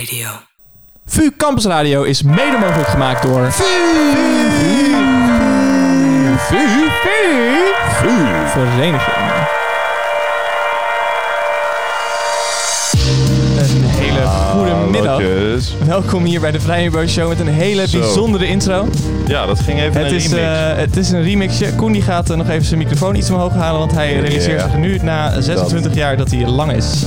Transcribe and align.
Radio. 0.00 0.28
VU 1.06 1.30
Campus 1.36 1.64
Radio 1.64 2.02
is 2.02 2.22
mede 2.22 2.56
mogelijk 2.60 2.88
gemaakt 2.88 3.22
door 3.22 3.52
VU. 3.52 3.64
VU. 6.38 6.88
VU. 8.00 8.26
Vereniging. 8.46 9.16
Een 13.58 13.84
hele 13.84 14.26
goede 14.26 14.74
middag. 14.90 15.12
Hallootjes. 15.20 15.74
Welkom 15.86 16.24
hier 16.24 16.40
bij 16.40 16.50
de 16.50 16.60
Vrije 16.60 16.90
Bo 16.90 17.06
Show 17.06 17.28
met 17.28 17.40
een 17.40 17.48
hele 17.48 17.88
Zo. 17.88 17.98
bijzondere 17.98 18.46
intro. 18.46 18.88
Ja, 19.26 19.46
dat 19.46 19.60
ging 19.60 19.80
even 19.80 20.00
Het 20.02 20.10
een 20.10 20.16
is, 20.16 20.28
remix. 20.28 20.48
eh, 20.48 20.76
het 20.76 20.96
is 20.96 21.10
een 21.10 21.22
remixje. 21.22 21.74
Koen 21.74 21.92
die 21.92 22.02
gaat 22.02 22.30
eh, 22.30 22.36
nog 22.36 22.48
even 22.48 22.64
zijn 22.64 22.78
microfoon 22.78 23.14
iets 23.14 23.30
omhoog 23.30 23.52
halen, 23.54 23.78
want 23.78 23.92
hij 23.92 24.12
realiseert 24.20 24.60
zich 24.60 24.76
nu 24.76 24.98
na 25.02 25.40
26 25.40 25.94
jaar 25.94 26.16
dat 26.16 26.30
hij 26.30 26.46
lang 26.46 26.72
is. 26.72 27.02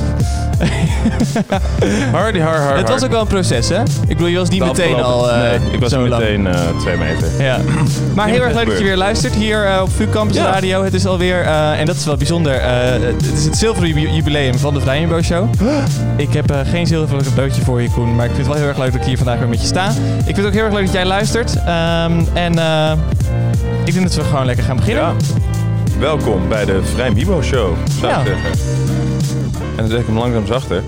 Hardy, 2.12 2.39
har, 2.39 2.57
har, 2.57 2.77
Het 2.77 2.89
was 2.89 3.03
ook 3.03 3.11
wel 3.11 3.21
een 3.21 3.27
proces, 3.27 3.70
hè? 3.70 3.81
Ik 3.81 4.07
bedoel, 4.07 4.27
je 4.27 4.38
was 4.38 4.49
niet 4.49 4.66
meteen 4.66 5.02
al 5.03 5.31
eh, 5.31 5.38
nee, 5.41 5.71
ik 5.71 5.80
was 5.80 5.91
zo 5.91 5.99
meteen 6.02 6.48
eh, 6.48 6.59
twee 6.80 6.98
meter. 6.98 7.27
Ja. 7.39 7.57
Maar 8.16 8.27
heel 8.27 8.41
erg 8.41 8.53
leuk 8.53 8.66
dat 8.67 8.77
je 8.77 8.84
weer 8.84 8.97
luistert 8.97 9.34
hier 9.35 9.66
eh, 9.66 9.81
op 9.81 9.89
VU 9.95 10.08
Campus 10.09 10.35
Ja. 10.38 10.45
Radio. 10.52 10.84
Het 10.84 10.94
is 10.94 11.05
alweer, 11.05 11.41
en 11.45 11.85
dat 11.85 11.95
is 11.95 12.05
wel 12.05 12.17
bijzonder, 12.17 12.61
het 12.61 13.21
is 13.34 13.45
het 13.45 13.58
zilveren 13.58 13.89
ju- 13.99 14.09
jubileum 14.09 14.58
van 14.58 14.73
de 14.73 14.80
Vrijinbo 14.81 15.21
Show. 15.21 15.49
Ik 16.16 16.34
heb 16.34 16.55
geen 16.72 16.88
zilveren 16.88 17.23
cadeautje 17.23 17.61
voor 17.61 17.81
je, 17.81 17.89
Koen, 17.89 18.16
maar 18.16 18.25
ik 18.25 18.31
vind 18.31 18.38
het 18.38 18.47
wel 18.47 18.58
heel 18.58 18.67
erg 18.67 18.77
leuk 18.77 18.91
dat 18.91 19.02
ik 19.02 19.08
hier 19.08 19.17
vandaag 19.17 19.38
weer 19.39 19.47
met 19.47 19.61
je 19.61 19.67
sta. 19.67 19.89
Ik 20.17 20.23
vind 20.25 20.38
het 20.38 20.45
ook 20.45 20.53
heel 20.53 20.63
erg 20.63 20.73
leuk 20.73 20.85
dat 20.85 20.94
jij 20.94 21.05
luistert. 21.05 21.55
Ehm, 21.66 22.11
en 22.33 22.52
ik 23.85 23.94
denk 23.94 24.05
dat 24.05 24.16
we 24.16 24.23
gewoon 24.23 24.45
lekker 24.45 24.63
gaan 24.66 24.75
beginnen. 24.75 25.03
Ja. 25.03 25.13
Welkom 25.99 26.47
bij 26.49 26.66
de 26.66 26.80
Vrij 26.94 27.11
Mibo 27.11 27.41
Show, 27.41 27.73
zou 27.99 28.11
Ja. 28.11 28.22
zeggen. 28.25 28.52
En 29.59 29.75
dan 29.77 29.87
zet 29.87 29.99
ik 29.99 30.05
hem 30.05 30.17
langzaam 30.17 30.45
zachter. 30.45 30.83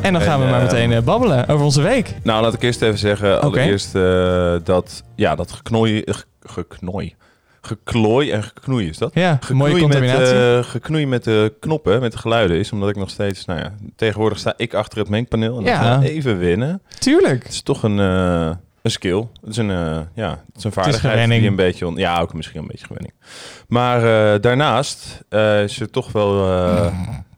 En 0.00 0.12
dan 0.12 0.22
gaan 0.22 0.38
we 0.38 0.44
En, 0.44 0.50
maar 0.50 0.60
eh, 0.60 0.66
meteen 0.72 0.92
eh, 0.92 1.02
babbelen 1.02 1.48
over 1.48 1.64
onze 1.64 1.82
week. 1.82 2.14
Nou, 2.22 2.42
laat 2.42 2.54
ik 2.54 2.62
eerst 2.62 2.82
even 2.82 2.98
zeggen, 2.98 3.42
allereerst 3.42 3.94
eh, 3.94 4.54
dat, 4.64 5.02
ja, 5.16 5.34
dat 5.34 5.52
geknooi, 5.52 6.02
ge- 6.04 6.24
geknooi, 6.42 7.14
geklooi 7.60 8.30
en 8.30 8.42
geknoei 8.42 8.88
is 8.88 8.98
dat? 8.98 9.10
Ja, 9.14 9.38
mooie 9.52 9.72
Geknoei 9.72 9.72
met, 9.72 9.80
contaminatie. 9.82 10.56
eh, 10.58 10.64
geknoei 10.70 11.06
met 11.06 11.24
de 11.24 11.54
knoppen, 11.60 12.00
met 12.00 12.12
de 12.12 12.18
geluiden 12.18 12.56
is, 12.58 12.72
omdat 12.72 12.88
ik 12.88 12.96
nog 12.96 13.10
steeds, 13.10 13.44
nou 13.44 13.60
ja, 13.60 13.72
tegenwoordig 13.96 14.38
sta 14.38 14.54
ik 14.56 14.74
achter 14.74 14.98
het 14.98 15.08
mengpaneel 15.08 15.58
en 15.58 15.64
Ja. 15.64 15.80
dan 15.80 15.90
gaan 15.90 16.00
we 16.00 16.10
even 16.10 16.38
winnen. 16.38 16.82
Tuurlijk. 16.98 17.42
Het 17.42 17.52
is 17.52 17.62
toch 17.62 17.82
een, 17.82 17.98
een 17.98 18.56
skill. 18.90 19.26
Het 19.40 19.50
is 19.50 19.56
een, 19.56 19.68
ja, 20.14 20.30
het 20.30 20.56
is 20.56 20.64
een 20.64 20.72
vaardigheid 20.72 21.28
die 21.30 21.46
een 21.46 21.56
beetje... 21.56 21.86
On, 21.86 21.96
ja, 21.96 22.20
ook 22.20 22.34
misschien 22.34 22.60
een 22.60 22.66
beetje 22.66 22.86
gewenning. 22.86 23.14
Maar 23.68 24.00
daarnaast 24.40 25.20
is 25.64 25.80
er 25.80 25.90
toch 25.90 26.12
wel... 26.12 26.32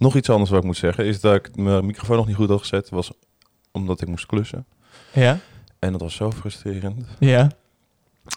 nog 0.00 0.16
iets 0.16 0.30
anders 0.30 0.50
wat 0.50 0.58
ik 0.58 0.64
moet 0.64 0.76
zeggen. 0.76 1.04
Is 1.04 1.20
dat 1.20 1.34
ik 1.34 1.56
mijn 1.56 1.86
microfoon 1.86 2.16
nog 2.16 2.26
niet 2.26 2.36
goed 2.36 2.48
had 2.48 2.60
gezet. 2.60 2.88
was 2.90 3.10
omdat 3.72 4.00
ik 4.00 4.08
moest 4.08 4.26
klussen. 4.26 4.66
Ja, 5.12 5.38
En 5.78 5.92
dat 5.92 6.00
was 6.00 6.14
zo 6.14 6.30
frustrerend. 6.30 7.06
ja. 7.18 7.50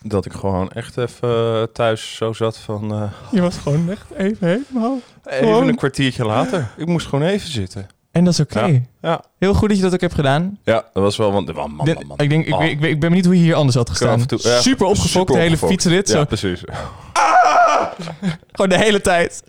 Dat 0.03 0.25
ik 0.25 0.33
gewoon 0.33 0.71
echt 0.71 0.97
even 0.97 1.29
eh, 1.29 1.63
thuis 1.63 2.15
zo 2.15 2.33
zat 2.33 2.57
van... 2.57 2.91
eh, 2.93 3.11
Je 3.31 3.41
was 3.41 3.57
gewoon 3.57 3.89
echt 3.91 4.05
even 4.17 4.47
helemaal... 4.47 4.99
even 5.23 5.67
een 5.67 5.75
kwartiertje 5.75 6.25
later. 6.25 6.71
Ik 6.77 6.87
moest 6.87 7.07
gewoon 7.07 7.25
even 7.25 7.49
zitten. 7.49 7.87
En 8.11 8.23
dat 8.23 8.33
is 8.33 8.39
oké. 8.39 8.65
Ja. 8.65 8.81
Ja, 9.01 9.23
Heel 9.39 9.53
goed 9.53 9.67
dat 9.69 9.77
je 9.77 9.83
dat 9.83 9.93
ook 9.93 10.01
hebt 10.01 10.13
gedaan. 10.13 10.59
ja 10.63 10.73
dat 10.93 11.03
was 11.03 11.17
wel... 11.17 11.31
Want, 11.31 11.53
man, 11.53 11.71
man, 11.71 11.85
Dit- 11.85 11.95
man, 11.95 12.07
man. 12.07 12.17
Ik, 12.19 12.29
denk, 12.29 12.45
ik, 12.45 12.53
Oh. 12.53 12.63
ik, 12.63 12.79
weet- 12.79 12.91
ik 12.91 12.99
ben 12.99 13.09
benieuwd 13.09 13.25
hoe 13.25 13.35
je 13.35 13.41
hier 13.41 13.55
anders 13.55 13.75
had 13.75 13.89
gestaan. 13.89 14.25
toe- 14.25 14.39
ja, 14.41 14.61
super 14.61 14.85
opgefokt, 14.85 15.31
de 15.33 15.39
hele 15.39 15.57
fietsrit. 15.57 16.07
Ja, 16.07 16.13
Zo. 16.17 16.25
precies. 16.25 16.63
Gewoon 18.51 18.69
de 18.69 18.77
hele 18.77 19.01
tijd. 19.01 19.43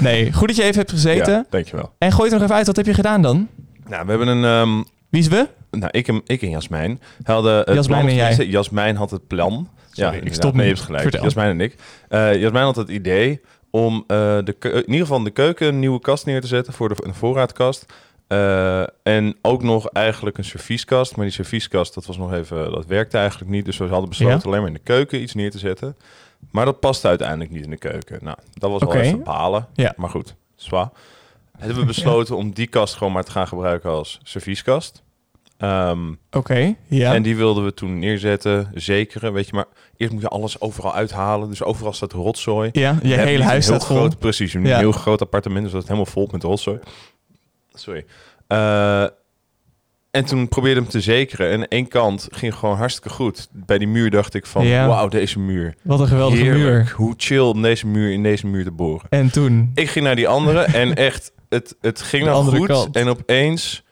Nee, 0.00 0.32
goed 0.32 0.46
dat 0.48 0.56
je 0.56 0.62
even 0.62 0.76
hebt 0.78 0.90
gezeten. 0.90 1.32
Ja, 1.32 1.44
dankjewel. 1.50 1.92
En 1.98 2.12
gooi 2.12 2.22
het 2.24 2.32
er 2.32 2.38
nog 2.38 2.42
even 2.42 2.54
uit, 2.56 2.66
wat 2.66 2.76
heb 2.76 2.86
je 2.86 2.94
gedaan 2.94 3.22
dan? 3.22 3.48
Nou, 3.88 4.04
we 4.04 4.10
hebben 4.10 4.28
een... 4.28 4.44
ehm, 4.44 4.82
Wie 5.08 5.20
is 5.20 5.28
we? 5.28 5.48
Nou, 5.70 5.88
ik 5.90 6.08
en, 6.08 6.20
ik 6.26 6.42
en 6.42 6.50
Jasmijn 6.50 7.00
hadden 7.24 7.56
het 7.58 7.74
Jasmijn 7.74 8.00
plan, 8.06 8.10
en 8.10 8.36
jij. 8.36 8.46
Jasmijn 8.46 8.96
had 8.96 9.10
het 9.10 9.26
plan. 9.26 9.68
Sorry, 9.90 10.08
ik 10.08 10.14
inderdaad. 10.14 10.34
stop 10.42 10.54
nu. 10.54 10.62
je 10.62 10.68
hebt 10.68 10.80
gelijk. 10.80 11.02
Vertel. 11.02 11.22
Jasmijn 11.22 11.50
en 11.50 11.60
ik. 11.60 11.74
Eh 12.08 12.34
Jasmijn 12.40 12.64
had 12.64 12.76
het 12.76 12.88
idee 12.88 13.40
om 13.70 14.04
eh, 14.06 14.16
de 14.16 14.56
in 14.60 14.86
ieder 14.86 15.00
geval 15.00 15.18
in 15.18 15.24
de 15.24 15.30
keuken 15.30 15.66
een 15.66 15.78
nieuwe 15.78 16.00
kast 16.00 16.26
neer 16.26 16.40
te 16.40 16.46
zetten 16.46 16.72
voor 16.72 16.88
de, 16.88 16.94
een 17.02 17.14
voorraadkast. 17.14 17.86
Eh, 18.28 18.82
en 19.02 19.36
ook 19.42 19.62
nog 19.62 19.86
eigenlijk 19.88 20.38
een 20.38 20.44
servieskast. 20.44 21.16
Maar 21.16 21.24
die 21.24 21.34
servieskast, 21.34 21.94
dat 21.94 22.06
was 22.06 22.16
nog 22.18 22.32
even, 22.32 22.70
dat 22.72 22.86
werkte 22.86 23.18
eigenlijk 23.18 23.50
niet. 23.50 23.64
Dus 23.64 23.76
we 23.76 23.86
hadden 23.86 24.08
besloten 24.08 24.36
Ja. 24.36 24.42
alleen 24.44 24.58
maar 24.58 24.68
in 24.68 24.74
de 24.74 24.80
keuken 24.84 25.22
iets 25.22 25.34
neer 25.34 25.50
te 25.50 25.58
zetten. 25.58 25.96
Maar 26.50 26.64
dat 26.64 26.80
past 26.80 27.04
uiteindelijk 27.04 27.50
niet 27.50 27.64
in 27.64 27.70
de 27.70 27.76
keuken. 27.76 28.18
Nou, 28.22 28.36
dat 28.54 28.70
was 28.70 28.82
wel 28.82 28.94
even 28.94 29.22
balen. 29.22 29.66
Ja. 29.74 29.92
Maar 29.96 30.08
goed, 30.10 30.34
zwaar. 30.54 30.88
Hebben 31.58 31.78
we 31.78 31.84
besloten 31.84 32.36
om 32.36 32.50
die 32.52 32.66
kast 32.66 32.94
gewoon 32.94 33.12
maar 33.12 33.24
te 33.24 33.30
gaan 33.30 33.48
gebruiken 33.48 33.90
als 33.90 34.20
servieskast. 34.22 35.02
Ehm, 35.58 36.12
Oké, 36.30 36.74
ja. 36.86 37.14
en 37.14 37.22
die 37.22 37.36
wilden 37.36 37.64
we 37.64 37.74
toen 37.74 37.98
neerzetten, 37.98 38.70
zekeren, 38.74 39.32
weet 39.32 39.46
je. 39.46 39.52
Maar 39.54 39.64
eerst 39.96 40.12
moet 40.12 40.22
je 40.22 40.28
alles 40.28 40.60
overal 40.60 40.94
uithalen. 40.94 41.48
Dus 41.48 41.62
overal 41.62 41.92
staat 41.92 42.12
rotzooi. 42.12 42.70
ja, 42.72 42.98
je 43.02 43.14
hele 43.14 43.44
huis 43.44 43.64
staat 43.64 43.86
vol. 43.86 43.96
groot, 43.96 44.18
Precies, 44.18 44.54
een 44.54 44.64
Ja. 44.66 44.78
heel 44.78 44.92
groot 44.92 45.20
appartement, 45.20 45.62
dus 45.62 45.72
dat 45.72 45.82
is 45.82 45.88
helemaal 45.88 46.10
vol 46.12 46.28
met 46.32 46.42
rotzooi. 46.42 46.78
Sorry. 47.72 48.04
Eh, 48.46 49.04
en 50.12 50.24
toen 50.24 50.48
probeerde 50.48 50.80
hem 50.80 50.88
te 50.88 51.00
zekeren. 51.00 51.50
En 51.50 51.68
één 51.68 51.88
kant 51.88 52.28
ging 52.30 52.54
gewoon 52.54 52.76
hartstikke 52.76 53.08
goed. 53.08 53.48
Bij 53.52 53.78
die 53.78 53.88
muur 53.88 54.10
dacht 54.10 54.34
ik 54.34 54.46
van, 54.46 54.66
Ja. 54.66 54.86
wauw, 54.86 55.08
deze 55.08 55.38
muur. 55.38 55.74
Wat 55.82 56.00
een 56.00 56.06
geweldige 56.06 56.42
Heerlijk. 56.42 56.64
muur. 56.64 56.92
Hoe 56.96 57.14
chill 57.16 57.38
om 57.40 57.62
deze 57.62 57.86
muur 57.86 58.12
in 58.12 58.22
deze 58.22 58.46
muur 58.46 58.64
te 58.64 58.70
boren. 58.70 59.06
En 59.10 59.30
toen? 59.30 59.70
Ik 59.74 59.90
ging 59.90 60.04
naar 60.04 60.16
die 60.16 60.28
andere 60.28 60.60
en 60.60 60.94
echt, 61.08 61.32
het, 61.48 61.74
het 61.80 62.02
ging 62.02 62.24
nou 62.24 62.36
andere 62.36 62.56
goed. 62.56 62.66
kant. 62.66 62.96
En 62.96 63.08
opeens, 63.08 63.82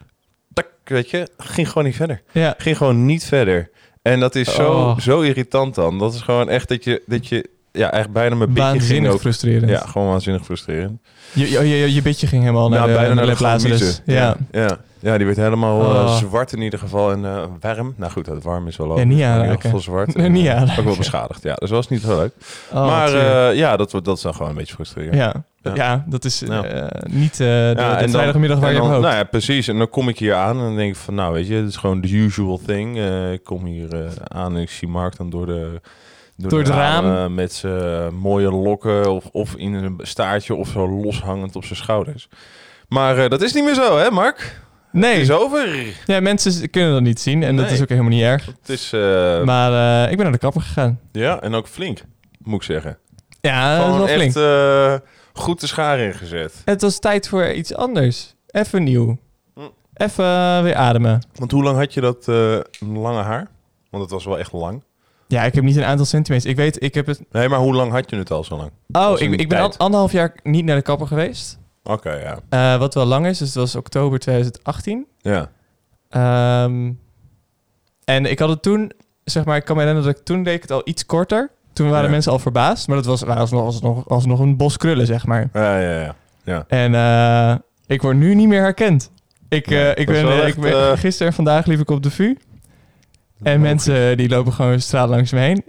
tak, 0.53 0.67
weet 0.85 1.11
je, 1.11 1.29
ging 1.39 1.69
gewoon 1.69 1.85
niet 1.85 1.97
verder 1.97 2.23
Ja. 2.33 2.55
ging 2.59 2.77
gewoon 2.77 3.07
niet 3.07 3.25
verder. 3.25 3.71
En 4.03 4.21
dat 4.21 4.35
is 4.35 4.55
zo, 4.55 4.71
Oh. 4.73 4.99
zo 4.99 5.21
irritant 5.21 5.75
dan. 5.75 5.99
Dat 5.99 6.15
is 6.15 6.21
gewoon 6.21 6.49
echt 6.49 6.69
dat 6.69 6.85
je, 6.85 7.03
dat 7.07 7.27
je 7.27 7.49
ja, 7.73 7.91
eigenlijk 7.91 8.13
bijna 8.13 8.35
mijn 8.35 8.53
bitje 8.53 8.81
ging 8.95 9.09
ook. 9.09 9.21
frustrerend. 9.21 9.71
Ja, 9.71 9.79
gewoon 9.87 10.09
waanzinnig 10.09 10.45
frustrerend. 10.45 11.01
Je, 11.33 11.51
je, 11.51 11.69
je, 11.69 11.95
je 11.95 12.03
bitje 12.03 12.27
ging 12.27 12.43
helemaal 12.43 12.69
naar 12.69 12.79
Nou, 12.79 12.91
de, 12.91 12.97
bijna 12.99 13.15
naar 13.15 13.27
de 13.61 13.69
de 14.05 14.13
ja. 14.13 14.37
Ja, 14.53 14.79
die 15.01 15.27
werd 15.27 15.37
helemaal 15.37 15.81
eh, 15.81 15.89
Oh. 15.89 16.17
zwart 16.17 16.53
in 16.53 16.63
ieder 16.63 16.79
geval 16.79 17.11
en 17.13 17.25
eh, 17.25 17.43
warm. 17.61 17.95
Nou 17.97 18.13
goed, 18.13 18.27
het 18.27 18.43
warm 18.43 18.67
is 18.67 18.77
wel 18.77 18.87
niet 18.87 18.99
in 18.99 19.11
ieder 19.11 19.27
aanraken. 19.27 19.61
geval 19.61 19.81
zwart. 19.81 20.15
En, 20.17 20.33
niet 20.33 20.47
eh, 20.47 20.57
aanraken. 20.57 20.79
Ook 20.79 20.85
wel 20.89 20.97
beschadigd. 20.97 21.43
Ja, 21.43 21.55
dus 21.55 21.69
dat 21.69 21.79
was 21.79 21.89
niet 21.89 22.01
zo 22.01 22.17
leuk. 22.17 22.33
Oh, 22.73 22.87
maar 22.87 23.15
eh, 23.15 23.57
ja, 23.57 23.77
dat, 23.77 23.91
dat 23.91 24.17
is 24.17 24.23
dan 24.23 24.35
gewoon 24.35 24.51
een 24.51 24.57
beetje 24.57 24.75
frustrerend. 24.75 25.15
ja. 25.15 25.35
Ja. 25.63 25.75
Ja. 25.75 26.05
dat 26.07 26.25
is 26.25 26.43
eh, 26.43 26.49
Ja. 26.49 26.91
niet 27.09 27.33
eh, 27.33 27.39
de, 27.39 27.73
Ja, 27.77 27.95
de 27.97 28.03
en 28.03 28.11
vrijdagmiddag 28.11 28.59
waar 28.59 28.69
en 28.69 28.75
je 28.75 28.81
dan- 28.81 28.91
hoopt. 28.91 29.03
Nou 29.03 29.15
ja, 29.15 29.25
precies. 29.25 29.69
En 29.69 29.79
dan 29.79 29.89
kom 29.89 30.09
ik 30.09 30.19
hier 30.19 30.35
aan 30.35 30.57
en 30.57 30.63
dan 30.63 30.77
denk 30.77 30.91
ik 30.91 30.97
van, 31.01 31.15
nou 31.15 31.33
weet 31.33 31.47
je, 31.47 31.55
het 31.55 31.69
is 31.69 31.77
gewoon 31.77 32.01
the 32.01 32.09
usual 32.17 32.61
thing. 32.67 32.97
Eh, 32.99 33.33
ik 33.33 33.45
kom 33.45 33.65
hier 33.65 33.95
eh, 33.95 34.11
aan 34.29 34.55
en 34.57 34.61
ik 34.63 34.71
zie 34.71 34.89
Mark 34.89 35.17
dan 35.17 35.31
door 35.31 35.47
de... 35.47 35.81
Door 36.37 36.59
het 36.59 36.69
raam. 36.69 37.35
Met 37.35 37.53
zijn 37.53 38.15
mooie 38.15 38.51
lokken 38.51 39.13
of, 39.13 39.25
of 39.33 39.55
in 39.55 39.75
een 39.75 39.99
staartje 40.03 40.55
of 40.55 40.69
zo 40.69 40.89
loshangend 41.03 41.57
op 41.57 41.65
zijn 41.65 41.79
schouders. 41.79 42.29
Maar 42.89 43.19
eh, 43.19 43.29
dat 43.29 43.43
is 43.43 43.53
niet 43.53 43.65
meer 43.65 43.75
zo, 43.75 43.99
hè 43.99 44.11
Mark? 44.11 44.61
Het 44.91 45.01
nee, 45.01 45.21
is 45.21 45.31
over. 45.31 45.69
ja, 46.07 46.21
mensen 46.21 46.71
kunnen 46.71 46.93
dat 46.93 47.03
niet 47.03 47.21
zien 47.21 47.43
en 47.43 47.57
dat 47.57 47.71
is 47.71 47.81
ook 47.81 47.89
helemaal 47.89 48.11
niet 48.11 48.23
erg. 48.23 48.47
Het 48.47 48.69
is, 48.69 48.93
eh, 48.93 49.43
Maar 49.43 50.05
eh, 50.05 50.11
ik 50.11 50.17
ben 50.17 50.25
naar 50.25 50.35
de 50.35 50.39
kapper 50.39 50.63
gegaan. 50.63 51.01
ja, 51.13 51.41
en 51.41 51.55
ook 51.55 51.67
flink, 51.67 52.03
moet 52.43 52.55
ik 52.55 52.63
zeggen. 52.63 52.99
Ja, 53.41 53.97
dat 53.97 54.09
is 54.09 54.15
flink. 54.15 54.35
echt 54.35 54.37
eh, 54.37 54.95
goed 55.33 55.61
de 55.61 55.67
schaar 55.67 55.99
ingezet. 55.99 56.63
Het 56.65 56.81
was 56.81 56.99
tijd 56.99 57.29
voor 57.29 57.53
iets 57.53 57.75
anders. 57.75 58.35
Even 58.47 58.83
nieuw. 58.85 59.19
Hm. 59.55 59.61
Even 59.95 60.63
weer 60.63 60.75
ademen. 60.75 61.23
Want 61.35 61.51
hoe 61.51 61.63
lang 61.63 61.79
had 61.79 61.95
je 61.95 62.01
dat 62.01 62.27
lange 62.79 63.23
haar? 63.23 63.49
Want 63.91 64.03
het 64.03 64.13
was 64.13 64.25
wel 64.25 64.39
echt 64.39 64.53
lang. 64.53 64.83
Ja, 65.29 65.45
ik 65.45 65.55
heb 65.55 65.65
niet 65.65 65.77
een 65.77 65.85
aantal 65.85 66.07
centimeters. 66.07 66.51
Ik 66.51 66.57
weet, 66.57 66.83
ik 66.83 66.95
heb 66.95 67.07
het... 67.07 67.23
Nee, 67.31 67.49
maar 67.49 67.59
hoe 67.59 67.75
lang 67.75 67.93
had 67.93 68.11
je 68.11 68.17
het 68.17 68.31
al 68.31 68.45
zo 68.45 68.57
lang? 68.57 68.71
Oh, 68.93 69.21
ik, 69.21 69.41
ik 69.41 69.49
ben 69.49 69.61
al, 69.61 69.75
anderhalf 69.77 70.13
jaar 70.13 70.35
niet 70.43 70.65
naar 70.65 70.77
de 70.77 70.83
kapper 70.83 71.07
geweest. 71.07 71.59
Oké, 71.93 72.13
ja. 72.13 72.39
Eh, 72.49 72.79
wat 72.79 72.95
wel 72.95 73.05
lang 73.05 73.27
is, 73.27 73.39
dus 73.39 73.49
het 73.49 73.57
was 73.57 73.75
oktober 73.75 74.19
2018. 74.19 75.07
Ja. 75.19 75.51
Ehm, 76.09 76.93
en 78.05 78.25
ik 78.25 78.39
had 78.39 78.49
het 78.49 78.63
toen, 78.63 78.93
zeg 79.25 79.45
maar, 79.45 79.57
ik 79.57 79.65
kan 79.65 79.77
me 79.77 79.83
herinneren 79.83 80.13
dat 80.13 80.21
ik 80.21 80.27
toen 80.27 80.43
deed 80.43 80.55
ik 80.55 80.63
het 80.63 80.71
al 80.71 80.83
iets 80.85 81.07
korter. 81.07 81.51
Toen 81.73 81.91
waren 81.91 82.11
mensen 82.11 82.33
al 82.33 82.39
verbaasd, 82.39 82.89
maar 82.89 82.97
dat 82.97 83.07
was, 83.07 83.27
alsnog, 83.27 83.65
alsnog, 83.65 84.09
alsnog 84.09 84.41
een 84.41 84.57
bos 84.57 84.77
krullen, 84.77 85.07
zeg 85.07 85.27
maar. 85.27 85.49
Ja, 85.53 85.79
ja, 85.81 86.15
ja. 86.45 86.65
En 86.69 86.95
eh, 86.95 87.55
ik 87.87 88.03
word 88.03 88.17
nu 88.17 88.35
niet 88.35 88.49
meer 88.49 88.61
herkend. 88.61 89.11
Ik, 89.49 89.71
eh, 89.71 89.89
ik 89.89 90.07
ben, 90.07 90.43
echt, 90.43 90.57
ik 90.57 90.61
ben 90.61 90.99
gisteren 90.99 91.29
en 91.29 91.35
vandaag 91.35 91.67
liep 91.67 91.81
ik 91.81 91.91
op 91.91 92.03
de 92.03 92.11
VU. 92.11 92.37
En 93.43 93.61
mensen 93.61 94.17
die 94.17 94.29
lopen 94.29 94.53
gewoon 94.53 94.81
straat 94.81 95.09
langs 95.09 95.33
me 95.33 95.39
heen. 95.39 95.65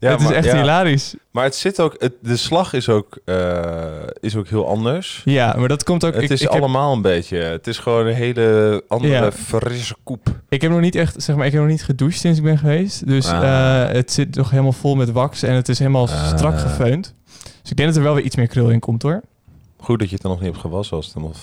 Ja, 0.00 0.10
het 0.10 0.20
is 0.20 0.26
maar, 0.26 0.34
echt 0.34 0.46
ja, 0.46 0.56
hilarisch. 0.56 1.14
maar 1.30 1.44
het 1.44 1.54
zit 1.54 1.80
ook, 1.80 1.94
het, 1.98 2.12
de 2.22 2.36
slag 2.36 2.72
is 2.72 2.88
ook, 2.88 3.18
eh, 3.24 3.86
is 4.20 4.36
ook 4.36 4.48
heel 4.48 4.68
anders. 4.68 5.22
Ja, 5.24 5.54
maar 5.58 5.68
dat 5.68 5.84
komt 5.84 6.04
ook... 6.04 6.14
het 6.14 6.22
ik, 6.22 6.30
is 6.30 6.40
ik, 6.42 6.50
heb, 6.50 6.60
allemaal 6.62 6.92
een 6.92 7.02
beetje, 7.02 7.36
het 7.36 7.66
is 7.66 7.78
gewoon 7.78 8.06
een 8.06 8.14
hele 8.14 8.84
andere 8.88 9.12
Ja. 9.24 9.32
frisse 9.32 9.94
koep. 10.02 10.28
ik 10.48 10.60
heb 10.62 10.70
nog 10.70 10.80
niet 10.80 10.94
echt, 10.94 11.22
zeg 11.22 11.36
maar, 11.36 11.46
ik 11.46 11.52
heb 11.52 11.60
nog 11.60 11.70
niet 11.70 11.84
gedoucht 11.84 12.18
sinds 12.18 12.38
ik 12.38 12.44
ben 12.44 12.58
geweest. 12.58 13.06
Dus 13.06 13.26
Ah. 13.28 13.42
eh, 13.88 13.92
het 13.92 14.12
zit 14.12 14.34
nog 14.36 14.50
helemaal 14.50 14.72
vol 14.72 14.94
met 14.94 15.10
wax 15.12 15.42
en 15.42 15.54
het 15.54 15.68
is 15.68 15.78
helemaal 15.78 16.08
Ah. 16.08 16.26
strak 16.36 16.58
gefeund. 16.58 17.14
Dus 17.62 17.70
ik 17.70 17.76
denk 17.76 17.88
dat 17.88 17.96
er 17.98 18.04
wel 18.04 18.14
weer 18.14 18.24
iets 18.24 18.36
meer 18.36 18.46
krul 18.46 18.70
in 18.70 18.80
komt 18.80 19.02
hoor. 19.02 19.20
Goed 19.80 19.98
dat 19.98 20.08
je 20.08 20.14
het 20.14 20.22
dan 20.22 20.30
nog 20.30 20.40
niet 20.40 20.50
hebt 20.50 20.60
gewassen 20.62 20.96
als 20.96 21.04
het 21.06 21.14
helemaal 21.14 21.36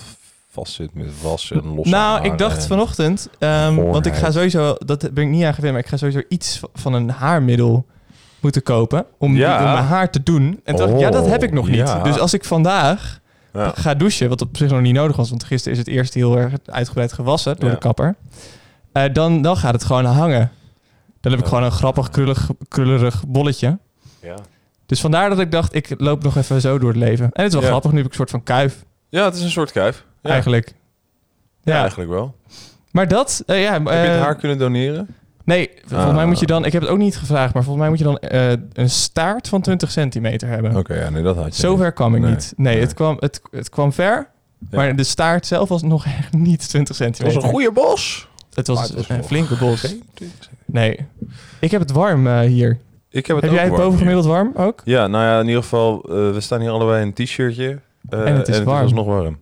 vast 0.51 0.73
zit 0.73 0.93
met 0.93 1.21
was 1.21 1.51
en 1.51 1.73
losse 1.75 1.91
Nou, 1.91 2.23
ik 2.25 2.37
dacht 2.37 2.57
en- 2.57 2.67
vanochtend, 2.67 3.29
ehm, 3.39 3.75
want 3.75 4.05
ik 4.05 4.13
ga 4.13 4.31
sowieso, 4.31 4.75
dat 4.85 5.09
ben 5.13 5.23
ik 5.23 5.29
niet 5.29 5.43
aan 5.43 5.53
gewend, 5.53 5.73
maar 5.73 5.81
ik 5.83 5.89
ga 5.89 5.97
sowieso 5.97 6.21
iets 6.29 6.59
van 6.73 6.93
een 6.93 7.09
haarmiddel 7.09 7.85
moeten 8.45 8.63
kopen 8.63 9.05
om, 9.17 9.35
Ja. 9.35 9.57
om 9.57 9.63
mijn 9.71 9.85
haar 9.85 10.09
te 10.11 10.23
doen. 10.23 10.59
En 10.63 10.75
dacht 10.75 10.99
ja, 10.99 11.09
dat 11.09 11.27
heb 11.27 11.43
ik 11.43 11.51
nog 11.51 11.67
niet. 11.67 11.79
Oh, 11.81 11.85
ja. 11.87 12.03
Dus 12.03 12.19
als 12.19 12.33
ik 12.33 12.45
vandaag 12.45 13.19
Ja. 13.53 13.71
ga 13.75 13.93
douchen, 13.93 14.29
wat 14.29 14.41
op 14.41 14.57
zich 14.57 14.69
nog 14.69 14.81
niet 14.81 14.93
nodig 14.93 15.15
was, 15.15 15.29
want 15.29 15.43
gisteren 15.43 15.73
is 15.73 15.79
het 15.85 15.87
eerst 15.93 16.13
heel 16.13 16.37
erg 16.37 16.53
uitgebreid 16.65 17.13
gewassen 17.13 17.55
door 17.59 17.69
de 17.69 17.77
kapper, 17.77 18.15
eh, 18.91 19.03
dan, 19.13 19.41
dan 19.41 19.57
gaat 19.57 19.73
het 19.73 19.83
gewoon 19.83 20.05
hangen. 20.05 20.51
Dan 21.21 21.31
heb 21.31 21.41
ik 21.41 21.47
gewoon 21.47 21.63
een 21.63 21.71
grappig, 21.71 22.09
krullig, 22.09 22.49
krullerig 22.67 23.23
bolletje. 23.27 23.77
Ja. 24.21 24.35
Dus 24.85 25.01
vandaar 25.01 25.29
dat 25.29 25.39
ik 25.39 25.51
dacht, 25.51 25.75
ik 25.75 25.93
loop 25.97 26.23
nog 26.23 26.37
even 26.37 26.61
zo 26.61 26.79
door 26.79 26.89
het 26.89 26.97
leven. 26.97 27.25
En 27.25 27.43
het 27.43 27.53
is 27.53 27.59
wel 27.59 27.69
grappig, 27.69 27.91
nu 27.91 27.97
heb 27.97 28.05
ik 28.05 28.11
een 28.11 28.17
soort 28.17 28.29
van 28.29 28.43
kuif, 28.43 28.83
ja, 29.09 29.25
het 29.25 29.35
is 29.35 29.41
een 29.41 29.49
soort 29.51 29.71
kuif. 29.71 30.05
Eigenlijk. 30.21 30.73
Ja, 31.63 31.79
eigenlijk 31.79 32.09
wel. 32.09 32.35
maar 32.91 33.07
dat, 33.07 33.43
eh, 33.45 33.61
ja... 33.63 33.73
Heb 33.73 33.83
je 33.83 33.89
eh, 33.89 34.11
het 34.13 34.21
haar 34.21 34.35
kunnen 34.35 34.57
doneren? 34.57 35.07
Nee, 35.45 35.69
volgens 35.85 36.09
Ah. 36.09 36.15
mij 36.15 36.25
moet 36.25 36.39
je 36.39 36.45
dan... 36.45 36.65
Ik 36.65 36.71
heb 36.73 36.81
het 36.81 36.91
ook 36.91 36.97
niet 36.97 37.17
gevraagd, 37.17 37.53
maar 37.53 37.63
volgens 37.63 37.81
mij 37.87 37.89
moet 37.89 37.97
je 37.99 38.03
dan 38.03 38.17
eh, 38.17 38.51
een 38.73 38.89
staart 38.89 39.47
van 39.47 39.61
20 39.61 39.91
centimeter 39.91 40.47
hebben. 40.47 40.75
Oké, 40.75 40.93
ja, 41.03 41.09
nee, 41.09 41.23
dat 41.23 41.35
had 41.35 41.55
je 41.55 41.61
Zover 41.61 41.91
kwam 41.91 42.15
ik 42.15 42.21
Nee. 42.21 42.31
niet. 42.31 42.53
Nee, 42.57 42.73
Nee. 42.73 42.83
Het, 42.83 42.93
kwam, 42.93 43.17
het, 43.19 43.41
het 43.51 43.69
kwam 43.69 43.93
ver, 43.93 44.27
Ja. 44.59 44.77
maar 44.77 44.95
de 44.95 45.03
staart 45.03 45.45
zelf 45.45 45.69
was 45.69 45.81
nog 45.81 46.05
echt 46.05 46.33
niet 46.33 46.69
20 46.69 46.97
Het 46.97 47.05
centimeter. 47.05 47.35
was 47.35 47.43
een 47.43 47.49
goede 47.49 47.71
bos. 47.71 48.27
Het 48.53 48.67
was, 48.67 48.77
Maar 48.77 48.85
het 48.85 48.95
was 48.95 49.09
een 49.17 49.23
flinke 49.23 49.55
bos. 49.57 49.79
Geen 49.79 50.03
20 50.13 50.37
cent. 50.43 50.55
Nee. 50.65 50.99
Ik 51.59 51.71
heb 51.71 51.81
het 51.81 51.91
warm 51.91 52.27
eh, 52.27 52.39
hier. 52.39 52.77
Ik 53.09 53.25
heb 53.25 53.35
het 53.35 53.45
Heb 53.45 53.53
ook 53.53 53.57
jij 53.57 53.65
het 53.65 53.75
warm 53.75 53.83
bovengemiddeld 53.85 54.25
warm 54.25 54.51
ook? 54.55 54.81
hier. 54.83 54.95
Ja, 54.95 55.07
nou 55.07 55.23
ja, 55.23 55.39
in 55.39 55.47
ieder 55.47 55.61
geval, 55.63 56.01
eh, 56.03 56.09
we 56.31 56.37
staan 56.39 56.61
hier 56.61 56.69
allebei 56.69 57.01
in 57.01 57.07
een 57.15 57.25
t-shirtje. 57.25 57.79
eh, 58.09 58.27
En 58.27 58.35
het 58.35 58.47
is 58.47 58.63
warm. 58.63 58.93
nog 58.93 59.05
warm. 59.05 59.37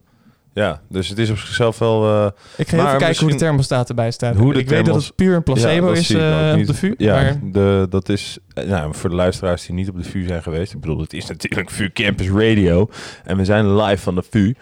Ja, 0.53 0.81
dus 0.89 1.09
het 1.09 1.17
is 1.17 1.29
op 1.29 1.37
zichzelf 1.37 1.79
wel... 1.79 2.03
eh, 2.05 2.27
Ik 2.57 2.67
ga 2.67 2.77
even 2.87 2.97
kijken 2.97 3.21
hoe 3.21 3.31
de 3.31 3.37
thermostaat 3.37 3.89
erbij 3.89 4.11
staat. 4.11 4.35
Hoe 4.35 4.53
de 4.53 4.59
ik 4.59 4.69
weet 4.69 4.85
dat 4.85 4.95
het 4.95 5.15
puur 5.15 5.35
een 5.35 5.43
placebo 5.43 5.87
ja, 5.91 5.95
is 5.97 6.09
eh, 6.09 6.55
op 6.59 6.65
de 6.65 6.73
VU. 6.73 6.93
Ja, 6.97 7.13
Maar 7.13 7.39
de, 7.51 7.85
dat 7.89 8.09
is... 8.09 8.37
eh, 8.53 8.63
Nou, 8.67 8.95
voor 8.95 9.09
de 9.09 9.15
luisteraars 9.15 9.65
die 9.65 9.75
niet 9.75 9.89
op 9.89 9.97
de 9.97 10.03
VU 10.09 10.27
zijn 10.27 10.43
geweest. 10.43 10.73
Ik 10.73 10.79
bedoel, 10.79 10.99
het 10.99 11.13
is 11.13 11.25
natuurlijk 11.25 11.69
VU 11.69 11.89
Campus 11.93 12.29
Radio. 12.29 12.89
En 13.23 13.37
we 13.37 13.45
zijn 13.45 13.75
live 13.75 14.01
van 14.01 14.15
de 14.15 14.23
VU. 14.29 14.53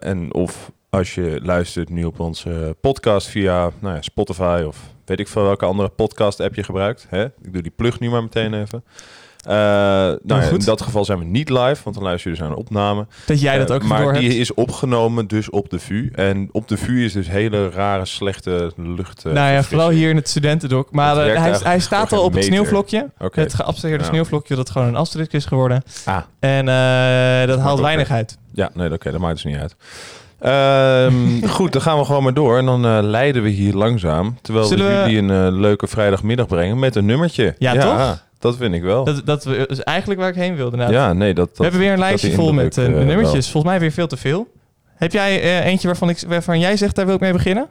En 0.00 0.34
of 0.34 0.70
als 0.90 1.14
je 1.14 1.40
luistert 1.42 1.88
nu 1.90 2.04
op 2.04 2.20
onze 2.20 2.76
podcast 2.80 3.26
via 3.26 3.70
nou 3.78 3.94
ja, 3.94 4.02
Spotify 4.02 4.64
of 4.66 4.78
weet 5.04 5.20
ik 5.20 5.28
veel 5.28 5.42
welke 5.42 5.64
andere 5.64 5.88
podcast 5.88 6.40
app 6.40 6.54
je 6.54 6.62
gebruikt. 6.62 7.06
Hè? 7.08 7.24
Ik 7.24 7.52
doe 7.52 7.62
die 7.62 7.72
plug 7.76 8.00
nu 8.00 8.10
maar 8.10 8.22
meteen 8.22 8.54
even. 8.54 8.84
Eh, 9.42 9.52
nou 9.54 10.18
ja, 10.26 10.40
goed. 10.40 10.58
in 10.58 10.64
dat 10.64 10.80
geval 10.82 11.04
zijn 11.04 11.18
we 11.18 11.24
niet 11.24 11.48
live, 11.48 11.80
want 11.84 11.94
dan 11.96 12.04
luister 12.04 12.30
je 12.30 12.36
dus 12.36 12.38
naar 12.46 12.50
een 12.56 12.62
opname. 12.62 13.06
dat 13.26 13.40
jij 13.40 13.58
dat 13.58 13.68
Eh, 13.68 13.74
ook 13.74 13.82
maar 13.84 14.02
door 14.02 14.12
die 14.12 14.22
hebt. 14.28 14.40
is 14.40 14.54
opgenomen 14.54 15.26
dus 15.26 15.50
op 15.50 15.70
de 15.70 15.78
VU. 15.78 16.10
En 16.14 16.48
op 16.52 16.68
de 16.68 16.76
VU 16.76 17.04
is 17.04 17.12
dus 17.12 17.28
hele 17.28 17.70
rare, 17.70 18.04
slechte 18.04 18.72
lucht. 18.76 19.24
eh, 19.24 19.32
nou 19.32 19.52
ja, 19.52 19.62
vooral 19.62 19.88
hier 19.90 20.10
in 20.10 20.16
het 20.16 20.28
studentendok. 20.28 20.92
Maar 20.92 21.16
hij, 21.16 21.58
hij 21.62 21.78
staat 21.80 22.12
al 22.12 22.22
op 22.24 22.32
het 22.34 22.44
sneeuwvlokje. 22.44 23.10
Het 23.32 23.54
geabstraheerde 23.54 24.04
Ja. 24.04 24.10
sneeuwvlokje 24.10 24.54
dat 24.54 24.70
gewoon 24.70 24.88
een 24.88 24.96
asterisk 24.96 25.32
is 25.32 25.44
geworden. 25.44 25.82
Ah, 26.04 26.16
En 26.40 26.66
dat 27.46 27.58
haalt 27.58 27.80
weinig 27.80 28.10
uit. 28.10 28.38
ja, 28.52 28.70
nee, 28.74 28.92
oké, 28.92 29.10
dat 29.10 29.20
maakt 29.20 29.34
dus 29.34 29.44
niet 29.44 29.56
uit. 29.60 29.76
Ehm, 30.40 31.46
goed, 31.56 31.72
dan 31.72 31.82
gaan 31.82 31.98
we 31.98 32.04
gewoon 32.04 32.22
maar 32.22 32.34
door. 32.34 32.58
En 32.58 32.64
dan 32.66 32.84
eh, 32.86 32.98
leiden 33.02 33.42
we 33.42 33.48
hier 33.48 33.74
langzaam. 33.74 34.38
Terwijl 34.42 34.66
Zullen 34.66 34.86
we 35.04 35.10
jullie 35.10 35.32
een 35.32 35.60
leuke 35.60 35.86
vrijdagmiddag 35.86 36.46
brengen 36.46 36.78
met 36.78 36.96
een 36.96 37.04
nummertje. 37.06 37.54
Ja, 37.58 37.74
toch? 37.76 38.22
Dat 38.42 38.56
vind 38.56 38.74
ik 38.74 38.82
wel. 38.82 39.04
Dat, 39.04 39.22
dat 39.24 39.46
is 39.46 39.80
eigenlijk 39.80 40.20
waar 40.20 40.28
ik 40.28 40.34
heen 40.34 40.56
wilde. 40.56 40.76
Nou, 40.76 40.92
ja, 40.92 41.12
nee, 41.12 41.34
dat, 41.34 41.48
dat 41.48 41.56
we 41.56 41.62
hebben 41.62 41.80
weer 41.80 41.92
een 41.92 41.98
lijstje 41.98 42.32
vol 42.32 42.52
met 42.52 42.78
eh, 42.78 42.86
eh, 42.86 42.92
nummertjes. 42.92 43.50
Volgens 43.50 43.72
mij 43.72 43.80
weer 43.80 43.92
veel 43.92 44.06
te 44.06 44.16
veel. 44.16 44.52
Heb 44.94 45.12
jij 45.12 45.42
eh, 45.42 45.66
eentje 45.66 45.86
waarvan, 45.86 46.08
ik, 46.08 46.18
waarvan 46.28 46.58
jij 46.60 46.76
zegt, 46.76 46.94
daar 46.94 47.06
wil 47.06 47.14
ik 47.14 47.20
mee 47.20 47.32
beginnen? 47.32 47.68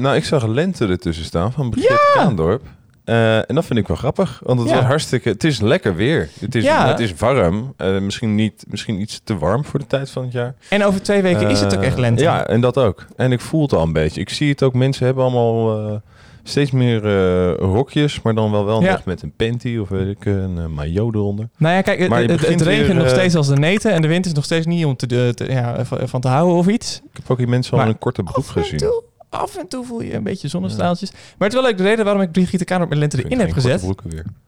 nou, 0.00 0.16
ik 0.16 0.24
zag 0.24 0.46
Lente 0.46 0.86
ertussen 0.86 1.24
staan 1.24 1.52
van 1.52 1.70
Brigitte 1.70 2.10
Ja! 2.14 2.22
Kaandorp. 2.22 2.62
En 3.04 3.54
dat 3.54 3.64
vind 3.64 3.78
ik 3.78 3.88
wel 3.88 3.96
grappig, 3.96 4.40
want 4.44 4.60
het 4.60 4.68
Ja. 4.68 4.74
was 4.74 4.84
hartstikke... 4.84 5.28
Het 5.28 5.44
is 5.44 5.60
lekker 5.60 5.94
weer. 5.94 6.28
Het 6.40 6.54
is, 6.54 6.64
Ja. 6.64 6.88
het 6.88 7.00
is 7.00 7.14
warm. 7.14 7.74
Misschien, 8.00 8.34
niet, 8.34 8.64
misschien 8.68 9.00
iets 9.00 9.20
te 9.24 9.38
warm 9.38 9.64
voor 9.64 9.78
de 9.78 9.86
tijd 9.86 10.10
van 10.10 10.22
het 10.22 10.32
jaar. 10.32 10.54
En 10.68 10.84
over 10.84 11.02
twee 11.02 11.22
weken 11.22 11.48
is 11.48 11.60
het 11.60 11.76
ook 11.76 11.82
echt 11.82 11.98
lente. 11.98 12.22
Ja, 12.22 12.46
en 12.46 12.60
dat 12.60 12.76
ook. 12.76 13.06
En 13.16 13.32
ik 13.32 13.40
voel 13.40 13.62
het 13.62 13.72
al 13.72 13.82
een 13.82 13.92
beetje. 13.92 14.20
Ik 14.20 14.30
zie 14.30 14.50
het 14.50 14.62
ook. 14.62 14.74
Mensen 14.74 15.04
hebben 15.06 15.24
allemaal 15.24 16.00
steeds 16.42 16.70
meer 16.70 17.04
eh, 17.06 17.54
rokjes, 17.56 18.22
maar 18.22 18.34
dan 18.34 18.50
wel 18.50 18.64
wel 18.64 18.82
Ja. 18.82 18.88
echt 18.88 19.04
met 19.04 19.22
een 19.22 19.32
panty 19.36 19.76
of 19.76 19.88
weet 19.88 20.16
ik, 20.16 20.24
een 20.24 20.56
uh, 20.56 20.66
maillot 20.66 21.14
eronder. 21.14 21.48
Nou 21.56 21.74
ja, 21.74 21.80
kijk, 21.82 21.98
het, 21.98 22.10
het, 22.12 22.30
het 22.30 22.60
regent 22.60 22.86
weer, 22.86 22.94
nog 22.96 23.04
eh, 23.04 23.10
steeds 23.12 23.34
als 23.34 23.46
de 23.46 23.56
neten. 23.56 23.92
En 23.92 24.02
de 24.02 24.08
wind 24.08 24.26
is 24.26 24.32
nog 24.32 24.44
steeds 24.44 24.66
niet 24.66 24.84
om 24.84 24.96
te, 24.96 25.06
de- 25.06 25.32
te- 25.34 25.50
ja, 25.52 25.84
van, 25.84 26.20
te 26.20 26.28
houden 26.28 26.56
of 26.56 26.66
iets. 26.68 26.96
Ik 27.10 27.16
heb 27.16 27.30
ook 27.30 27.38
die 27.38 27.46
mensen 27.46 27.76
al 27.76 27.82
in 27.82 27.88
een 27.88 27.98
korte 27.98 28.22
broek 28.22 28.46
gezien. 28.46 28.78
toe, 28.78 29.02
af 29.28 29.56
en 29.56 29.68
toe 29.68 29.84
voel 29.84 30.02
je 30.02 30.14
een 30.14 30.22
beetje 30.22 30.48
zonnestraaltjes. 30.48 31.10
Maar 31.12 31.48
het 31.48 31.52
is 31.52 31.54
wel 31.54 31.62
leuk. 31.68 31.76
De 31.78 31.82
reden 31.84 32.04
waarom 32.04 32.22
ik 32.22 32.32
Brigitte 32.32 32.64
Kaandorp 32.64 32.90
met 32.90 32.98
lente 32.98 33.24
erin 33.24 33.38
heb 33.40 33.52
gezet... 33.52 33.84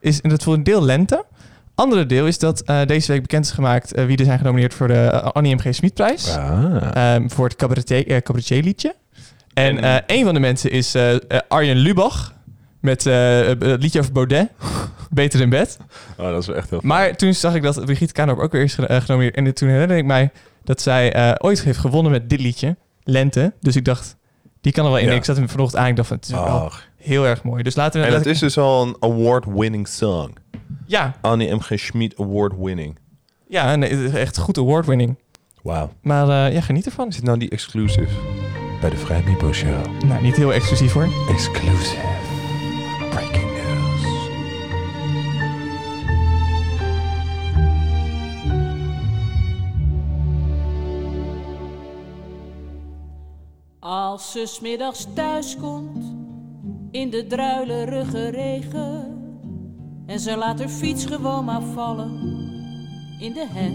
is 0.01 0.21
en 0.21 0.29
dat 0.31 0.43
voor 0.43 0.55
een 0.55 0.63
deel 0.63 0.83
lente. 0.83 1.25
Andere 1.75 2.07
deel 2.07 2.27
is 2.27 2.39
dat 2.39 2.63
deze 2.87 3.13
week 3.13 3.21
bekend 3.23 3.45
is 3.45 3.51
gemaakt 3.51 4.05
wie 4.07 4.17
er 4.17 4.25
zijn 4.25 4.39
genomineerd 4.39 4.75
voor 4.75 4.89
de 4.89 5.23
Annie 5.33 5.55
M.G. 5.55 5.75
Smitprijs. 5.75 6.37
Ah. 6.37 6.91
Ehm, 7.15 7.29
voor 7.29 7.45
het 7.45 7.57
cabaretier, 7.57 8.23
cabaretier 8.23 8.63
liedje. 8.63 8.95
En 9.55 9.79
En- 9.79 10.05
eh, 10.07 10.17
een 10.19 10.25
van 10.25 10.35
de 10.35 10.41
mensen 10.41 10.71
is 10.71 10.95
eh, 10.95 11.15
eh, 11.15 11.21
Arjen 11.49 11.77
Lubach. 11.77 12.35
Met 12.81 13.05
het 13.05 13.83
liedje 13.83 13.99
over 14.01 14.13
Baudet. 14.13 14.49
Beter 15.11 15.41
in 15.41 15.51
bed. 15.51 15.79
Oh, 16.19 16.27
dat 16.31 16.41
is 16.41 16.47
wel 16.47 16.57
echt 16.57 16.71
heel 16.71 16.81
Maar 16.83 17.17
toen 17.17 17.35
zag 17.35 17.55
ik 17.55 17.63
dat 17.63 17.85
Brigitte 17.85 18.13
Kaandorp 18.15 18.39
ook 18.39 18.53
weer 18.53 18.63
is 18.63 18.75
ge- 18.75 19.01
genomineerd. 19.01 19.35
En 19.37 19.55
toen 19.55 19.69
herinnerde 19.69 19.97
ik 20.03 20.05
mij 20.09 20.31
dat 20.65 20.81
zij 20.81 21.35
ooit 21.41 21.63
heeft 21.63 21.79
gewonnen 21.79 22.13
met 22.13 22.31
dit 22.31 22.41
liedje. 22.41 22.77
Lente. 23.05 23.53
Dus 23.61 23.77
ik 23.77 23.85
dacht, 23.85 24.17
die 24.61 24.73
kan 24.73 24.85
er 24.85 24.91
wel 24.91 25.01
in. 25.01 25.07
Ja. 25.07 25.13
Ik 25.13 25.25
zat 25.25 25.37
hem 25.37 25.49
vanochtend 25.49 25.83
aan. 25.83 25.89
Ik 25.89 25.97
dacht, 25.97 26.09
van, 26.09 26.17
het 26.17 26.27
is 26.27 26.33
wel 26.33 26.73
heel 26.97 27.27
erg 27.27 27.43
mooi. 27.43 27.63
Dus 27.63 27.75
laten 27.75 28.01
we... 28.01 28.07
En 28.07 28.13
het 28.13 28.27
ik- 28.27 28.33
is 28.33 28.39
dus 28.39 28.59
al 28.59 28.83
een 28.87 28.97
award-winning 29.01 29.89
song. 29.89 30.35
Ja, 30.87 31.15
Annie 31.21 31.55
M. 31.55 31.61
G. 31.61 31.71
Schmid 31.75 32.19
award-winning. 32.21 32.99
ja 33.49 33.79
het 33.79 33.91
is 33.91 34.13
echt 34.13 34.39
goed 34.39 34.59
award-winning. 34.59 35.19
Wauw. 35.63 35.93
Maar 36.03 36.47
eh, 36.47 36.55
ja, 36.55 36.61
geniet 36.61 36.87
ervan. 36.87 37.09
Is 37.09 37.15
dit 37.15 37.25
nou 37.25 37.39
die 37.39 37.51
exclusive 37.51 38.09
bij 38.83 38.91
de 38.91 38.97
Vrij 38.97 39.23
Mipo 39.23 39.53
Show? 39.53 40.03
Nou, 40.05 40.23
niet 40.23 40.37
heel 40.37 40.53
exclusief 40.53 40.93
hoor. 40.93 41.09
Exclusive. 41.29 41.97
Breaking 43.11 43.51
news. 43.53 44.31
Als 53.81 54.33
ze 54.33 54.47
smiddags 54.47 55.07
thuis 55.15 55.57
komt 55.57 56.15
in 56.91 57.11
de 57.11 57.27
druilerige 57.27 58.29
regen 58.29 59.19
en 60.07 60.21
ze 60.21 60.37
laat 60.37 60.59
haar 60.59 60.69
fiets 60.69 61.07
gewoon 61.07 61.45
maar 61.45 61.63
vallen 61.63 62.11
in 63.21 63.33
de 63.33 63.47
heg. 63.49 63.73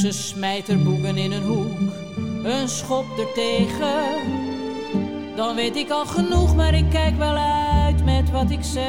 Ze 0.00 0.12
smijt 0.12 0.68
haar 0.68 0.78
boeken 0.78 1.16
in 1.16 1.32
een 1.32 1.42
hoek, 1.42 1.78
een 2.44 2.68
schop 2.68 3.18
er 3.18 3.32
tegen. 3.34 4.04
Dan 5.36 5.54
weet 5.54 5.76
ik 5.76 5.90
al 5.90 6.06
genoeg, 6.06 6.56
maar 6.56 6.74
ik 6.74 6.90
kijk 6.90 7.16
wel 7.16 7.34
uit 7.36 8.04
met 8.04 8.30
wat 8.30 8.50
ik 8.50 8.62
zeg. 8.62 8.84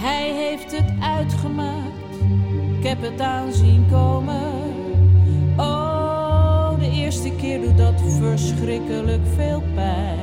Hij 0.00 0.32
heeft 0.32 0.76
het 0.76 0.92
uitgemaakt, 1.00 2.14
ik 2.78 2.86
heb 2.86 3.02
het 3.02 3.20
aanzien 3.20 3.86
komen. 3.90 4.52
Oh, 5.56 6.78
de 6.78 6.90
eerste 6.90 7.30
keer 7.30 7.60
doet 7.60 7.78
dat 7.78 8.02
verschrikkelijk 8.18 9.22
veel 9.36 9.62
pijn. 9.74 10.18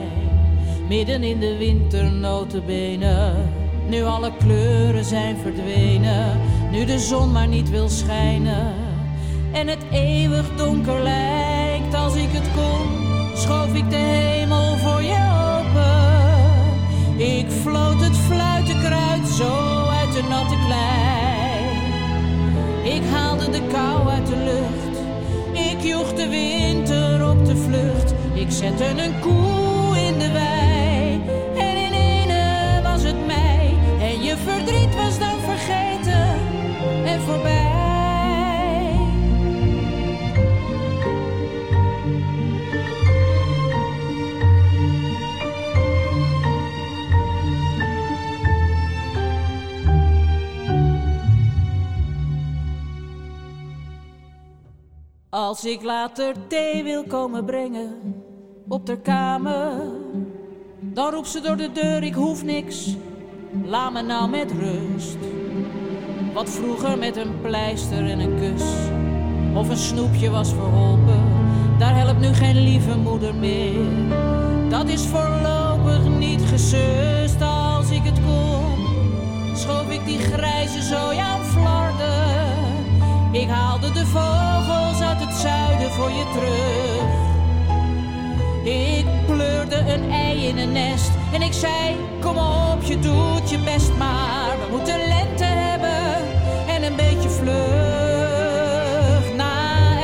Midden 0.88 1.24
in 1.24 1.40
de 1.40 1.58
winter 1.58 2.12
notenbenen. 2.12 3.50
Nu 3.90 4.04
alle 4.04 4.32
kleuren 4.38 5.06
zijn 5.06 5.38
verdwenen. 5.38 6.40
Nu 6.72 6.86
de 6.86 7.00
zon 7.00 7.32
maar 7.32 7.48
niet 7.48 7.70
wil 7.70 7.90
schijnen. 7.90 8.74
En 9.56 9.68
het 9.68 9.86
eeuwig 9.92 10.46
donker 10.56 11.02
lijkt. 11.02 11.94
Als 11.94 12.16
ik 12.16 12.30
het 12.32 12.48
kon, 12.56 12.88
schoof 13.38 13.74
ik 13.74 13.90
de 13.90 13.96
hemel 13.96 14.78
voor 14.78 15.02
je 15.02 15.20
open. 15.58 15.98
Ik 17.18 17.46
floot 17.52 18.02
het 18.02 18.18
fluitenkruid 18.18 19.28
zo 19.28 19.88
uit 20.00 20.14
de 20.14 20.24
natte 20.30 20.56
klei. 20.66 21.76
Ik 22.96 23.02
haalde 23.12 23.50
de 23.50 23.62
kou 23.72 24.10
uit 24.10 24.28
de 24.28 24.38
lucht. 24.38 24.98
Ik 25.72 25.82
joeg 25.82 26.14
de 26.14 26.28
winter 26.30 27.30
op 27.30 27.46
de 27.46 27.56
vlucht. 27.56 28.14
Ik 28.34 28.52
zette 28.52 28.86
een 28.86 29.20
koe 29.20 29.98
in 30.08 30.20
de 30.20 30.32
wei. 30.32 31.22
En 31.58 31.78
in 31.78 31.94
ene 31.94 32.82
was 32.84 33.04
het 33.04 33.26
mei. 33.26 33.78
En 34.00 34.24
je 34.24 34.36
verdriet 34.38 34.96
was 34.96 35.20
dan 35.20 35.40
vergeten 35.40 36.28
en 37.06 37.22
voorbij. 37.22 37.65
Als 55.36 55.66
ik 55.66 55.84
later 55.84 56.34
thee 56.48 56.84
wil 56.84 57.04
komen 57.04 57.46
brengen 57.46 58.16
op 58.68 58.86
de 58.86 59.02
kamer, 59.02 59.72
dan 60.80 61.12
roept 61.14 61.28
ze 61.28 61.42
door 61.42 61.58
de 61.58 61.72
deur: 61.72 62.04
ik 62.04 62.14
hoef 62.14 62.44
niks, 62.44 62.96
laat 63.66 63.94
me 63.94 64.02
nou 64.02 64.30
met 64.30 64.52
rust. 64.52 65.18
Wat 66.34 66.50
vroeger 66.50 66.98
met 66.98 67.16
een 67.16 67.42
pleister 67.42 68.10
en 68.10 68.20
een 68.20 68.36
kus 68.40 68.64
of 69.54 69.70
een 69.70 69.78
snoepje 69.78 70.30
was 70.30 70.50
verholpen, 70.50 71.24
daar 71.78 71.96
helpt 71.96 72.20
nu 72.20 72.34
geen 72.34 72.62
lieve 72.62 72.98
moeder 72.98 73.36
meer. 73.36 74.10
Dat 74.70 74.88
is 74.88 75.06
voorlopig 75.06 76.08
niet 76.18 76.42
gesust 76.42 77.42
als 77.42 77.90
ik 77.90 78.04
het 78.04 78.20
kon. 78.26 78.86
Schoof 79.56 79.90
ik 79.90 80.06
die 80.06 80.20
grijze 80.20 80.82
zooi 80.82 81.18
aan 81.18 81.44
flarden. 81.46 82.35
Ik 83.42 83.50
haalde 83.50 83.92
de 83.92 84.06
vogels 84.06 85.02
uit 85.02 85.20
het 85.20 85.34
zuiden 85.34 85.92
voor 85.92 86.12
je 86.12 86.26
terug. 86.34 87.04
Ik 88.64 89.06
pleurde 89.26 89.76
een 89.76 90.12
ei 90.12 90.48
in 90.48 90.58
een 90.58 90.72
nest 90.72 91.12
en 91.34 91.42
ik 91.42 91.54
zei: 91.54 91.96
Kom 92.22 92.38
op, 92.38 92.84
je 92.84 93.00
doet 93.00 93.50
je 93.50 93.58
best 93.58 93.92
maar. 93.98 94.58
We 94.60 94.68
moeten 94.72 95.08
lente 95.08 95.44
hebben 95.44 96.24
en 96.68 96.84
een 96.84 96.96
beetje 96.96 97.30
vlug. 97.30 99.36
Na 99.36 99.54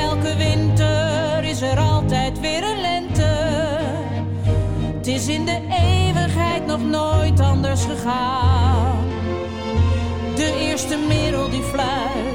elke 0.00 0.36
winter 0.36 1.44
is 1.44 1.60
er 1.60 1.78
altijd 1.78 2.40
weer 2.40 2.62
een 2.62 2.80
lente. 2.80 3.32
Het 4.96 5.06
is 5.06 5.28
in 5.28 5.44
de 5.44 5.60
eeuwigheid 5.70 6.66
nog 6.66 6.84
nooit 6.84 7.40
anders 7.40 7.84
gegaan. 7.84 9.04
De 10.34 10.58
eerste 10.60 10.98
merel 11.08 11.50
die 11.50 11.62
fluit, 11.62 12.31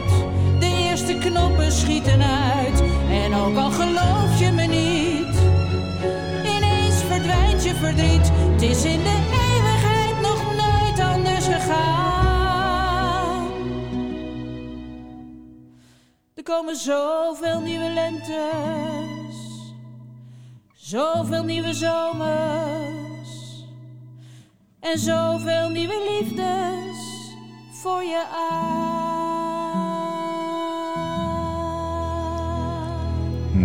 knoppen 1.29 1.71
schieten 1.71 2.21
uit. 2.21 2.83
En 3.09 3.35
ook 3.35 3.57
al 3.57 3.71
geloof 3.71 4.39
je 4.39 4.51
me 4.51 4.63
niet, 4.63 5.35
ineens 6.55 7.01
verdwijnt 7.07 7.63
je 7.63 7.75
verdriet. 7.75 8.31
Het 8.51 8.61
is 8.61 8.85
in 8.85 9.03
de 9.03 9.17
eeuwigheid 9.31 10.21
nog 10.21 10.43
nooit 10.55 10.99
anders 10.99 11.45
gegaan. 11.45 12.67
Er 16.35 16.43
komen 16.43 16.75
zoveel 16.75 17.59
nieuwe 17.59 17.89
lentes, 17.89 19.35
zoveel 20.73 21.43
nieuwe 21.43 21.73
zomers 21.73 23.29
en 24.79 24.99
zoveel 24.99 25.69
nieuwe 25.69 26.19
liefdes 26.19 26.97
voor 27.81 28.03
je 28.03 28.23
aan. 28.51 29.06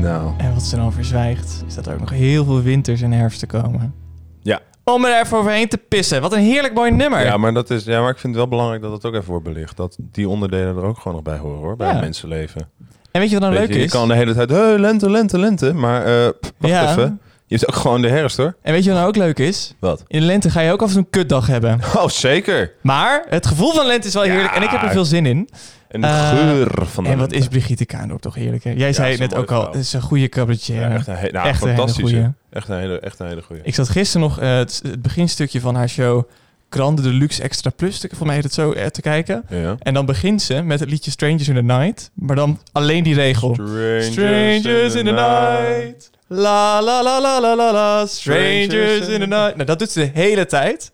Nou. 0.03 0.31
En 0.39 0.55
wat 0.55 0.63
ze 0.63 0.77
dan 0.77 0.93
verzwijgt, 0.93 1.65
is 1.67 1.75
dat 1.75 1.87
er 1.87 1.93
ook 1.93 2.01
nog 2.01 2.11
heel 2.11 2.45
veel 2.45 2.63
winters 2.63 3.03
en 3.03 3.13
herfsten 3.13 3.49
komen. 3.49 3.95
Ja. 4.43 4.61
Om 4.85 5.05
er 5.05 5.21
even 5.21 5.37
overheen 5.39 5.69
te 5.69 5.79
pissen. 5.79 6.21
Wat 6.21 6.33
een 6.33 6.41
heerlijk 6.41 6.75
mooi 6.75 6.91
nummer. 6.91 7.25
Ja, 7.25 7.37
maar, 7.37 7.55
dat 7.55 7.71
is, 7.71 7.85
ja, 7.85 8.01
maar 8.01 8.11
ik 8.11 8.19
vind 8.19 8.35
het 8.35 8.43
wel 8.43 8.49
belangrijk 8.49 8.83
dat 8.83 8.93
het 8.93 9.05
ook 9.05 9.15
even 9.15 9.29
wordt 9.29 9.45
belicht. 9.45 9.77
Dat 9.77 9.97
die 9.99 10.29
onderdelen 10.29 10.77
er 10.77 10.83
ook 10.85 10.97
gewoon 10.99 11.13
nog 11.15 11.23
bij 11.23 11.37
horen, 11.39 11.59
hoor. 11.59 11.77
Bij 11.77 11.87
Ja. 11.87 11.93
het 11.93 12.03
mensenleven. 12.03 12.69
En 13.11 13.21
weet 13.21 13.29
je 13.31 13.35
wat 13.39 13.43
dan 13.43 13.51
Weet 13.53 13.61
leuk 13.61 13.69
je, 13.73 13.79
je 13.79 13.85
is? 13.85 13.91
kan 13.91 14.09
de 14.09 14.15
hele 14.15 14.35
tijd, 14.35 14.51
hey, 14.51 14.79
lente, 14.79 15.11
lente, 15.11 15.39
lente. 15.39 15.73
Maar 15.73 16.03
pff, 16.33 16.53
wacht 16.59 16.73
Ja. 16.75 16.91
even. 16.91 17.21
Je 17.47 17.57
hebt 17.59 17.69
ook 17.69 17.75
gewoon 17.81 18.03
de 18.03 18.09
herfst, 18.09 18.37
hoor. 18.37 18.55
En 18.63 18.73
weet 18.73 18.85
je 18.85 18.91
wat 18.91 18.99
dan 18.99 19.09
ook 19.09 19.17
leuk 19.17 19.39
is? 19.39 19.75
Wat? 19.79 20.05
In 20.07 20.21
de 20.21 20.27
lente 20.27 20.51
ga 20.51 20.61
je 20.61 20.73
ook 20.73 20.83
af 20.83 20.87
en 20.89 20.95
toe 20.95 21.03
een 21.03 21.11
kutdag 21.11 21.47
hebben. 21.47 21.81
Oh, 21.97 22.09
zeker. 22.09 22.73
Maar 22.81 23.25
het 23.29 23.47
gevoel 23.47 23.73
van 23.73 23.87
lente 23.87 24.07
is 24.07 24.15
wel 24.15 24.25
Ja. 24.25 24.33
heerlijk. 24.33 24.55
En 24.55 24.63
ik 24.63 24.69
heb 24.71 24.83
er 24.83 24.91
veel 24.91 25.05
zin 25.05 25.27
in. 25.27 25.49
En 25.93 26.01
de 26.01 26.07
Eh, 26.07 26.29
geur 26.31 26.87
van 26.87 27.05
de 27.05 27.11
En 27.11 27.19
wat 27.19 27.33
is 27.33 27.49
Brigitte 27.49 27.85
Kaandorp 27.85 28.21
toch 28.21 28.35
heerlijk, 28.35 28.65
hè? 28.65 28.71
Jij 28.77 28.93
zei 28.93 29.11
het 29.11 29.21
net 29.21 29.35
ook 29.35 29.51
al. 29.51 29.67
Het 29.67 29.75
is 29.75 29.93
een 29.93 30.01
goede 30.01 30.29
cabaretier. 30.29 30.81
Ja, 30.81 30.91
echt 30.91 31.07
een, 31.07 31.17
he 31.17 31.29
nou, 31.31 31.47
Echt 31.49 31.63
een 31.63 31.69
hele 31.69 31.79
fantastische. 31.81 32.33
Echt 32.51 32.69
een 32.69 32.79
hele, 32.79 33.01
echt 33.01 33.19
een 33.19 33.27
hele 33.27 33.43
goeie. 33.43 33.63
Ik 33.65 33.75
zat 33.75 33.89
gisteren 33.89 34.29
nog 34.29 34.41
eh, 34.41 34.57
het, 34.57 34.81
het 34.87 35.03
beginstukje 35.03 35.61
van 35.61 35.75
haar 35.75 35.89
show 35.89 36.29
Grande 36.71 37.03
Deluxe 37.03 37.43
Extra 37.43 37.71
Plus, 37.71 37.99
volgens 37.99 38.21
mij 38.21 38.35
heet 38.35 38.45
het 38.45 38.55
zo, 38.55 38.73
eh, 38.73 38.87
te 38.87 39.01
kijken. 39.01 39.45
Ja. 39.49 39.77
En 39.79 39.95
dan 39.95 40.07
begint 40.07 40.43
ze 40.43 40.63
met 40.63 40.81
het 40.81 40.91
liedje 40.91 41.11
Strangers 41.11 41.49
in 41.49 41.55
the 41.55 41.63
Night. 41.63 42.11
Maar 42.15 42.37
dan 42.37 42.59
alleen 42.73 43.03
die 43.03 43.15
regel. 43.15 43.55
Strangers, 43.55 44.07
Strangers 44.07 44.95
in 44.95 45.05
the 45.05 45.11
night. 45.13 46.11
La 46.27 46.83
la 46.83 47.03
la 47.03 47.21
la 47.21 47.41
la 47.41 47.57
la 47.57 47.73
la. 47.73 48.07
Strangers 48.07 49.09
in 49.09 49.21
the 49.21 49.27
night. 49.27 49.55
Nou, 49.55 49.65
dat 49.65 49.79
doet 49.79 49.91
ze 49.91 49.99
de 50.01 50.11
hele 50.21 50.47
tijd. 50.47 50.91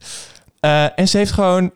En 0.95 1.09
ze 1.09 1.17
heeft 1.17 1.33
gewoon... 1.33 1.71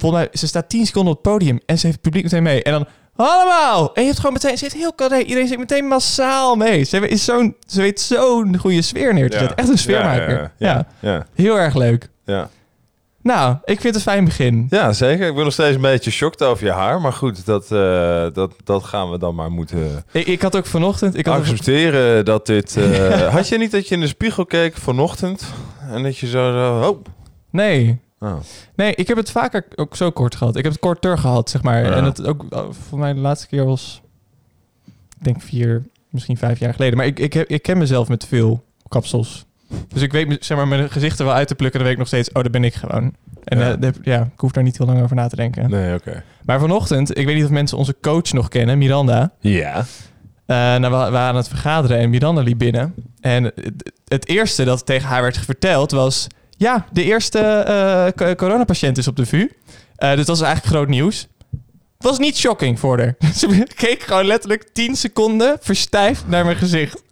Volgens 0.00 0.22
mij, 0.22 0.30
ze 0.32 0.46
staat 0.46 0.68
10 0.68 0.86
seconden 0.86 1.12
op 1.12 1.24
het 1.24 1.32
podium. 1.32 1.60
En 1.66 1.78
ze 1.78 1.86
heeft 1.86 1.98
het 1.98 2.04
publiek 2.04 2.24
meteen 2.24 2.42
mee. 2.42 2.62
En 2.62 2.72
dan... 2.72 2.86
Allemaal! 3.16 3.94
En 3.94 4.00
je 4.00 4.06
hebt 4.08 4.18
gewoon 4.18 4.32
meteen... 4.32 4.56
Ze 4.58 4.64
heeft 4.64 4.76
heel 4.76 4.94
carré. 4.94 5.18
Iedereen 5.18 5.48
zit 5.48 5.58
meteen 5.58 5.86
massaal 5.86 6.56
mee. 6.56 6.84
Ze, 6.84 7.08
is 7.08 7.24
zo'n, 7.24 7.56
ze 7.66 7.80
weet 7.80 8.00
zo'n 8.00 8.56
goede 8.56 8.82
sfeer 8.82 9.14
neer 9.14 9.30
te 9.30 9.38
zetten. 9.38 9.56
Echt 9.56 9.68
een 9.68 9.78
sfeermaker. 9.78 10.38
Ja, 10.40 10.52
ja, 10.56 10.86
ja. 11.00 11.10
ja, 11.12 11.26
Heel 11.34 11.58
erg 11.58 11.74
leuk. 11.74 12.08
ja. 12.24 12.48
Nou, 13.22 13.56
ik 13.64 13.80
vind 13.80 13.82
het 13.82 13.94
een 13.94 14.00
fijn 14.12 14.24
begin. 14.24 14.66
Ja, 14.70 14.92
zeker. 14.92 15.28
Ik 15.28 15.34
ben 15.34 15.44
nog 15.44 15.52
steeds 15.52 15.74
een 15.74 15.80
beetje 15.82 16.10
shocked 16.10 16.42
over 16.42 16.64
je 16.64 16.72
haar. 16.72 17.00
Maar 17.00 17.12
goed, 17.12 17.46
dat, 17.46 17.62
eh, 17.72 18.26
dat, 18.32 18.52
dat 18.64 18.84
gaan 18.84 19.10
we 19.10 19.18
dan 19.18 19.34
maar 19.34 19.50
moeten 19.50 20.04
Ik, 20.12 20.26
ik 20.26 20.42
had 20.42 20.56
ook 20.56 20.66
vanochtend... 20.66 21.16
Ik 21.16 21.26
had 21.26 21.36
accepteren 21.38 22.24
dat 22.24 22.46
dit... 22.46 22.76
eh, 22.76 23.28
had 23.34 23.48
je 23.48 23.58
niet 23.58 23.70
dat 23.70 23.88
je 23.88 23.94
in 23.94 24.00
de 24.00 24.06
spiegel 24.06 24.46
keek 24.46 24.76
vanochtend? 24.76 25.44
En 25.90 26.02
dat 26.02 26.18
je 26.18 26.26
zo... 26.26 26.52
zo 26.52 26.88
oh. 26.90 27.04
Nee. 27.50 28.00
Oh. 28.20 28.36
Nee, 28.74 28.94
ik 28.94 29.08
heb 29.08 29.16
het 29.16 29.30
vaker 29.30 29.66
ook 29.74 29.96
zo 29.96 30.10
kort 30.10 30.34
gehad. 30.34 30.56
Ik 30.56 30.62
heb 30.62 30.72
het 30.72 30.80
korter 30.80 31.18
gehad, 31.18 31.50
zeg 31.50 31.62
maar. 31.62 31.84
Ja. 31.84 31.92
En 31.92 32.04
het 32.04 32.26
ook 32.26 32.44
oh, 32.50 32.72
voor 32.88 32.98
mij 32.98 33.12
de 33.12 33.20
laatste 33.20 33.46
keer 33.46 33.64
was, 33.64 34.02
ik 34.86 35.24
denk 35.24 35.42
vier, 35.42 35.82
misschien 36.08 36.36
vijf 36.36 36.58
jaar 36.58 36.74
geleden. 36.74 36.96
Maar 36.96 37.06
ik, 37.06 37.18
ik, 37.18 37.32
heb, 37.32 37.48
ik 37.48 37.62
ken 37.62 37.78
mezelf 37.78 38.08
met 38.08 38.26
veel 38.26 38.64
kapsels. 38.88 39.46
Dus 39.88 40.02
ik 40.02 40.12
weet 40.12 40.44
zeg 40.44 40.56
maar 40.56 40.68
mijn 40.68 40.90
gezicht 40.90 41.18
er 41.18 41.24
wel 41.24 41.34
uit 41.34 41.48
te 41.48 41.54
plukken. 41.54 41.78
Dan 41.78 41.88
weet 41.88 41.98
ik 41.98 42.02
nog 42.02 42.12
steeds, 42.12 42.32
oh, 42.32 42.42
dat 42.42 42.52
ben 42.52 42.64
ik 42.64 42.74
gewoon. 42.74 43.14
En 43.44 43.58
Ja. 43.58 43.76
ja. 43.80 43.90
ja, 44.02 44.20
ik 44.20 44.40
hoef 44.40 44.52
daar 44.52 44.64
niet 44.64 44.78
heel 44.78 44.86
lang 44.86 45.02
over 45.02 45.16
na 45.16 45.28
te 45.28 45.36
denken. 45.36 45.70
Nee, 45.70 45.94
oké. 45.94 46.22
Maar 46.44 46.60
vanochtend, 46.60 47.18
ik 47.18 47.26
weet 47.26 47.34
niet 47.34 47.44
of 47.44 47.50
mensen 47.50 47.78
onze 47.78 47.96
coach 48.00 48.32
nog 48.32 48.48
kennen, 48.48 48.78
Miranda. 48.78 49.32
Ja. 49.40 49.84
Eh, 50.46 50.56
nou, 50.56 50.80
we 50.80 50.88
we 50.88 50.94
waren 50.96 51.18
aan 51.18 51.36
het 51.36 51.48
vergaderen 51.48 51.98
en 51.98 52.10
Miranda 52.10 52.40
liep 52.40 52.58
binnen. 52.58 52.94
En 53.20 53.44
het, 53.44 53.92
het 54.08 54.28
eerste 54.28 54.64
dat 54.64 54.86
tegen 54.86 55.08
haar 55.08 55.22
werd 55.22 55.38
verteld 55.38 55.90
was... 55.90 56.26
Ja, 56.60 56.86
de 56.92 57.02
eerste 57.04 58.12
co- 58.16 58.34
coronapatiënt 58.34 58.98
is 58.98 59.08
op 59.08 59.16
de 59.16 59.26
VU. 59.26 59.50
Eh, 59.96 60.14
dus 60.16 60.26
dat 60.26 60.36
is 60.36 60.42
eigenlijk 60.42 60.74
groot 60.74 60.88
nieuws. 60.88 61.28
Het 61.96 62.08
was 62.08 62.18
niet 62.18 62.36
shocking 62.36 62.78
voor 62.80 62.98
haar. 62.98 63.14
Ze 63.34 63.66
keek 63.76 64.02
gewoon 64.02 64.24
letterlijk 64.24 64.68
10 64.72 64.96
seconden 64.96 65.56
verstijfd 65.60 66.28
naar 66.28 66.44
mijn 66.44 66.56
gezicht. 66.56 67.02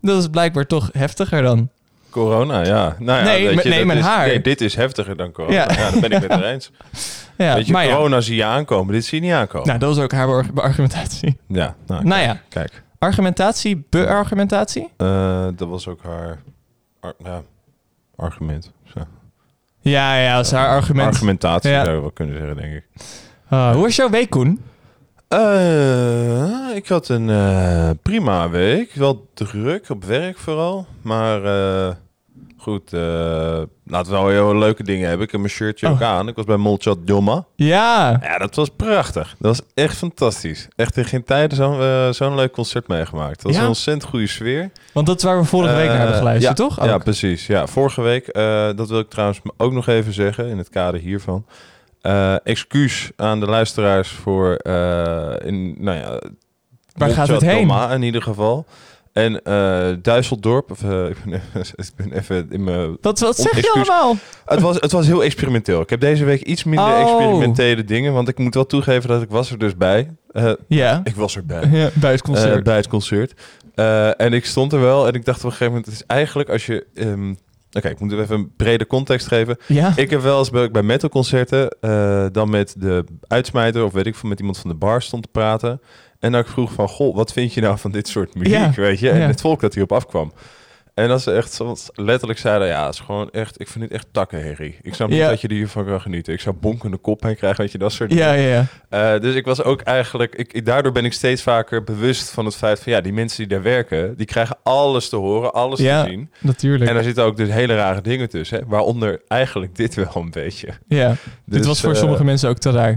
Dat 0.00 0.18
is 0.20 0.28
blijkbaar 0.28 0.66
toch 0.66 0.90
heftiger 0.92 1.42
dan. 1.42 1.68
Corona, 2.10 2.64
ja. 2.64 2.96
Nou 2.98 3.18
ja 3.18 3.24
Nee, 3.24 3.46
weet 3.48 3.62
je, 3.62 3.68
nee, 3.68 3.84
mijn 3.84 3.98
is- 3.98 4.04
haar. 4.04 4.26
Nee, 4.26 4.40
dit 4.40 4.60
is 4.60 4.74
heftiger 4.74 5.16
dan 5.16 5.32
corona. 5.32 5.54
Ja. 5.54 5.72
Ja, 5.76 5.90
dat 5.90 6.00
ben 6.00 6.10
ik 6.10 6.20
met 6.20 6.30
haar 6.30 6.44
eens. 6.52 6.70
Ja, 7.36 7.54
weet 7.54 7.66
je, 7.66 7.72
maar 7.72 7.86
ja. 7.86 7.94
corona 7.94 8.20
zie 8.20 8.36
je 8.36 8.44
aankomen. 8.44 8.92
Dit 8.94 9.04
zie 9.04 9.20
je 9.20 9.26
niet 9.26 9.34
aankomen. 9.36 9.66
Nou, 9.66 9.78
dat 9.78 9.94
was 9.94 10.04
ook 10.04 10.12
haar 10.12 10.28
arg- 10.28 10.54
argumentatie. 10.54 11.38
Ja, 11.48 11.74
nou, 11.86 12.04
Nou 12.04 12.22
ja, 12.22 12.40
kijk. 12.48 12.82
argumentatie, 12.98 13.84
be-argumentatie? 13.90 14.88
Eh, 14.96 15.46
dat 15.56 15.68
was 15.68 15.88
ook 15.88 16.02
haar 16.02 16.38
ar- 17.00 17.14
ja, 17.24 17.42
argument. 18.16 18.72
Ja, 19.80 20.16
ja, 20.18 20.36
dat 20.36 20.44
is 20.44 20.52
haar 20.52 20.68
argument. 20.68 21.12
Argumentatie 21.14 21.70
Ja. 21.70 21.84
zou 21.84 21.94
je 21.96 22.00
wel 22.00 22.10
kunnen 22.10 22.36
zeggen, 22.36 22.56
denk 22.56 22.72
ik. 22.74 22.84
Ah, 23.48 23.72
hoe 23.72 23.82
was 23.82 23.96
jouw 23.96 24.10
week, 24.10 24.30
Koen? 24.30 24.62
Eh, 25.28 26.74
ik 26.74 26.88
had 26.88 27.08
een 27.08 27.30
eh, 27.30 27.90
prima 28.02 28.48
week. 28.50 28.92
Wel 28.94 29.28
druk 29.34 29.88
op 29.90 30.04
werk 30.04 30.38
vooral. 30.38 30.86
Maar 31.02 31.44
eh, 31.44 31.94
goed, 32.58 32.92
laten 33.84 34.12
we 34.12 34.18
wel 34.18 34.28
heel 34.28 34.56
leuke 34.56 34.82
dingen 34.82 35.08
hebben. 35.08 35.26
Ik 35.26 35.32
heb 35.32 35.40
mijn 35.40 35.52
shirtje 35.52 35.86
Oh. 35.86 35.92
ook 35.92 36.02
aan. 36.02 36.28
Ik 36.28 36.34
was 36.36 36.44
bij 36.44 36.56
Molchat 36.56 37.06
Doma. 37.06 37.44
Ja, 37.56 38.18
Ja, 38.22 38.38
dat 38.38 38.54
was 38.54 38.68
prachtig. 38.76 39.34
Dat 39.38 39.56
was 39.56 39.66
echt 39.74 39.96
fantastisch. 39.96 40.68
Echt 40.76 40.96
in 40.96 41.04
geen 41.04 41.24
tijden 41.24 41.56
zo'n 41.56 41.80
eh, 41.80 42.10
zo'n 42.10 42.34
leuk 42.34 42.52
concert 42.52 42.88
meegemaakt. 42.88 43.34
Dat 43.34 43.42
was 43.42 43.54
Ja? 43.54 43.60
een 43.62 43.66
ontzettend 43.68 44.10
goede 44.10 44.26
sfeer. 44.26 44.70
want 44.92 45.06
dat 45.06 45.16
is 45.16 45.22
waar 45.22 45.38
we 45.38 45.44
vorige 45.44 45.74
week 45.74 45.86
naar 45.86 45.96
hebben 45.96 46.12
Eh, 46.14 46.18
geluisterd, 46.18 46.58
ja, 46.58 46.64
toch? 46.68 46.84
Ja, 46.84 46.98
precies. 46.98 47.46
Ja, 47.46 47.66
vorige 47.66 48.00
week, 48.00 48.34
dat 48.76 48.88
wil 48.88 48.98
ik 48.98 49.08
trouwens 49.10 49.40
ook 49.56 49.72
nog 49.72 49.86
even 49.86 50.12
zeggen 50.12 50.46
in 50.46 50.58
het 50.58 50.68
kader 50.68 51.00
hiervan. 51.00 51.44
Excuus 52.44 53.10
aan 53.16 53.40
de 53.40 53.46
luisteraars 53.46 54.08
voor, 54.08 54.56
in, 55.44 55.74
nou 55.78 55.98
ja, 55.98 56.20
Waar 56.94 57.10
gaat 57.10 57.28
het 57.28 57.42
heen? 57.42 57.70
In 57.90 58.02
ieder 58.02 58.22
geval. 58.22 58.66
En 59.18 59.42
eh 59.42 59.88
Duiseldorp, 60.02 60.70
of, 60.70 60.82
eh, 60.82 61.08
ik, 61.10 61.16
ben 61.24 61.40
even, 61.54 61.74
ik 61.76 61.90
ben 61.96 62.12
even 62.12 62.46
in 62.50 62.64
mijn... 62.64 62.96
Wat, 63.00 63.18
wat 63.20 63.36
zeg 63.36 63.56
je 63.60 63.72
allemaal? 63.74 64.16
Het 64.44 64.60
was, 64.60 64.76
het 64.80 64.92
was 64.92 65.06
heel 65.06 65.24
experimenteel. 65.24 65.80
Ik 65.80 65.90
heb 65.90 66.00
deze 66.00 66.24
week 66.24 66.42
iets 66.42 66.64
minder 66.64 66.84
Oh. 66.94 67.00
experimentele 67.00 67.84
dingen, 67.84 68.12
want 68.12 68.28
ik 68.28 68.38
moet 68.38 68.54
wel 68.54 68.66
toegeven 68.66 69.08
dat 69.08 69.22
ik 69.22 69.30
was 69.30 69.50
er 69.50 69.58
dus 69.58 69.76
bij. 69.76 70.10
Eh, 70.30 70.52
Ja, 70.68 71.00
ik 71.04 71.14
was 71.16 71.36
erbij. 71.36 71.68
ja 71.70 71.90
bij 71.94 72.10
het 72.12 72.22
concert. 72.22 72.64
Bij 72.64 72.76
het 72.76 72.88
concert. 72.88 73.32
En 74.16 74.32
ik 74.32 74.44
stond 74.46 74.72
er 74.72 74.80
wel 74.80 75.06
en 75.06 75.12
ik 75.14 75.24
dacht 75.24 75.38
op 75.38 75.44
een 75.44 75.50
gegeven 75.50 75.72
moment, 75.72 75.86
het 75.86 75.94
is 75.94 76.06
eigenlijk 76.06 76.48
als 76.48 76.66
je... 76.66 76.86
ehm, 76.94 77.34
Oké, 77.72 77.88
ik 77.88 78.00
moet 78.00 78.12
even 78.12 78.36
een 78.36 78.52
brede 78.56 78.86
context 78.86 79.26
geven. 79.26 79.56
Ja? 79.66 79.92
Ik 79.96 80.10
heb 80.10 80.20
wel 80.20 80.38
eens 80.38 80.50
bij, 80.50 80.70
bij 80.70 80.82
metalconcerten 80.82 81.76
eh, 81.80 82.26
dan 82.32 82.50
met 82.50 82.74
de 82.78 83.04
uitsmijter 83.26 83.84
of 83.84 83.92
weet 83.92 84.06
ik 84.06 84.14
veel, 84.14 84.28
met 84.28 84.38
iemand 84.38 84.58
van 84.58 84.70
de 84.70 84.76
bar 84.76 85.02
stond 85.02 85.22
te 85.22 85.28
praten. 85.32 85.80
En 86.18 86.32
dan 86.32 86.40
ik 86.40 86.46
vroeg 86.46 86.72
van, 86.72 86.88
goh, 86.88 87.16
wat 87.16 87.32
vind 87.32 87.54
je 87.54 87.60
nou 87.60 87.78
van 87.78 87.90
dit 87.90 88.08
soort 88.08 88.34
muziek, 88.34 88.54
Ja, 88.54 88.72
weet 88.74 88.98
je? 88.98 89.10
En 89.10 89.20
ja. 89.20 89.26
het 89.26 89.40
volk 89.40 89.60
dat 89.60 89.74
hierop 89.74 89.92
afkwam. 89.92 90.32
En 90.98 91.08
dat 91.08 91.22
ze 91.22 91.32
echt 91.32 91.52
soms 91.52 91.90
letterlijk 91.94 92.38
zeiden, 92.38 92.68
ja, 92.68 92.84
het 92.84 92.94
is 92.94 93.00
gewoon 93.00 93.30
echt, 93.30 93.60
ik 93.60 93.68
vind 93.68 93.84
het 93.84 93.92
echt 93.92 94.06
takkenherrie. 94.10 94.76
Ik 94.82 94.94
snap 94.94 95.08
niet 95.08 95.18
Ja. 95.18 95.28
dat 95.28 95.40
je 95.40 95.48
er 95.48 95.54
hiervan 95.54 95.84
kan 95.86 96.00
genieten. 96.00 96.32
Ik 96.32 96.40
zou 96.40 96.56
bonkende 96.60 96.96
kop 96.96 97.22
heen 97.22 97.36
krijgen, 97.36 97.60
weet 97.60 97.72
je, 97.72 97.78
dat 97.78 97.92
soort 97.92 98.12
Ja, 98.12 98.32
ja, 98.32 98.48
ja. 98.88 99.14
eh, 99.14 99.20
dus 99.20 99.34
ik 99.34 99.44
was 99.44 99.62
ook 99.62 99.80
eigenlijk, 99.80 100.34
ik, 100.34 100.52
ik- 100.52 100.66
daardoor 100.66 100.92
ben 100.92 101.04
ik 101.04 101.12
steeds 101.12 101.42
vaker 101.42 101.84
bewust 101.84 102.30
van 102.30 102.44
het 102.44 102.56
feit 102.56 102.80
van 102.80 102.92
ja, 102.92 103.00
die 103.00 103.12
mensen 103.12 103.38
die 103.38 103.46
daar 103.46 103.62
werken, 103.62 104.16
die 104.16 104.26
krijgen 104.26 104.56
alles 104.62 105.08
te 105.08 105.16
horen, 105.16 105.52
alles 105.52 105.80
Ja. 105.80 106.02
te 106.04 106.08
zien. 106.10 106.30
Natuurlijk. 106.40 106.88
En 106.88 106.94
daar 106.94 107.04
zitten 107.04 107.24
ook 107.24 107.36
dus 107.36 107.48
hele 107.48 107.74
rare 107.74 108.00
dingen 108.00 108.28
tussen, 108.28 108.58
hè, 108.58 108.64
waaronder 108.66 109.20
eigenlijk 109.28 109.76
dit 109.76 109.94
wel 109.94 110.12
een 110.14 110.30
beetje. 110.30 110.68
ja. 110.88 111.08
Dit 111.44 111.58
Dus, 111.58 111.66
was 111.66 111.80
voor 111.80 111.92
eh, 111.92 111.98
sommige 111.98 112.24
mensen 112.24 112.48
ook 112.48 112.58
te 112.58 112.70
raar. 112.70 112.96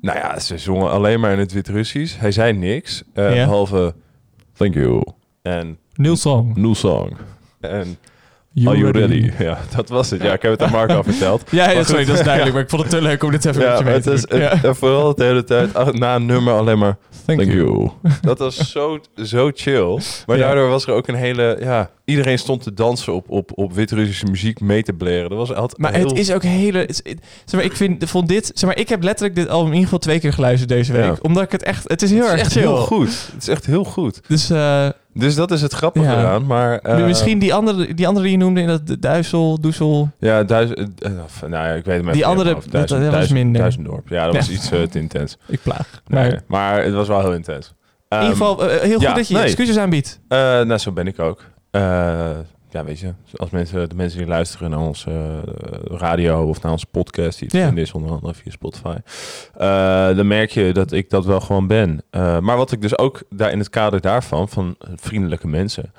Nou 0.00 0.18
ja, 0.18 0.38
ze 0.38 0.58
zongen 0.58 0.90
alleen 0.90 1.20
maar 1.20 1.32
in 1.32 1.38
het 1.38 1.52
Wit-Russisch. 1.52 2.18
Hij 2.18 2.32
zei 2.32 2.52
niks, 2.52 3.02
Ja. 3.14 3.28
behalve 3.28 3.94
thank 4.56 4.74
you 4.74 5.02
en 5.42 5.78
Nul 5.94 6.16
song. 6.16 6.52
new 6.60 6.74
song. 6.74 7.16
En 7.60 7.96
You 8.52 8.68
are 8.76 8.78
you 8.78 8.90
ready? 8.98 9.30
Ja, 9.44 9.58
dat 9.76 9.88
was 9.88 10.10
het. 10.10 10.22
Ja, 10.22 10.32
ik 10.32 10.42
heb 10.42 10.50
het 10.50 10.62
aan 10.62 10.70
Mark 10.70 10.90
al 10.96 11.02
verteld. 11.04 11.42
Ja, 11.50 11.70
ja, 11.70 11.82
sorry, 11.84 12.04
dat 12.04 12.18
is 12.18 12.24
duidelijk. 12.24 12.52
Maar 12.54 12.62
ik 12.62 12.70
vond 12.70 12.82
het 12.82 12.90
te 12.90 13.02
leuk 13.02 13.22
om 13.22 13.30
dit 13.30 13.44
even 13.44 13.62
Ja, 13.62 13.68
met 13.68 13.78
je 13.78 13.84
mee 13.84 13.94
het 13.94 14.02
te 14.02 14.12
is 14.12 14.20
het- 14.28 14.64
en 14.64 14.76
vooral 14.76 15.14
de 15.14 15.24
hele 15.24 15.44
tijd 15.44 15.92
na 15.98 16.14
een 16.14 16.26
nummer 16.26 16.52
alleen 16.54 16.78
maar 16.78 16.96
Thank, 17.26 17.40
Thank 17.40 17.52
you. 17.52 17.66
you. 17.68 17.90
Dat 18.20 18.38
was 18.38 18.70
zo, 18.70 19.00
zo 19.22 19.50
chill. 19.54 20.00
Maar 20.26 20.38
daardoor 20.38 20.68
was 20.68 20.86
er 20.86 20.92
ook 20.92 21.08
een 21.08 21.14
hele... 21.14 21.56
Ja, 21.60 21.90
iedereen 22.04 22.38
stond 22.38 22.62
te 22.62 22.74
dansen 22.74 23.12
op, 23.14 23.30
op, 23.30 23.50
op 23.54 23.72
Wit-Russische 23.72 24.26
muziek 24.26 24.60
mee 24.60 24.82
te 24.82 24.92
bleren. 24.92 25.28
Dat 25.28 25.38
was 25.38 25.52
altijd 25.54 25.80
Maar 25.80 25.92
heel... 25.94 26.06
het 26.08 26.18
is 26.18 26.32
ook 26.32 26.42
hele... 26.42 26.78
het 26.78 26.90
is- 26.90 27.00
het- 27.02 27.20
zeg 27.44 27.60
maar, 27.60 27.64
ik 27.70 27.76
vind, 27.76 28.10
vond 28.10 28.28
dit... 28.28 28.50
Zeg 28.54 28.68
maar, 28.68 28.78
ik 28.78 28.88
heb 28.88 29.02
letterlijk 29.02 29.36
dit 29.38 29.48
album 29.48 29.66
in 29.66 29.72
ieder 29.72 29.84
geval 29.84 29.98
twee 29.98 30.20
keer 30.20 30.32
geluisterd 30.32 30.68
deze 30.68 30.92
week. 30.92 31.04
Ja. 31.04 31.16
Omdat 31.20 31.42
ik 31.42 31.52
het 31.52 31.62
echt... 31.62 31.84
Het 31.88 32.02
is 32.02 32.10
heel 32.10 32.18
het 32.20 32.26
is 32.28 32.32
erg 32.32 32.40
echt 32.42 32.52
chill. 32.52 32.62
heel 32.62 32.76
goed. 32.76 33.28
Het 33.32 33.42
is 33.42 33.48
echt 33.48 33.66
heel 33.66 33.84
goed. 33.84 34.20
Dus 34.28 34.50
eh, 34.50 34.88
Dus 35.14 35.34
dat 35.34 35.50
is 35.50 35.62
het 35.62 35.72
grappige 35.72 36.04
Ja. 36.06 36.18
eraan. 36.18 36.46
Maar... 36.46 36.78
eh, 36.78 37.04
misschien 37.04 37.38
die 37.38 37.54
andere, 37.54 37.94
die 37.94 38.06
andere 38.06 38.24
die 38.26 38.34
je 38.36 38.42
noemde 38.42 38.60
in 38.60 38.66
dat 38.66 38.86
de 38.86 38.98
Duisel, 38.98 39.60
Doesel... 39.60 40.10
Ja, 40.18 40.42
duizend... 40.44 40.78
eh, 40.78 41.10
eh, 41.10 41.22
of, 41.24 41.40
nou 41.40 41.52
ja, 41.52 41.72
ik 41.72 41.84
weet 41.84 41.96
het 41.96 42.04
maar 42.04 42.12
Die 42.14 42.26
andere- 42.26 42.52
hoofd. 42.52 42.72
dat- 42.72 42.88
dat 42.88 42.98
was 43.00 43.10
Duizend- 43.10 43.32
minder. 43.38 43.60
Duizendorp. 43.60 44.08
Ja, 44.08 44.24
dat 44.24 44.32
Ja. 44.32 44.38
was 44.38 44.50
iets 44.50 44.70
eh, 44.70 44.82
te 44.82 44.98
intens. 44.98 45.36
Ik 45.46 45.60
plaag. 45.62 46.02
Nee, 46.06 46.30
Maar 46.30 46.42
maar 46.46 46.84
het 46.84 46.94
was 46.94 47.08
wel 47.08 47.20
heel 47.20 47.34
intens. 47.34 47.66
in 47.68 47.74
Ehm, 48.08 48.20
ieder 48.22 48.36
geval 48.36 48.68
eh, 48.70 48.80
heel 48.80 48.98
goed 49.00 49.14
dat 49.16 49.28
je 49.28 49.38
excuses 49.38 49.78
aanbiedt. 49.78 50.20
Nou, 50.28 50.78
zo 50.78 50.92
ben 50.92 51.06
ik 51.06 51.18
ook. 51.18 51.44
Ja, 52.70 52.84
weet 52.84 52.98
je, 52.98 53.12
als 53.36 53.50
mensen, 53.50 53.88
de 53.88 53.94
mensen 53.94 54.18
die 54.18 54.26
luisteren 54.28 54.70
naar 54.70 54.78
onze 54.78 55.10
eh, 55.10 55.78
radio 55.98 56.48
of 56.48 56.62
naar 56.62 56.72
onze 56.72 56.86
podcast, 56.86 57.38
die 57.38 57.48
te 57.48 57.58
Ja. 57.58 57.72
is 57.74 57.92
onder 57.92 58.10
andere 58.10 58.34
via 58.34 58.50
Spotify, 58.50 58.96
eh, 59.54 60.16
dan 60.16 60.26
merk 60.26 60.50
je 60.50 60.72
dat 60.72 60.92
ik 60.92 61.10
dat 61.10 61.24
wel 61.24 61.40
gewoon 61.40 61.66
ben. 61.66 62.02
Eh, 62.10 62.38
maar 62.38 62.56
wat 62.56 62.72
ik 62.72 62.82
dus 62.82 62.98
ook 62.98 63.22
daar 63.30 63.50
in 63.50 63.58
het 63.58 63.70
kader 63.70 64.00
daarvan, 64.00 64.48
van 64.48 64.76
vriendelijke 64.94 65.48
mensen, 65.48 65.92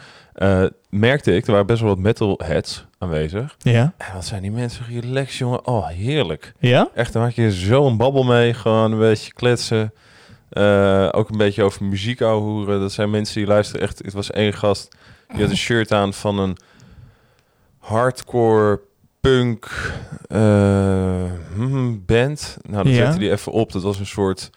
merkte 0.90 1.36
ik, 1.36 1.46
er 1.46 1.52
waren 1.52 1.66
best 1.68 1.80
wel 1.82 1.90
wat 1.90 2.00
metalheads 2.00 2.86
aanwezig. 2.98 3.56
Ja. 3.58 3.94
En 3.98 4.14
wat 4.14 4.26
zijn 4.26 4.42
die 4.42 4.52
mensen 4.52 4.86
relaxed, 5.02 5.38
jongen? 5.38 5.68
Oh, 5.68 5.88
heerlijk. 5.88 6.54
Ja? 6.60 6.90
Echt, 6.96 7.14
dan 7.14 7.22
maak 7.22 7.32
je 7.32 7.52
zo 7.52 7.86
een 7.88 7.98
babbel 7.98 8.24
mee. 8.24 8.54
Gewoon 8.54 8.92
een 8.92 9.00
beetje 9.00 9.34
kletsen. 9.34 9.94
Ook 11.12 11.30
een 11.30 11.38
beetje 11.38 11.64
over 11.64 11.86
muziek 11.86 12.20
hoeren. 12.20 12.80
Dat 12.80 12.92
zijn 12.92 13.10
mensen 13.10 13.36
die 13.36 13.48
luisteren 13.48 13.82
echt... 13.82 13.98
Het 13.98 14.14
was 14.14 14.32
één 14.32 14.54
gast, 14.54 14.96
die 15.34 15.42
had 15.42 15.50
een 15.50 15.58
shirt 15.58 15.92
aan 15.92 16.14
van 16.14 16.40
een 16.40 16.58
hardcore 17.78 18.80
punk 19.20 19.92
eh, 20.28 21.24
hmm, 21.54 22.04
band. 22.06 22.58
Nou, 22.70 22.84
dat 22.84 22.94
Ja. 22.94 23.06
zette 23.06 23.20
hij 23.26 23.32
even 23.32 23.52
op. 23.52 23.72
Dat 23.72 23.84
was 23.84 24.00
een 24.00 24.06
soort 24.06 24.50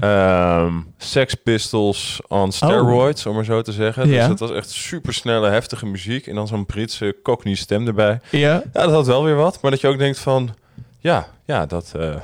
ehm 0.00 0.74
Sex 0.96 1.34
Pistols 1.34 2.20
on 2.28 2.52
steroids, 2.52 3.26
om 3.26 3.34
maar 3.34 3.44
zo 3.44 3.62
te 3.62 3.72
zeggen. 3.72 4.08
Ja. 4.08 4.18
Dus 4.18 4.38
dat 4.38 4.48
was 4.48 4.58
echt 4.58 4.70
supersnelle, 4.70 5.48
heftige 5.48 5.86
muziek. 5.86 6.26
En 6.26 6.34
dan 6.34 6.46
zo'n 6.46 6.66
Britse 6.66 7.16
cockney 7.22 7.54
stem 7.54 7.86
erbij. 7.86 8.20
Ja. 8.30 8.62
Ja, 8.72 8.82
dat 8.82 8.90
had 8.90 9.06
wel 9.06 9.24
weer 9.24 9.34
wat. 9.36 9.62
Maar 9.62 9.70
dat 9.70 9.80
je 9.80 9.88
ook 9.88 9.98
denkt 9.98 10.18
van... 10.18 10.54
Ja, 10.98 11.28
ja 11.44 11.66
dat 11.66 11.92
eh, 11.96 12.14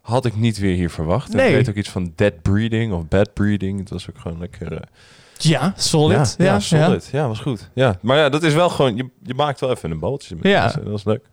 had 0.00 0.24
ik 0.24 0.36
niet 0.36 0.58
weer 0.58 0.74
hier 0.74 0.90
verwacht. 0.90 1.30
En 1.30 1.36
Nee. 1.36 1.48
Ik 1.48 1.54
weet 1.54 1.68
ook 1.68 1.74
iets 1.74 1.88
van 1.90 2.12
dead 2.16 2.42
breeding 2.42 2.92
of 2.92 3.08
bad 3.08 3.32
breeding. 3.32 3.78
Het 3.78 3.90
was 3.90 4.08
ook 4.10 4.18
gewoon 4.18 4.38
lekker... 4.38 4.82
Ja, 5.42 5.72
solid. 5.76 6.34
Ja, 6.38 6.44
Ja, 6.44 6.52
ja, 6.52 6.60
solid. 6.60 7.08
Ja. 7.12 7.28
was 7.28 7.38
goed. 7.40 7.70
Ja, 7.74 7.98
maar 8.02 8.16
ja, 8.16 8.28
dat 8.28 8.42
is 8.42 8.54
wel 8.54 8.68
gewoon... 8.68 8.96
Je, 8.96 9.08
je 9.22 9.34
maakt 9.34 9.60
wel 9.60 9.70
even 9.70 9.90
een 9.90 9.98
bootje. 9.98 10.34
Met 10.34 10.44
Ja. 10.52 10.60
mensen. 10.62 10.82
Dat 10.82 10.90
was 10.90 11.04
leuk. 11.04 11.24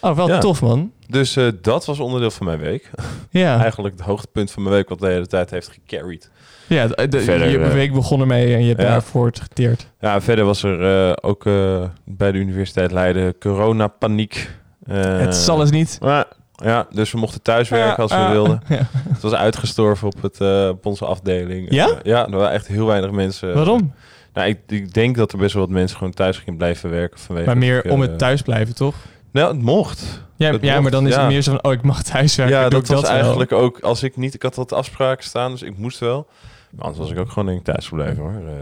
Oh, 0.00 0.16
wel 0.16 0.28
Ja. 0.28 0.38
tof, 0.38 0.62
man. 0.62 0.92
Dus 1.08 1.36
eh, 1.36 1.46
dat 1.62 1.84
was 1.84 1.98
onderdeel 1.98 2.30
van 2.30 2.46
mijn 2.46 2.58
week. 2.58 2.90
Ja. 3.30 3.60
Eigenlijk 3.60 3.96
het 3.96 4.06
hoogtepunt 4.06 4.50
van 4.50 4.62
mijn 4.62 4.74
week... 4.74 4.88
wat 4.88 4.98
de 5.00 5.06
hele 5.06 5.26
tijd 5.26 5.50
heeft 5.50 5.68
gecarried. 5.68 6.30
Ja, 6.66 6.86
de, 6.86 7.08
de- 7.08 7.20
Verder, 7.20 7.48
je 7.48 7.58
eh, 7.58 7.72
week 7.72 7.92
begon 7.92 8.20
ermee 8.20 8.54
en 8.54 8.60
je 8.62 8.68
hebt 8.68 8.80
ja. 8.80 8.88
daarvoor 8.88 9.30
geteerd. 9.40 9.86
Ja, 10.00 10.20
verder 10.20 10.44
was 10.44 10.62
er 10.62 11.08
eh, 11.08 11.16
ook 11.20 11.46
eh, 11.46 11.84
bij 12.04 12.32
de 12.32 12.38
Universiteit 12.38 12.90
Leiden 12.92 13.38
coronapaniek. 13.38 14.50
Eh, 14.86 15.18
het 15.18 15.34
zal 15.36 15.60
eens 15.60 15.70
niet. 15.70 15.98
maar, 16.00 16.26
ja, 16.64 16.86
dus 16.90 17.12
we 17.12 17.18
mochten 17.18 17.42
thuiswerken 17.42 18.02
als 18.02 18.10
we 18.12 18.16
Ah, 18.18 18.30
wilden. 18.30 18.62
ja. 18.68 18.86
Het 18.92 19.20
was 19.22 19.32
uitgestorven 19.32 20.06
op, 20.06 20.22
het, 20.22 20.40
eh, 20.40 20.68
op 20.68 20.86
onze 20.86 21.04
afdeling. 21.04 21.66
Ja? 21.70 21.88
Eh, 21.88 21.96
ja, 22.02 22.24
er 22.26 22.36
waren 22.36 22.52
echt 22.52 22.66
heel 22.66 22.86
weinig 22.86 23.10
mensen. 23.10 23.54
Waarom? 23.54 23.92
Nou, 24.34 24.48
ik, 24.48 24.58
ik 24.66 24.92
denk 24.94 25.16
dat 25.16 25.32
er 25.32 25.38
best 25.38 25.54
wel 25.54 25.62
wat 25.62 25.72
mensen 25.72 25.96
gewoon 25.96 26.12
thuis 26.12 26.38
gingen 26.38 26.56
blijven 26.56 26.90
werken 26.90 27.18
vanwege... 27.20 27.46
Maar 27.46 27.58
meer 27.58 27.84
eh, 27.84 27.92
om 27.92 28.00
het 28.00 28.18
thuis 28.18 28.42
blijven, 28.42 28.74
toch? 28.74 28.94
Nou, 29.32 29.52
het 29.54 29.62
mocht. 29.62 30.22
Ja, 30.36 30.52
Het 30.52 30.62
ja 30.62 30.70
mocht, 30.70 30.82
maar 30.82 30.90
dan 30.90 31.06
is 31.06 31.14
ja. 31.14 31.20
het 31.20 31.28
meer 31.28 31.42
zo 31.42 31.50
van, 31.50 31.64
oh, 31.64 31.72
ik 31.72 31.82
mag 31.82 32.02
thuis 32.02 32.36
werken. 32.36 32.56
ja, 32.56 32.68
dat 32.68 32.88
was 32.88 33.02
eigenlijk 33.04 33.52
ook... 33.52 33.78
Als 33.80 34.02
ik 34.02 34.16
niet... 34.16 34.34
Ik 34.34 34.42
had 34.42 34.54
wat 34.54 34.72
afspraken 34.72 35.24
staan, 35.24 35.50
dus 35.50 35.62
ik 35.62 35.78
moest 35.78 35.98
wel. 35.98 36.26
Maar 36.70 36.84
anders 36.84 36.98
was 37.02 37.10
ik 37.10 37.18
ook 37.18 37.30
gewoon 37.30 37.48
denk 37.48 37.64
thuis 37.64 37.88
gebleven, 37.88 38.16
hoor. 38.16 38.32
Eh, 38.34 38.52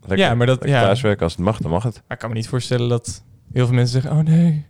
lekker, 0.00 0.26
Ja, 0.26 0.34
maar 0.34 0.46
dat- 0.46 0.64
ja. 0.68 0.82
thuiswerken. 0.82 1.22
Als 1.22 1.32
het 1.32 1.44
mag, 1.44 1.58
dan 1.58 1.70
mag 1.70 1.82
het. 1.82 1.94
Maar 1.94 2.02
ik 2.16 2.18
kan 2.18 2.28
me 2.30 2.34
niet 2.36 2.48
voorstellen 2.48 2.88
dat 2.88 3.22
heel 3.52 3.66
veel 3.66 3.74
mensen 3.74 4.00
zeggen, 4.02 4.18
oh 4.20 4.24
nee, 4.26 4.66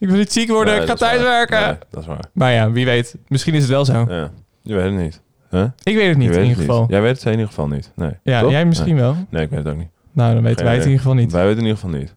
ik 0.00 0.08
wil 0.08 0.16
niet 0.16 0.32
ziek 0.32 0.48
worden, 0.48 0.72
Nee, 0.74 0.82
ik 0.82 0.88
ga 0.88 0.94
dat 0.94 1.02
is 1.02 1.08
thuis 1.08 1.22
waar. 1.22 1.30
werken. 1.48 1.60
Nee, 1.60 1.76
dat 1.90 2.00
is 2.00 2.06
waar. 2.06 2.24
Maar 2.32 2.52
ja, 2.52 2.70
wie 2.70 2.84
weet. 2.84 3.16
Misschien 3.28 3.54
is 3.54 3.60
het 3.62 3.70
wel 3.70 3.84
zo. 3.84 4.04
Ja. 4.08 4.30
Je 4.62 4.74
weet 4.74 4.84
het 4.84 4.94
niet. 4.94 5.20
Huh? 5.50 5.64
Ik 5.82 5.94
weet 5.96 6.08
het 6.08 6.16
niet 6.18 6.26
Je 6.28 6.34
weet 6.34 6.42
in 6.44 6.48
het 6.50 6.58
ieder 6.58 6.64
geval. 6.74 6.86
Jij 6.88 7.00
weet 7.02 7.14
het 7.16 7.24
in 7.24 7.30
ieder 7.30 7.46
geval 7.46 7.68
niet. 7.68 7.92
Nee. 7.96 8.10
Ja, 8.22 8.40
Toch? 8.40 8.50
jij 8.50 8.64
misschien 8.64 8.96
wel. 8.96 9.12
Nee. 9.14 9.26
nee, 9.30 9.42
ik 9.42 9.50
weet 9.50 9.58
het 9.64 9.68
ook 9.72 9.78
niet. 9.78 9.88
Nou, 10.12 10.34
dan 10.34 10.42
weten 10.42 10.56
Geen 10.58 10.66
wij 10.66 10.74
het 10.74 10.84
in 10.84 10.90
idee. 10.90 10.98
ieder 10.98 10.98
geval 11.00 11.14
niet. 11.14 11.32
Wij 11.32 11.44
weten 11.46 11.56
het 11.64 11.66
in 11.66 11.74
ieder 11.74 11.80
geval 11.82 11.98
niet. 12.00 12.14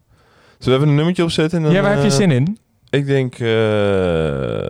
Zullen 0.58 0.72
we 0.80 0.84
even 0.86 0.88
een 0.90 0.96
nummertje 0.96 1.24
opzetten? 1.24 1.58
En 1.58 1.64
dan, 1.64 1.74
Ja, 1.74 1.82
waar 1.82 1.92
heb 1.92 2.00
je 2.04 2.08
eh, 2.10 2.16
zin 2.16 2.32
in? 2.32 2.58
Ik 2.90 3.06
denk, 3.06 3.40
eh, 3.40 4.68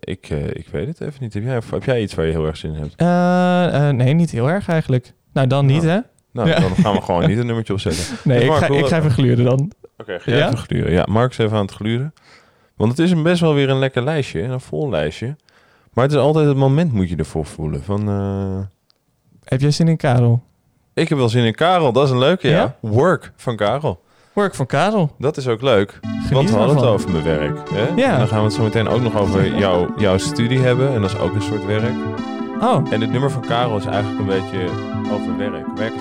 ik, 0.00 0.26
eh, 0.30 0.46
ik 0.46 0.66
weet 0.70 0.86
het 0.86 1.00
even 1.00 1.14
niet. 1.20 1.34
Heb 1.34 1.42
jij, 1.44 1.60
heb 1.70 1.84
jij 1.84 2.02
iets 2.02 2.14
waar 2.14 2.26
je 2.26 2.32
heel 2.32 2.46
erg 2.46 2.56
zin 2.56 2.74
in 2.74 2.80
hebt? 2.80 2.94
Eh, 2.96 3.88
eh, 3.88 3.94
nee, 3.94 4.12
niet 4.14 4.30
heel 4.30 4.50
erg 4.50 4.68
eigenlijk. 4.68 5.12
Nou, 5.32 5.46
dan 5.46 5.66
niet, 5.66 5.82
Nou, 5.82 5.88
hè? 5.94 6.00
Nou, 6.32 6.48
Ja. 6.48 6.60
dan 6.60 6.70
gaan 6.76 6.94
we 6.94 7.00
gewoon 7.02 7.26
niet 7.28 7.38
een 7.38 7.46
nummertje 7.46 7.72
opzetten. 7.72 8.04
Nee, 8.24 8.34
Dus 8.36 8.44
ik 8.44 8.50
Mark, 8.50 8.64
ga, 8.64 8.68
wil- 8.72 8.78
ik 8.78 8.86
ga 8.86 8.98
even 8.98 9.10
gluren 9.10 9.44
dan. 9.44 9.72
Oké, 9.98 10.18
ga 10.20 10.30
jij 10.30 10.38
Ja? 10.40 10.46
even 10.46 10.58
gluren. 10.58 10.92
Ja, 10.92 11.04
Mark 11.08 11.30
is 11.30 11.38
even 11.38 11.56
aan 11.56 11.62
het 11.64 11.74
gluren. 11.74 12.12
Want 12.76 12.90
het 12.90 13.00
is 13.00 13.10
een 13.10 13.22
best 13.22 13.40
wel 13.40 13.54
weer 13.54 13.70
een 13.70 13.78
lekker 13.78 14.02
lijstje, 14.04 14.42
een 14.42 14.60
vol 14.60 14.88
lijstje. 14.90 15.36
Maar 15.92 16.04
het 16.04 16.12
is 16.14 16.20
altijd 16.20 16.46
het 16.46 16.56
moment 16.56 16.92
moet 16.92 17.08
je 17.08 17.16
ervoor 17.16 17.44
voelen. 17.46 17.82
Van, 17.82 18.08
eh, 18.08 18.58
Heb 19.44 19.60
jij 19.60 19.70
zin 19.70 19.88
in 19.88 19.96
Karel? 19.96 20.42
ik 20.94 21.08
heb 21.08 21.18
wel 21.18 21.28
zin 21.28 21.44
in 21.44 21.54
Karel, 21.54 21.92
dat 21.92 22.04
is 22.04 22.10
een 22.10 22.18
leuke, 22.18 22.48
ja. 22.48 22.56
Ja? 22.56 22.76
Work 22.80 23.32
van 23.36 23.56
Karel. 23.56 24.02
Work 24.32 24.54
van 24.54 24.66
Karel. 24.66 25.10
Dat 25.18 25.36
is 25.36 25.48
ook 25.48 25.62
leuk. 25.62 25.98
Geniet 26.02 26.30
Want 26.30 26.50
we 26.50 26.56
hadden 26.56 26.76
het 26.76 26.84
over 26.84 27.10
mijn 27.10 27.24
werk. 27.24 27.70
Hè? 27.70 27.86
Ja. 27.96 28.12
En 28.12 28.18
dan 28.18 28.28
gaan 28.28 28.38
we 28.38 28.44
het 28.44 28.52
zo 28.52 28.62
meteen 28.62 28.88
ook 28.88 29.00
nog 29.00 29.16
over 29.16 29.56
jouw, 29.58 29.94
jouw 29.98 30.18
studie 30.18 30.58
hebben. 30.58 30.92
En 30.94 31.00
dat 31.00 31.10
is 31.10 31.18
ook 31.18 31.34
een 31.34 31.42
soort 31.42 31.64
werk. 31.66 31.94
Oh, 32.60 32.92
En 32.92 33.00
het 33.00 33.10
nummer 33.10 33.30
van 33.30 33.42
Karel 33.46 33.76
is 33.76 33.84
eigenlijk 33.84 34.18
een 34.20 34.26
beetje 34.26 34.64
over 35.12 35.36
werk. 35.36 35.66
Werk 35.76 35.94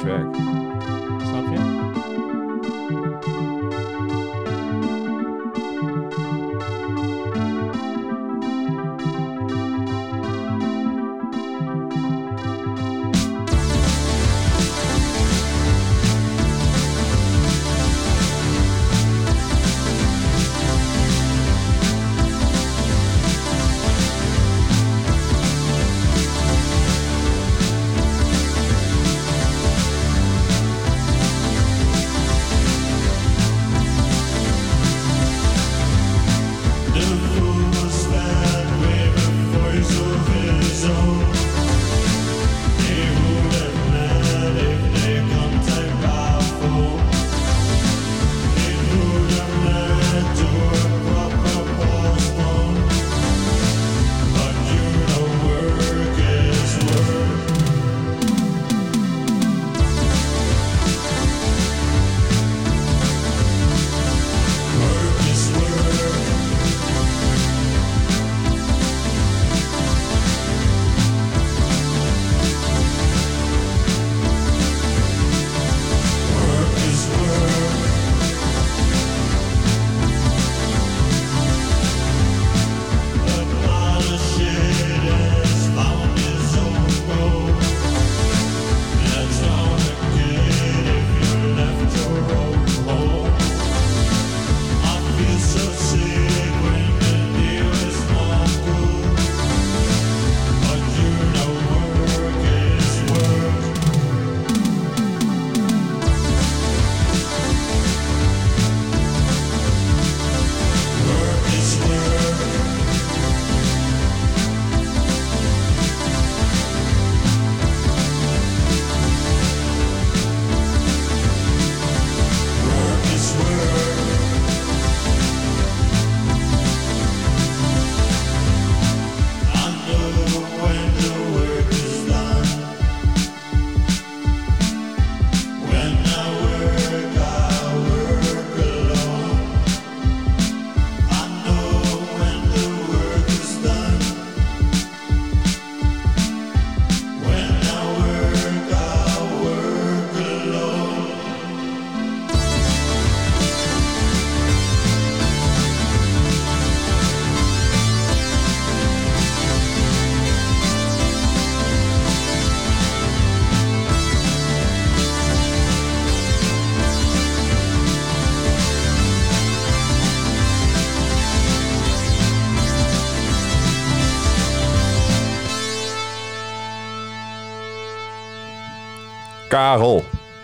Karel. 179.55 180.03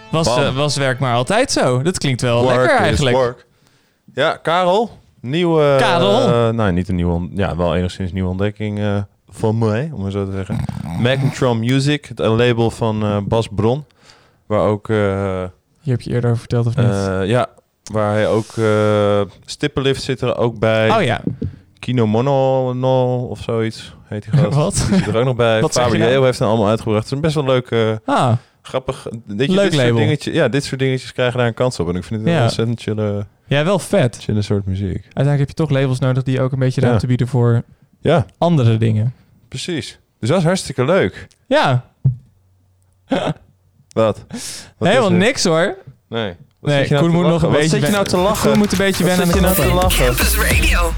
Was, 0.09 0.37
eh, 0.37 0.55
was 0.55 0.75
werk 0.75 0.99
maar 0.99 1.15
altijd 1.15 1.51
zo. 1.51 1.81
Dat 1.81 1.97
klinkt 1.97 2.21
wel 2.21 2.41
Work 2.41 2.55
lekker 2.55 2.77
eigenlijk. 2.77 3.15
work. 3.15 3.45
Ja, 4.13 4.35
Karel. 4.35 4.99
Nieuwe... 5.21 5.75
Karel? 5.79 6.19
eh, 6.21 6.49
nou, 6.49 6.71
niet 6.71 6.89
een 6.89 6.95
nieuwe... 6.95 7.29
Ja, 7.33 7.55
wel 7.55 7.75
enigszins 7.75 8.11
nieuwe 8.11 8.29
ontdekking 8.29 8.79
eh, 8.79 8.97
van 9.29 9.57
mij, 9.57 9.91
om 9.93 10.01
maar 10.01 10.11
zo 10.11 10.25
te 10.25 10.31
zeggen. 10.31 10.65
Magnetron 10.99 11.59
Music, 11.59 12.05
het 12.05 12.19
een 12.19 12.35
label 12.35 12.71
van 12.71 13.25
Bas 13.27 13.47
Bron. 13.55 13.85
Waar 14.45 14.67
ook... 14.67 14.87
Hier 14.87 15.93
heb 15.93 16.01
je 16.01 16.11
eerder 16.11 16.29
over 16.29 16.39
verteld 16.39 16.65
of 16.65 16.75
niet? 16.75 17.29
ja, 17.29 17.47
waar 17.91 18.13
hij 18.13 18.27
ook... 18.27 18.47
Stippenlift 19.45 20.03
zit 20.03 20.21
er 20.21 20.37
ook 20.37 20.59
bij. 20.59 20.89
oh 20.89 21.03
ja. 21.03 21.21
Kino 21.79 22.07
Mono 22.07 22.73
no, 22.73 23.25
of 23.25 23.39
zoiets 23.39 23.95
heet 24.07 24.31
die 24.31 24.39
gast. 24.39 24.55
Wat? 24.63 24.85
Die 24.89 24.97
zit 24.97 25.07
er 25.07 25.17
ook 25.17 25.25
nog 25.25 25.35
bij. 25.35 25.59
Je 25.61 25.69
Fabio 25.69 25.97
nou? 25.97 26.25
heeft 26.25 26.39
hem 26.39 26.47
allemaal 26.47 26.67
uitgebracht. 26.67 27.03
Het 27.03 27.11
is 27.11 27.17
een 27.17 27.21
best 27.21 27.35
wel 27.35 27.45
leuk, 27.45 27.71
eh, 27.71 28.15
Ah, 28.15 28.33
grappig... 28.61 29.07
Dit, 29.25 29.47
je, 29.49 29.53
Leuk 29.55 29.63
dit 29.63 29.73
soort 29.73 29.73
label. 29.85 29.95
dingetjes, 29.95 30.33
ja, 30.33 30.47
dit 30.47 30.63
soort 30.63 30.79
dingetjes 30.79 31.11
krijgen 31.13 31.37
daar 31.37 31.47
een 31.47 31.53
kans 31.53 31.79
op. 31.79 31.89
En 31.89 31.95
ik 31.95 32.03
vind 32.03 32.19
het 32.21 32.29
Ja. 32.29 32.35
een 32.37 32.43
ontzettend 32.43 32.81
chille, 32.81 33.25
ja, 33.47 33.63
wel 33.63 33.79
vet. 33.79 34.17
chille 34.21 34.41
soort 34.41 34.65
muziek. 34.65 35.03
Uiteindelijk 35.03 35.39
heb 35.39 35.47
je 35.47 35.53
toch 35.53 35.69
labels 35.69 35.99
nodig 35.99 36.23
die 36.23 36.41
ook 36.41 36.51
een 36.51 36.59
beetje 36.59 36.81
Ja. 36.81 36.87
ruimte 36.87 37.07
bieden 37.07 37.27
voor 37.27 37.63
Ja, 38.01 38.25
andere 38.37 38.77
dingen. 38.77 39.13
precies. 39.47 39.99
Dus 40.19 40.29
dat 40.29 40.37
is 40.37 40.43
hartstikke 40.45 40.85
leuk. 40.85 41.27
Ja, 41.47 41.85
Wat? 43.93 44.25
Wat 44.77 44.87
helemaal 44.89 45.11
niks 45.11 45.43
hoor. 45.43 45.75
Nee. 46.09 46.33
Wat 46.59 46.69
Nee, 46.71 46.79
zit 46.79 46.87
je 46.87 46.93
nou 46.93 47.09
moet 47.09 47.21
nog 47.21 47.31
lachen? 47.31 47.47
een 47.47 47.51
Wat 47.53 47.61
beetje 47.61 47.77
zit 47.77 47.85
je 47.87 47.91
nou 47.93 48.05
te 48.05 48.17
lachen? 48.17 48.49
Koen 48.49 48.57
moet 48.59 48.71
een 48.71 48.77
beetje 48.77 49.03
Wat 49.03 49.15
wennen 49.17 49.27
zit 49.33 49.35
je 49.35 49.41
nou 49.41 49.55
te 49.55 49.73
lachen? 49.73 50.05
Campus 50.05 50.37
Radio. 50.37 50.91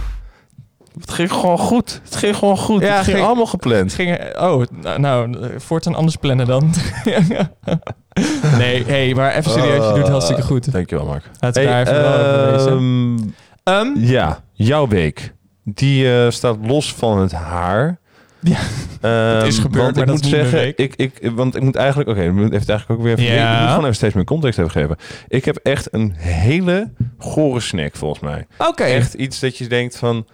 Het 1.00 1.12
ging 1.12 1.32
gewoon 1.32 1.58
goed. 1.58 2.00
Het 2.04 2.16
ging 2.16 2.36
gewoon 2.36 2.58
goed. 2.58 2.82
Ja, 2.82 2.88
het 2.96 3.04
ging 3.04 3.16
ging- 3.16 3.26
allemaal 3.28 3.44
Het 3.44 3.54
gepland. 3.54 3.94
ging, 3.94 4.18
oh, 4.40 4.64
nou, 4.82 5.00
nou, 5.00 5.38
voortaan 5.58 5.96
anders 5.96 6.16
plannen 6.16 6.46
dan. 6.46 6.74
nee, 8.58 8.84
hey, 8.86 9.14
maar 9.14 9.36
even 9.36 9.52
serieus, 9.52 9.86
je 9.86 9.90
doet 9.94 9.98
het 9.98 10.08
hartstikke 10.08 10.42
goed. 10.42 10.72
Dankjewel, 10.72 11.06
Mark. 11.06 11.24
Laten 11.40 11.62
we 11.62 11.68
daar 11.68 11.82
even 11.88 12.66
ehm, 12.66 13.18
Ehm, 13.64 13.88
Ja, 14.06 14.44
jouw 14.54 14.88
week. 14.88 15.34
Die 15.64 16.14
eh, 16.24 16.30
staat 16.30 16.58
los 16.62 16.94
van 16.94 17.20
het 17.20 17.32
haar. 17.32 18.00
Ja, 18.40 18.58
Ehm, 19.02 19.36
het 19.38 19.48
is 19.48 19.58
gebeurd, 19.60 19.84
want 19.84 19.96
maar 19.96 20.04
ik 20.04 20.10
dat 20.12 20.22
moet 20.22 20.32
zeggen, 20.32 20.68
ik, 20.78 20.96
ik, 20.96 21.32
want 21.36 21.56
ik 21.56 21.62
moet 21.62 21.76
eigenlijk, 21.76 22.10
oké, 22.10 22.22
ik 22.22 22.32
moet 22.34 22.52
heeft 22.52 22.70
eigenlijk 22.70 23.00
ook 23.00 23.06
weer 23.08 23.18
even, 23.18 23.34
Ja. 23.36 23.54
ik 23.54 23.60
moet 23.60 23.68
gewoon 23.70 23.84
even 23.84 23.96
steeds 23.96 24.14
meer 24.14 24.24
context 24.24 24.60
even 24.60 24.72
geven. 24.72 24.96
Ik 25.28 25.46
heb 25.46 25.56
echt 25.56 25.94
een 25.94 26.14
hele 26.18 26.92
gore 27.18 27.60
snack 27.60 27.96
volgens 27.96 28.22
mij. 28.22 28.48
Oké. 28.58 28.84
Echt 28.84 29.14
iets 29.14 29.40
dat 29.40 29.58
je 29.58 29.68
denkt 29.68 29.98
van, 29.98 30.26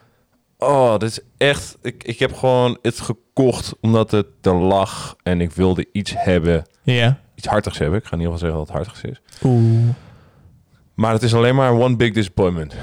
oh, 0.59 0.97
dit 0.97 1.09
is 1.09 1.19
echt, 1.37 1.77
ik, 1.81 2.03
ik 2.03 2.19
heb 2.19 2.33
gewoon 2.35 2.77
het 2.81 2.99
gekocht 2.99 3.73
omdat 3.81 4.11
het 4.11 4.25
er 4.41 4.53
lag 4.55 5.15
en 5.23 5.41
ik 5.41 5.51
wilde 5.51 5.85
iets 5.91 6.13
hebben, 6.17 6.63
Ja. 6.83 7.19
iets 7.35 7.47
hartigs 7.47 7.77
hebben. 7.77 7.99
Ik 7.99 8.05
ga 8.05 8.11
in 8.13 8.19
ieder 8.21 8.33
geval 8.33 8.49
zeggen 8.49 8.65
dat 8.67 8.75
het 8.75 8.85
hartigs 8.87 9.19
is. 9.19 9.21
Oeh. 9.43 9.89
Maar 10.93 11.13
het 11.13 11.23
is 11.23 11.33
alleen 11.35 11.55
maar 11.55 11.71
one 11.73 11.95
big 11.95 12.13
disappointment. 12.13 12.75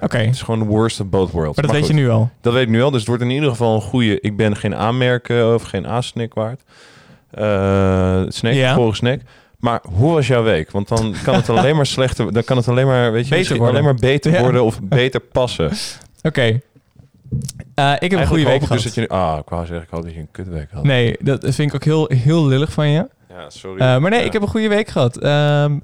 Oké. 0.00 0.18
Het 0.18 0.34
is 0.34 0.42
gewoon 0.42 0.60
the 0.60 0.66
worst 0.66 1.00
of 1.00 1.06
both 1.06 1.30
worlds. 1.30 1.56
Maar 1.56 1.64
dat 1.66 1.74
weet 1.74 1.84
goed. 1.84 1.94
je 1.96 2.00
nu 2.02 2.10
al. 2.10 2.30
Dat 2.40 2.52
weet 2.52 2.62
ik 2.62 2.68
nu 2.68 2.82
al. 2.82 2.90
Dus 2.90 2.98
het 2.98 3.08
wordt 3.08 3.22
in 3.22 3.30
ieder 3.30 3.50
geval 3.50 3.74
een 3.74 3.80
goede. 3.80 4.20
Ik 4.20 4.36
ben 4.36 4.56
geen 4.56 4.74
aanmerken 4.74 5.54
of 5.54 5.62
geen 5.62 5.86
A-snack 5.86 6.34
waard. 6.34 6.62
Eh 7.30 8.22
snack, 8.28 8.52
Ja. 8.52 8.92
snack. 8.92 9.20
Maar 9.58 9.80
hoe 9.92 10.12
was 10.12 10.26
jouw 10.26 10.42
week? 10.42 10.70
Want 10.70 10.88
dan 10.88 11.14
kan 11.24 11.34
het 11.34 11.48
alleen 11.48 11.76
maar 11.76 11.86
slechter. 11.96 12.32
Dan 12.32 12.44
kan 12.44 12.56
het 12.56 12.68
alleen 12.68 12.86
maar, 12.86 13.12
weet 13.12 13.28
je, 13.28 13.34
Beter 13.34 13.56
worden. 13.56 13.68
alleen 13.74 13.84
maar 13.84 13.94
beter 13.94 14.32
Ja. 14.32 14.40
worden 14.40 14.64
of 14.64 14.80
beter 14.82 15.20
passen. 15.20 15.70
Oké. 16.22 16.60
Eh, 17.74 17.92
ik 17.98 18.10
heb 18.10 18.20
een 18.20 18.26
goede 18.26 18.44
week 18.44 18.54
ik 18.54 18.60
gehad. 18.62 18.76
dus 18.76 18.82
dat 18.84 18.94
je 18.94 19.00
nu. 19.00 19.06
Ah, 19.08 19.38
ik 19.42 19.48
wou 19.48 19.66
zeggen, 19.66 19.84
ik 19.84 19.90
hoop 19.90 20.02
dat 20.02 20.12
je 20.12 20.18
een 20.18 20.28
kutweek 20.30 20.68
had. 20.72 20.82
Nee, 20.84 21.16
dat 21.20 21.40
vind 21.42 21.58
ik 21.68 21.74
ook 21.74 21.84
heel, 21.84 22.10
heel 22.14 22.46
lullig 22.46 22.72
van 22.72 22.88
je. 22.88 23.08
Ja, 23.28 23.50
sorry. 23.50 23.80
Eh, 23.80 23.98
maar 23.98 24.10
nee, 24.10 24.20
Ja. 24.20 24.26
ik 24.26 24.32
heb 24.32 24.42
een 24.42 24.48
goede 24.48 24.68
week 24.68 24.88
gehad. 24.88 25.16
Ehm, 25.16 25.78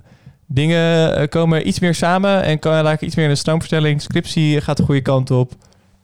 dingen 0.47 1.17
eh, 1.17 1.29
komen 1.29 1.69
iets 1.69 1.79
meer 1.81 1.95
samen 1.95 2.43
en 2.43 2.59
kan 2.59 2.83
laat 2.83 2.93
ik 2.93 3.01
iets 3.01 3.15
meer 3.15 3.25
in 3.25 3.31
de 3.31 3.37
stroomverstelling. 3.37 4.03
Scriptie 4.03 4.61
gaat 4.61 4.77
de 4.77 4.83
goede 4.83 5.01
kant 5.03 5.31
op. 5.31 5.53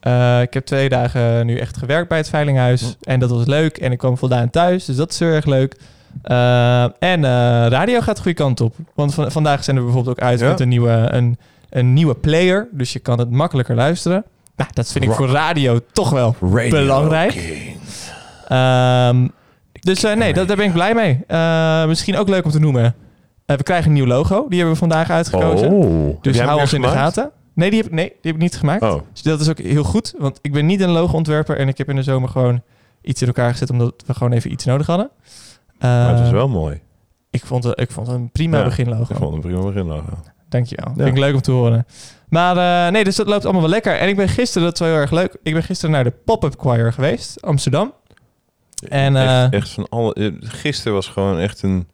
Eh, 0.00 0.40
ik 0.40 0.55
heb 0.55 0.64
twee 0.64 0.88
dagen 0.88 1.46
nu 1.46 1.57
echt 1.59 1.76
gewerkt 1.76 2.09
bij 2.09 2.18
het 2.18 2.28
Veilinghuis. 2.28 2.81
Hm. 2.83 3.11
En 3.11 3.20
dat 3.20 3.31
was 3.31 3.46
leuk. 3.46 3.76
En 3.78 3.92
ik 3.92 3.98
kwam 3.98 4.18
voldaan 4.18 4.50
thuis. 4.50 4.85
Dus 4.85 4.96
dat 4.96 5.12
is 5.12 5.18
heel 5.18 5.28
erg 5.28 5.44
leuk. 5.46 5.76
Eh, 6.22 6.83
en 6.83 7.24
eh, 7.24 7.66
radio 7.68 8.00
gaat 8.00 8.16
de 8.16 8.22
goede 8.22 8.37
kant 8.37 8.61
op. 8.61 8.74
Want 8.94 9.14
van, 9.14 9.33
vandaag 9.33 9.64
zijn 9.64 9.76
we 9.76 9.83
bijvoorbeeld 9.83 10.18
ook 10.18 10.24
uit 10.24 10.40
Ja. 10.40 10.48
met 10.48 10.61
een 10.61 10.68
nieuwe, 10.68 10.90
een, 11.11 11.38
een 11.70 11.92
nieuwe 11.92 12.14
player. 12.14 12.68
Dus 12.72 12.92
je 12.92 12.98
kan 12.98 13.18
het 13.18 13.31
makkelijker 13.31 13.74
luisteren. 13.74 14.24
Nou, 14.57 14.71
dat 14.73 14.93
vind 14.93 15.05
ik 15.05 15.12
voor 15.12 15.29
radio 15.29 15.81
toch 15.93 16.11
wel 16.11 16.37
Radio 16.41 16.71
belangrijk. 16.71 17.35
Ehm, 18.49 19.27
dus 19.81 20.05
eh, 20.05 20.17
nee, 20.17 20.33
dat, 20.33 20.49
daar 20.49 20.57
ben 20.57 20.67
ik 20.67 20.73
blij 20.73 20.95
mee. 20.95 21.21
Eh, 21.27 21.87
misschien 21.87 22.17
ook 22.17 22.29
leuk 22.29 22.45
om 22.45 22.51
te 22.51 22.61
noemen. 22.61 22.95
Eh, 23.47 23.57
we 23.57 23.62
krijgen 23.62 23.87
een 23.87 23.93
nieuw 23.93 24.07
logo. 24.07 24.47
Die 24.49 24.57
hebben 24.57 24.75
we 24.75 24.81
vandaag 24.81 25.11
uitgekozen. 25.11 25.71
Oh. 25.71 26.23
Dus 26.23 26.41
hou 26.41 26.61
ons 26.61 26.73
in 26.73 26.81
de 26.81 26.88
gaten. 26.88 27.31
Nee 27.55 27.71
die, 27.71 27.83
heb, 27.83 27.93
nee, 27.93 28.09
die 28.09 28.17
heb 28.23 28.35
ik 28.35 28.41
niet 28.41 28.57
gemaakt. 28.57 28.83
Oh. 28.83 29.01
Dus 29.12 29.23
dat 29.23 29.41
is 29.41 29.49
ook 29.49 29.59
heel 29.59 29.85
goed. 29.85 30.15
Want 30.19 30.38
ik 30.43 30.53
ben 30.53 30.67
niet 30.67 30.81
een 30.81 30.91
logo-ontwerper. 30.91 31.57
En 31.57 31.69
ik 31.69 31.79
heb 31.79 31.88
in 31.88 31.97
de 31.97 32.03
zomer 32.03 32.29
gewoon 32.29 32.62
iets 33.03 33.21
in 33.21 33.27
elkaar 33.27 33.51
gezet. 33.51 33.71
Omdat 33.71 33.95
we 34.07 34.15
gewoon 34.15 34.33
even 34.33 34.53
iets 34.53 34.65
nodig 34.65 34.87
hadden. 34.87 35.11
Maar 35.79 36.15
het 36.15 36.25
is 36.25 36.31
wel 36.31 36.49
mooi. 36.49 36.81
ik, 37.31 37.47
vond 37.47 37.65
het, 37.65 37.81
ik 37.81 37.91
vond 37.91 38.07
het 38.07 38.17
een 38.17 38.31
prima 38.31 38.59
Ja, 38.59 38.65
beginlogo. 38.65 39.03
Ik 39.03 39.17
vond 39.17 39.35
het 39.35 39.45
een 39.45 39.51
prima 39.51 39.65
begin 39.65 39.87
logo. 39.87 40.19
Dankjewel. 40.49 40.88
Ja. 40.88 40.95
Vind 40.95 41.17
ik 41.17 41.23
leuk 41.23 41.35
om 41.35 41.41
te 41.41 41.51
horen. 41.51 41.87
Maar 42.33 42.87
eh, 42.87 42.92
nee, 42.92 43.05
dus 43.05 43.16
dat 43.16 43.27
loopt 43.27 43.45
allemaal 43.45 43.62
wel 43.62 43.71
lekker. 43.71 43.99
En 43.99 44.09
ik 44.09 44.16
ben 44.16 44.29
gisteren, 44.29 44.62
dat 44.62 44.73
is 44.75 44.81
wel 44.81 44.88
heel 44.88 44.99
erg 44.99 45.11
leuk. 45.11 45.37
Ik 45.42 45.53
ben 45.53 45.62
gisteren 45.62 45.90
naar 45.95 46.05
de 46.05 46.12
Pop-Up 46.25 46.55
Choir 46.59 46.92
geweest. 46.92 47.42
Amsterdam. 47.42 47.92
En, 48.88 49.16
echt, 49.16 49.27
eh, 49.29 49.53
echt 49.59 49.68
van 49.71 49.87
alle. 49.88 50.14
eh, 50.14 50.31
Gisteren 50.40 50.92
was 50.92 51.07
gewoon 51.07 51.38
echt 51.38 51.62
een 51.62 51.88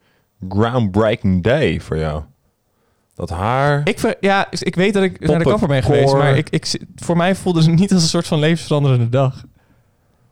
groundbreaking 0.48 1.42
day 1.42 1.81
voor 1.81 1.98
jou. 1.98 2.22
Dat 3.14 3.31
haar. 3.31 3.81
Ik, 3.85 3.98
ver- 3.98 4.16
ja, 4.20 4.46
ik 4.51 4.74
weet 4.74 4.94
dat 4.94 5.03
ik 5.03 5.20
naar 5.27 5.38
de 5.38 5.44
kapper 5.44 5.68
ben 5.68 5.83
geweest, 5.83 6.12
maar 6.14 6.37
ik, 6.37 6.51
ik, 6.51 6.81
voor 6.96 7.16
mij 7.16 7.35
voelde 7.35 7.61
het 7.61 7.74
niet 7.79 7.92
als 7.92 8.03
een 8.03 8.09
soort 8.09 8.27
van 8.27 8.38
levensveranderende 8.38 9.09
dag. 9.09 9.44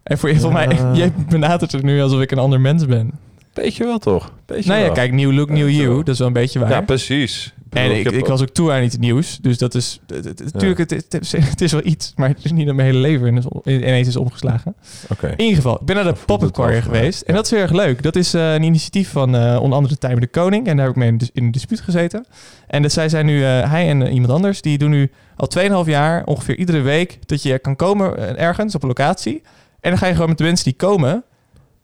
En 0.03 0.19
voor, 0.19 0.37
voor 0.37 0.53
Ja. 0.53 0.66
mij, 0.66 0.79
jij 0.99 1.12
benadert 1.29 1.73
het 1.73 1.83
nu 1.83 2.03
alsof 2.03 2.21
ik 2.21 2.31
een 2.31 2.38
ander 2.38 2.61
mens 2.61 2.87
ben. 2.87 3.11
Beetje 3.53 3.85
wel 3.85 3.99
toch? 3.99 4.33
Beetje 4.47 4.69
nou 4.69 4.81
ja, 4.81 4.87
wel. 4.87 4.95
kijk, 4.95 5.12
nieuw 5.12 5.33
look, 5.33 5.49
nieuw 5.51 5.69
you, 5.69 5.97
dat 5.97 6.09
is 6.09 6.19
wel 6.19 6.27
een 6.27 6.33
beetje 6.33 6.59
waar. 6.59 6.71
Ja, 6.71 6.81
precies. 6.81 7.55
En 7.77 7.99
ik, 7.99 8.11
ik 8.11 8.27
was 8.27 8.41
ook 8.43 8.49
toe 8.49 8.73
aan 8.73 8.83
iets 8.83 8.97
nieuws, 8.97 9.39
dus 9.41 9.59
dat 9.59 9.75
is... 9.75 10.01
het- 10.07 10.43
Natuurlijk, 10.53 10.79
het, 10.79 10.91
het, 10.91 11.17
is- 11.21 11.33
het 11.33 11.61
is 11.61 11.73
wel 11.73 11.81
iets, 11.85 12.12
maar 12.17 12.29
het 12.29 12.45
is 12.45 12.53
niet 12.53 12.67
dat 12.67 12.75
mijn 12.75 12.89
hele 12.89 12.99
leven 13.01 13.27
in 13.27 13.43
ineens 13.65 14.09
is 14.09 14.17
omgeslagen. 14.17 14.75
Oké. 15.11 15.27
In 15.27 15.41
ieder 15.41 15.57
geval, 15.57 15.75
ik 15.81 15.87
ben 15.87 15.95
naar 15.95 16.05
de 16.05 16.15
Pop-Up 16.27 16.55
geweest. 16.83 17.23
En 17.23 17.35
dat 17.35 17.45
is 17.45 17.51
heel 17.51 17.61
erg 17.61 17.73
leuk. 17.73 18.03
Dat 18.03 18.17
is 18.17 18.35
eh, 18.35 18.55
een 18.55 18.62
initiatief 18.62 19.11
van 19.11 19.37
eh, 19.37 19.59
onder 19.62 19.77
andere 19.79 19.99
Tijmen 19.99 20.21
de 20.21 20.27
Koning. 20.27 20.67
En 20.67 20.77
daar 20.77 20.87
heb 20.87 20.95
ik 20.95 21.01
mee 21.01 21.09
in, 21.11 21.21
in 21.33 21.45
een 21.45 21.51
dispuut 21.51 21.81
gezeten. 21.81 22.27
En 22.67 22.83
dat 22.83 22.93
zij 22.93 23.09
zijn 23.09 23.27
nu, 23.27 23.45
eh, 23.45 23.71
hij 23.71 23.89
en 23.89 24.07
iemand 24.07 24.33
anders, 24.33 24.61
die 24.61 24.79
doen 24.79 24.91
nu 24.91 25.11
al 25.37 25.49
2,5 25.85 25.89
jaar 25.91 26.25
ongeveer 26.25 26.57
iedere 26.57 26.81
week 26.81 27.19
dat 27.27 27.43
je 27.43 27.59
kan 27.59 27.77
komen 27.77 28.39
ergens 28.39 28.75
op 28.75 28.83
een 28.83 28.89
locatie. 28.89 29.43
En 29.81 29.91
dan 29.91 29.99
ga 29.99 30.07
je 30.07 30.12
gewoon 30.12 30.29
met 30.29 30.39
de 30.39 30.45
mensen 30.45 30.65
die 30.65 30.75
komen, 30.75 31.25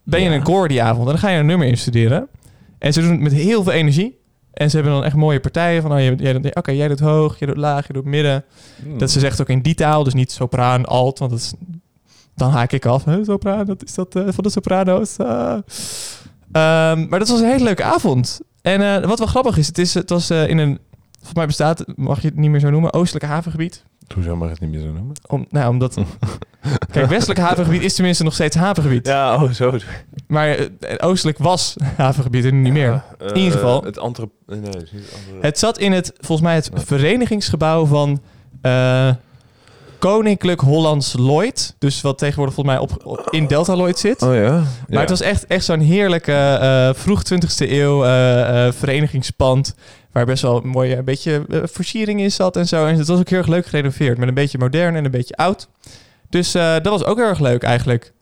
ben 0.03 0.21
je 0.21 0.29
Ja. 0.29 0.35
een 0.35 0.43
koor 0.43 0.67
die 0.67 0.81
avond. 0.83 1.05
En 1.05 1.11
dan 1.11 1.17
ga 1.19 1.29
je 1.29 1.37
een 1.39 1.45
nummer 1.45 1.67
instuderen. 1.67 2.27
En 2.79 2.93
ze 2.93 3.01
doen 3.01 3.11
het 3.11 3.19
met 3.19 3.33
heel 3.33 3.63
veel 3.63 3.71
energie. 3.71 4.17
En 4.53 4.69
ze 4.69 4.75
hebben 4.75 4.93
dan 4.93 5.03
echt 5.03 5.15
mooie 5.15 5.39
partijen 5.39 5.81
van, 5.81 5.91
oh, 5.91 5.99
jij, 5.99 6.51
oké, 6.53 6.71
jij 6.71 6.87
doet 6.87 6.99
hoog, 6.99 7.39
jij 7.39 7.47
doet 7.47 7.57
laag, 7.57 7.87
jij 7.87 7.95
doet 7.95 8.05
midden. 8.05 8.43
Hmm. 8.83 8.97
Dat 8.97 9.11
ze 9.11 9.19
zegt 9.19 9.41
ook 9.41 9.49
in 9.49 9.61
die 9.61 9.75
taal, 9.75 10.03
dus 10.03 10.13
niet 10.13 10.31
sopraan, 10.31 10.85
alt, 10.85 11.19
want 11.19 11.31
dat 11.31 11.39
is, 11.39 11.53
dan 12.35 12.51
haak 12.51 12.71
ik 12.71 12.85
af. 12.85 13.05
Huh, 13.05 13.23
sopraan, 13.23 13.65
dat 13.65 13.83
is 13.83 13.93
dat 13.93 14.15
eh, 14.15 14.23
van 14.27 14.43
de 14.43 14.49
soprano's. 14.49 15.17
ah. 15.17 15.57
Ehm, 16.51 17.07
maar 17.09 17.19
dat 17.19 17.27
was 17.27 17.39
een 17.39 17.49
hele 17.49 17.63
leuke 17.63 17.83
avond. 17.83 18.41
En 18.61 18.81
eh, 18.81 19.07
wat 19.07 19.19
wel 19.19 19.27
grappig 19.27 19.57
is, 19.57 19.67
het, 19.67 19.77
is, 19.77 19.93
het 19.93 20.09
was 20.09 20.29
eh, 20.29 20.47
in 20.47 20.57
een, 20.57 20.79
volgens 21.11 21.33
mij 21.33 21.45
bestaat, 21.45 21.83
mag 21.95 22.21
je 22.21 22.27
het 22.27 22.37
niet 22.37 22.49
meer 22.49 22.59
zo 22.59 22.69
noemen, 22.69 22.93
oostelijke 22.93 23.27
havengebied. 23.27 23.83
Hoezo 24.13 24.35
mag 24.35 24.47
je 24.47 24.53
het 24.53 24.61
niet 24.61 24.71
meer 24.71 24.81
zo 24.81 24.91
noemen? 24.91 25.15
Om, 25.27 25.45
nou, 25.49 25.69
omdat, 25.69 25.97
kijk, 26.91 27.09
westelijk 27.09 27.39
havengebied 27.39 27.81
is 27.81 27.93
tenminste 27.95 28.23
nog 28.23 28.33
steeds 28.33 28.55
havengebied. 28.55 29.07
Ja, 29.07 29.43
oh, 29.43 29.51
zo. 29.51 29.77
Maar 30.33 30.49
eh, 30.49 30.67
oostelijk 30.97 31.37
was 31.37 31.75
havengebied 31.97 32.45
en 32.45 32.55
nu 32.55 32.61
niet 32.61 32.73
meer. 32.73 32.91
Ja, 32.91 33.05
eh, 33.19 33.27
In 33.27 33.35
ieder 33.37 33.51
geval. 33.51 33.83
Het 33.83 33.99
andere... 33.99 34.29
Nee, 34.45 34.59
het 34.59 34.65
het 34.75 34.83
andere... 34.83 35.01
Het 35.41 35.59
zat 35.59 35.77
in 35.77 35.91
het, 35.91 36.11
volgens 36.17 36.41
mij, 36.47 36.55
het 36.55 36.69
verenigingsgebouw 36.73 37.85
van 37.85 38.21
eh, 38.61 39.09
Koninklijk 39.99 40.61
Hollands 40.61 41.13
Lloyd. 41.17 41.75
Dus 41.79 42.01
wat 42.01 42.17
tegenwoordig 42.17 42.53
volgens 42.55 42.75
mij 42.75 42.85
op, 42.85 43.05
op- 43.05 43.27
in 43.29 43.47
Delta 43.47 43.75
Lloyd 43.75 43.99
zit. 43.99 44.21
Oh 44.21 44.35
ja? 44.35 44.63
Maar 44.89 44.99
het 44.99 45.09
was 45.09 45.21
echt, 45.21 45.45
echt 45.47 45.65
zo'n 45.65 45.79
heerlijke 45.79 46.31
eh, 46.33 46.89
vroeg 46.93 47.21
20e 47.33 47.69
eeuw 47.69 48.03
eh, 48.03 48.67
eh, 48.67 48.73
verenigingspand. 48.73 49.75
Waar 50.11 50.25
best 50.25 50.41
wel 50.41 50.63
een 50.63 50.69
mooie 50.69 50.97
een 50.97 51.05
beetje 51.05 51.45
versiering 51.63 52.19
in 52.21 52.31
zat 52.31 52.55
en 52.57 52.67
zo. 52.67 52.85
En 52.85 52.97
het 52.97 53.07
was 53.07 53.19
ook 53.19 53.29
heel 53.29 53.37
erg 53.37 53.47
leuk 53.47 53.65
gerenoveerd. 53.65 54.17
Met 54.17 54.27
een 54.27 54.33
beetje 54.33 54.57
modern 54.57 54.95
en 54.95 55.05
een 55.05 55.11
beetje 55.11 55.35
oud. 55.35 55.67
Dus 56.29 56.53
eh, 56.55 56.71
dat 56.73 56.85
was 56.85 57.03
ook 57.03 57.17
heel 57.17 57.27
erg 57.27 57.39
leuk 57.39 57.63
eigenlijk. 57.63 58.13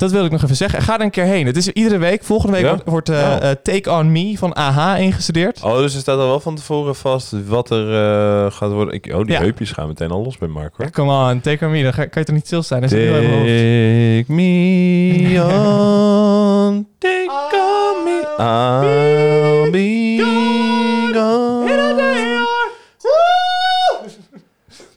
Dat 0.00 0.10
wil 0.10 0.24
ik 0.24 0.30
nog 0.30 0.42
even 0.42 0.56
zeggen. 0.56 0.82
Ga 0.82 0.94
er 0.94 1.00
een 1.00 1.10
keer 1.10 1.24
heen. 1.24 1.46
Het 1.46 1.56
is 1.56 1.68
iedere 1.68 1.98
week. 1.98 2.24
Volgende 2.24 2.52
week 2.52 2.64
Ja? 2.64 2.68
wordt, 2.70 2.84
wordt 2.88 3.08
eh, 3.08 3.16
Oh. 3.16 3.50
eh, 3.50 3.56
Take 3.62 3.90
On 3.90 4.12
Me 4.12 4.34
van 4.38 4.52
AHA 4.52 4.96
ingestudeerd. 4.96 5.62
Oh, 5.62 5.76
dus 5.76 5.94
er 5.94 6.00
staat 6.00 6.18
al 6.18 6.26
wel 6.26 6.40
van 6.40 6.54
tevoren 6.54 6.94
vast 6.96 7.34
wat 7.46 7.70
er 7.70 7.94
eh, 7.94 8.52
gaat 8.52 8.70
worden. 8.72 8.94
Ik, 8.94 9.12
oh, 9.14 9.22
die 9.24 9.32
Ja. 9.32 9.40
heupjes 9.40 9.70
gaan 9.72 9.86
meteen 9.86 10.10
al 10.10 10.22
los 10.22 10.38
bij 10.38 10.48
Mark, 10.48 10.74
hoor. 10.76 10.86
Ja, 10.86 10.90
come 10.92 11.30
on, 11.30 11.40
Take 11.40 11.64
On 11.64 11.70
Me. 11.70 11.82
Dan 11.82 11.92
ga- 11.92 12.04
kan 12.06 12.20
je 12.22 12.24
toch 12.24 12.34
niet 12.36 12.46
stilstaan? 12.46 12.80
Take 12.80 14.24
me 14.26 15.40
on, 15.44 16.86
take 16.98 17.30
on 17.52 18.04
me. 18.04 18.26
Ah, 18.36 19.70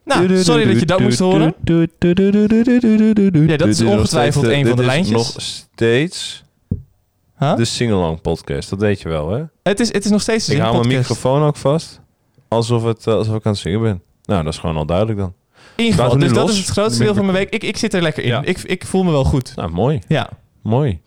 Nou, 0.06 0.44
sorry 0.44 0.66
dat 0.66 0.80
je 0.80 0.86
dat 0.86 1.00
moest 1.00 1.20
horen. 1.20 1.56
Ja, 3.48 3.58
dat 3.58 3.68
is 3.68 3.82
ongetwijfeld 3.82 4.46
een 4.46 4.68
van 4.68 4.76
de 4.76 4.84
lijntjes. 4.86 5.12
nog 5.12 5.42
steeds 5.42 6.44
Huh? 7.40 7.56
de 7.56 7.66
Singalong 7.66 8.22
podcast. 8.22 8.70
Dat 8.70 8.80
weet 8.80 9.02
je 9.02 9.10
wel, 9.10 9.30
hè? 9.30 9.44
Het, 9.64 9.80
is, 9.80 9.94
het 9.94 10.06
is 10.06 10.12
nog 10.12 10.22
steeds 10.22 10.50
Ik 10.50 10.58
een 10.58 10.64
hou 10.64 10.78
mijn 10.78 10.98
microfoon 10.98 11.44
ook 11.44 11.56
vast. 11.56 12.02
Alsof, 12.48 12.84
het, 12.84 13.08
alsof 13.08 13.36
ik 13.36 13.46
aan 13.46 13.52
het 13.52 13.62
zingen 13.62 13.82
ben. 13.82 14.02
Nou, 14.26 14.44
dat 14.44 14.54
is 14.54 14.60
gewoon 14.60 14.78
al 14.78 14.86
duidelijk 14.86 15.18
dan. 15.18 15.34
In 15.76 15.84
ieder 15.84 16.00
geval, 16.00 16.18
dus 16.18 16.34
dat 16.34 16.50
is 16.50 16.58
het 16.58 16.68
grootste 16.68 17.04
deel 17.04 17.14
van 17.14 17.26
ik 17.26 17.32
mijn 17.32 17.44
week. 17.44 17.54
Ik, 17.54 17.64
ik 17.64 17.78
zit 17.78 17.94
er 17.94 18.02
lekker 18.02 18.24
in. 18.24 18.44
Ik, 18.44 18.58
ik 18.58 18.86
voel 18.86 19.04
me 19.04 19.12
wel 19.12 19.24
goed. 19.24 19.56
Nou, 19.56 19.72
mooi. 19.72 20.00
Ja. 20.08 20.30
Mooi. 20.62 21.00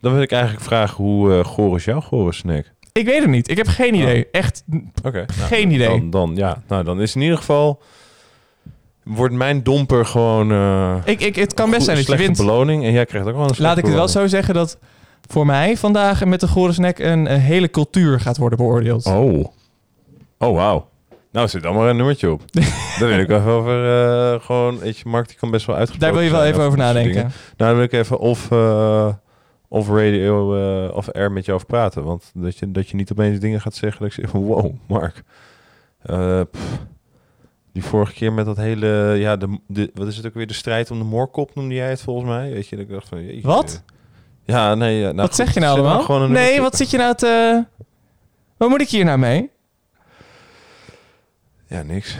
Dan 0.00 0.12
wil 0.12 0.22
ik 0.22 0.32
eigenlijk 0.32 0.62
vragen 0.64 1.04
hoe 1.04 1.38
eh 1.38 1.44
goor 1.44 1.76
is 1.76 1.84
jouw 1.84 2.00
gore 2.00 2.32
snack? 2.32 2.72
Ik 2.92 3.04
weet 3.04 3.20
het 3.20 3.30
niet. 3.30 3.50
Ik 3.50 3.56
heb 3.56 3.66
geen 3.66 3.94
idee. 3.94 4.26
Echt. 4.30 4.64
Oké. 5.02 5.24
Geen 5.32 5.70
idee. 5.70 5.88
Dan, 5.88 6.10
dan, 6.10 6.36
ja, 6.36 6.62
nou, 6.68 6.84
dan 6.84 7.00
is 7.00 7.14
in 7.14 7.20
ieder 7.20 7.36
geval... 7.38 7.82
Wordt 9.04 9.34
mijn 9.34 9.62
domper 9.62 10.06
gewoon... 10.06 10.52
eh 10.52 10.96
Ik, 11.04 11.20
ik, 11.20 11.36
het 11.36 11.54
kan 11.54 11.70
best 11.70 11.84
zijn 11.84 11.96
dat 11.96 12.06
je 12.06 12.16
wint. 12.16 12.36
beloning. 12.36 12.84
En 12.84 12.92
jij 12.92 13.04
krijgt 13.06 13.28
ook 13.28 13.36
wel 13.36 13.44
een 13.48 13.54
Laat 13.58 13.78
ik 13.78 13.84
het 13.84 13.94
wel 13.94 14.08
zo 14.08 14.26
zeggen 14.26 14.54
dat 14.54 14.78
voor 15.28 15.46
mij 15.46 15.76
vandaag 15.76 16.24
met 16.24 16.40
de 16.40 16.48
gore 16.48 16.72
snack 16.72 16.98
een, 16.98 17.32
een 17.32 17.40
hele 17.40 17.70
cultuur 17.70 18.20
gaat 18.20 18.36
worden 18.36 18.58
beoordeeld. 18.58 19.06
Oh. 19.06 19.44
Oh, 20.38 20.54
wauw. 20.54 20.88
Nou, 21.32 21.48
zit 21.48 21.64
allemaal 21.64 21.88
een 21.88 21.96
nummertje 21.96 22.32
op. 22.32 22.42
Daar 22.98 23.08
wil 23.08 23.18
ik 23.18 23.30
even 23.30 23.50
over... 23.50 24.02
eh, 24.34 24.40
gewoon, 24.40 24.78
weet 24.78 24.98
je, 24.98 25.08
Mark 25.08 25.28
die 25.28 25.36
kan 25.36 25.50
best 25.50 25.66
wel 25.66 25.76
uitgesproken 25.76 26.14
Daar 26.14 26.24
wil 26.24 26.32
je 26.32 26.38
wel 26.44 26.52
even 26.52 26.66
over 26.66 26.78
nadenken. 26.78 27.14
Nou, 27.22 27.30
dan 27.56 27.74
wil 27.74 27.82
ik 27.82 27.92
even 27.92 28.18
of, 28.18 28.50
eh, 28.50 29.08
of 29.68 29.88
radio 29.88 30.88
of 30.92 31.10
air 31.10 31.32
met 31.32 31.44
jou 31.44 31.56
over 31.56 31.68
praten. 31.68 32.04
Want 32.04 32.30
dat 32.34 32.58
je, 32.58 32.70
dat 32.70 32.88
je 32.88 32.96
niet 32.96 33.12
opeens 33.12 33.38
dingen 33.40 33.60
gaat 33.60 33.74
zeggen 33.74 34.00
dat 34.02 34.08
ik 34.08 34.24
zeg. 34.24 34.32
Wow, 34.32 34.72
Mark. 34.86 35.22
Pff. 36.50 36.78
Die 37.74 37.84
vorige 37.84 38.12
keer 38.12 38.32
met 38.32 38.44
dat 38.44 38.56
hele... 38.56 39.14
Ja, 39.18 39.36
de, 39.36 39.58
de, 39.66 39.90
wat 39.94 40.06
is 40.06 40.16
het 40.16 40.26
ook 40.26 40.34
weer? 40.34 40.46
De 40.46 40.52
strijd 40.52 40.90
om 40.90 40.98
de 40.98 41.04
moorkop 41.04 41.54
noemde 41.54 41.74
jij 41.74 41.88
het 41.88 42.00
volgens 42.00 42.28
mij. 42.28 42.52
Weet 42.52 42.68
je, 42.68 42.76
dat 42.76 42.84
ik 42.84 42.90
dacht 42.90 43.08
van... 43.08 43.24
jeetje. 43.24 43.46
Wat? 43.46 43.82
Ja, 44.44 44.74
nee. 44.74 45.02
nou 45.02 45.14
wat 45.14 45.26
goed, 45.26 45.34
zeg 45.34 45.54
je 45.54 45.60
nou 45.60 45.80
allemaal? 45.80 46.28
nee, 46.28 46.60
wat 46.60 46.76
zit 46.76 46.90
je 46.90 46.96
nou 46.96 47.14
te... 47.14 47.64
Wat 48.56 48.68
moet 48.68 48.80
ik 48.80 48.88
hier 48.88 49.04
nou 49.04 49.18
mee? 49.18 49.50
Ja, 51.66 51.82
niks. 51.82 52.16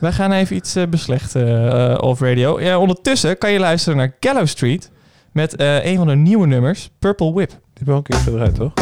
Wij 0.00 0.12
gaan 0.12 0.32
even 0.32 0.56
iets 0.56 0.74
eh, 0.76 0.86
beslechten 0.86 1.72
eh 1.72 2.02
off 2.02 2.20
radio. 2.20 2.60
Ja, 2.60 2.78
ondertussen 2.78 3.38
kan 3.38 3.52
je 3.52 3.58
luisteren 3.58 3.98
naar 3.98 4.16
Gallow 4.20 4.46
Street 4.46 4.90
met 5.32 5.56
eh, 5.56 5.84
een 5.84 5.96
van 5.96 6.06
de 6.06 6.16
nieuwe 6.16 6.46
nummers, 6.46 6.90
Purple 6.98 7.32
Whip. 7.32 7.48
Die 7.48 7.84
je 7.84 7.90
al 7.90 7.96
een 7.96 8.02
keer 8.02 8.18
verder 8.18 8.52
toch? 8.52 8.72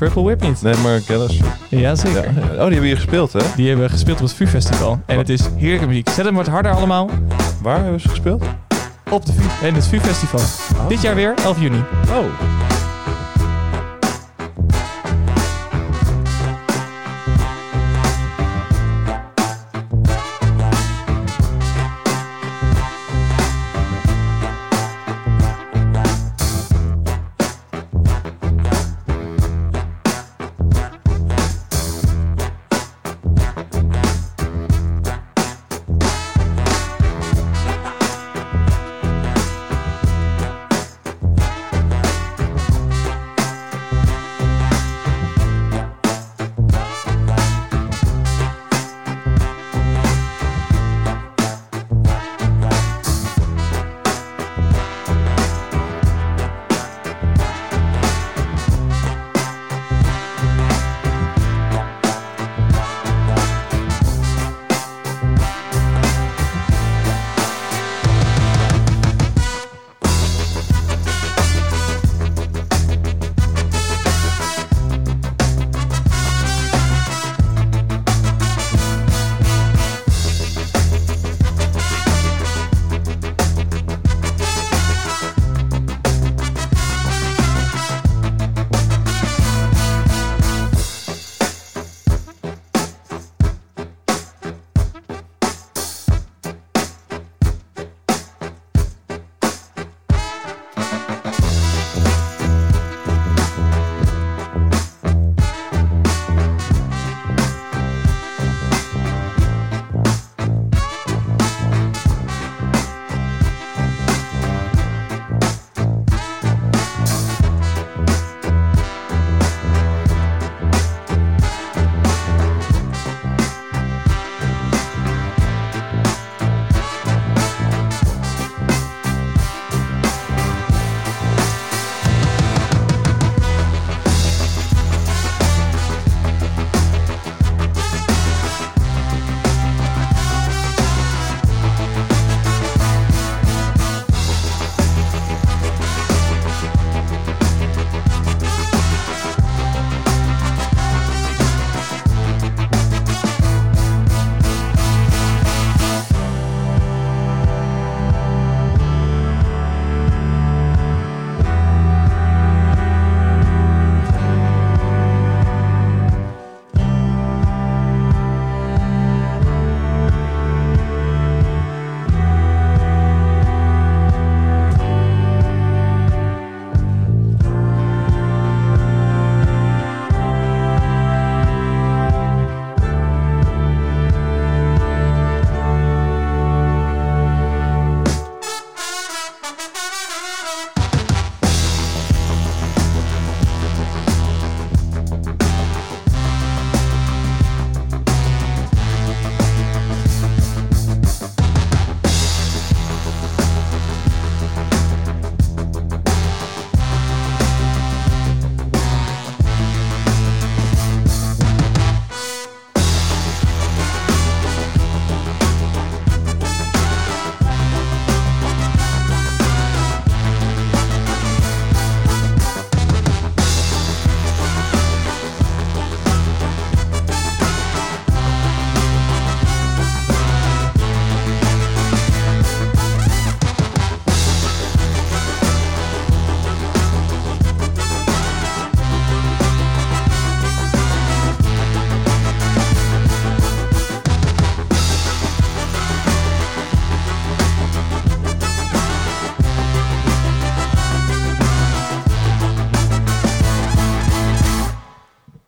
Purple 0.00 0.22
Whip 0.22 0.40
niet? 0.42 0.62
Nee, 0.62 0.74
maar 0.76 1.00
Gallus. 1.00 1.40
Jazeker. 1.68 2.22
Ja. 2.22 2.40
Oh, 2.40 2.46
die 2.48 2.58
hebben 2.58 2.82
hier 2.82 2.96
gespeeld, 2.96 3.32
hè? 3.32 3.40
Die 3.56 3.68
hebben 3.68 3.90
gespeeld 3.90 4.20
op 4.20 4.26
het 4.26 4.34
VU 4.34 4.46
Festival. 4.46 5.00
En 5.06 5.18
het 5.18 5.28
is 5.28 5.40
heerlijke 5.56 5.86
muziek. 5.86 6.08
Zet 6.08 6.24
hem 6.24 6.34
wat 6.34 6.46
harder 6.46 6.72
allemaal 6.72 7.10
Waar 7.62 7.82
hebben 7.82 8.00
ze 8.00 8.08
gespeeld? 8.08 8.44
op 9.10 9.26
de 9.26 9.32
VU. 9.32 9.66
En 9.66 9.74
het 9.74 9.86
VU 9.86 10.00
Festival. 10.00 10.40
Dit 10.88 11.00
jaar 11.02 11.14
weer, 11.14 11.34
11 11.44 11.60
juni. 11.60 11.78
Oh. 12.10 12.69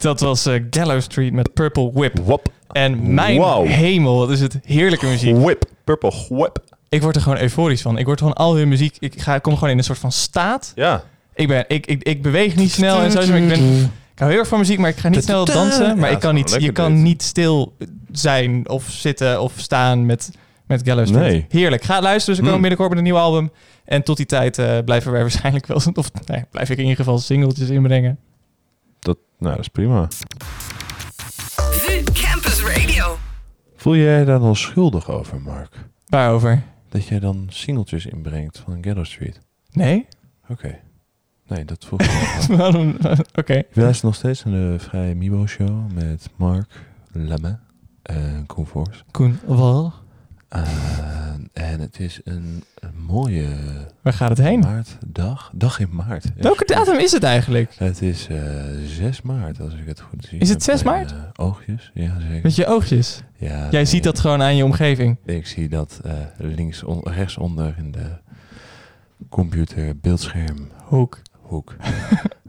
Dat 0.02 0.20
was 0.20 0.46
eh, 0.46 0.62
Gallows 0.70 1.04
Street 1.04 1.32
met 1.32 1.52
Purple 1.52 1.90
Whip. 1.92 2.18
Wop. 2.18 2.48
En 2.70 3.14
mijn 3.14 3.66
hemel, 3.66 4.16
wat 4.18 4.30
is 4.30 4.40
het 4.40 4.58
heerlijke 4.64 5.06
muziek. 5.06 5.36
Whip. 5.36 5.64
Purple 5.84 6.12
whip. 6.28 6.58
Ik 6.88 7.02
word 7.02 7.16
er 7.16 7.22
gewoon 7.22 7.38
euforisch 7.38 7.82
van. 7.82 7.98
Ik 7.98 8.04
word 8.06 8.18
gewoon 8.18 8.34
al 8.34 8.56
hun 8.56 8.68
muziek... 8.68 8.96
Ik, 8.98 9.20
ga, 9.20 9.34
ik 9.34 9.42
kom 9.42 9.54
gewoon 9.54 9.70
in 9.70 9.78
een 9.78 9.84
soort 9.84 9.98
van 9.98 10.12
staat. 10.12 10.72
Ja. 10.74 11.02
Ik, 11.34 11.48
ben, 11.48 11.64
ik, 11.68 11.86
ik, 11.86 12.02
ik 12.02 12.22
beweeg 12.22 12.56
niet 12.56 12.70
snel 12.70 13.00
en 13.00 13.10
zo. 13.10 13.26
maar 13.26 13.36
Ik, 13.38 13.48
ben, 13.48 13.82
ik 14.12 14.18
hou 14.18 14.30
heel 14.30 14.40
erg 14.40 14.48
van 14.48 14.58
muziek, 14.58 14.78
maar 14.78 14.90
ik 14.90 14.96
ga 14.96 15.08
niet 15.08 15.24
snel 15.24 15.44
dansen. 15.44 15.98
Maar 15.98 16.08
Ja, 16.08 16.14
ik 16.14 16.20
kan 16.20 16.34
niet, 16.34 16.56
je 16.58 16.72
kan 16.72 16.92
dit. 16.94 17.02
niet 17.02 17.22
stil 17.22 17.76
zijn 18.12 18.68
of 18.68 18.84
zitten 18.90 19.40
of 19.40 19.52
staan 19.56 20.06
met, 20.06 20.30
met 20.66 20.80
Gallows 20.84 21.08
Street. 21.08 21.22
Nee. 21.30 21.46
Heerlijk. 21.48 21.82
Ga 21.84 22.00
luisteren. 22.00 22.34
Ze 22.36 22.40
komen 22.40 22.54
Mm. 22.56 22.60
binnenkort 22.60 22.88
met 22.90 22.98
een 22.98 23.04
nieuw 23.04 23.18
album. 23.18 23.50
En 23.84 24.02
tot 24.02 24.16
die 24.16 24.26
tijd 24.26 24.58
eh, 24.58 24.78
blijven 24.84 25.12
wij 25.12 25.20
waarschijnlijk 25.20 25.66
wel... 25.66 25.76
Of 25.94 26.10
nee, 26.26 26.44
blijf 26.50 26.70
ik 26.70 26.76
in 26.76 26.82
ieder 26.82 26.96
geval 26.98 27.18
singeltjes 27.18 27.68
inbrengen. 27.68 28.18
Dat, 29.02 29.18
nou, 29.38 29.50
dat 29.56 29.60
is 29.64 29.68
prima. 29.68 30.08
Campus 32.12 32.62
Radio. 32.62 33.16
Voel 33.76 33.96
jij 33.96 34.24
daar 34.24 34.38
dan 34.38 34.56
schuldig 34.56 35.10
over, 35.10 35.40
Mark? 35.40 35.88
Waarover? 36.06 36.62
Dat 36.88 37.06
jij 37.06 37.18
dan 37.18 37.46
singeltjes 37.48 38.06
inbrengt 38.06 38.58
van 38.58 38.84
Gallow 38.84 39.04
Street? 39.04 39.40
Nee? 39.70 40.06
Oké. 40.48 40.78
Nee, 41.46 41.64
dat 41.64 41.84
vroeg 41.84 42.00
ik. 42.00 42.10
Waarom? 42.58 42.96
Oké. 43.40 43.54
Je 43.54 43.80
luistert 43.80 44.02
nog 44.02 44.14
steeds 44.14 44.44
naar 44.44 44.54
de 44.54 44.78
Vrije 44.78 45.14
Mibo 45.14 45.46
Show 45.46 45.92
met 45.92 46.30
Mark 46.36 46.80
Lemme 47.12 47.58
en 48.02 48.46
Koen 48.46 48.66
Voors. 48.66 49.04
Koen, 49.10 49.38
wel? 49.46 49.92
Eh, 50.52 50.62
en 51.52 51.80
het 51.80 52.00
is 52.00 52.20
een, 52.24 52.64
een 52.78 52.94
mooie 53.06 53.46
Waar 54.02 54.12
gaat 54.12 54.28
het 54.28 54.38
heen? 54.38 54.60
maartdag. 54.60 55.50
Dag 55.54 55.78
in 55.80 55.88
maart. 55.92 56.24
Welke 56.36 56.64
datum 56.64 56.98
is 56.98 57.12
het 57.12 57.22
eigenlijk? 57.22 57.74
Het 57.78 58.02
is 58.02 58.26
eh 58.26 58.38
6 58.86 59.22
maart, 59.22 59.60
als 59.60 59.74
ik 59.74 59.86
het 59.86 60.00
goed 60.00 60.24
zie. 60.28 60.38
Is 60.38 60.48
het 60.48 60.58
Met 60.58 60.64
6 60.66 60.82
mijn, 60.82 60.96
maart? 60.96 61.12
eh, 61.12 61.44
oogjes, 61.46 61.90
ja 61.94 62.20
zeker. 62.20 62.40
Met 62.42 62.54
je 62.54 62.66
oogjes. 62.66 63.22
Ja, 63.36 63.48
Jij 63.48 63.68
nee, 63.70 63.84
ziet 63.84 64.04
dat 64.04 64.20
gewoon 64.20 64.42
aan 64.42 64.56
je 64.56 64.64
omgeving. 64.64 65.16
Ik 65.24 65.46
zie 65.46 65.68
dat 65.68 66.00
links, 66.36 66.82
on, 66.82 67.00
rechtsonder 67.04 67.74
in 67.78 67.92
de 67.92 68.10
computer 69.28 69.98
beeldschermhoek. 69.98 71.20
Hoek. 71.40 71.76
Eh, 71.80 71.88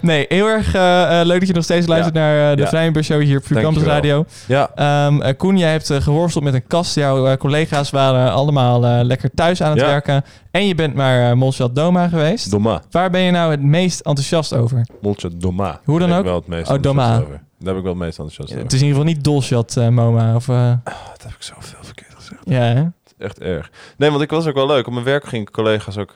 Nee, 0.00 0.24
heel 0.28 0.46
erg 0.46 0.74
eh, 0.74 1.20
eh, 1.20 1.26
leuk 1.26 1.38
dat 1.38 1.48
je 1.48 1.54
nog 1.54 1.64
steeds 1.64 1.86
luistert 1.86 2.14
naar 2.14 2.50
eh, 2.50 2.56
de 2.56 2.62
Ja. 2.92 3.02
Show 3.02 3.22
hier 3.22 3.36
op 3.38 3.44
VU 3.46 3.54
Campus 3.54 3.82
Dankjewel. 3.82 3.94
Radio. 3.94 4.24
ja, 4.46 4.70
Ehm, 4.74 5.20
eh, 5.22 5.36
Koen, 5.36 5.58
jij 5.58 5.70
hebt 5.70 5.92
geworsteld 5.92 6.44
met 6.44 6.54
een 6.54 6.66
kast. 6.66 6.94
Jouw 6.94 7.36
collega's 7.36 7.90
waren 7.90 8.32
allemaal 8.32 9.04
lekker 9.04 9.30
thuis 9.34 9.62
aan 9.62 9.70
het 9.70 9.80
Ja. 9.80 9.86
werken. 9.86 10.24
En 10.50 10.66
je 10.66 10.74
bent 10.74 10.94
naar 10.94 11.30
uh, 11.30 11.36
Molsjad 11.36 11.74
Doma 11.74 12.08
geweest. 12.08 12.50
Doma. 12.50 12.82
Waar 12.90 13.10
ben 13.10 13.20
je 13.20 13.30
nou 13.30 13.50
het 13.50 13.62
meest 13.62 14.00
enthousiast 14.00 14.52
over? 14.54 14.86
Moltje 15.00 15.30
Doma. 15.36 15.80
Hoe 15.84 15.98
dan 15.98 16.08
ook? 16.08 16.14
heb 16.14 16.24
ik 16.24 16.30
wel 16.30 16.38
het 16.38 16.46
meest 16.48 16.70
Oh, 16.70 16.82
Doma. 16.82 17.18
over. 17.20 17.40
Daar 17.58 17.68
heb 17.68 17.76
ik 17.76 17.82
wel 17.82 17.92
het 17.92 18.02
meest 18.02 18.18
enthousiast 18.18 18.50
over. 18.50 18.62
Het 18.62 18.72
is 18.72 18.80
in 18.80 18.86
ieder 18.86 19.00
geval 19.00 19.14
niet 19.14 19.24
Dolshot 19.24 19.76
uh, 19.76 19.88
Moma. 19.88 20.34
Of, 20.34 20.48
Ah, 20.48 20.70
dat 20.84 21.22
heb 21.22 21.30
ik 21.32 21.42
zoveel 21.42 21.78
verkeerd 21.82 22.14
gezegd. 22.16 22.40
ja, 22.44 22.60
hè? 22.60 22.84
Echt 23.18 23.38
erg. 23.40 23.70
Nee, 23.96 24.10
want 24.10 24.22
ik 24.22 24.30
was 24.30 24.46
ook 24.46 24.54
wel 24.54 24.66
leuk. 24.66 24.86
Op 24.86 24.92
mijn 24.92 25.04
werk 25.04 25.24
gingen 25.26 25.50
collega's 25.50 25.96
ook... 25.98 26.12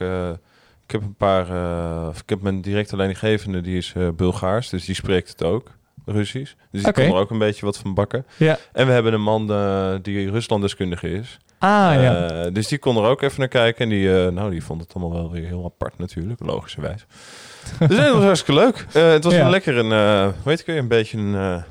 ik 0.89 0.95
heb 0.95 1.03
een 1.03 1.14
paar... 1.16 1.51
eh, 1.51 2.09
ik 2.22 2.28
heb 2.28 2.43
mijn 2.43 2.61
directe 2.61 2.97
leidinggevende, 2.97 3.61
die 3.61 3.76
is 3.76 3.93
eh, 3.97 4.09
Bulgaars. 4.16 4.68
Dus 4.68 4.84
die 4.84 4.95
spreekt 4.95 5.28
het 5.28 5.43
ook, 5.43 5.70
Russisch. 6.07 6.53
Dus 6.70 6.82
die 6.82 6.91
Oké. 6.91 7.03
kon 7.07 7.14
er 7.14 7.20
ook 7.20 7.30
een 7.30 7.39
beetje 7.39 7.64
wat 7.66 7.78
van 7.78 7.95
bakken. 7.95 8.26
Ja. 8.36 8.59
En 8.72 8.86
we 8.86 8.93
hebben 8.93 9.12
een 9.12 9.22
man 9.22 9.51
eh, 9.53 9.95
die 10.03 10.30
Ruslanddeskundige 10.30 11.11
is. 11.12 11.39
Ah, 11.59 11.68
ja. 12.03 12.51
Dus 12.51 12.68
die 12.68 12.78
kon 12.78 12.97
er 12.97 13.03
ook 13.03 13.22
even 13.22 13.39
naar 13.39 13.49
kijken. 13.49 13.84
En 13.84 13.89
die, 13.91 14.09
nou, 14.30 14.51
die 14.51 14.64
vond 14.64 14.80
het 14.80 14.95
allemaal 14.95 15.12
wel 15.22 15.30
weer 15.30 15.47
heel 15.47 15.64
apart 15.64 15.99
natuurlijk, 15.99 16.41
logischerwijs. 16.45 17.07
dus 17.89 17.97
dat 17.97 18.12
was 18.14 18.22
hartstikke 18.24 18.61
leuk. 18.61 18.86
Het 18.93 19.24
was 19.24 19.32
Ja. 19.34 19.45
een 19.45 19.51
lekker 19.51 19.76
een, 19.76 20.32
heet 20.45 20.59
het 20.59 20.64
weer, 20.66 20.76
een 20.78 20.89
beetje 20.89 21.18
een, 21.18 21.34
eh, 21.34 21.62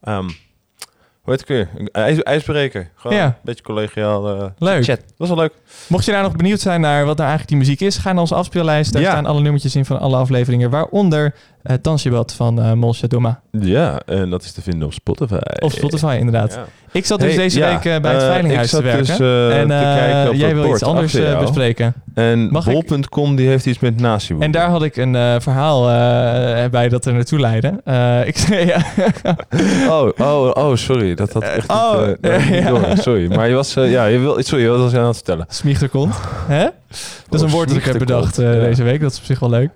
ehm, 0.00 0.28
heet 1.30 1.40
het 1.40 1.48
weer, 1.48 1.68
een 1.76 1.88
ijs, 1.92 2.22
ijsbreker. 2.22 2.90
Gewoon 2.94 3.16
Ja. 3.16 3.24
een 3.24 3.34
beetje 3.42 3.62
collegiaal 3.62 4.36
eh, 4.40 4.44
Leuk. 4.58 4.84
chat. 4.84 4.96
Dat 5.00 5.14
was 5.16 5.28
wel 5.28 5.36
leuk. 5.38 5.52
Mocht 5.88 6.04
je 6.04 6.10
nou 6.12 6.22
nog 6.24 6.36
benieuwd 6.36 6.60
zijn 6.60 6.80
naar 6.80 7.04
wat 7.04 7.16
nou 7.16 7.28
eigenlijk 7.28 7.48
die 7.48 7.58
muziek 7.58 7.80
is, 7.88 7.96
ga 7.96 8.12
naar 8.12 8.20
onze 8.20 8.34
afspeellijst. 8.34 8.92
Daar 8.92 9.02
Ja. 9.02 9.10
staan 9.10 9.26
alle 9.26 9.40
nummertjes 9.40 9.76
in 9.76 9.84
van 9.84 9.98
alle 10.00 10.16
afleveringen, 10.16 10.70
waaronder 10.70 11.34
het 11.62 11.84
dansjebad 11.84 12.32
van 12.32 12.58
uh, 12.58 12.72
Molsja 12.72 13.08
Doma. 13.08 13.40
Ja, 13.50 14.00
en 14.06 14.30
dat 14.30 14.42
is 14.42 14.52
te 14.52 14.62
vinden 14.62 14.86
op 14.86 14.92
Spotify. 14.92 15.36
Op 15.58 15.72
Spotify, 15.72 16.16
inderdaad. 16.18 16.54
Ja. 16.54 16.64
Ik 16.92 17.06
zat 17.06 17.20
dus 17.20 17.28
Hey, 17.28 17.36
deze 17.42 17.58
ja, 17.58 17.68
week 17.68 17.84
eh, 17.84 18.00
bij 18.00 18.12
het 18.12 18.22
eh, 18.22 18.28
Veilinghuis 18.28 18.70
te 18.70 18.82
werken. 18.82 19.06
dus, 19.06 19.18
eh, 19.20 19.60
en 19.60 19.68
te 19.68 19.74
eh, 19.74 19.94
kijken 19.94 20.28
op 20.28 20.34
jij 20.34 20.54
wil 20.54 20.70
iets 20.72 20.82
anders 20.82 21.14
eh, 21.14 21.40
bespreken. 21.40 21.94
En 22.14 22.50
bol.com 22.50 23.36
die 23.36 23.48
heeft 23.48 23.66
iets 23.66 23.78
met 23.78 24.00
nazi 24.00 24.36
En 24.38 24.50
daar 24.50 24.68
had 24.68 24.82
ik 24.82 24.96
een 24.96 25.14
eh, 25.16 25.34
verhaal 25.38 25.88
eh, 25.90 26.70
bij 26.70 26.88
dat 26.88 27.04
er 27.04 27.12
naartoe 27.12 27.40
leidde. 27.40 27.80
Eh, 27.84 28.26
ik 28.26 28.36
zei 28.46 28.66
ja. 28.66 28.82
Oh, 29.88 30.08
oh, 30.18 30.50
oh, 30.54 30.74
sorry. 30.76 31.14
Dat 31.14 31.32
had 31.32 31.42
echt 31.42 31.70
Oh, 31.70 32.06
niet, 32.06 32.16
eh, 32.20 32.66
door. 32.66 32.86
Sorry. 32.94 33.34
Maar 33.34 33.48
je 33.48 33.54
was, 33.54 33.76
eh, 33.76 33.90
ja, 33.90 34.04
je 34.06 34.18
wil, 34.18 34.42
sorry, 34.42 34.68
wat 34.68 34.78
was 34.78 34.92
je 34.92 34.98
aan 34.98 35.06
het 35.06 35.16
vertellen? 35.16 35.46
Smiechterkont. 35.48 36.14
Hè? 36.46 36.66
Dat 37.30 37.40
is 37.40 37.46
een 37.46 37.52
woord 37.52 37.68
dat 37.68 37.76
ik 37.76 37.84
heb 37.84 37.98
bedacht 37.98 38.38
eh, 38.38 38.54
Ja. 38.54 38.60
deze 38.60 38.82
week. 38.82 39.00
Dat 39.00 39.12
is 39.12 39.18
op 39.18 39.24
zich 39.24 39.38
wel 39.38 39.50
leuk. 39.50 39.70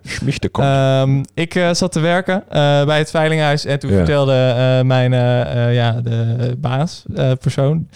Ehm, 0.52 1.22
ik 1.34 1.55
eh, 1.55 1.72
zat 1.72 1.92
te 1.92 2.00
werken 2.00 2.42
eh, 2.48 2.84
bij 2.84 2.98
het 2.98 3.11
Veilinghuis 3.11 3.64
en 3.64 3.78
toen 3.78 3.90
Ja. 3.90 3.96
vertelde 3.96 4.80
mijn 4.84 5.12
ja, 5.72 5.92
de 5.92 6.55
baas, 6.59 7.02
persoon, 7.40 7.88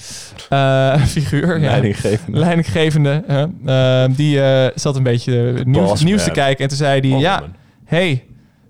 figuur, 1.06 1.61
ja, 1.61 1.70
Leidinggevende. 1.70 2.38
leidinggevende, 2.38 3.22
ehm, 3.66 4.12
die 4.12 4.40
zat 4.74 4.96
een 4.96 5.02
beetje 5.02 5.62
nieuws, 5.64 6.02
nieuws 6.02 6.24
te 6.24 6.30
kijken 6.30 6.62
en 6.62 6.68
toen 6.68 6.76
zei 6.78 7.00
hij, 7.00 7.12
Oh, 7.12 7.20
ja, 7.20 7.40
man. 7.40 7.54
hey, 7.84 8.24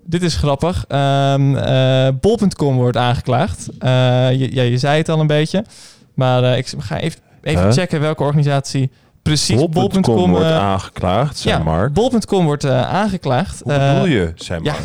dit 0.05 0.21
is 0.23 0.35
grappig. 0.35 0.85
Ehm, 0.87 1.55
eh, 1.55 2.07
Bol.com 2.21 2.75
wordt 2.75 2.97
aangeklaagd. 2.97 3.65
Je, 3.79 4.47
ja, 4.51 4.61
je 4.61 4.77
zei 4.77 4.97
het 4.97 5.09
al 5.09 5.19
een 5.19 5.27
beetje, 5.27 5.65
maar 6.13 6.57
ik 6.57 6.73
ga 6.77 6.99
even, 6.99 7.19
even 7.41 7.73
checken 7.73 8.01
welke 8.01 8.23
organisatie 8.23 8.91
precies 9.21 9.55
Bol.com 9.55 9.71
Bol.com 10.01 10.31
wordt 10.31 10.45
eh, 10.45 10.57
aangeklaagd, 10.57 11.37
zei 11.37 11.57
ja, 11.57 11.63
Mark. 11.63 11.93
Bol.com 11.93 12.45
wordt 12.45 12.63
eh, 12.63 12.81
aangeklaagd. 12.89 13.59
Hoe 13.63 13.73
Eh, 13.73 13.93
bedoel 13.93 14.07
je, 14.07 14.31
zei 14.35 14.59
ja. 14.63 14.71
Mark? 14.71 14.83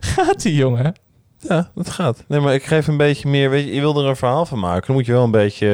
Gaat 0.14 0.42
die 0.42 0.54
jongen? 0.54 0.94
Ja. 1.38 1.70
dat 1.74 1.90
gaat. 1.90 2.24
Nee, 2.28 2.40
maar 2.40 2.54
ik 2.54 2.64
geef 2.64 2.86
een 2.86 2.96
beetje 2.96 3.28
meer... 3.28 3.50
Weet 3.50 3.64
je, 3.64 3.74
je 3.74 3.80
wil 3.80 4.02
er 4.02 4.08
een 4.08 4.16
verhaal 4.16 4.46
van 4.46 4.58
maken. 4.58 4.86
Dan 4.86 4.96
moet 4.96 5.06
je 5.06 5.12
wel 5.12 5.24
een 5.24 5.30
beetje, 5.30 5.66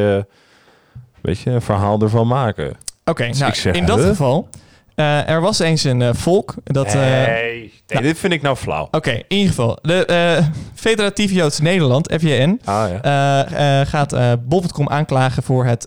een 0.94 1.20
beetje 1.22 1.50
een 1.50 1.62
verhaal 1.62 2.00
ervan 2.00 2.26
maken. 2.26 2.76
Oké, 3.04 3.26
Dus 3.28 3.38
nou, 3.38 3.54
zeg, 3.54 3.74
in 3.74 3.86
dat 3.86 3.98
huh? 3.98 4.06
geval. 4.06 4.48
Eh, 4.96 5.28
er 5.28 5.40
was 5.40 5.58
eens 5.58 5.84
een 5.84 6.02
eh, 6.02 6.14
volk 6.14 6.54
dat... 6.64 6.86
eh, 6.86 7.00
nee, 7.26 7.72
nou. 7.86 8.02
dit 8.02 8.18
vind 8.18 8.32
ik 8.32 8.42
nou 8.42 8.56
flauw. 8.56 8.88
Oké, 8.90 9.10
in 9.10 9.24
ieder 9.28 9.48
geval. 9.48 9.78
De 9.82 10.42
Federatief 10.74 11.30
Joods 11.30 11.60
Nederland, 11.60 12.12
FJN, 12.18 12.60
Ah 12.64 12.90
ja. 13.02 13.84
gaat 13.84 14.16
Bol.com 14.48 14.88
aanklagen 14.88 15.42
voor 15.42 15.64
het 15.64 15.86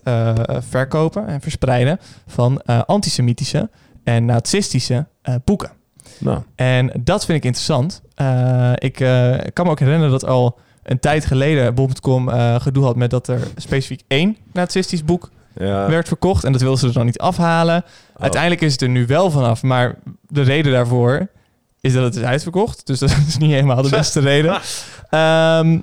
verkopen 0.68 1.26
en 1.26 1.40
verspreiden 1.40 2.00
van 2.26 2.62
antisemitische 2.86 3.70
en 4.04 4.24
nazistische 4.24 5.06
boeken. 5.44 5.70
nou, 6.18 6.38
En 6.54 6.92
dat 7.00 7.24
vind 7.24 7.38
ik 7.38 7.44
interessant. 7.44 8.02
Ik 8.74 8.94
kan 9.52 9.64
me 9.64 9.70
ook 9.70 9.78
herinneren 9.80 10.10
dat 10.10 10.24
al 10.26 10.58
een 10.82 11.00
tijd 11.00 11.24
geleden 11.24 11.74
Bol.com 11.74 12.28
eh, 12.28 12.60
gedoe 12.60 12.84
had 12.84 12.96
met 12.96 13.10
dat 13.10 13.28
er 13.28 13.40
specifiek 13.56 14.02
één 14.08 14.36
nazistisch 14.52 15.04
boek 15.04 15.30
ja. 15.56 15.88
werd 15.88 16.08
verkocht 16.08 16.44
en 16.44 16.52
dat 16.52 16.60
wilden 16.60 16.78
ze 16.78 16.86
er 16.86 16.92
dan 16.92 17.06
niet 17.06 17.18
afhalen. 17.18 17.84
Oh. 18.16 18.22
Uiteindelijk 18.22 18.60
is 18.60 18.72
het 18.72 18.82
er 18.82 18.88
nu 18.88 19.06
wel 19.06 19.30
vanaf, 19.30 19.62
maar 19.62 19.98
de 20.28 20.42
reden 20.42 20.72
daarvoor 20.72 21.28
is 21.80 21.92
dat 21.92 22.02
het 22.02 22.16
is 22.16 22.22
uitverkocht. 22.22 22.86
Dus 22.86 22.98
dat 22.98 23.10
is 23.28 23.36
niet 23.36 23.50
helemaal 23.50 23.82
de 23.82 23.88
beste 23.88 24.20
reden. 24.20 24.60
Ehm, 25.10 25.78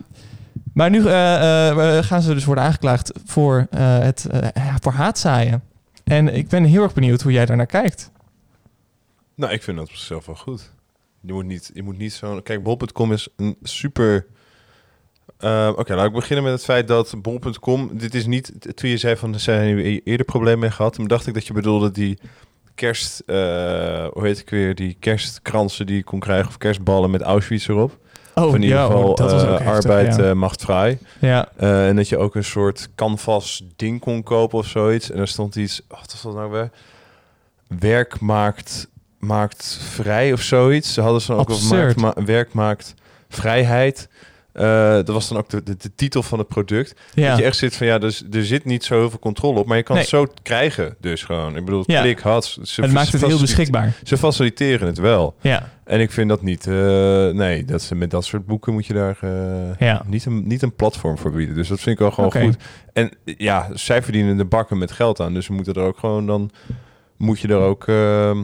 maar 0.73 0.89
nu 0.89 1.07
eh, 1.07 1.97
eh, 1.97 2.03
gaan 2.03 2.21
ze 2.21 2.33
dus 2.33 2.45
worden 2.45 2.63
aangeklaagd 2.63 3.11
voor, 3.25 3.67
eh, 3.69 3.99
het, 3.99 4.25
eh, 4.25 4.75
voor 4.81 4.91
haatzaaien. 4.91 5.63
En 6.03 6.35
ik 6.35 6.47
ben 6.47 6.63
heel 6.63 6.83
erg 6.83 6.93
benieuwd 6.93 7.21
hoe 7.21 7.31
jij 7.31 7.45
daar 7.45 7.57
naar 7.57 7.65
kijkt. 7.65 8.11
Nou, 9.35 9.53
ik 9.53 9.63
vind 9.63 9.77
dat 9.77 9.87
op 9.87 9.93
zichzelf 9.93 10.25
wel 10.25 10.35
goed. 10.35 10.71
Je 11.21 11.33
moet 11.33 11.45
niet, 11.45 11.71
je 11.73 11.83
moet 11.83 11.97
niet 11.97 12.13
zo... 12.13 12.41
Kijk, 12.41 12.63
bol.com 12.63 13.13
is 13.13 13.27
een 13.35 13.57
super... 13.61 14.25
Eh, 15.37 15.71
Oké, 15.75 15.95
laat 15.95 16.05
ik 16.05 16.13
beginnen 16.13 16.43
met 16.43 16.53
het 16.53 16.63
feit 16.63 16.87
dat 16.87 17.15
bol.com... 17.21 17.89
Dit 17.93 18.15
is 18.15 18.25
niet... 18.25 18.51
Toen 18.75 18.89
je 18.89 18.97
zei 18.97 19.15
van, 19.15 19.33
er 19.33 19.39
zijn 19.39 19.77
eerder 20.03 20.25
problemen 20.25 20.59
mee 20.59 20.71
gehad... 20.71 20.93
Toen 20.93 21.07
dacht 21.07 21.27
ik 21.27 21.33
dat 21.33 21.47
je 21.47 21.53
bedoelde 21.53 21.91
die 21.91 22.19
kerst... 22.75 23.19
eh, 23.25 23.35
hoe 24.13 24.25
heet 24.25 24.39
ik 24.39 24.49
weer? 24.49 24.75
Die 24.75 24.97
kerstkransen 24.99 25.85
die 25.85 25.95
je 25.95 26.03
kon 26.03 26.19
krijgen... 26.19 26.47
Of 26.47 26.57
kerstballen 26.57 27.11
met 27.11 27.21
Auschwitz 27.21 27.67
erop. 27.67 27.97
Oh, 28.35 28.45
of 28.45 28.55
in 28.55 28.61
ieder 28.61 28.77
ja, 28.77 28.85
geval 28.85 29.09
oh, 29.09 29.15
dat 29.15 29.31
was 29.31 29.43
eh, 29.43 29.51
ook 29.51 29.59
heftig, 29.59 29.91
arbeid 29.91 30.15
ja. 30.15 30.23
eh, 30.23 30.33
macht 30.33 30.61
vrij. 30.61 30.99
ja. 31.19 31.49
Eh, 31.55 31.87
en 31.87 31.95
dat 31.95 32.09
je 32.09 32.17
ook 32.17 32.35
een 32.35 32.43
soort 32.43 32.89
canvas 32.95 33.63
ding 33.75 33.99
kon 33.99 34.23
kopen 34.23 34.57
of 34.57 34.65
zoiets. 34.67 35.11
En 35.11 35.19
er 35.19 35.27
stond 35.27 35.55
iets, 35.55 35.81
oh, 35.89 35.99
wat 35.99 36.11
was 36.11 36.21
dat 36.21 36.33
nou 36.33 36.51
weer? 36.51 36.69
Werk 37.79 38.19
maakt, 38.19 38.87
maakt 39.19 39.79
vrij 39.81 40.33
of 40.33 40.41
zoiets. 40.41 40.93
Ze 40.93 41.01
hadden 41.01 41.21
zo 41.21 41.33
ook 41.37 41.49
Absurd. 41.49 41.95
maakt, 41.99 42.17
ma- 42.17 42.25
werk 42.25 42.53
maakt 42.53 42.93
vrijheid. 43.29 44.09
Eh, 44.57 44.93
dat 44.93 45.07
was 45.07 45.27
dan 45.29 45.37
ook 45.37 45.49
de, 45.49 45.63
de, 45.63 45.75
de 45.77 45.91
titel 45.95 46.23
van 46.23 46.39
het 46.39 46.47
product. 46.47 46.95
Ja. 47.13 47.29
Dat 47.29 47.37
je 47.37 47.43
echt 47.43 47.57
zit 47.57 47.75
van 47.75 47.87
ja, 47.87 47.97
dus 47.97 48.23
er 48.31 48.45
zit 48.45 48.65
niet 48.65 48.83
zo 48.83 48.99
heel 48.99 49.09
veel 49.09 49.19
controle 49.19 49.59
op, 49.59 49.65
maar 49.67 49.77
je 49.77 49.83
kan 49.83 49.95
Nee. 49.95 50.03
het 50.03 50.13
zo 50.13 50.27
krijgen. 50.43 50.95
Dus 50.99 51.23
gewoon, 51.23 51.55
ik 51.55 51.65
bedoel, 51.65 51.83
Ja. 51.85 52.01
klik 52.01 52.19
had. 52.19 52.45
Ze, 52.45 52.59
het 52.59 52.69
ze 52.69 52.87
maakt 52.87 53.11
het 53.11 53.25
heel 53.25 53.39
beschikbaar. 53.39 53.93
Ze 54.03 54.17
faciliteren 54.17 54.87
het 54.87 54.97
wel. 54.97 55.35
Ja. 55.41 55.69
En 55.83 55.99
ik 55.99 56.11
vind 56.11 56.29
dat 56.29 56.41
niet. 56.41 56.67
eh, 56.67 56.73
nee, 57.29 57.65
dat 57.65 57.81
ze 57.81 57.95
met 57.95 58.11
dat 58.11 58.25
soort 58.25 58.45
boeken 58.45 58.73
moet 58.73 58.85
je 58.85 58.93
daar 58.93 59.17
eh, 59.21 59.77
Ja. 59.87 60.01
niet, 60.05 60.25
een, 60.25 60.47
niet 60.47 60.61
een 60.61 60.75
platform 60.75 61.17
voor 61.17 61.31
bieden. 61.31 61.55
Dus 61.55 61.67
dat 61.67 61.79
vind 61.79 61.95
ik 61.95 62.01
wel 62.01 62.11
gewoon 62.11 62.31
goed. 62.31 62.57
En 62.93 63.11
ja, 63.23 63.69
zij 63.73 64.01
verdienen 64.03 64.37
de 64.37 64.45
bakken 64.45 64.77
met 64.77 64.91
geld 64.91 65.19
aan. 65.19 65.33
Dus 65.33 65.45
ze 65.45 65.53
moeten 65.53 65.73
er 65.73 65.81
ook 65.81 65.97
gewoon 65.97 66.25
dan 66.27 66.51
moet 67.17 67.39
je 67.39 67.47
er 67.47 67.57
ook 67.59 67.87
ehm, 67.87 68.43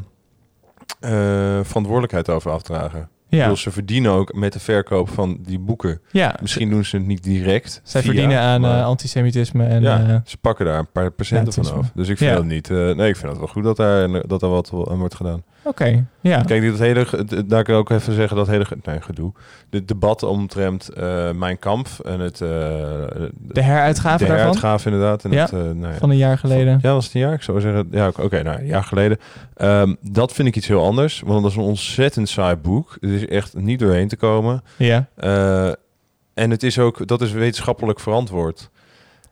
eh, 1.00 1.60
verantwoordelijkheid 1.64 2.30
over 2.30 2.52
afdragen. 2.52 3.10
Ja. 3.38 3.56
ze 3.56 3.72
verdienen 3.72 4.12
ook 4.12 4.34
met 4.34 4.54
de 4.54 4.60
verkoop 4.60 5.10
van 5.10 5.38
die 5.42 5.60
boeken. 5.60 6.02
ja. 6.12 6.36
Misschien 6.42 6.70
doen 6.70 6.86
ze 6.86 6.98
het 6.98 7.06
niet 7.06 7.24
direct. 7.24 7.82
Zij 7.84 8.02
via, 8.02 8.12
verdienen 8.12 8.40
aan 8.40 8.62
maar- 8.62 8.80
eh, 8.80 8.86
antisemitisme 8.86 9.66
en... 9.66 9.82
ja, 9.82 10.08
eh, 10.08 10.16
ze 10.26 10.38
pakken 10.38 10.66
daar 10.66 10.80
een 10.80 10.92
paar 10.92 11.12
procenten 11.12 11.54
van 11.54 11.78
af. 11.78 11.92
Dus 11.96 12.08
ik 12.10 12.18
vind 12.18 12.34
dat 12.36 12.46
niet. 12.46 12.70
eh, 12.70 12.78
nee, 12.78 13.10
ik 13.10 13.16
vind 13.16 13.30
het 13.32 13.38
wel 13.38 13.48
goed 13.48 13.64
dat 13.64 13.78
daar, 13.78 14.28
dat 14.28 14.40
daar 14.40 14.50
wat 14.50 14.72
aan 14.90 14.98
wordt 15.00 15.16
gedaan. 15.16 15.44
Oké, 15.64 16.06
ja. 16.22 16.42
Kijk, 16.42 16.62
dit 16.62 16.80
hele, 16.80 17.06
daar 17.46 17.64
kan 17.64 17.74
ik 17.74 17.80
ook 17.80 17.90
even 17.90 18.14
zeggen 18.14 18.38
dat 18.38 18.48
hele, 18.48 18.66
nee, 18.84 19.02
gedoe. 19.02 19.32
Dit 19.70 19.88
debat 19.88 20.24
omtrent 20.24 20.90
eh, 20.90 21.32
mijn 21.32 21.60
kamp 21.60 21.88
en 22.06 22.20
het 22.20 22.42
eh, 22.42 22.50
De 23.38 23.62
heruitgave 23.62 24.26
de 24.26 24.32
heruitgave 24.32 24.90
inderdaad. 24.90 25.24
En 25.24 25.32
Ja, 25.32 25.42
het, 25.42 25.54
eh, 25.54 25.60
nou 25.60 25.94
ja. 25.94 25.98
van 25.98 26.10
een 26.10 26.18
jaar 26.18 26.38
geleden. 26.38 26.80
Ja, 26.82 26.94
was 26.94 27.06
het 27.06 27.14
een 27.14 27.22
jaar? 27.22 27.34
Ik 27.34 27.42
zou 27.42 27.62
zeggen, 27.62 27.88
ja, 27.92 28.08
oké, 28.08 28.44
nou, 28.44 28.60
een 28.60 28.66
jaar 28.66 28.84
geleden. 28.84 29.18
Ehm, 29.56 29.94
dat 30.02 30.34
vind 30.34 30.48
ik 30.48 30.56
iets 30.56 30.68
heel 30.68 30.84
anders, 30.84 31.22
want 31.26 31.42
dat 31.42 31.52
is 31.52 31.58
een 31.58 31.64
ontzettend 31.64 32.30
saai 32.30 32.56
boek. 32.56 32.98
Het 33.00 33.10
is 33.10 33.28
echt 33.28 33.56
niet 33.56 33.80
doorheen 33.80 34.08
te 34.08 34.18
komen. 34.18 34.64
Ja. 34.78 35.08
En 36.34 36.50
het 36.50 36.64
is 36.64 36.80
ook, 36.80 37.08
dat 37.08 37.22
is 37.22 37.32
wetenschappelijk 37.32 38.00
verantwoord. 38.00 38.70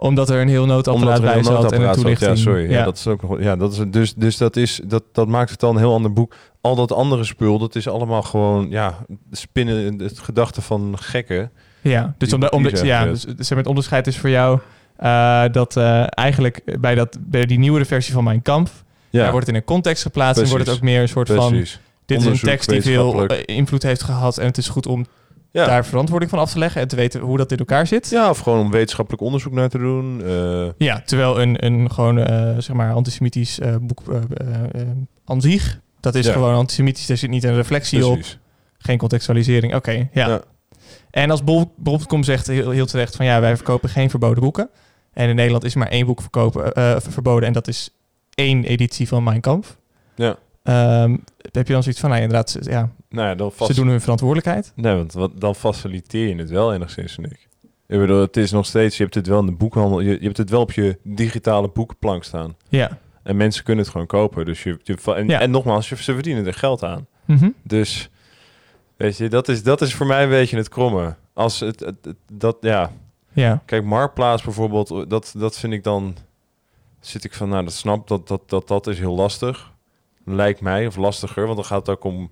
Omdat 0.01 0.29
er 0.29 0.41
een 0.41 0.47
heel 0.47 0.65
noodapparaat 0.65 1.21
bij 1.21 1.43
zat 1.43 1.71
en 1.71 1.79
een 1.81 1.85
zat. 1.85 1.93
toelichting. 1.93 2.29
Ja, 2.29 2.35
sorry. 2.35 2.71
Ja. 2.71 2.83
dat 2.83 2.97
is 2.97 3.07
ook. 3.07 3.21
Ja, 3.39 3.55
dat 3.55 3.71
is 3.71 3.79
dus, 3.87 4.13
dus 4.13 4.37
dat 4.37 4.55
is 4.55 4.81
dat, 4.83 5.03
dat 5.11 5.27
maakt 5.27 5.49
het 5.49 5.59
dan 5.59 5.75
een 5.75 5.81
heel 5.81 5.93
ander 5.93 6.13
boek. 6.13 6.35
Al 6.61 6.75
dat 6.75 6.91
andere 6.91 7.23
spul, 7.23 7.59
dat 7.59 7.75
is 7.75 7.87
allemaal 7.87 8.21
gewoon 8.21 8.69
ja 8.69 8.97
spinnen 9.31 9.99
het 9.99 10.19
gedachte 10.19 10.61
van 10.61 10.95
gekken. 10.99 11.51
Ja, 11.81 12.13
dus, 12.17 12.33
omdat, 12.33 12.81
ja, 12.83 13.05
dus 13.05 13.49
het 13.49 13.67
onderscheid 13.67 14.07
is 14.07 14.17
voor 14.17 14.29
jou 14.29 14.59
eh, 15.01 15.43
dat 15.51 15.77
eh, 15.77 16.03
eigenlijk 16.09 16.79
bij, 16.79 16.95
dat, 16.95 17.17
bij 17.19 17.45
die 17.45 17.59
nieuwere 17.59 17.85
versie 17.85 18.13
van 18.13 18.23
Mijn 18.23 18.41
Kamp, 18.41 18.69
Ja, 19.09 19.21
daar 19.21 19.31
wordt 19.31 19.45
het 19.45 19.55
in 19.55 19.61
een 19.61 19.67
context 19.67 20.01
geplaatst 20.01 20.41
en 20.41 20.49
wordt 20.49 20.65
het 20.65 20.75
ook 20.75 20.81
meer 20.81 21.01
een 21.01 21.09
soort 21.09 21.29
van, 21.29 21.65
dit 22.05 22.19
is 22.19 22.25
een 22.25 22.39
tekst 22.39 22.69
die 22.69 22.81
veel 22.81 23.27
eh, 23.27 23.55
invloed 23.55 23.83
heeft 23.83 24.03
gehad 24.03 24.37
en 24.37 24.45
het 24.45 24.57
is 24.57 24.67
goed 24.69 24.87
om 24.87 25.05
Ja. 25.51 25.65
daar 25.65 25.85
verantwoording 25.85 26.31
van 26.31 26.39
af 26.39 26.51
te 26.51 26.59
leggen 26.59 26.81
en 26.81 26.87
te 26.87 26.95
weten 26.95 27.21
hoe 27.21 27.37
dat 27.37 27.51
in 27.51 27.57
elkaar 27.57 27.87
zit. 27.87 28.09
ja, 28.09 28.29
of 28.29 28.39
gewoon 28.39 28.59
om 28.59 28.71
wetenschappelijk 28.71 29.23
onderzoek 29.23 29.53
naar 29.53 29.69
te 29.69 29.77
doen. 29.77 30.21
eh, 30.25 30.69
Ja, 30.87 31.01
terwijl 31.05 31.41
een, 31.41 31.65
een 31.65 31.91
gewoon, 31.91 32.17
eh, 32.17 32.53
zeg 32.57 32.75
maar, 32.75 32.93
antisemitisch 32.93 33.59
eh, 33.59 33.75
boek 33.81 34.01
aan 35.25 35.41
zich, 35.41 35.79
dat 35.99 36.15
is 36.15 36.25
Ja. 36.25 36.31
gewoon 36.33 36.55
antisemitisch, 36.55 37.05
daar 37.05 37.17
zit 37.17 37.29
niet 37.29 37.43
een 37.43 37.55
reflectie 37.55 38.05
op, 38.07 38.19
geen 38.77 38.97
contextualisering. 38.97 39.75
Oké, 39.75 39.91
ja. 39.91 40.07
Ja. 40.27 40.41
En 41.11 41.31
als 41.31 41.43
Bol- 41.43 41.73
Bol.com 41.77 42.23
zegt 42.23 42.47
heel, 42.47 42.69
heel 42.69 42.85
terecht 42.85 43.15
van 43.15 43.25
ja, 43.25 43.39
wij 43.41 43.55
verkopen 43.55 43.89
geen 43.89 44.09
verboden 44.09 44.43
boeken. 44.43 44.69
En 45.13 45.29
in 45.29 45.35
Nederland 45.35 45.63
is 45.63 45.75
maar 45.75 45.87
één 45.87 46.05
boek 46.05 46.21
verkopen, 46.21 46.71
ver- 46.73 47.01
verboden 47.11 47.47
en 47.47 47.53
dat 47.53 47.67
is 47.67 47.89
één 48.35 48.63
editie 48.63 49.07
van 49.07 49.23
Mein 49.23 49.41
Kampf. 49.41 49.77
Ja. 50.15 50.35
Ehm, 50.63 51.17
heb 51.51 51.67
je 51.67 51.73
dan 51.73 51.83
zoiets 51.83 52.01
van, 52.01 52.09
nou 52.09 52.21
ja, 52.21 52.27
inderdaad, 52.27 52.49
ze- 52.49 52.71
ja, 52.71 52.89
Nou 53.09 53.27
ja, 53.27 53.35
dan 53.35 53.51
vast. 53.51 53.69
ze 53.73 53.81
doen 53.81 53.87
hun 53.89 54.01
verantwoordelijkheid. 54.01 54.71
Nee, 54.75 54.95
want 54.95 55.13
wat, 55.13 55.31
dan 55.41 55.55
faciliteer 55.55 56.27
je 56.27 56.35
het 56.35 56.49
wel 56.49 56.73
enigszins, 56.73 57.17
ik. 57.17 57.47
Ik 57.87 57.99
bedoel, 57.99 58.21
het 58.21 58.37
is 58.37 58.51
nog 58.51 58.65
steeds, 58.65 58.97
je 58.97 59.03
hebt 59.03 59.15
het 59.15 59.27
wel 59.27 59.39
in 59.39 59.45
de 59.45 59.51
boekhandel, 59.51 59.99
je, 59.99 60.11
je 60.19 60.25
hebt 60.25 60.37
het 60.37 60.49
wel 60.49 60.61
op 60.61 60.71
je 60.71 60.97
digitale 61.03 61.69
boekenplank 61.69 62.23
staan. 62.23 62.55
Ja. 62.69 62.97
En 63.23 63.37
mensen 63.37 63.63
kunnen 63.63 63.83
het 63.83 63.91
gewoon 63.93 64.07
kopen. 64.07 64.45
Dus 64.45 64.63
je, 64.63 64.79
je, 64.83 64.97
en, 65.15 65.27
Ja. 65.27 65.39
en 65.39 65.51
nogmaals, 65.51 65.89
je, 65.89 65.95
ze 65.95 66.13
verdienen 66.13 66.45
er 66.45 66.53
geld 66.53 66.83
aan. 66.83 67.07
Mhm. 67.25 67.49
Dus, 67.63 68.09
weet 68.97 69.17
je, 69.17 69.29
dat 69.29 69.47
is, 69.47 69.63
dat 69.63 69.81
is 69.81 69.93
voor 69.93 70.05
mij 70.05 70.23
een 70.23 70.29
beetje 70.29 70.57
het 70.57 70.69
kromme. 70.69 71.15
Als 71.33 71.59
het, 71.59 71.79
het- 71.79 71.95
het- 72.05 72.15
dat, 72.33 72.57
ja. 72.61 72.91
Ja. 73.33 73.61
Kijk, 73.65 73.83
Marktplaats 73.83 74.43
bijvoorbeeld, 74.43 75.09
dat, 75.09 75.33
dat 75.37 75.57
vind 75.57 75.73
ik 75.73 75.83
dan, 75.83 76.15
zit 76.99 77.23
ik 77.23 77.33
van, 77.33 77.49
nou, 77.49 77.63
dat 77.63 77.73
snap, 77.73 78.07
dat, 78.07 78.27
dat, 78.27 78.41
dat, 78.49 78.67
dat 78.67 78.87
is 78.87 78.99
heel 78.99 79.15
lastig. 79.15 79.70
Lijkt 80.35 80.61
mij, 80.61 80.87
of 80.87 80.95
lastiger, 80.95 81.43
want 81.43 81.55
dan 81.55 81.65
gaat 81.65 81.79
het 81.87 81.89
ook 81.89 82.03
om, 82.03 82.31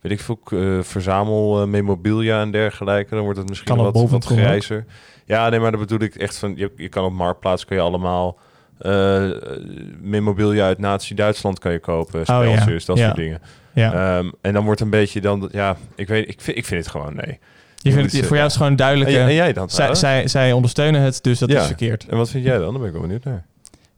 weet 0.00 0.12
ik 0.12 0.20
veel, 0.20 0.40
eh, 0.44 0.78
verzamel 0.82 1.60
eh, 1.60 1.66
memorabilia 1.66 2.40
en 2.40 2.50
dergelijke. 2.50 3.14
Dan 3.14 3.24
wordt 3.24 3.38
het 3.38 3.48
misschien 3.48 3.74
Kan 3.74 3.84
wat, 3.84 3.94
ook. 3.96 4.24
grijzer. 4.24 4.84
Ja, 5.24 5.48
nee, 5.48 5.60
maar 5.60 5.70
dat 5.70 5.80
bedoel 5.80 6.00
ik 6.00 6.14
echt 6.14 6.36
van, 6.36 6.52
je, 6.56 6.72
je 6.76 6.88
kan 6.88 7.04
op 7.04 7.12
Marktplaats, 7.12 7.64
kun 7.64 7.76
je 7.76 7.82
allemaal 7.82 8.38
memorabilia 10.00 10.64
uit 10.66 10.78
Nazi-Duitsland 10.78 11.58
kan 11.58 11.72
je 11.72 11.78
kopen, 11.78 12.20
Oh, 12.20 12.26
ja. 12.26 12.42
speltjes, 12.42 12.84
dat 12.84 12.98
Ja. 12.98 13.04
soort 13.04 13.16
dingen. 13.16 13.40
ja. 13.72 13.92
Ehm, 14.18 14.30
en 14.40 14.52
dan 14.52 14.64
wordt 14.64 14.80
een 14.80 14.90
beetje 14.90 15.20
dan, 15.20 15.48
ja, 15.52 15.76
ik 15.94 16.08
weet, 16.08 16.28
ik 16.28 16.40
vind, 16.40 16.56
ik 16.56 16.64
vind 16.64 16.80
het 16.84 16.90
gewoon 16.92 17.14
nee. 17.14 17.38
je 17.76 17.92
vindt 17.92 18.12
het, 18.12 18.26
voor 18.26 18.36
jou 18.36 18.46
is 18.48 18.52
het 18.52 18.62
gewoon 18.62 18.76
duidelijk. 18.76 19.10
en 19.10 19.34
jij 19.34 19.52
dan? 19.52 19.70
zij, 19.70 19.94
zij, 19.94 20.28
zij 20.28 20.52
ondersteunen 20.52 21.00
het, 21.00 21.22
dus 21.22 21.38
dat 21.38 21.50
Ja. 21.50 21.60
is 21.60 21.66
verkeerd. 21.66 22.06
En 22.08 22.16
wat 22.16 22.30
vind 22.30 22.44
jij 22.44 22.58
dan? 22.58 22.70
Dan 22.72 22.78
ben 22.78 22.86
ik 22.86 22.92
wel 22.92 23.02
benieuwd 23.02 23.24
naar. 23.24 23.44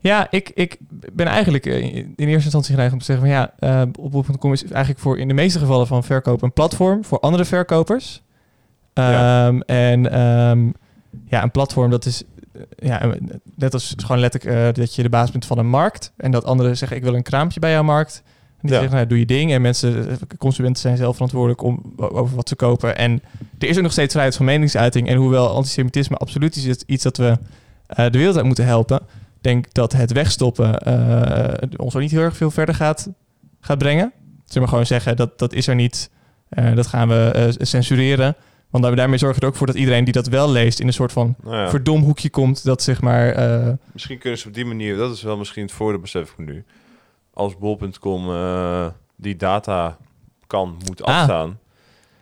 Ja, 0.03 0.27
ik, 0.29 0.51
ik 0.53 0.77
ben 1.13 1.25
eigenlijk 1.27 1.65
eh, 1.65 1.95
in 1.95 2.13
eerste 2.17 2.43
instantie 2.43 2.73
geneigd 2.73 2.93
om 2.93 2.99
te 2.99 3.05
zeggen 3.05 3.25
van 3.25 3.35
ja, 3.35 3.53
eh 3.59 3.81
op 3.99 4.11
bol.com 4.11 4.53
is 4.53 4.63
eigenlijk 4.63 4.99
voor 5.01 5.17
in 5.19 5.27
de 5.27 5.33
meeste 5.33 5.59
gevallen 5.59 5.87
van 5.87 6.03
verkoop 6.03 6.41
een 6.41 6.53
platform 6.53 7.05
voor 7.05 7.19
andere 7.19 7.45
verkopers. 7.45 8.21
Ja. 8.93 9.47
Ehm, 9.47 9.59
En 9.65 10.11
ehm, 10.11 10.69
ja, 11.27 11.43
een 11.43 11.51
platform 11.51 11.89
dat 11.89 12.05
is 12.05 12.23
eh, 12.53 12.61
ja, 12.87 13.01
eh, 13.01 13.09
net 13.55 13.73
als 13.73 13.93
gewoon 13.97 14.19
letterlijk 14.19 14.55
eh, 14.57 14.73
dat 14.83 14.95
je 14.95 15.01
de 15.03 15.09
baas 15.09 15.31
bent 15.31 15.45
van 15.45 15.57
een 15.57 15.69
markt 15.69 16.11
en 16.17 16.31
dat 16.31 16.45
anderen 16.45 16.77
zeggen 16.77 16.97
ik 16.97 17.03
wil 17.03 17.15
een 17.15 17.23
kraampje 17.23 17.59
bij 17.59 17.71
jouw 17.71 17.83
markt. 17.83 18.23
En 18.25 18.67
die 18.67 18.71
Ja. 18.71 18.77
zeggen 18.77 18.95
nou, 18.95 19.07
doe 19.07 19.19
je 19.19 19.25
ding 19.25 19.51
en 19.51 19.61
mensen, 19.61 20.09
eh, 20.09 20.15
consumenten 20.37 20.81
zijn 20.81 20.97
zelf 20.97 21.13
verantwoordelijk 21.13 21.61
om 21.63 21.93
over 21.97 22.35
wat 22.35 22.49
ze 22.49 22.55
kopen. 22.55 22.97
En 22.97 23.21
er 23.59 23.67
is 23.67 23.77
ook 23.77 23.83
nog 23.83 23.91
steeds 23.91 24.11
vrijheid 24.11 24.35
van 24.35 24.45
meningsuiting 24.45 25.07
en 25.07 25.15
hoewel 25.17 25.47
antisemitisme 25.49 26.15
absoluut 26.15 26.55
is 26.55 26.65
het 26.65 26.83
iets 26.87 27.03
dat 27.03 27.17
we 27.17 27.37
eh, 27.87 28.05
de 28.09 28.17
wereld 28.17 28.35
uit 28.35 28.45
moeten 28.45 28.65
helpen, 28.65 29.01
denk 29.41 29.73
dat 29.73 29.93
het 29.93 30.11
wegstoppen 30.11 30.77
eh, 30.79 31.69
ons 31.79 31.95
ook 31.95 32.01
niet 32.01 32.11
heel 32.11 32.21
erg 32.21 32.37
veel 32.37 32.51
verder 32.51 32.75
gaat, 32.75 33.09
gaat 33.61 33.77
brengen. 33.77 34.11
Zullen 34.45 34.63
we 34.63 34.69
gewoon 34.69 34.85
zeggen 34.85 35.15
dat 35.15 35.39
dat 35.39 35.53
is 35.53 35.67
er 35.67 35.75
niet, 35.75 36.09
eh, 36.49 36.75
dat 36.75 36.87
gaan 36.87 37.07
we 37.07 37.31
eh, 37.33 37.65
censureren. 37.65 38.35
Want 38.69 38.83
daar- 38.83 38.95
daarmee 38.95 39.17
zorgen 39.17 39.39
we 39.39 39.45
er 39.45 39.51
ook 39.51 39.57
voor 39.57 39.67
dat 39.67 39.75
iedereen 39.75 40.03
die 40.03 40.13
dat 40.13 40.27
wel 40.27 40.51
leest 40.51 40.79
in 40.79 40.87
een 40.87 40.93
soort 40.93 41.11
van 41.11 41.35
Nou 41.43 41.55
ja, 41.55 41.69
verdom 41.69 42.01
hoekje 42.03 42.29
komt 42.29 42.63
dat 42.63 42.81
zeg 42.83 43.01
maar 43.01 43.25
misschien 43.93 44.17
kunnen 44.17 44.39
ze 44.39 44.47
op 44.47 44.53
die 44.53 44.65
manier, 44.65 44.95
dat 44.97 45.13
is 45.13 45.21
wel 45.21 45.37
misschien 45.37 45.63
het 45.63 45.71
voordeel, 45.71 45.99
besef 46.01 46.29
ik 46.31 46.37
nu. 46.45 46.63
Als 47.33 47.57
bol.com 47.57 48.29
die 49.15 49.35
data 49.35 49.97
kan, 50.47 50.77
moet 50.87 51.03
Ah. 51.03 51.15
afstaan. 51.15 51.59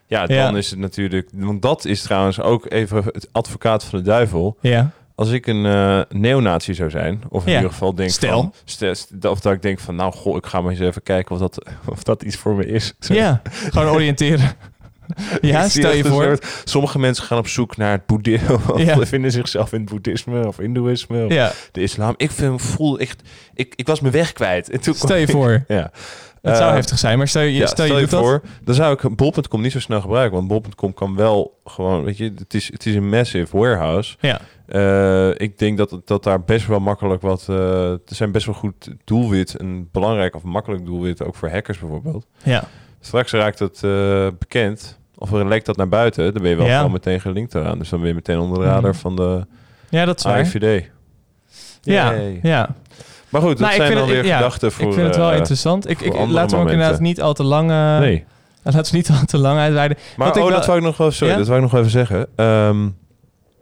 Ja, 0.07 0.25
dan 0.25 0.35
Ja. 0.37 0.55
is 0.55 0.69
het 0.69 0.79
natuurlijk... 0.79 1.29
Want 1.33 1.61
dat 1.61 1.85
is 1.85 2.01
trouwens 2.01 2.39
ook 2.41 2.71
even 2.71 3.03
het 3.05 3.29
advocaat 3.31 3.83
van 3.83 3.99
de 3.99 4.05
duivel. 4.05 4.57
ja, 4.61 4.91
Als 5.19 5.31
ik 5.31 5.47
een 5.47 5.65
eh 5.65 6.01
neonazi 6.09 6.73
zou 6.73 6.89
zijn, 6.89 7.21
of 7.29 7.45
in 7.45 7.49
Ja. 7.51 7.55
ieder 7.57 7.71
geval 7.71 7.95
denk 7.95 8.09
Stel. 8.09 8.41
van... 8.41 8.53
Stel. 8.63 9.31
Of 9.31 9.39
dat 9.39 9.53
ik 9.53 9.61
denk 9.61 9.79
van, 9.79 9.95
nou 9.95 10.13
goh, 10.13 10.35
ik 10.37 10.45
ga 10.45 10.61
maar 10.61 10.71
eens 10.71 10.79
even 10.79 11.03
kijken 11.03 11.31
of 11.35 11.39
dat, 11.41 11.65
of 11.85 12.03
dat 12.03 12.23
iets 12.23 12.35
voor 12.35 12.55
me 12.55 12.65
is. 12.65 12.93
Zo. 12.99 13.13
ja, 13.13 13.41
gewoon 13.69 13.87
oriënteren. 13.93 14.51
ja, 15.41 15.69
stel 15.69 15.91
je 15.93 16.03
voor. 16.03 16.23
soort- 16.23 16.61
sommige 16.63 16.99
mensen 16.99 17.23
gaan 17.23 17.37
op 17.37 17.47
zoek 17.47 17.77
naar 17.77 17.91
het 17.91 18.05
boeddhisme. 18.05 18.53
Of 18.73 18.81
Ja. 18.81 19.05
vinden 19.05 19.31
zichzelf 19.31 19.73
in 19.73 19.79
het 19.81 19.89
boeddhisme 19.89 20.47
of 20.47 20.57
hindoeïsme. 20.57 21.25
Of 21.25 21.31
Ja, 21.31 21.51
de 21.71 21.81
islam. 21.81 22.13
Ik 22.17 22.31
vind, 22.31 22.61
voel 22.61 22.99
echt... 22.99 23.21
Ik, 23.53 23.73
ik 23.75 23.87
was 23.87 23.99
mijn 23.99 24.13
weg 24.13 24.33
kwijt. 24.33 24.69
En 24.69 24.79
toen 24.81 24.93
stel 24.93 25.15
je 25.15 25.27
voor. 25.27 25.63
Ja. 25.67 25.91
Het 26.41 26.57
zou 26.57 26.69
Eh, 26.69 26.75
heftig 26.75 26.97
zijn, 26.97 27.17
maar 27.17 27.27
stel 27.27 27.41
je, 27.41 27.53
ja, 27.53 27.65
stel 27.67 27.85
je, 27.85 27.99
doet 27.99 28.09
dat. 28.09 28.21
voor, 28.23 28.41
dan 28.63 28.75
zou 28.75 28.93
ik 28.93 29.15
bol.com 29.15 29.61
niet 29.61 29.71
zo 29.71 29.79
snel 29.79 30.01
gebruiken. 30.01 30.35
Want 30.37 30.47
bol.com 30.47 30.93
kan 30.93 31.15
wel 31.15 31.59
gewoon, 31.65 32.03
weet 32.03 32.17
je, 32.17 32.33
het 32.37 32.53
is, 32.53 32.71
het 32.71 32.85
is 32.85 32.95
een 32.95 33.09
massive 33.09 33.57
warehouse. 33.57 34.15
Ja, 34.19 34.41
Eh, 34.69 35.29
ik 35.29 35.57
denk 35.57 35.77
dat, 35.77 36.01
dat 36.05 36.23
daar 36.23 36.43
best 36.43 36.67
wel 36.67 36.79
makkelijk 36.79 37.21
wat... 37.21 37.45
eh, 37.49 37.91
er 37.91 37.99
zijn 38.05 38.31
best 38.31 38.45
wel 38.45 38.55
goed 38.55 38.89
doelwit, 39.03 39.55
een 39.59 39.89
belangrijk 39.91 40.35
of 40.35 40.43
makkelijk 40.43 40.85
doelwit, 40.85 41.23
ook 41.23 41.35
voor 41.35 41.49
hackers 41.49 41.79
bijvoorbeeld. 41.79 42.25
ja, 42.43 42.63
Straks 42.99 43.31
raakt 43.31 43.59
het 43.59 43.83
eh, 43.83 44.27
bekend, 44.39 44.99
of 45.17 45.31
er 45.33 45.47
lekt 45.47 45.65
dat 45.65 45.77
naar 45.77 45.87
buiten, 45.89 46.33
dan 46.33 46.41
ben 46.41 46.51
je 46.51 46.57
wel 46.57 46.65
Ja. 46.65 46.87
meteen 46.87 47.21
gelinkt 47.21 47.55
eraan. 47.55 47.77
Dus 47.79 47.89
dan 47.89 47.99
ben 47.99 48.07
je 48.07 48.13
meteen 48.13 48.39
onder 48.39 48.57
de 48.59 48.63
radar 48.65 48.89
Mhm. 48.91 48.99
van 48.99 49.15
de 49.15 49.45
ja, 49.89 50.05
dat 50.05 50.17
is. 50.17 50.25
AIVD. 50.25 50.89
Ja, 51.81 52.13
ja. 52.41 52.75
Maar 53.29 53.41
goed, 53.41 53.49
dat 53.49 53.59
Nou, 53.59 53.71
ik 53.73 53.81
zijn 53.81 53.93
dan 53.97 54.07
weer 54.07 54.25
ja, 54.25 54.35
gedachten 54.37 54.71
voor... 54.71 54.87
ik 54.87 54.93
vind 54.93 55.07
het 55.07 55.15
wel 55.15 55.33
interessant. 55.33 55.89
Ik, 55.89 56.01
ik, 56.01 56.13
laten 56.27 56.57
we 56.57 56.63
ook 56.63 56.69
inderdaad 56.69 56.99
niet 56.99 57.21
al 57.21 57.33
te 57.33 57.43
lang, 57.43 57.67
nee. 57.99 58.25
laten 58.63 58.91
we 58.91 58.97
niet 58.97 59.09
al 59.09 59.25
te 59.25 59.37
lang 59.37 59.59
uitweiden. 59.59 59.97
Maar 60.17 60.27
ik 60.27 60.35
oh, 60.35 60.41
wel- 60.41 60.51
dat 60.51 60.65
wou 60.65 60.77
ik 60.77 60.83
nog 60.83 60.97
wel, 60.97 61.11
sorry, 61.11 61.35
dat 61.35 61.47
wou 61.47 61.63
ik 61.63 61.71
nog 61.71 61.79
even 61.79 61.91
zeggen. 61.91 62.27
Ehm, 62.35 62.89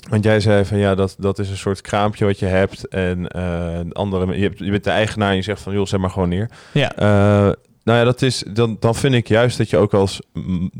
want 0.09 0.23
jij 0.23 0.39
zei 0.39 0.65
van 0.65 0.77
ja, 0.77 0.95
dat, 0.95 1.15
dat 1.19 1.39
is 1.39 1.49
een 1.49 1.57
soort 1.57 1.81
kraampje 1.81 2.25
wat 2.25 2.39
je 2.39 2.45
hebt. 2.45 2.87
En 2.87 3.27
eh, 3.27 3.79
andere, 3.91 4.37
je, 4.37 4.43
hebt, 4.43 4.59
je 4.59 4.71
bent 4.71 4.83
de 4.83 4.89
eigenaar 4.89 5.29
en 5.29 5.35
je 5.35 5.41
zegt 5.41 5.61
van 5.61 5.73
joh, 5.73 5.85
zet 5.85 5.99
maar 5.99 6.09
gewoon 6.09 6.29
neer. 6.29 6.49
Ja, 6.71 6.95
Eh, 6.95 7.51
Nou 7.83 7.99
ja, 7.99 8.05
dat 8.05 8.21
is, 8.21 8.43
dan, 8.53 8.77
dan 8.79 8.95
vind 8.95 9.13
ik 9.13 9.27
juist 9.27 9.57
dat 9.57 9.69
je 9.69 9.77
ook 9.77 9.93
als 9.93 10.21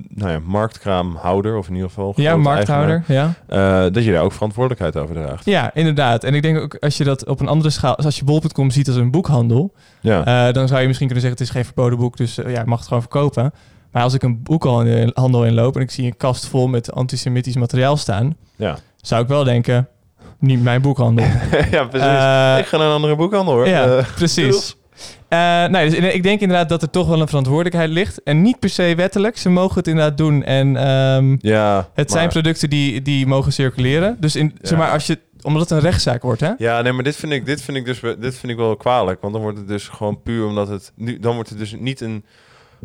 nou 0.09 0.31
ja, 0.31 0.39
marktkraamhouder, 0.45 1.57
of 1.57 1.67
in 1.67 1.73
ieder 1.73 1.89
geval... 1.89 2.13
Ja, 2.15 2.37
markthouder. 2.37 3.03
Ja. 3.07 3.33
eh, 3.47 3.85
dat 3.91 4.03
je 4.03 4.11
daar 4.11 4.23
ook 4.23 4.31
verantwoordelijkheid 4.31 4.97
over 4.97 5.15
draagt. 5.15 5.45
ja, 5.45 5.73
inderdaad. 5.73 6.23
En 6.23 6.33
ik 6.33 6.41
denk 6.41 6.59
ook 6.59 6.75
als 6.79 6.97
je 6.97 7.03
dat 7.03 7.25
op 7.25 7.39
een 7.39 7.47
andere 7.47 7.69
schaal... 7.69 7.95
Als 7.95 8.17
je 8.17 8.23
bol.com 8.23 8.71
ziet 8.71 8.87
als 8.87 8.97
een 8.97 9.11
boekhandel... 9.11 9.73
Ja, 10.01 10.51
dan 10.51 10.67
zou 10.67 10.81
je 10.81 10.87
misschien 10.87 11.07
kunnen 11.07 11.25
zeggen... 11.25 11.29
het 11.29 11.41
is 11.41 11.49
geen 11.49 11.65
verboden 11.65 11.99
boek, 11.99 12.17
dus 12.17 12.35
ja, 12.35 12.63
mag 12.65 12.77
het 12.77 12.87
gewoon 12.87 13.03
verkopen. 13.03 13.53
Maar 13.91 14.03
als 14.03 14.13
ik 14.13 14.23
een 14.23 14.43
boekhandel 14.43 15.45
inloop... 15.45 15.75
en 15.75 15.81
ik 15.81 15.91
zie 15.91 16.05
een 16.05 16.17
kast 16.17 16.47
vol 16.47 16.67
met 16.67 16.91
antisemitisch 16.91 17.55
materiaal 17.55 17.97
staan... 17.97 18.35
ja. 18.55 18.77
Zou 19.01 19.21
ik 19.21 19.27
wel 19.27 19.43
denken... 19.43 19.87
niet 20.39 20.63
mijn 20.63 20.81
boekhandel. 20.81 21.25
ja, 21.71 21.83
precies. 21.83 22.07
Eh, 22.07 22.55
ik 22.59 22.65
ga 22.65 22.77
naar 22.77 22.87
een 22.87 22.93
andere 22.93 23.15
boekhandel 23.15 23.53
hoor. 23.53 23.67
ja, 23.67 23.85
Eh, 23.97 24.05
precies. 24.15 24.75
Eh, 25.27 25.65
nee, 25.65 25.89
dus 25.89 25.99
ik 26.13 26.23
denk 26.23 26.39
inderdaad 26.41 26.69
dat 26.69 26.81
er 26.81 26.89
toch 26.89 27.07
wel 27.07 27.21
een 27.21 27.27
verantwoordelijkheid 27.27 27.89
ligt. 27.89 28.23
En 28.23 28.41
niet 28.41 28.59
per 28.59 28.69
se 28.69 28.93
wettelijk. 28.95 29.37
Ze 29.37 29.49
mogen 29.49 29.77
het 29.77 29.87
inderdaad 29.87 30.17
doen. 30.17 30.43
En 30.43 30.77
ehm, 30.77 31.35
Ja, 31.39 31.89
het 31.93 32.11
zijn 32.11 32.29
producten 32.29 32.69
die, 32.69 33.01
die 33.01 33.27
mogen 33.27 33.53
circuleren. 33.53 34.17
Dus 34.19 34.35
in, 34.35 34.57
zeg 34.61 34.77
maar, 34.77 34.91
als 34.91 35.07
je, 35.07 35.19
omdat 35.41 35.61
het 35.61 35.71
een 35.71 35.79
rechtszaak 35.79 36.21
wordt, 36.21 36.41
hè? 36.41 36.51
Ja, 36.57 36.81
nee, 36.81 36.91
maar 36.91 37.03
dit 37.03 37.15
vind 37.15 37.31
ik, 37.31 37.45
dit 37.45 37.61
vind 37.61 37.77
ik 37.77 37.85
dus 37.85 37.99
dit 38.19 38.37
vind 38.37 38.51
ik 38.51 38.57
wel 38.57 38.75
kwalijk. 38.75 39.21
Want 39.21 39.33
dan 39.33 39.41
wordt 39.41 39.57
het 39.57 39.67
dus 39.67 39.87
gewoon 39.87 40.21
puur 40.21 40.45
omdat 40.45 40.67
het. 40.67 40.91
Nu, 40.95 41.19
dan 41.19 41.33
wordt 41.33 41.49
het 41.49 41.57
dus 41.57 41.75
niet 41.79 42.01
een. 42.01 42.25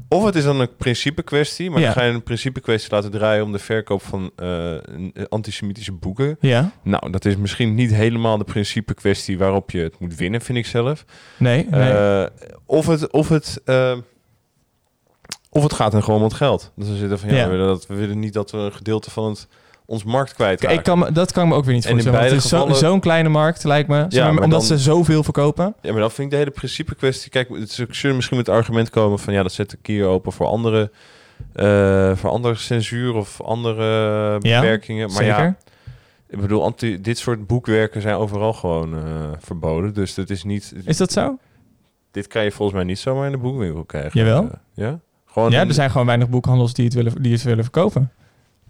Of 0.08 0.24
het 0.24 0.34
is 0.34 0.44
dan 0.44 0.60
een 0.60 0.76
principe 0.76 1.22
kwestie, 1.22 1.70
maar 1.70 1.80
Ja. 1.80 1.84
dan 1.86 1.94
ga 1.94 2.02
je 2.04 2.12
een 2.12 2.22
principe 2.22 2.60
kwestie 2.60 2.90
laten 2.92 3.10
draaien 3.10 3.44
om 3.44 3.52
de 3.52 3.58
verkoop 3.58 4.02
van 4.02 4.30
eh, 4.36 4.74
een- 4.82 5.14
antisemitische 5.28 5.92
boeken. 5.92 6.36
Ja. 6.40 6.70
Nou, 6.82 7.10
dat 7.10 7.24
is 7.24 7.36
misschien 7.36 7.74
niet 7.74 7.94
helemaal 7.94 8.38
de 8.38 8.44
principe 8.44 8.94
kwestie 8.94 9.38
waarop 9.38 9.70
je 9.70 9.78
het 9.80 9.98
moet 9.98 10.14
winnen, 10.16 10.40
vind 10.40 10.58
ik 10.58 10.66
zelf. 10.66 11.04
Nee, 11.36 11.66
nee. 11.70 11.90
Eh, 11.90 12.26
of 12.66 12.86
het, 12.86 13.10
of 13.10 13.28
het, 13.28 13.60
eh, 13.64 13.96
of 15.50 15.62
het 15.62 15.72
gaat 15.72 15.92
dan 15.92 16.02
gewoon 16.02 16.18
om 16.18 16.24
het 16.26 16.34
geld. 16.34 16.72
Dus 16.76 16.86
dan 16.88 16.96
zitten 16.96 17.18
van 17.18 17.28
ja, 17.28 17.36
Ja. 17.36 17.44
We, 17.44 17.50
willen 17.50 17.66
dat, 17.66 17.86
we 17.86 17.94
willen 17.94 18.18
niet 18.18 18.32
dat 18.32 18.50
we 18.50 18.58
een 18.58 18.72
gedeelte 18.72 19.10
van 19.10 19.28
het, 19.28 19.48
ons 19.92 20.04
markt 20.04 20.34
kwijtraken. 20.34 20.76
ik 20.78 20.82
kan, 20.84 20.98
me- 20.98 21.12
dat 21.12 21.32
kan 21.32 21.42
ik 21.44 21.48
me 21.50 21.54
ook 21.56 21.64
weer 21.64 21.74
niet 21.74 21.84
En 21.84 21.90
in 21.90 21.94
voorstellen. 21.96 22.20
want 22.20 22.34
Het 22.34 22.44
is 22.44 22.50
beide 22.50 22.64
zo- 22.66 22.72
gevallen- 22.72 22.92
zo'n 22.92 23.00
kleine 23.00 23.28
markt, 23.28 23.64
lijkt 23.64 23.88
me. 23.88 24.04
Zeg 24.08 24.24
maar, 24.24 24.34
maar 24.34 24.42
omdat 24.44 24.58
dan- 24.58 24.68
ze 24.68 24.78
zoveel 24.84 25.22
verkopen. 25.22 25.74
Ja, 25.80 25.90
maar 25.92 26.00
dan 26.00 26.10
vind 26.10 26.26
ik 26.26 26.30
de 26.30 26.36
hele 26.36 26.50
principe 26.50 26.94
kwestie. 26.94 27.30
Kijk, 27.30 27.48
ze 27.68 27.86
zullen 27.90 28.16
misschien 28.16 28.36
met 28.36 28.46
het 28.46 28.56
argument 28.56 28.90
komen 28.90 29.18
van 29.18 29.32
ja, 29.32 29.42
dat 29.42 29.52
zet 29.52 29.70
de 29.70 29.76
kier 29.82 30.06
open 30.06 30.32
voor 30.32 30.46
andere, 30.46 30.90
eh, 31.52 32.16
voor 32.16 32.30
andere 32.30 32.54
censuur 32.54 33.14
of 33.14 33.40
andere 33.42 33.82
Ja, 34.40 34.60
beperkingen. 34.60 35.06
Maar 35.08 35.16
Zeker. 35.24 35.42
ja, 35.44 35.56
ik 36.28 36.40
bedoel, 36.40 36.62
anti, 36.64 37.00
dit 37.00 37.18
soort 37.18 37.46
boekwerken 37.46 38.00
zijn 38.02 38.14
overal 38.16 38.52
gewoon 38.52 38.94
eh, 38.94 39.02
verboden. 39.38 39.94
Dus 39.94 40.14
dat 40.14 40.30
is 40.30 40.44
niet. 40.44 40.74
Is 40.84 40.96
dat 40.96 41.12
zo? 41.12 41.38
Dit 42.10 42.26
kan 42.26 42.44
je 42.44 42.50
volgens 42.50 42.76
mij 42.78 42.86
niet 42.86 42.98
zomaar 42.98 43.26
in 43.26 43.32
de 43.32 43.38
boekwinkel 43.38 43.84
krijgen. 43.84 44.20
Jawel. 44.20 44.42
Eh, 44.42 44.48
ja. 44.74 44.98
Gewoon 45.26 45.50
Ja, 45.50 45.60
in- 45.60 45.68
er 45.68 45.74
zijn 45.74 45.90
gewoon 45.90 46.06
weinig 46.06 46.28
boekhandels 46.28 46.74
die 46.74 46.84
het 46.84 46.94
willen, 46.94 47.22
die 47.22 47.32
het 47.32 47.42
willen 47.42 47.64
verkopen. 47.64 48.10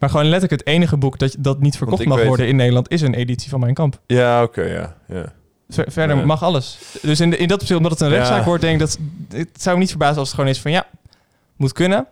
Maar 0.03 0.11
gewoon 0.11 0.27
letterlijk 0.29 0.61
het 0.63 0.75
enige 0.75 0.97
boek 0.97 1.19
dat, 1.19 1.37
dat 1.39 1.61
niet 1.61 1.77
verkocht 1.77 2.05
mag 2.05 2.17
weet- 2.19 2.27
worden 2.27 2.47
in 2.49 2.57
Nederland... 2.57 2.91
is 2.91 3.01
een 3.01 3.15
editie 3.15 3.51
van 3.51 3.61
Mijn 3.61 3.75
Kamp. 3.75 4.01
Ja, 4.07 4.43
oké, 4.43 4.63
ja, 4.63 4.97
ja. 5.09 5.33
Ver- 5.69 5.93
Verder 5.93 6.17
Ja. 6.17 6.25
mag 6.25 6.43
alles. 6.43 6.79
Dus 7.03 7.21
in, 7.21 7.31
de, 7.31 7.37
in 7.37 7.49
dat 7.49 7.61
opzicht, 7.61 7.77
omdat 7.79 7.93
het 7.93 8.01
een 8.01 8.09
Ja. 8.09 8.15
rechtszaak 8.15 8.45
wordt, 8.45 8.63
denk 8.63 8.75
ik 8.75 8.81
dat... 8.81 8.99
Het 9.33 9.63
zou 9.63 9.75
me 9.75 9.81
niet 9.81 9.91
verbazen 9.91 10.19
als 10.19 10.27
het 10.29 10.37
gewoon 10.37 10.51
is 10.51 10.61
van 10.61 10.71
ja, 10.71 10.87
moet 11.57 11.73
kunnen. 11.73 12.07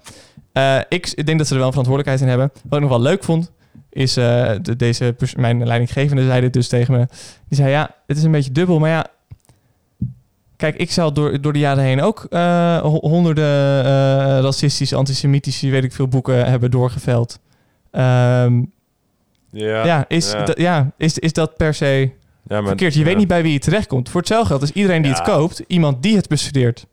Eh, 0.52 0.78
ik, 0.88 1.12
ik 1.14 1.26
denk 1.26 1.38
dat 1.38 1.46
ze 1.46 1.52
er 1.52 1.58
wel 1.58 1.66
een 1.68 1.74
verantwoordelijkheid 1.74 2.20
in 2.20 2.28
hebben. 2.28 2.50
Wat 2.68 2.74
ik 2.78 2.80
nog 2.88 2.96
wel 2.98 3.00
leuk 3.10 3.24
vond, 3.24 3.50
is 3.90 4.18
uh, 4.18 4.50
de, 4.62 4.76
deze 4.76 5.14
mijn 5.36 5.66
leidinggevende 5.66 6.24
zei 6.26 6.40
dit 6.40 6.52
dus 6.52 6.68
tegen 6.68 6.94
me. 6.94 7.06
Die 7.48 7.58
zei 7.58 7.70
ja, 7.70 7.94
het 8.06 8.16
is 8.16 8.22
een 8.22 8.30
beetje 8.30 8.52
dubbel, 8.52 8.78
maar 8.78 8.90
ja... 8.90 9.06
Kijk, 10.56 10.76
ik 10.76 10.90
zal 10.90 11.12
door, 11.12 11.40
door 11.40 11.52
de 11.52 11.58
jaren 11.58 11.84
heen 11.84 12.02
ook 12.02 12.26
eh, 12.30 12.78
ho- 12.78 13.00
honderden 13.08 13.84
eh, 13.84 13.90
racistische, 14.40 14.96
antisemitische, 14.96 15.70
weet 15.70 15.84
ik 15.84 15.92
veel, 15.92 16.08
boeken 16.08 16.46
hebben 16.46 16.70
doorgeveld. 16.70 17.38
Ehm, 17.90 18.62
Ja, 19.52 19.84
ja, 19.84 20.04
is, 20.08 20.34
ja. 20.54 20.90
is, 20.96 21.18
is 21.18 21.32
dat 21.32 21.56
per 21.56 21.74
se 21.74 21.86
ja, 21.86 22.56
maar, 22.58 22.66
verkeerd. 22.66 22.94
Je 22.94 23.04
weet 23.04 23.16
niet 23.16 23.28
bij 23.28 23.42
wie 23.42 23.52
het 23.54 23.62
terechtkomt. 23.62 24.08
Voor 24.08 24.20
hetzelfde 24.20 24.48
geld 24.48 24.62
is 24.62 24.72
iedereen 24.72 25.02
die 25.02 25.10
het 25.12 25.22
koopt, 25.22 25.62
iemand 25.66 26.02
die 26.02 26.16
het 26.16 26.28
bestudeert. 26.28 26.86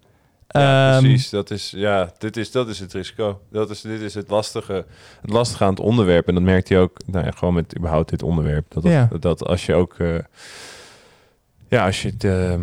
Ja, 0.47 0.93
Ehm, 0.95 1.01
precies. 1.03 1.29
Dat 1.29 1.51
is, 1.51 1.73
ja, 1.75 2.11
dit 2.17 2.37
is, 2.37 2.51
dat 2.51 2.67
is 2.67 2.79
het 2.79 2.93
risico. 2.93 3.41
Dat 3.51 3.69
is, 3.69 3.81
dit 3.81 4.01
is 4.01 4.13
het 4.13 4.29
lastige, 4.29 4.85
het 5.21 5.29
lastige 5.31 5.63
aan 5.63 5.69
het 5.69 5.79
onderwerp. 5.79 6.27
En 6.27 6.33
dat 6.33 6.43
merkt 6.43 6.69
hij 6.69 6.79
ook 6.79 6.97
nou 7.05 7.25
ja, 7.25 7.31
gewoon 7.31 7.53
met 7.53 7.77
überhaupt 7.77 8.09
dit 8.09 8.23
onderwerp. 8.23 8.65
Dat, 8.69 8.83
dat, 8.83 8.91
Ja. 8.91 9.09
dat 9.19 9.45
als 9.45 9.65
je 9.65 9.73
ook... 9.73 9.93
eh, 9.99 10.15
ja, 11.67 11.85
als 11.85 12.01
je 12.01 12.09
het 12.09 12.23
eh, 12.23 12.53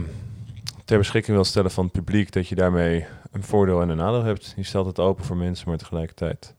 ter 0.84 0.98
beschikking 0.98 1.36
wil 1.36 1.44
stellen 1.44 1.70
van 1.70 1.84
het 1.84 1.92
publiek... 1.92 2.32
dat 2.32 2.48
je 2.48 2.54
daarmee 2.54 3.06
een 3.32 3.42
voordeel 3.42 3.82
en 3.82 3.88
een 3.88 3.96
nadeel 3.96 4.24
hebt. 4.24 4.52
Je 4.56 4.62
stelt 4.62 4.86
het 4.86 4.98
open 4.98 5.24
voor 5.24 5.36
mensen, 5.36 5.68
maar 5.68 5.78
tegelijkertijd... 5.78 6.54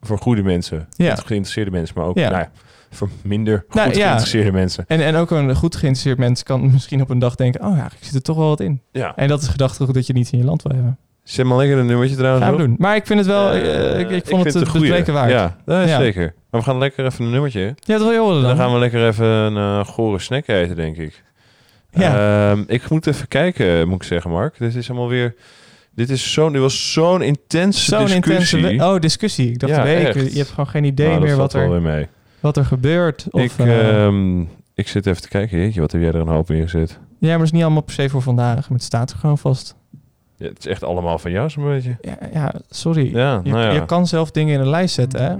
voor 0.00 0.18
goede 0.18 0.42
mensen, 0.42 0.88
Ja. 0.96 1.14
goed 1.14 1.26
geïnteresseerde 1.26 1.70
mensen... 1.70 1.94
maar 1.98 2.06
ook 2.06 2.18
Ja. 2.18 2.28
nou 2.30 2.42
ja, 2.42 2.50
voor 2.90 3.08
minder 3.22 3.64
goed 3.66 3.74
Nou, 3.74 3.88
ja. 3.88 3.94
geïnteresseerde 3.94 4.52
mensen. 4.52 4.84
En, 4.86 5.00
en 5.00 5.14
ook 5.16 5.30
een 5.30 5.54
goed 5.56 5.76
geïnteresseerd 5.76 6.18
mens 6.18 6.42
kan 6.42 6.70
misschien 6.72 7.00
op 7.02 7.10
een 7.10 7.18
dag 7.18 7.34
denken... 7.34 7.64
oh 7.64 7.76
ja, 7.76 7.84
ik 7.84 8.04
zit 8.04 8.14
er 8.14 8.22
toch 8.22 8.36
wel 8.36 8.48
wat 8.48 8.60
in. 8.60 8.82
Ja. 8.92 9.16
En 9.16 9.28
dat 9.28 9.42
is 9.42 9.48
gedachtegoed 9.48 9.94
dat 9.94 10.06
je 10.06 10.12
niet 10.12 10.32
in 10.32 10.38
je 10.38 10.44
land 10.44 10.62
wil 10.62 10.72
hebben. 10.74 10.98
Zet 11.22 11.46
maar 11.46 11.56
lekker 11.56 11.78
een 11.78 11.86
nummertje 11.86 12.16
trouwens 12.16 12.44
Gaan 12.44 12.56
we 12.56 12.62
doen. 12.62 12.74
Maar 12.78 12.96
ik 12.96 13.06
vind 13.06 13.18
het 13.18 13.28
wel... 13.28 13.50
Eh, 13.52 13.98
ik, 14.00 14.10
ik 14.10 14.26
vond 14.26 14.44
het 14.44 14.54
een 14.54 14.60
het 14.60 14.72
bespreken 14.72 15.12
waard. 15.12 15.30
Ja, 15.30 15.36
Ja, 15.42 15.56
dat 15.64 15.84
is 15.84 15.90
Ja. 15.90 15.98
zeker. 15.98 16.34
Maar 16.50 16.60
we 16.60 16.66
gaan 16.66 16.78
lekker 16.78 17.04
even 17.04 17.24
een 17.24 17.30
nummertje. 17.30 17.60
hè? 17.60 17.72
dat 17.84 18.00
wil 18.00 18.10
je 18.12 18.18
horen 18.18 18.34
dan. 18.34 18.42
Dan 18.42 18.56
gaan 18.56 18.72
we 18.72 18.78
lekker 18.78 19.06
even 19.06 19.26
een 19.26 19.56
eh, 19.80 19.86
gore 19.86 20.18
snack 20.18 20.46
eten, 20.46 20.76
denk 20.76 20.96
ik. 20.96 21.22
Ja. 21.90 22.50
Ehm, 22.50 22.62
ik 22.66 22.88
moet 22.90 23.06
even 23.06 23.28
kijken, 23.28 23.88
moet 23.88 24.02
ik 24.02 24.08
zeggen, 24.08 24.30
Mark. 24.30 24.58
Dit 24.58 24.74
is 24.74 24.90
allemaal 24.90 25.08
weer... 25.08 25.34
Dit, 25.98 26.10
is 26.10 26.32
zo, 26.32 26.50
dit 26.50 26.60
was 26.60 26.92
zo'n 26.92 27.22
intense 27.22 27.84
Zo'n 27.84 28.06
discussie. 28.06 28.58
intense... 28.58 28.84
Oh, 28.84 29.00
discussie. 29.00 29.50
Ik 29.50 29.58
dacht 29.58 29.72
Ja. 29.72 29.86
Je 29.86 30.30
hebt 30.34 30.48
gewoon 30.48 30.66
geen 30.66 30.84
idee 30.84 31.08
Nou, 31.08 31.20
meer 31.20 31.36
wat 31.36 31.54
er, 31.54 31.82
mee. 31.82 32.06
wat 32.40 32.56
er 32.56 32.64
gebeurt. 32.64 33.26
Of, 33.30 33.40
ik, 33.40 33.52
eh, 33.58 34.04
ehm, 34.04 34.40
ik 34.74 34.88
zit 34.88 35.06
even 35.06 35.22
te 35.22 35.28
kijken. 35.28 35.58
Jeetje, 35.58 35.80
wat 35.80 35.92
heb 35.92 36.00
jij 36.00 36.10
er 36.10 36.20
een 36.20 36.28
hoop 36.28 36.50
in 36.50 36.62
gezet? 36.62 36.98
ja, 37.18 37.28
maar 37.28 37.36
het 37.36 37.46
is 37.46 37.52
niet 37.52 37.62
allemaal 37.62 37.82
per 37.82 37.94
se 37.94 38.08
voor 38.08 38.22
vandaag. 38.22 38.54
Maar 38.68 38.78
het 38.78 38.82
staat 38.82 39.10
er 39.10 39.18
gewoon 39.18 39.38
vast. 39.38 39.76
Ja, 40.36 40.46
het 40.46 40.58
is 40.58 40.66
echt 40.66 40.84
allemaal 40.84 41.18
van 41.18 41.30
jou 41.30 41.50
zo'n 41.50 41.64
beetje. 41.64 41.96
Ja, 42.00 42.18
ja 42.32 42.54
sorry. 42.70 43.14
Ja, 43.14 43.40
je, 43.44 43.50
nou 43.50 43.74
je 43.74 43.84
kan 43.84 44.06
zelf 44.06 44.30
dingen 44.30 44.54
in 44.54 44.60
een 44.60 44.68
lijst 44.68 44.94
zetten, 44.94 45.22
hè? 45.24 45.34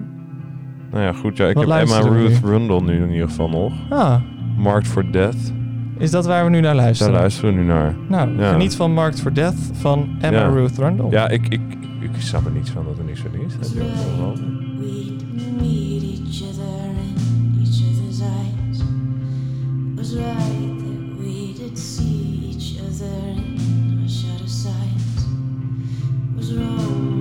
Nou 0.91 1.05
ja, 1.05 1.13
goed. 1.13 1.37
Ja, 1.37 1.47
ik 1.49 1.55
Wat 1.55 1.69
heb 1.69 1.79
Emma 1.81 1.99
Ruth 2.01 2.43
nu? 2.43 2.49
Rundle 2.49 2.81
nu 2.83 3.03
in 3.03 3.11
ieder 3.11 3.29
geval 3.29 3.49
nog. 3.49 3.73
Ah, 3.91 4.23
Marked 4.57 4.89
for 4.89 5.13
Death. 5.13 5.53
Is 5.99 6.11
dat 6.11 6.27
waar 6.27 6.45
we 6.45 6.51
nu 6.51 6.61
naar 6.61 6.75
Daar 6.75 6.83
luisteren? 6.83 7.13
luisteren 7.13 7.55
we 7.55 7.61
nu 7.61 7.67
naar. 7.67 7.95
Nou, 8.09 8.39
Ja. 8.39 8.51
geniet 8.53 8.75
van 8.77 8.93
Marked 8.93 9.21
for 9.21 9.33
Death 9.35 9.71
van 9.73 10.09
Emma 10.21 10.39
Ja. 10.39 10.49
Ruth 10.49 10.79
Rundle. 10.79 11.11
Ja, 11.11 11.29
ik, 11.29 11.49
ik, 11.49 11.61
ik, 12.01 12.15
ik 12.15 12.21
snap 12.21 12.45
er 12.47 12.51
niets 12.53 12.71
van 12.71 12.85
dat 12.85 12.99
er 12.99 13.05
niks 13.05 13.21
van 13.21 13.31
is. 13.47 13.53
Dat 13.57 13.65
is 13.67 13.73
wel 13.73 13.87
wel. 14.19 14.33
We'd 14.79 15.25
meet 15.61 16.03
each 16.03 16.43
other 16.49 16.91
in 17.07 17.61
each 17.61 17.83
other's 17.91 18.21
eyes. 18.21 18.79
It 18.79 19.97
was 19.97 20.13
right 20.15 20.79
that 20.79 21.19
we 21.19 21.53
did 21.59 21.79
see 21.79 22.49
each 22.53 22.81
other 22.89 23.43
in 23.57 23.99
our 24.01 24.09
shadow 24.09 24.47
sides. 24.47 25.27
Was 26.37 26.53
wrong 26.55 27.18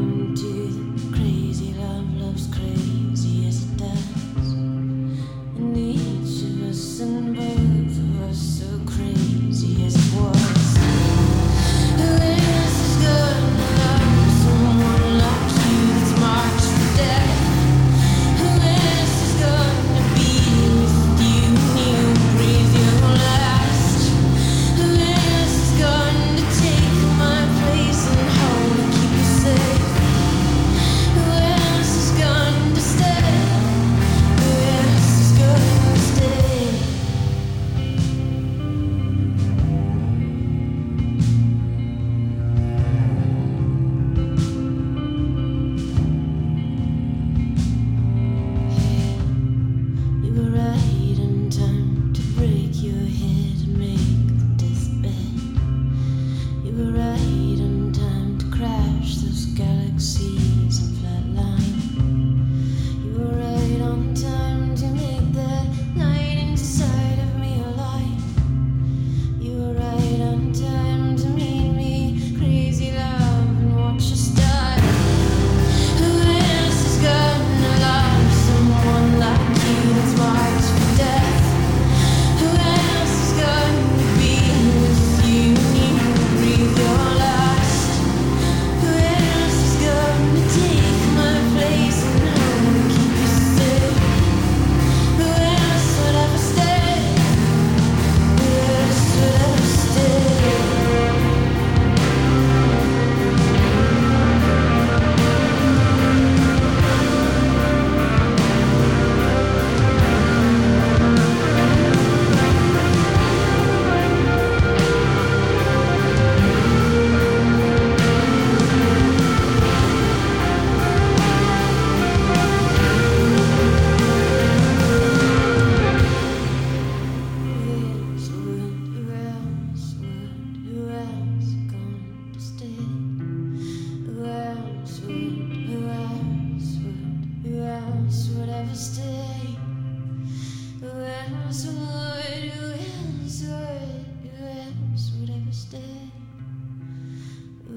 Who 144.97 145.03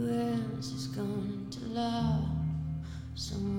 else 0.08 0.72
is 0.72 0.86
going 0.86 1.48
to 1.50 1.60
love 1.66 2.24
someone? 3.14 3.49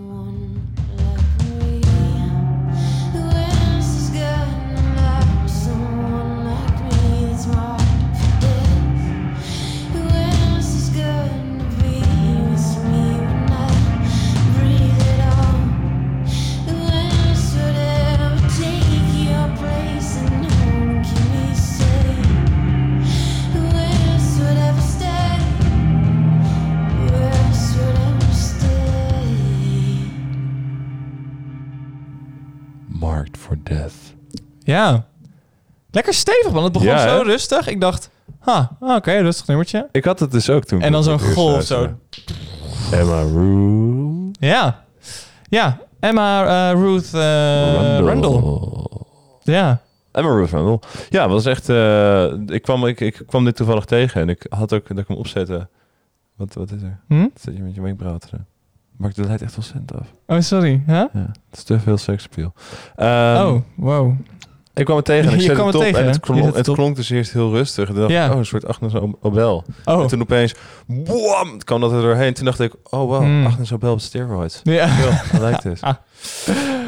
Ja. 34.71 35.05
Lekker 35.91 36.13
stevig, 36.13 36.51
man. 36.51 36.63
Het 36.63 36.71
begon 36.73 36.87
Ja, 36.87 37.17
zo 37.17 37.21
rustig. 37.23 37.67
Ik 37.67 37.81
dacht, 37.81 38.09
ha, 38.39 38.77
oké, 38.79 39.11
rustig 39.11 39.47
nummertje. 39.47 39.87
Ik 39.91 40.05
had 40.05 40.19
het 40.19 40.31
dus 40.31 40.49
ook 40.49 40.63
toen. 40.63 40.81
En 40.81 40.91
dan 40.91 41.03
zo'n 41.03 41.19
golf 41.19 41.51
luisterde. 41.51 41.95
Emma 42.91 43.21
Rue. 43.21 44.31
Ja. 44.39 44.83
Ja. 45.49 45.77
Emma 45.99 46.45
eh, 46.71 46.79
Ruth 46.79 47.13
eh 47.13 47.99
Randall. 47.99 48.41
Ja. 49.43 49.81
Emma 50.11 50.29
Ruth 50.29 50.49
Randall. 50.51 50.79
Ja, 51.09 51.21
dat 51.21 51.31
was 51.31 51.45
echt... 51.45 51.69
eh, 51.69 52.31
ik, 52.47 52.61
kwam, 52.61 52.85
ik, 52.85 52.99
ik 52.99 53.23
kwam 53.27 53.45
dit 53.45 53.55
toevallig 53.55 53.85
tegen 53.85 54.21
en 54.21 54.29
ik 54.29 54.45
had 54.49 54.73
ook 54.73 54.87
dat 54.87 54.97
ik 54.97 55.07
hem 55.07 55.17
opzette. 55.17 55.67
Wat, 56.35 56.53
wat 56.53 56.71
is 56.71 56.81
er? 56.81 56.99
Hm? 57.07 57.21
Wat 57.21 57.41
zit 57.41 57.55
je 57.55 57.61
met 57.63 57.75
je 57.75 57.81
wenkbrauwen 57.81 58.21
te 58.21 58.27
doen? 58.31 58.45
Maar 58.97 59.09
ik 59.09 59.17
leidt 59.17 59.41
echt 59.41 59.55
wel 59.55 59.65
cent 59.65 59.93
af. 59.95 60.07
Oh, 60.27 60.39
sorry. 60.39 60.83
Huh? 60.85 61.03
Ja, 61.13 61.31
het 61.49 61.57
is 61.57 61.63
te 61.63 61.79
veel 61.79 61.97
seksappeal. 61.97 62.53
Ehm, 62.95 63.45
oh, 63.45 63.61
wow. 63.75 64.13
Ik 64.73 64.85
kwam 64.85 64.95
het 64.97 65.05
tegen 65.05 65.29
en 65.31 65.35
ik 65.35 65.41
zette 65.45 65.55
het 65.57 65.65
het 65.65 65.75
op 65.75 65.81
tegen, 65.81 65.99
en 65.99 66.05
het, 66.07 66.19
klonk, 66.19 66.45
het 66.55 66.65
het 66.65 66.75
klonk 66.75 66.95
dus 66.95 67.09
eerst 67.09 67.33
heel 67.33 67.51
rustig. 67.53 67.89
En 67.89 67.95
dacht 67.95 68.09
Ja. 68.09 68.25
ik, 68.25 68.31
oh, 68.31 68.37
een 68.37 68.45
soort 68.45 68.67
Agnes 68.67 68.93
Ob- 68.93 69.17
Obel. 69.21 69.63
Oh. 69.85 70.01
En 70.01 70.07
toen 70.07 70.21
opeens, 70.21 70.53
het 71.53 71.63
kwam 71.63 71.81
dat 71.81 71.91
er 71.91 72.01
doorheen. 72.01 72.33
Toen 72.33 72.45
dacht 72.45 72.59
ik, 72.59 72.73
oh 72.83 73.07
wow, 73.09 73.21
Hmm. 73.21 73.45
Agnes 73.45 73.73
Obel 73.73 73.91
op 73.91 73.99
steroids. 73.99 74.59
Ja. 74.63 74.87
I 75.35 75.39
like 75.39 75.59
this. 75.61 75.81
Ah. 75.81 75.93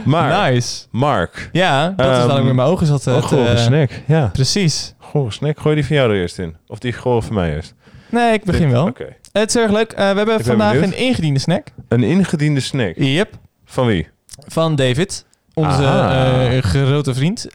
Maar, 0.06 0.52
Nice. 0.52 0.86
Mark. 0.92 1.50
Ja, 1.52 1.90
dat 1.90 2.06
is 2.10 2.18
Ehm, 2.18 2.18
waarom 2.26 2.38
ik 2.40 2.44
met 2.46 2.56
mijn 2.56 2.68
ogen 2.68 2.88
zat. 2.88 3.08
eh, 3.08 3.16
Oh, 3.16 3.22
gore 3.24 3.58
snack. 3.58 3.90
Ja, 4.08 4.30
Precies. 4.34 4.94
gore 5.00 5.32
snack. 5.32 5.60
Gooi 5.60 5.76
die 5.76 5.86
van 5.86 5.96
jou 5.96 6.10
er 6.12 6.16
eerst 6.22 6.40
in. 6.40 6.56
Of 6.68 6.80
die 6.80 6.94
gore 6.94 7.22
van 7.22 7.34
mij 7.34 7.54
eerst. 7.56 7.74
Nee, 8.10 8.34
ik 8.34 8.44
begin 8.44 8.72
wel. 8.72 8.88
Oké. 8.88 9.06
Het 9.32 9.50
is 9.50 9.62
erg 9.62 9.72
leuk. 9.72 9.92
Eh, 9.92 9.98
we 9.98 10.04
hebben 10.18 10.26
ben 10.26 10.46
vandaag 10.46 10.76
een 10.82 10.98
ingediende 10.98 11.40
snack. 11.40 11.68
Een 11.88 12.04
ingediende 12.04 12.60
snack. 12.60 12.94
Yep. 12.96 13.30
Van 13.66 13.86
wie? 13.88 14.08
Van 14.48 14.76
David. 14.76 15.26
Onze 15.54 15.86
Ah. 15.88 16.56
eh, 16.58 16.64
grote 16.64 17.14
vriend. 17.14 17.45
Eh, 17.45 17.51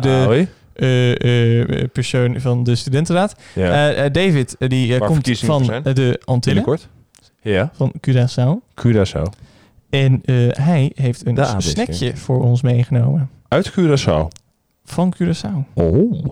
de 0.00 0.22
Hoi. 0.26 0.48
eh, 0.74 1.84
persoon 1.92 2.40
van 2.40 2.62
de 2.64 2.74
studentenraad. 2.74 3.34
Ja. 3.54 4.08
David, 4.08 4.56
die 4.58 4.98
komt 4.98 5.38
van 5.38 5.62
de 5.92 6.20
Antillen. 6.24 6.78
Ja. 7.42 7.70
Van 7.74 7.92
Curaçao. 8.08 8.82
Curaçao. 8.86 9.22
En 9.90 10.20
hij 10.50 10.92
heeft 10.94 11.26
een 11.26 11.34
De 11.34 11.54
snackje 11.58 12.16
voor 12.16 12.42
ons 12.42 12.62
meegenomen. 12.62 13.30
Uit 13.48 13.70
Curaçao. 13.70 14.26
Van 14.84 15.14
Curaçao. 15.22 15.72
Oh. 15.74 16.22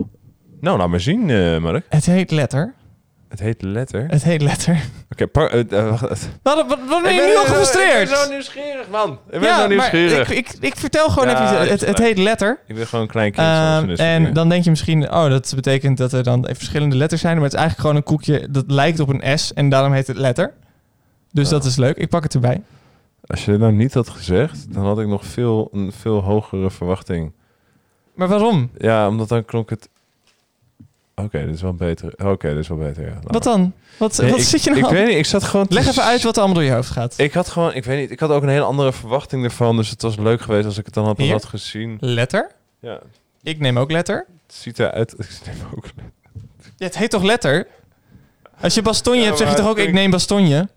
Nou, 0.60 0.78
laat 0.78 0.88
maar 0.88 1.00
zien, 1.00 1.24
Mark. 1.62 1.86
Het 1.88 2.06
heet 2.06 2.30
Letter. 2.30 2.74
Het 3.28 3.40
heet 3.40 3.62
Letter. 3.62 4.02
Oké, 4.02 4.12
Het 4.12 4.22
heet 4.22 4.42
Letter. 4.42 4.80
par- 5.32 5.50
eh, 5.50 5.72
eh, 5.78 5.88
wacht. 5.90 6.28
Wat, 6.42 6.66
wat, 6.68 6.78
wat 6.88 7.02
ben 7.02 7.14
je 7.14 7.20
nu 7.20 7.36
al 7.36 7.44
gefrustreerd? 7.44 8.02
Ik 8.02 8.08
ben 8.08 8.16
zo 8.24 8.30
nieuwsgierig, 8.30 8.88
man. 8.90 9.10
Ik 9.12 9.18
ben 9.30 9.42
ja, 9.42 9.54
zo 9.54 9.58
maar 9.60 9.68
nieuwsgierig. 9.68 10.30
ik, 10.30 10.36
ik, 10.52 10.56
ik 10.60 10.76
vertel 10.76 11.08
gewoon 11.10 11.28
Ja, 11.28 11.42
even. 11.44 11.58
dat 11.58 11.68
Het, 11.80 11.88
het 11.88 11.98
heet 11.98 12.18
Letter. 12.18 12.58
Ik 12.66 12.74
ben 12.74 12.86
gewoon 12.86 13.04
een 13.04 13.10
klein 13.10 13.32
kind. 13.32 13.96
De 13.98 14.02
en 14.04 14.32
dan 14.32 14.48
denk 14.48 14.64
je 14.64 14.70
misschien, 14.70 15.10
oh, 15.12 15.28
dat 15.28 15.52
betekent 15.54 15.98
dat 15.98 16.12
er 16.12 16.22
dan 16.22 16.48
verschillende 16.52 16.96
letters 16.96 17.20
zijn. 17.20 17.34
Maar 17.34 17.44
het 17.44 17.52
is 17.52 17.58
eigenlijk 17.58 17.88
gewoon 17.88 17.96
een 18.02 18.16
koekje 18.16 18.48
dat 18.50 18.64
lijkt 18.66 19.00
op 19.00 19.08
een 19.08 19.38
S. 19.38 19.52
En 19.52 19.68
daarom 19.68 19.92
heet 19.92 20.06
het 20.06 20.16
Letter. 20.16 20.52
Dus 21.32 21.44
Oh. 21.46 21.50
dat 21.52 21.64
is 21.64 21.76
leuk. 21.76 21.96
Ik 21.96 22.08
pak 22.08 22.22
het 22.22 22.34
erbij. 22.34 22.62
Als 23.26 23.44
je 23.44 23.50
het 23.50 23.60
nou 23.60 23.72
niet 23.72 23.94
had 23.94 24.08
gezegd, 24.08 24.72
dan 24.74 24.84
had 24.84 24.98
ik 25.00 25.06
nog 25.06 25.24
veel, 25.26 25.68
een 25.72 25.92
veel 25.92 26.22
hogere 26.22 26.70
verwachting. 26.70 27.32
Maar 28.14 28.28
waarom? 28.28 28.70
Ja, 28.78 29.08
omdat 29.08 29.28
dan 29.28 29.44
klonk 29.44 29.70
het... 29.70 29.88
Oké, 31.18 31.44
dit 31.46 31.54
is 31.54 31.62
wel 31.62 31.74
beter. 31.74 32.12
Oké, 32.26 32.48
dit 32.48 32.58
is 32.58 32.68
wel 32.68 32.78
beter, 32.78 33.06
ja. 33.06 33.18
Wat 33.22 33.42
dan? 33.42 33.72
Wat, 33.98 34.18
Nee, 34.18 34.30
wat 34.30 34.38
ik, 34.40 34.44
zit 34.44 34.64
je 34.64 34.70
nou 34.70 34.84
Ik 34.84 34.90
weet 34.90 35.06
niet, 35.06 35.16
ik 35.16 35.24
zat 35.26 35.44
gewoon... 35.44 35.66
Leg 35.68 35.86
even 35.86 36.02
uit 36.02 36.22
wat 36.22 36.34
er 36.36 36.42
allemaal 36.42 36.60
door 36.62 36.68
je 36.70 36.74
hoofd 36.74 36.90
gaat. 36.90 37.18
Ik 37.18 37.32
had 37.32 37.48
gewoon, 37.48 37.74
ik 37.74 37.84
weet 37.84 38.00
niet, 38.00 38.10
ik 38.10 38.20
had 38.20 38.30
ook 38.30 38.42
een 38.42 38.48
hele 38.48 38.64
andere 38.64 38.92
verwachting 38.92 39.44
ervan. 39.44 39.76
Dus 39.76 39.90
het 39.90 40.02
was 40.02 40.16
leuk 40.16 40.40
geweest 40.40 40.66
als 40.66 40.78
ik 40.78 40.84
het 40.84 40.94
dan 40.94 41.04
had, 41.04 41.18
had 41.20 41.44
gezien. 41.44 41.96
Letter? 42.00 42.50
Ja, 42.80 43.00
Ik 43.42 43.58
neem 43.60 43.78
ook 43.78 43.90
Letter. 43.90 44.26
het 44.46 44.54
ziet 44.56 44.78
eruit... 44.78 45.12
Ik 45.18 45.40
neem 45.46 45.56
ook... 45.76 45.84
Ja, 46.76 46.84
het 46.86 46.98
heet 46.98 47.10
toch 47.10 47.22
Letter? 47.22 47.66
Als 48.60 48.74
je 48.74 48.82
bastonje 48.82 49.20
Ja, 49.20 49.26
hebt, 49.26 49.38
zeg 49.38 49.50
je 49.50 49.56
toch 49.56 49.68
ook, 49.68 49.78
ik- 49.78 49.86
ik 49.86 49.92
neem 49.92 50.10
bastonje? 50.10 50.68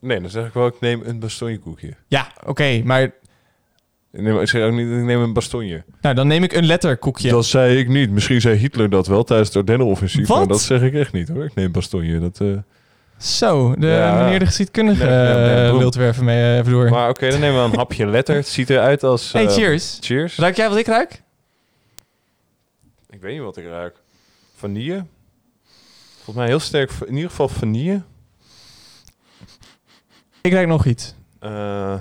Nee, 0.00 0.20
dan 0.20 0.30
zeg 0.30 0.46
ik 0.46 0.52
wel, 0.52 0.66
ik 0.66 0.80
neem 0.80 1.02
een 1.04 1.18
bastonjekoekje. 1.18 1.94
Ja, 2.08 2.26
oké. 2.46 2.80
maar 2.84 3.10
Ik, 4.12 4.20
neem, 4.20 4.40
ik 4.40 4.48
zeg 4.48 4.62
ook 4.62 4.72
niet, 4.72 4.86
ik 4.86 5.02
neem 5.02 5.20
een 5.20 5.32
bastonje. 5.32 5.84
nou, 6.00 6.14
dan 6.14 6.26
neem 6.26 6.42
ik 6.42 6.52
een 6.52 6.66
letterkoekje. 6.66 7.30
Dat 7.30 7.46
zei 7.46 7.78
ik 7.78 7.88
niet. 7.88 8.10
Misschien 8.10 8.40
zei 8.40 8.56
Hitler 8.56 8.90
dat 8.90 9.06
wel 9.06 9.24
tijdens 9.24 9.48
het 9.48 9.56
Ardennenoffensief. 9.58 10.26
Wat? 10.28 10.38
Maar 10.38 10.46
dat 10.46 10.60
zeg 10.60 10.82
ik 10.82 10.94
echt 10.94 11.12
niet 11.12 11.28
hoor. 11.28 11.44
Ik 11.44 11.54
neem 11.54 11.72
bastonje. 11.72 12.18
Dat, 12.20 12.40
eh, 12.40 12.46
Zo, 13.18 13.74
de 13.74 13.86
Ja. 13.86 14.22
meneer 14.24 14.38
de 14.38 14.46
geschiedkundige 14.46 15.04
Nee, 15.04 15.34
nee, 15.34 15.66
eh, 15.68 15.78
lult 15.78 15.94
weer 15.94 16.08
even 16.08 16.24
mee 16.24 16.42
eh, 16.42 16.56
even 16.58 16.72
door. 16.72 16.90
Maar 16.90 17.08
oké, 17.08 17.30
dan 17.30 17.40
nemen 17.40 17.62
we 17.64 17.70
een 17.70 17.76
hapje 17.76 18.06
letter. 18.06 18.34
Het 18.34 18.48
ziet 18.48 18.70
eruit 18.70 19.02
als... 19.02 19.32
hey, 19.32 19.46
eh, 19.46 19.52
cheers. 19.52 19.98
Cheers. 20.00 20.36
Ruik 20.36 20.56
jij 20.56 20.68
wat 20.68 20.78
ik 20.78 20.86
ruik? 20.86 21.22
Ik 23.10 23.20
weet 23.20 23.32
niet 23.32 23.42
wat 23.42 23.56
ik 23.56 23.64
ruik. 23.64 23.96
Vanille? 24.56 25.04
Volgens 26.14 26.36
mij 26.36 26.46
heel 26.46 26.60
sterk. 26.60 26.90
In 27.06 27.14
ieder 27.14 27.30
geval 27.30 27.48
vanille. 27.48 28.02
Ik 30.40 30.52
ruik 30.52 30.66
nog 30.68 30.84
iets. 30.84 31.14
Eh, 31.38 31.94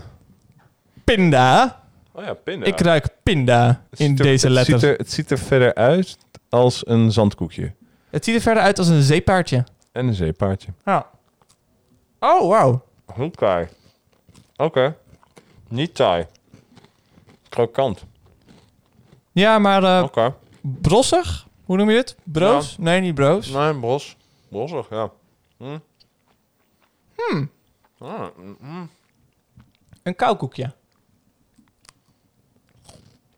Pinda. 1.03 1.84
Oh 2.20 2.26
ja, 2.26 2.34
pinda. 2.34 2.65
Ik 2.65 2.80
ruik 2.80 3.07
pinda 3.24 3.86
Het 3.89 3.99
in 3.99 4.17
er- 4.17 4.24
deze 4.24 4.45
het 4.45 4.55
letter. 4.55 4.80
Ziet 4.80 4.89
er, 4.89 4.95
het 4.97 5.11
ziet 5.11 5.32
er 5.32 5.38
verder 5.38 5.74
uit 5.76 6.17
als 6.49 6.88
een 6.88 7.11
zandkoekje. 7.11 7.74
Het 8.09 8.24
ziet 8.26 8.36
er 8.36 8.41
verder 8.41 8.63
uit 8.63 8.78
als 8.78 8.88
een 8.88 9.01
zeepaardje. 9.01 9.63
En 9.91 10.07
een 10.07 10.13
zeepaardje. 10.13 10.72
Ja. 10.86 11.09
Oh, 12.20 12.47
wauw. 12.49 12.84
Taai. 13.32 13.67
Oké. 14.55 14.95
Niet 15.67 15.95
taai. 15.95 16.26
Krokant. 17.49 18.05
Ja, 19.32 19.59
maar 19.59 20.03
Oké. 20.03 20.36
brossig? 20.61 21.47
Hoe 21.65 21.78
noem 21.78 21.89
je 21.89 21.97
het? 21.97 22.15
Broos? 22.24 22.78
Nee, 22.78 23.01
niet 23.01 23.15
broos. 23.15 23.47
Nee, 23.49 23.74
bros. 23.80 24.17
Brossig, 24.49 24.89
ja. 24.89 25.11
Hm. 25.57 25.78
Hmm. 27.15 27.49
Ah, 27.99 28.28
mm, 28.38 28.57
mm. 28.61 28.89
Een 30.03 30.15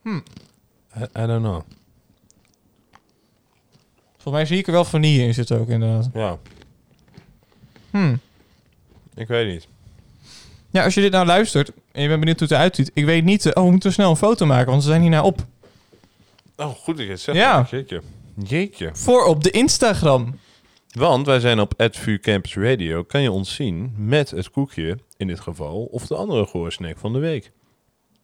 kauwkoekje. 0.04 0.24
I, 0.97 1.04
I 1.24 1.26
don't 1.28 1.41
know. 1.43 1.62
Volgens 4.12 4.34
mij 4.34 4.45
zie 4.45 4.58
ik 4.58 4.68
er 4.68 4.74
wel 4.74 4.86
vanille 4.86 5.24
in 5.24 5.34
zitten 5.34 5.60
ook 5.60 5.68
inderdaad. 5.70 6.10
Ja, 6.14 6.38
Hmm. 7.91 8.20
ik 9.16 9.28
weet 9.28 9.47
niet. 9.47 9.68
Ja, 10.70 10.84
als 10.84 10.93
je 10.93 11.02
dit 11.02 11.12
nou 11.12 11.26
luistert 11.26 11.72
en 11.91 12.02
je 12.02 12.08
bent 12.08 12.20
benieuwd 12.20 12.39
hoe 12.39 12.47
het 12.47 12.58
eruit 12.58 12.76
ziet. 12.76 12.91
Ik 12.93 13.06
weet 13.06 13.24
niet, 13.24 13.45
eh, 13.45 13.52
oh, 13.56 13.64
we 13.66 13.72
moeten 13.72 13.93
snel 13.93 14.10
een 14.10 14.16
foto 14.16 14.45
maken, 14.45 14.70
want 14.70 14.84
ze 14.84 14.89
zijn 14.89 15.02
hierna 15.02 15.24
op. 15.24 15.45
Oh, 16.56 16.70
goed 16.70 16.97
dat 16.97 17.06
je 17.06 17.12
het 17.12 17.20
zegt. 17.22 17.38
Ja. 17.38 17.68
Jeetje. 17.72 18.02
Jeetje. 18.43 18.89
Voor 18.93 19.26
op 19.26 19.43
de 19.43 19.52
Instagram. 19.52 20.39
Want 20.91 21.26
wij 21.26 21.39
zijn 21.39 21.60
op 21.60 21.74
VU 21.91 22.20
Campus 22.20 22.56
Radio. 22.56 23.04
Kan 23.04 23.22
je 23.22 23.32
ons 23.32 23.56
zien 23.56 23.93
met 23.97 24.30
het 24.30 24.49
koekje, 24.49 24.97
in 25.18 25.28
dit 25.28 25.39
geval, 25.39 25.84
of 25.84 26.08
de 26.08 26.16
andere 26.16 26.45
gore 26.45 26.72
snack 26.72 26.97
van 26.97 27.14
de 27.14 27.20
week. 27.20 27.52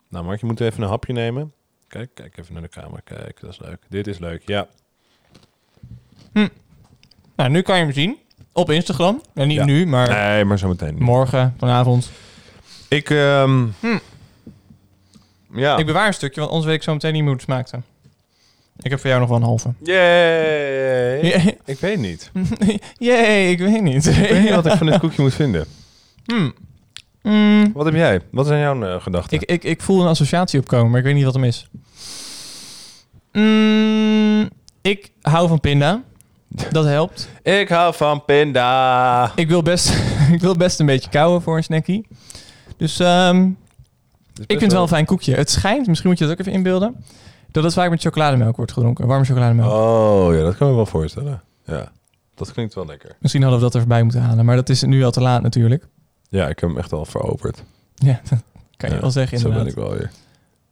Nou, 0.10 0.26
Mark, 0.26 0.40
je 0.40 0.46
moet 0.46 0.60
even 0.62 0.84
een 0.84 0.90
hapje 0.90 1.14
nemen. 1.14 1.54
Kijk, 1.88 2.10
kijk 2.14 2.38
even 2.38 2.54
naar 2.54 2.62
de 2.62 2.70
camera. 2.70 3.02
Kijk, 3.04 3.40
dat 3.42 3.50
is 3.52 3.60
leuk. 3.60 3.78
Dit 3.90 4.08
is 4.08 4.18
leuk, 4.20 4.42
ja. 4.46 4.68
Nou, 7.36 7.50
nu 7.50 7.62
kan 7.62 7.78
je 7.78 7.84
hem 7.84 7.94
zien. 7.94 8.18
Op 8.52 8.70
Instagram. 8.72 9.22
En 9.34 9.48
niet 9.48 9.58
Ja. 9.58 9.66
nu, 9.66 9.86
maar 9.86 10.10
Nee, 10.10 10.46
maar 10.46 10.58
zo 10.60 10.68
meteen. 10.68 10.94
niet. 10.94 11.00
morgen, 11.04 11.56
vanavond. 11.58 12.12
Ik, 12.88 13.10
ehm 13.10 13.68
Hm. 13.80 13.98
Ja. 15.54 15.78
Ik 15.78 15.86
bewaar 15.86 16.08
een 16.08 16.14
stukje, 16.14 16.40
want 16.40 16.52
anders 16.52 16.70
weet 16.70 16.78
ik 16.80 16.84
zo 16.84 16.94
meteen 16.94 17.14
niet 17.14 17.22
meer 17.24 17.30
hoe 17.32 17.40
het 17.40 17.50
smaakte. 17.50 17.82
Ik 18.80 18.90
heb 18.90 19.00
voor 19.00 19.10
jou 19.10 19.22
nog 19.22 19.30
wel 19.30 19.38
een 19.38 19.44
halve. 19.44 19.74
Yay. 19.84 21.58
Ik 21.66 21.80
weet 21.80 21.98
niet. 22.00 22.32
Jee, 22.98 23.52
ik 23.52 23.60
weet 23.60 23.82
niet. 23.82 24.06
Ik 24.06 24.16
weet 24.30 24.42
niet 24.42 24.50
wat 24.54 24.66
ik 24.66 24.72
van 24.72 24.88
dit 24.88 25.00
koekje 25.04 25.22
moet 25.22 25.34
vinden. 25.34 25.66
Hmm. 26.26 26.54
Mm, 27.28 27.72
Wat 27.74 27.86
heb 27.86 27.94
jij? 27.94 28.22
Wat 28.32 28.48
zijn 28.48 28.60
jouw 28.60 28.84
eh, 28.84 29.02
gedachten? 29.02 29.38
ik, 29.38 29.50
ik, 29.50 29.64
ik 29.64 29.82
voel 29.82 30.02
een 30.02 30.08
associatie 30.08 30.60
opkomen, 30.60 30.90
maar 30.90 31.00
ik 31.00 31.06
weet 31.06 31.16
niet 31.16 31.24
wat 31.24 31.34
hem 31.34 31.44
is. 31.44 31.70
Mm, 33.32 34.50
ik 34.82 35.12
hou 35.22 35.48
van 35.48 35.60
pinda. 35.60 36.04
Dat 36.72 36.86
helpt. 36.86 37.30
Ik 37.44 37.70
hou 37.70 37.94
van 37.94 38.26
pinda. 38.26 39.32
Ik 39.36 39.48
wil 39.48 39.62
best... 39.62 39.90
ik 40.36 40.42
wil 40.42 40.56
best 40.56 40.80
een 40.80 40.86
beetje 40.86 41.10
kauwen 41.10 41.42
voor 41.42 41.58
een 41.58 41.64
snackie. 41.64 42.08
Dus 42.78 43.00
ehm, 43.00 43.46
ik 44.34 44.46
vind 44.48 44.62
het 44.62 44.72
wel 44.72 44.82
een 44.82 44.88
fijn 44.88 45.06
koekje. 45.06 45.36
Het 45.36 45.50
schijnt, 45.50 45.88
misschien 45.88 46.10
moet 46.10 46.20
je 46.20 46.26
dat 46.26 46.34
ook 46.34 46.40
even 46.40 46.52
inbeelden, 46.52 47.06
dat 47.52 47.64
het 47.64 47.74
vaak 47.74 47.90
met 47.90 48.02
chocolademelk 48.02 48.56
wordt 48.56 48.72
gedronken. 48.72 49.08
Warme 49.08 49.26
chocolademelk. 49.26 49.72
Oh 49.72 50.34
ja, 50.36 50.42
dat 50.44 50.58
kan 50.58 50.68
ik 50.68 50.74
me 50.74 50.76
wel 50.76 50.86
voorstellen. 50.86 51.42
Ja, 51.66 51.92
dat 52.36 52.52
klinkt 52.52 52.74
wel 52.74 52.86
lekker. 52.86 53.16
Misschien 53.20 53.42
hadden 53.42 53.60
we 53.60 53.66
dat 53.66 53.74
er 53.76 53.82
voorbij 53.82 54.04
moeten 54.04 54.22
halen, 54.22 54.46
maar 54.46 54.56
dat 54.56 54.70
is 54.70 54.84
nu 54.84 55.04
al 55.04 55.12
te 55.12 55.22
laat 55.22 55.42
natuurlijk. 55.42 55.88
Ja, 56.30 56.48
ik 56.48 56.60
heb 56.60 56.70
hem 56.70 56.78
echt 56.78 56.94
al 56.94 57.06
veroverd. 57.06 57.64
Ja, 57.96 58.22
dat 58.30 58.40
kan 58.78 58.90
je 58.90 58.96
Ja, 58.96 59.02
wel 59.02 59.12
zeggen 59.12 59.40
Zo 59.40 59.50
ben 59.50 59.58
inderdaad. 59.58 59.84
ik 59.84 59.90
wel 59.90 59.98
weer. 60.00 60.12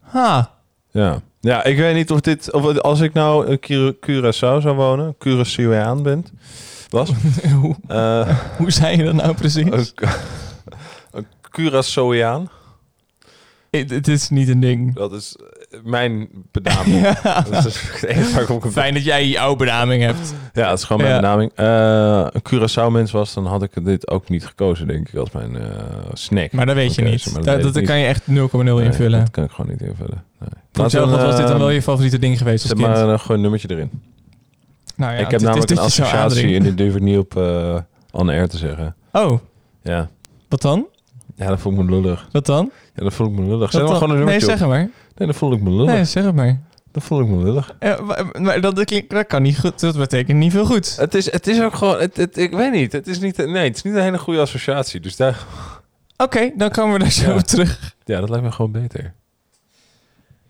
Ha, 0.00 0.50
Ja. 0.90 1.20
ja, 1.40 1.64
ik 1.64 1.76
weet 1.76 1.94
niet 1.94 2.10
of 2.10 2.20
dit... 2.20 2.52
Of, 2.52 2.78
als 2.78 3.00
ik 3.00 3.12
nou 3.12 3.46
een 3.46 3.58
Cura- 3.60 3.92
Curaçao 3.92 4.62
zou 4.62 4.76
wonen, 4.76 5.14
Curaçaoaan 5.18 6.02
bent, 6.02 6.32
was... 6.88 7.10
hoe, 7.60 7.76
eh, 7.88 8.38
hoe 8.56 8.70
zei 8.70 8.96
je 8.96 9.04
dat 9.04 9.14
nou 9.14 9.34
precies? 9.34 9.92
een, 11.10 11.26
Curaçaoaan, 11.60 12.50
Het, 13.70 14.08
is 14.08 14.28
niet 14.28 14.48
een 14.48 14.60
ding. 14.60 14.94
dat 14.94 15.12
is 15.12 15.36
mijn 15.84 16.28
benaming. 16.50 17.02
Ja. 17.22 17.40
Dat 17.50 17.64
is 17.66 17.80
het 18.00 18.44
kan 18.46 18.72
Fijn 18.72 18.94
dat 18.94 19.04
jij 19.04 19.28
jouw 19.28 19.56
benaming 19.56 20.02
hebt. 20.02 20.34
Ja, 20.52 20.70
het 20.70 20.78
is 20.78 20.84
gewoon 20.84 21.02
mijn 21.02 21.14
Ja. 21.14 21.20
benaming. 21.20 21.50
Eh, 21.54 22.26
een 22.32 22.42
Curaçao 22.50 22.92
mens 22.92 23.10
was, 23.10 23.34
dan 23.34 23.46
had 23.46 23.62
ik 23.62 23.84
dit 23.84 24.10
ook 24.10 24.28
niet 24.28 24.46
gekozen, 24.46 24.86
denk 24.86 25.08
ik, 25.08 25.14
als 25.14 25.30
mijn 25.30 25.56
eh, 25.56 25.68
snack. 26.12 26.52
Maar 26.52 26.66
dat 26.66 26.74
weet 26.74 26.94
je 26.94 27.02
niet. 27.02 27.34
dat 27.34 27.62
Dat, 27.62 27.74
dat 27.74 27.84
kan 27.84 27.98
je 27.98 28.06
echt 28.06 28.22
0,0 28.26 28.30
Nee, 28.30 28.84
invullen. 28.84 29.20
Dat 29.20 29.30
kan 29.30 29.44
ik 29.44 29.50
gewoon 29.50 29.70
niet 29.70 29.80
invullen. 29.80 30.24
Nee. 30.40 30.48
We, 30.72 30.82
was 30.82 30.92
dit 31.36 31.46
dan 31.46 31.52
eh, 31.52 31.58
wel 31.58 31.70
je 31.70 31.82
favoriete 31.82 32.18
ding 32.18 32.38
geweest 32.38 32.62
als 32.62 32.72
kind. 32.72 32.86
maar 32.86 33.08
uh, 33.08 33.18
gewoon 33.18 33.36
een 33.36 33.40
nummertje 33.42 33.70
erin. 33.70 33.90
nou 34.96 35.12
ja, 35.12 35.18
ik 35.18 35.30
heb 35.30 35.40
namelijk 35.40 35.70
een 35.70 35.78
associatie 35.78 36.56
en 36.56 36.62
dit 36.62 36.76
durf 36.76 36.94
ik 36.94 37.02
niet 37.02 37.18
op 37.18 37.36
eh 37.36 37.76
on 38.10 38.28
air 38.28 38.48
te 38.48 38.56
zeggen. 38.56 38.94
Oh, 39.12 39.40
Ja. 39.82 40.08
wat 40.48 40.62
dan? 40.62 40.86
ja, 41.36 41.46
dat 41.48 41.60
voel 41.60 41.72
ik 41.72 41.78
me 41.78 41.90
lullig. 42.00 42.28
Wat 42.32 42.46
dan? 42.46 42.70
Ja, 42.94 43.02
dat 43.02 43.14
voel 43.14 43.26
ik 43.26 43.32
me 43.32 43.40
lullig. 43.42 43.58
Wat 43.58 43.70
Zet 43.70 43.82
maar 43.82 43.90
gewoon 43.94 44.10
een 44.10 44.16
nee, 44.16 44.24
nummertje 44.24 44.46
zeg 44.46 44.54
op. 44.54 44.60
het 44.60 44.80
maar. 44.80 44.88
Nee, 45.16 45.28
dat 45.28 45.36
voel 45.36 45.52
ik 45.52 45.60
me 45.60 45.70
lullig. 45.70 45.94
Nee, 45.94 46.04
zeg 46.04 46.24
het 46.24 46.34
maar. 46.34 46.60
Dat 46.92 47.02
voel 47.02 47.20
ik 47.20 47.26
me 47.26 47.42
lullig. 47.42 47.74
Ja, 47.80 47.98
maar, 48.40 48.60
dat, 48.60 48.76
dat, 48.76 48.84
klinkt- 48.84 49.10
dat 49.10 49.26
kan 49.26 49.42
niet 49.42 49.58
goed. 49.58 49.80
Dat 49.80 49.96
betekent 49.96 50.38
niet 50.38 50.52
veel 50.52 50.64
goed. 50.66 50.96
Het 50.96 51.14
is, 51.14 51.32
het 51.32 51.46
is 51.46 51.60
ook 51.62 51.74
gewoon... 51.74 51.98
Het, 51.98 52.16
het, 52.16 52.36
ik 52.36 52.50
weet 52.52 52.72
niet. 52.72 52.92
Het 52.92 53.06
is 53.06 53.18
niet... 53.18 53.36
Nee, 53.36 53.64
het 53.68 53.76
is 53.76 53.82
niet 53.82 53.94
een 53.94 54.02
hele 54.02 54.18
goede 54.18 54.40
associatie. 54.40 55.00
Dus 55.00 55.16
daar... 55.16 55.44
Oké, 56.16 56.50
dan 56.56 56.70
komen 56.70 56.92
we 56.92 56.98
daar 56.98 57.10
zo 57.10 57.28
Ja. 57.30 57.34
op 57.36 57.40
terug. 57.40 57.94
Ja, 58.04 58.20
dat 58.20 58.28
lijkt 58.28 58.44
me 58.44 58.52
gewoon 58.52 58.72
beter. 58.72 59.14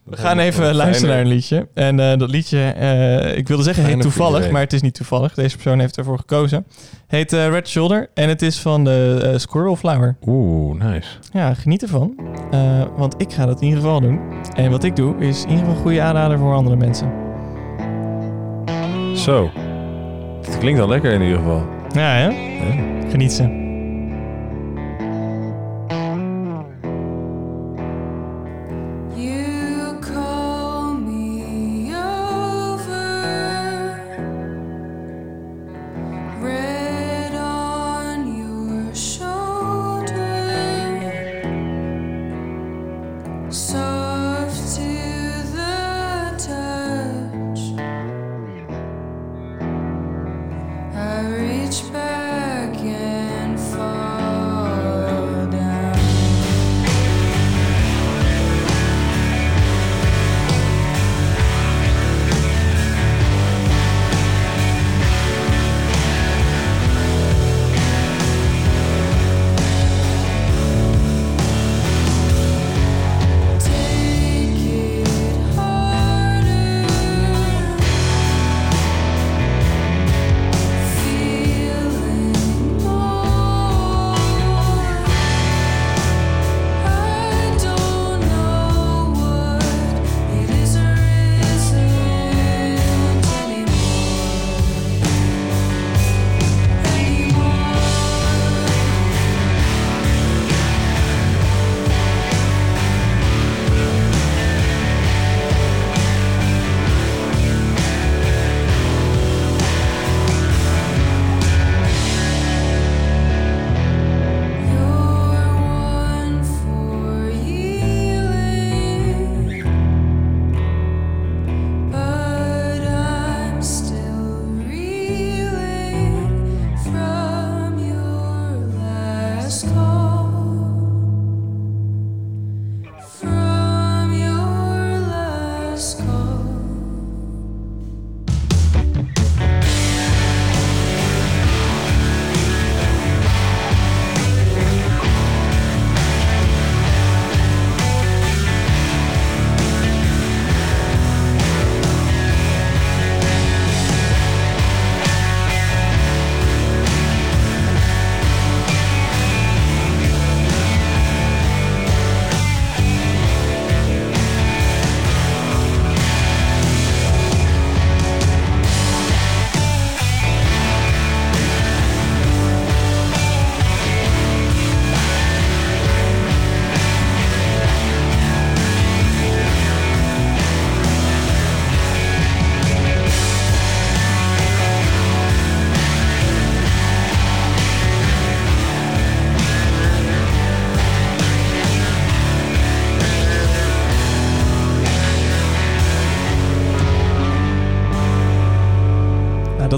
We 0.07 0.17
gaan 0.17 0.39
even 0.39 0.75
luisteren 0.75 1.11
naar 1.11 1.21
een 1.21 1.31
liedje. 1.31 1.69
En 1.75 2.01
eh, 2.01 2.19
dat 2.19 2.31
liedje, 2.31 2.59
eh, 2.59 3.37
ik 3.37 3.49
wilde 3.49 3.63
zeggen 3.63 3.85
heet 3.85 4.01
toevallig, 4.01 4.51
maar 4.51 4.61
het 4.61 4.73
is 4.73 4.81
niet 4.81 4.95
toevallig. 4.95 5.35
Deze 5.35 5.55
persoon 5.55 5.79
heeft 5.79 5.97
ervoor 5.97 6.19
gekozen. 6.19 6.67
Heet 7.07 7.33
eh, 7.33 7.49
Red 7.49 7.69
Shoulder 7.69 8.09
en 8.15 8.29
het 8.29 8.43
is 8.43 8.59
van 8.59 8.85
de 8.85 9.35
Squirrel 9.37 9.77
Flower. 9.77 10.17
Oeh, 10.27 10.83
nice. 10.83 11.09
Ja, 11.33 11.55
geniet 11.55 11.83
ervan. 11.83 12.15
Want 12.97 13.15
ik 13.19 13.33
ga 13.33 13.47
dat 13.47 13.61
in 13.61 13.67
ieder 13.67 13.83
geval 13.83 14.01
doen. 14.01 14.21
En 14.55 14.71
wat 14.71 14.85
ik 14.85 14.97
doe, 14.97 15.17
is 15.19 15.43
in 15.43 15.49
ieder 15.49 15.59
geval 15.59 15.75
een 15.75 15.83
goede 15.83 16.01
aanrader 16.01 16.39
voor 16.39 16.55
andere 16.55 16.77
mensen. 16.77 17.13
Zo. 19.15 19.51
Het 20.45 20.59
klinkt 20.59 20.81
al 20.81 20.89
lekker 20.89 21.13
in 21.13 21.23
ieder 21.23 21.39
geval. 21.39 21.67
Ja, 21.93 22.13
hè? 22.15 22.27
Ja. 22.27 23.11
Geniet 23.11 23.33
ze. 23.33 23.66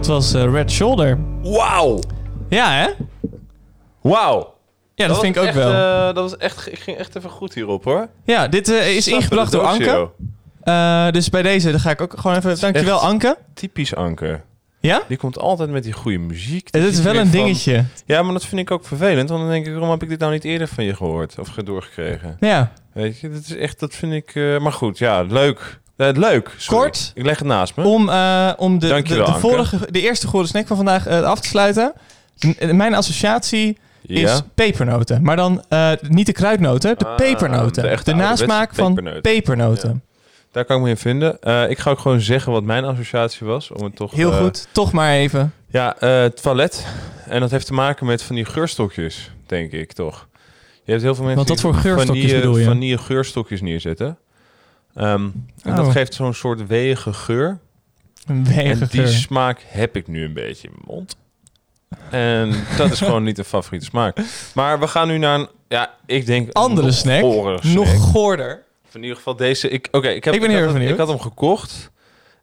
Was 0.09 0.35
eh, 0.35 0.53
Red 0.53 0.71
Shoulder. 0.71 1.19
Wauw! 1.43 2.01
Ja, 2.49 2.73
hè? 2.73 2.89
Wauw! 4.01 4.55
Ja, 4.95 5.07
dat, 5.07 5.21
vind 5.21 5.37
ik 5.37 5.43
ook 5.43 5.49
echt, 5.49 5.57
wel. 5.57 5.73
eh, 5.73 6.05
dat 6.15 6.31
was 6.31 6.37
echt... 6.37 6.73
Ik 6.73 6.79
ging 6.79 6.97
echt 6.97 7.17
even 7.17 7.31
goed 7.31 7.55
hierop, 7.55 7.85
hoor. 7.85 8.09
ja, 8.25 8.49
dit 8.49 8.69
eh, 8.69 8.97
is 8.97 9.09
ingebracht 9.09 9.53
door 9.53 9.63
Anke. 9.63 10.11
Dus 11.13 11.29
bij 11.31 11.43
deze 11.43 11.71
dan 11.71 11.81
ga 11.81 11.91
ik 11.91 12.01
ook 12.01 12.15
gewoon 12.19 12.37
even... 12.37 12.61
Dankjewel, 12.61 12.99
Anke. 12.99 13.37
Typisch 13.55 13.95
Anker. 13.95 14.45
Ja? 14.81 15.03
Die 15.09 15.17
komt 15.17 15.39
altijd 15.39 15.71
met 15.71 15.83
die 15.83 15.93
goede 15.93 16.19
muziek. 16.19 16.69
Het 16.71 16.83
is 16.85 17.01
wel 17.01 17.15
een 17.15 17.21
van- 17.21 17.31
dingetje. 17.31 17.85
Ja, 18.07 18.23
maar 18.23 18.33
dat 18.33 18.45
vind 18.45 18.61
ik 18.61 18.71
ook 18.71 18.85
vervelend. 18.87 19.29
Want 19.29 19.41
dan 19.41 19.51
denk 19.51 19.67
ik, 19.67 19.73
waarom 19.73 19.91
heb 19.91 20.03
ik 20.03 20.09
dit 20.09 20.19
nou 20.19 20.33
niet 20.33 20.45
eerder 20.45 20.69
van 20.69 20.85
je 20.85 20.95
gehoord? 20.95 21.39
Of 21.39 21.49
doorgekregen? 21.49 22.37
Ja. 22.41 22.73
Weet 22.93 23.21
je, 23.21 23.31
dat 23.31 23.41
is 23.41 23.57
echt, 23.57 23.81
dat 23.81 23.95
vind 23.95 24.13
ik... 24.13 24.35
maar 24.61 24.73
goed, 24.73 24.99
ja, 24.99 25.23
leuk. 25.23 25.81
Eh, 25.99 26.09
leuk. 26.13 26.55
Sorry. 26.57 26.83
Kort. 26.83 27.11
Ik 27.15 27.25
leg 27.25 27.39
het 27.39 27.47
naast 27.49 27.77
me. 27.77 27.85
Om, 27.85 28.09
eh, 28.09 28.53
om 28.57 28.79
de, 28.79 29.03
de, 29.03 29.35
vorige, 29.39 29.79
de 29.91 30.01
eerste 30.01 30.27
goede 30.27 30.49
snack 30.49 30.67
van 30.67 30.77
vandaag 30.77 31.07
eh, 31.07 31.23
af 31.23 31.41
te 31.41 31.49
sluiten. 31.49 31.93
Mijn 32.73 32.95
associatie 32.95 33.79
is 34.03 34.41
pepernoten. 34.55 35.23
Maar 35.23 35.37
dan 35.37 35.65
niet 36.09 36.27
de 36.27 36.33
kruidnoten, 36.33 36.99
de 36.99 37.07
Ah, 37.07 37.17
pepernoten. 37.17 37.83
de 37.83 38.01
De, 38.05 38.15
nasmaak 38.15 38.75
van 38.75 38.95
pepernoten. 38.95 39.23
pepernoten. 39.23 40.03
Daar 40.53 40.65
kan 40.65 40.77
ik 40.77 40.83
me 40.83 40.89
in 40.89 40.97
vinden. 40.97 41.33
Ik 41.71 41.79
ga 41.79 41.91
ook 41.91 41.99
gewoon 41.99 42.21
zeggen 42.21 42.53
wat 42.53 42.63
mijn 42.63 42.85
associatie 42.85 43.47
was. 43.47 43.71
Om 43.71 43.85
het 43.85 43.97
toch, 43.97 44.13
Heel 44.13 44.33
goed. 44.33 44.69
Toch 44.73 44.93
maar 44.93 45.13
even. 45.13 45.53
Ja, 45.71 45.97
toilet. 46.43 46.87
En 47.29 47.41
dat 47.41 47.51
heeft 47.51 47.67
te 47.67 47.73
maken 47.75 48.07
met 48.07 48.23
van 48.23 48.35
die 48.37 48.45
geurstokjes, 48.45 49.31
denk 49.47 49.73
ik 49.73 49.93
toch. 49.93 50.27
Je 50.85 50.91
hebt 50.91 51.03
heel 51.05 51.15
veel 51.15 51.25
mensen 51.25 51.47
Want 51.47 51.61
die 51.61 51.71
voor 51.71 51.81
geurstokjes 51.81 52.33
bedoel 52.33 52.59
je? 52.59 52.65
vanille 52.65 52.99
geurstokjes 52.99 53.61
neerzetten. 53.61 54.19
Ehm, 54.95 55.29
en 55.63 55.75
dat 55.77 55.87
Oh. 55.87 55.93
geeft 55.93 56.15
zo'n 56.15 56.35
soort 56.35 56.67
weeige 56.67 57.13
geur. 57.13 57.59
Een 58.27 58.37
En 58.47 58.55
wege 58.55 58.87
die 58.87 59.01
geur. 59.01 59.09
smaak 59.09 59.65
heb 59.67 59.97
ik 59.97 60.07
nu 60.09 60.25
een 60.25 60.33
beetje 60.33 60.69
in 60.69 60.75
mijn 60.75 60.97
mond. 60.97 61.17
En 62.11 62.53
dat 62.77 62.91
is 62.91 62.99
gewoon 62.99 63.23
niet 63.23 63.39
een 63.39 63.45
favoriete 63.45 63.87
smaak. 63.87 64.19
Maar 64.55 64.81
we 64.81 64.89
gaan 64.89 65.09
nu 65.09 65.19
naar 65.19 65.39
een, 65.39 65.49
ja, 65.69 65.95
ik 66.07 66.27
denk... 66.27 66.53
Andere 66.53 66.87
nog 66.87 66.97
snack. 66.97 67.23
Nog 67.63 67.97
goorder. 68.01 68.63
In 68.93 69.01
ieder 69.03 69.17
geval 69.17 69.37
deze. 69.37 69.69
Ik, 69.69 69.89
oké, 69.91 70.09
ik, 70.09 70.25
heb, 70.25 70.35
Ik 70.35 70.41
ben 70.41 70.51
ik 70.51 70.57
heel 70.57 70.65
had 70.65 70.73
benieuwd. 70.75 70.93
Ik 70.93 70.99
had 70.99 71.09
hem 71.09 71.21
gekocht. 71.21 71.91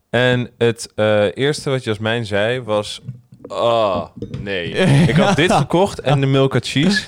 En 0.10 0.50
het 0.58 0.92
eh, 0.96 1.38
eerste 1.38 1.70
wat 1.70 1.84
Jasmijn 1.84 2.26
zei 2.26 2.62
was... 2.62 3.02
Oh, 3.48 4.06
nee. 4.40 4.70
ik 5.10 5.16
had 5.16 5.36
dit 5.36 5.52
gekocht 5.52 6.00
en 6.00 6.20
de 6.20 6.26
Milka 6.26 6.60
Cheese. 6.62 7.06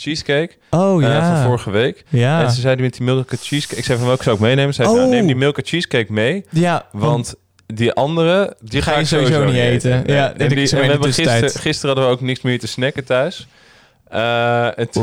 Cheesecake. 0.00 0.50
Oh 0.70 1.04
eh, 1.04 1.10
ja. 1.10 1.34
van 1.34 1.44
vorige 1.44 1.70
week. 1.70 2.04
ja. 2.08 2.42
En 2.42 2.50
ze 2.50 2.60
zeiden 2.60 2.84
met 2.84 2.94
die 2.96 3.02
Milka 3.02 3.36
Cheesecake... 3.40 3.78
Ik 3.78 3.84
zei 3.84 3.98
van 3.98 4.06
welke 4.06 4.22
zou 4.22 4.36
ik 4.36 4.42
meenemen? 4.42 4.74
Ze 4.74 4.82
zei 4.82 4.94
nou, 4.94 5.06
Oh. 5.08 5.12
neem 5.12 5.26
die 5.26 5.36
Milka 5.36 5.62
Cheesecake 5.64 6.12
mee. 6.12 6.44
ja, 6.50 6.86
Want 6.92 7.34
die 7.66 7.92
andere, 7.92 8.56
die 8.60 8.82
Ga 8.82 8.94
je 8.94 9.00
ik 9.00 9.06
sowieso 9.06 9.44
niet 9.44 9.54
eten. 9.54 10.02
Ja, 10.06 10.32
en, 10.32 10.48
die, 10.48 10.70
en 10.70 10.80
we 10.80 10.86
hebben 10.86 11.12
gisteren, 11.12 11.50
gisteren 11.50 11.86
hadden 11.94 12.04
we 12.04 12.10
ook 12.10 12.20
niks 12.20 12.40
meer 12.40 12.58
te 12.58 12.66
snacken 12.66 13.04
thuis. 13.04 13.46
En 14.74 14.90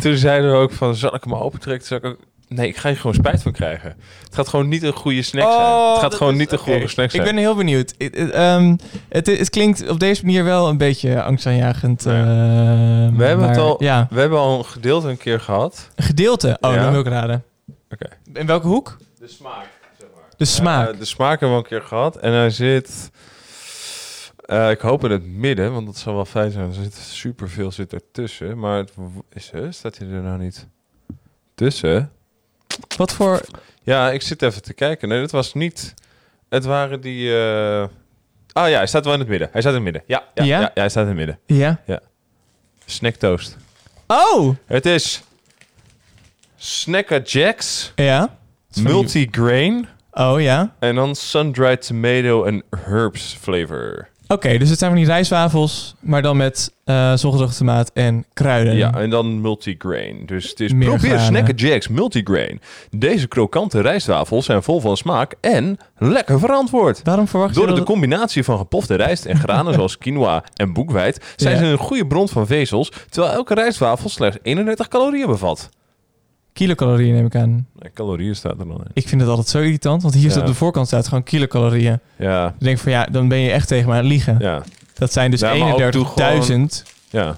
toen, 0.00 0.16
zeiden 0.16 0.50
we 0.50 0.56
ook 0.56 0.72
van, 0.72 0.94
zal 0.94 1.14
ik 1.14 1.24
hem 1.24 1.34
opentrekken? 1.34 1.86
Zei 1.86 2.00
ik 2.00 2.06
ook, 2.06 2.18
nee, 2.54 2.68
ik 2.68 2.76
ga 2.76 2.88
hier 2.88 2.96
gewoon 2.96 3.14
spijt 3.14 3.42
van 3.42 3.52
krijgen. 3.52 3.96
Het 4.24 4.34
gaat 4.34 4.48
gewoon 4.48 4.68
niet 4.68 4.82
een 4.82 4.92
goede 4.92 5.22
snack 5.22 5.52
zijn. 5.52 5.90
Het 5.92 5.98
gaat 6.00 6.14
gewoon 6.14 6.32
is- 6.32 6.38
niet 6.38 6.52
een 6.52 6.58
goede 6.58 6.88
snack 6.88 7.10
zijn. 7.10 7.22
Ik 7.26 7.28
ben 7.32 7.38
heel 7.42 7.54
benieuwd. 7.54 7.94
Ehm, 7.96 8.76
het, 9.08 9.26
het 9.26 9.50
klinkt 9.50 9.88
op 9.88 10.00
deze 10.00 10.24
manier 10.24 10.44
wel 10.44 10.68
een 10.68 10.76
beetje 10.78 11.22
angstaanjagend. 11.22 12.02
Ja. 12.04 12.10
ehm, 12.10 13.16
We 13.16 13.24
hebben 13.24 13.48
het 13.48 13.56
al- 13.58 13.82
Ja, 13.82 14.06
We 14.10 14.20
hebben 14.20 14.38
al 14.38 14.58
een 14.58 14.64
gedeelte 14.64 15.08
een 15.08 15.16
keer 15.18 15.40
gehad. 15.40 15.88
een 15.94 16.04
gedeelte. 16.04 16.56
Oh, 16.60 16.72
Ja. 16.74 16.82
dan 16.82 16.90
wil 16.90 17.00
ik 17.00 17.06
raden. 17.06 17.44
Oké. 17.90 18.06
In 18.32 18.46
welke 18.46 18.66
hoek? 18.66 18.96
De 19.18 19.28
smaak, 19.28 19.66
zeg 19.98 20.08
maar. 20.14 20.24
De 20.36 20.44
smaak. 20.44 20.98
de 20.98 21.04
smaak 21.04 21.30
hebben 21.40 21.48
we 21.48 21.54
al 21.54 21.58
een 21.72 21.78
keer 21.80 21.88
gehad. 21.88 22.16
En 22.16 22.32
hij 22.32 22.50
zit... 22.50 23.10
eh, 24.46 24.70
ik 24.70 24.80
hoop 24.80 25.04
in 25.04 25.10
het 25.10 25.26
midden, 25.26 25.72
want 25.72 25.86
dat 25.86 25.96
zal 25.96 26.14
wel 26.14 26.24
fijn 26.24 26.50
zijn. 26.50 26.68
Er 26.68 26.74
zit 26.74 26.94
superveel 26.94 27.72
zit 27.72 27.92
ertussen. 27.92 28.58
Maar 28.58 28.78
het 28.78 28.92
is? 29.32 29.52
Staat 29.76 29.98
hij 29.98 30.08
er 30.08 30.22
nou 30.22 30.38
niet 30.38 30.66
tussen? 31.54 32.10
Wat 32.96 33.12
voor... 33.12 33.40
Ja, 33.82 34.10
ik 34.10 34.22
zit 34.22 34.42
even 34.42 34.62
te 34.62 34.72
kijken. 34.74 35.08
Nee, 35.08 35.20
dat 35.20 35.30
was 35.30 35.54
niet... 35.54 35.94
Het 36.48 36.64
waren 36.64 37.00
die... 37.00 37.38
eh, 37.38 37.84
Ah 38.52 38.68
ja, 38.68 38.76
hij 38.76 38.86
staat 38.86 39.04
wel 39.04 39.12
in 39.14 39.18
het 39.20 39.28
midden. 39.28 39.48
Hij 39.52 39.60
staat 39.60 39.74
in 39.74 39.84
het 39.84 39.92
midden. 39.92 40.02
Ja, 40.06 40.24
ja, 40.34 40.44
Ja? 40.44 40.60
ja? 40.60 40.70
ja, 40.74 40.80
hij 40.80 40.88
staat 40.88 41.02
in 41.02 41.08
het 41.08 41.16
midden. 41.18 41.38
Ja. 41.86 42.00
Snacktoast. 42.84 43.56
Oh! 44.06 44.54
Het 44.66 44.86
is 44.86 45.22
Snacker 46.56 47.22
Jacks, 47.22 47.92
Ja. 47.96 48.38
multigrain 48.82 49.88
Oh, 50.12 50.40
ja. 50.40 50.74
en 50.78 50.94
dan 50.94 51.14
sun-dried 51.14 51.86
tomato 51.86 52.44
en 52.44 52.62
herbs 52.84 53.36
flavor. 53.40 54.08
Oké, 54.32 54.58
dus 54.58 54.68
het 54.68 54.78
zijn 54.78 54.90
van 54.90 55.00
die 55.00 55.08
rijstwafels, 55.08 55.94
maar 56.00 56.22
dan 56.22 56.36
met 56.36 56.72
zongedroogde 57.14 57.56
tomaat 57.56 57.90
en 57.94 58.24
kruiden. 58.32 58.76
Ja, 58.76 58.94
en 58.94 59.10
dan 59.10 59.40
multigrain. 59.40 60.26
Dus 60.26 60.50
het 60.50 60.60
is 60.60 60.72
Meer 60.72 60.88
probeer 60.88 61.18
granen. 61.18 61.54
Jacks 61.54 61.88
multigrain. 61.88 62.60
Deze 62.90 63.28
krokante 63.28 63.80
rijstwafels 63.80 64.44
zijn 64.44 64.62
vol 64.62 64.80
van 64.80 64.96
smaak 64.96 65.34
en 65.40 65.78
lekker 65.98 66.38
verantwoord. 66.38 67.00
Waarom 67.04 67.28
verwacht 67.28 67.54
Door 67.54 67.64
je 67.66 67.70
de 67.70 67.76
dat... 67.76 67.86
combinatie 67.86 68.44
van 68.44 68.58
gepofte 68.58 68.94
rijst 68.94 69.24
en 69.24 69.36
granen 69.36 69.74
zoals 69.78 69.98
quinoa 69.98 70.44
en 70.54 70.72
boekwijd 70.72 71.34
zijn 71.36 71.54
Ja. 71.54 71.60
ze 71.60 71.66
een 71.66 71.78
goede 71.78 72.06
bron 72.06 72.28
van 72.28 72.46
vezels, 72.46 72.92
terwijl 73.08 73.34
elke 73.34 73.54
rijstwafel 73.54 74.08
slechts 74.08 74.38
31 74.42 74.88
calorieën 74.88 75.26
bevat. 75.26 75.68
Kilocalorieën 76.64 77.14
neem 77.14 77.26
ik 77.26 77.34
aan. 77.34 77.66
Nee, 77.78 77.90
calorieën 77.94 78.36
staat 78.36 78.52
er 78.52 78.58
dan 78.68 78.70
in. 78.76 78.90
Ik 78.92 79.08
vind 79.08 79.20
het 79.20 79.30
altijd 79.30 79.48
zo 79.48 79.58
irritant, 79.58 80.02
want 80.02 80.14
hier 80.14 80.22
Ja. 80.24 80.30
staat 80.30 80.42
op 80.42 80.48
de 80.48 80.54
voorkant 80.54 80.86
staat 80.86 81.08
gewoon 81.08 81.22
kilocalorieën. 81.22 81.98
Ja, 82.18 82.46
Ik 82.46 82.64
denk 82.64 82.78
van 82.78 82.92
ja, 82.92 83.04
dan 83.10 83.28
ben 83.28 83.38
je 83.38 83.50
echt 83.50 83.68
tegen 83.68 83.90
aan 83.90 83.96
het 83.96 84.06
liegen. 84.06 84.36
ja, 84.40 84.62
Dat 84.94 85.12
zijn 85.12 85.30
dus 85.30 85.40
Ja, 85.40 85.54
maar 85.54 85.72
ook 85.86 85.92
doe 85.92 86.04
31.000 86.04 86.82
ja. 87.10 87.36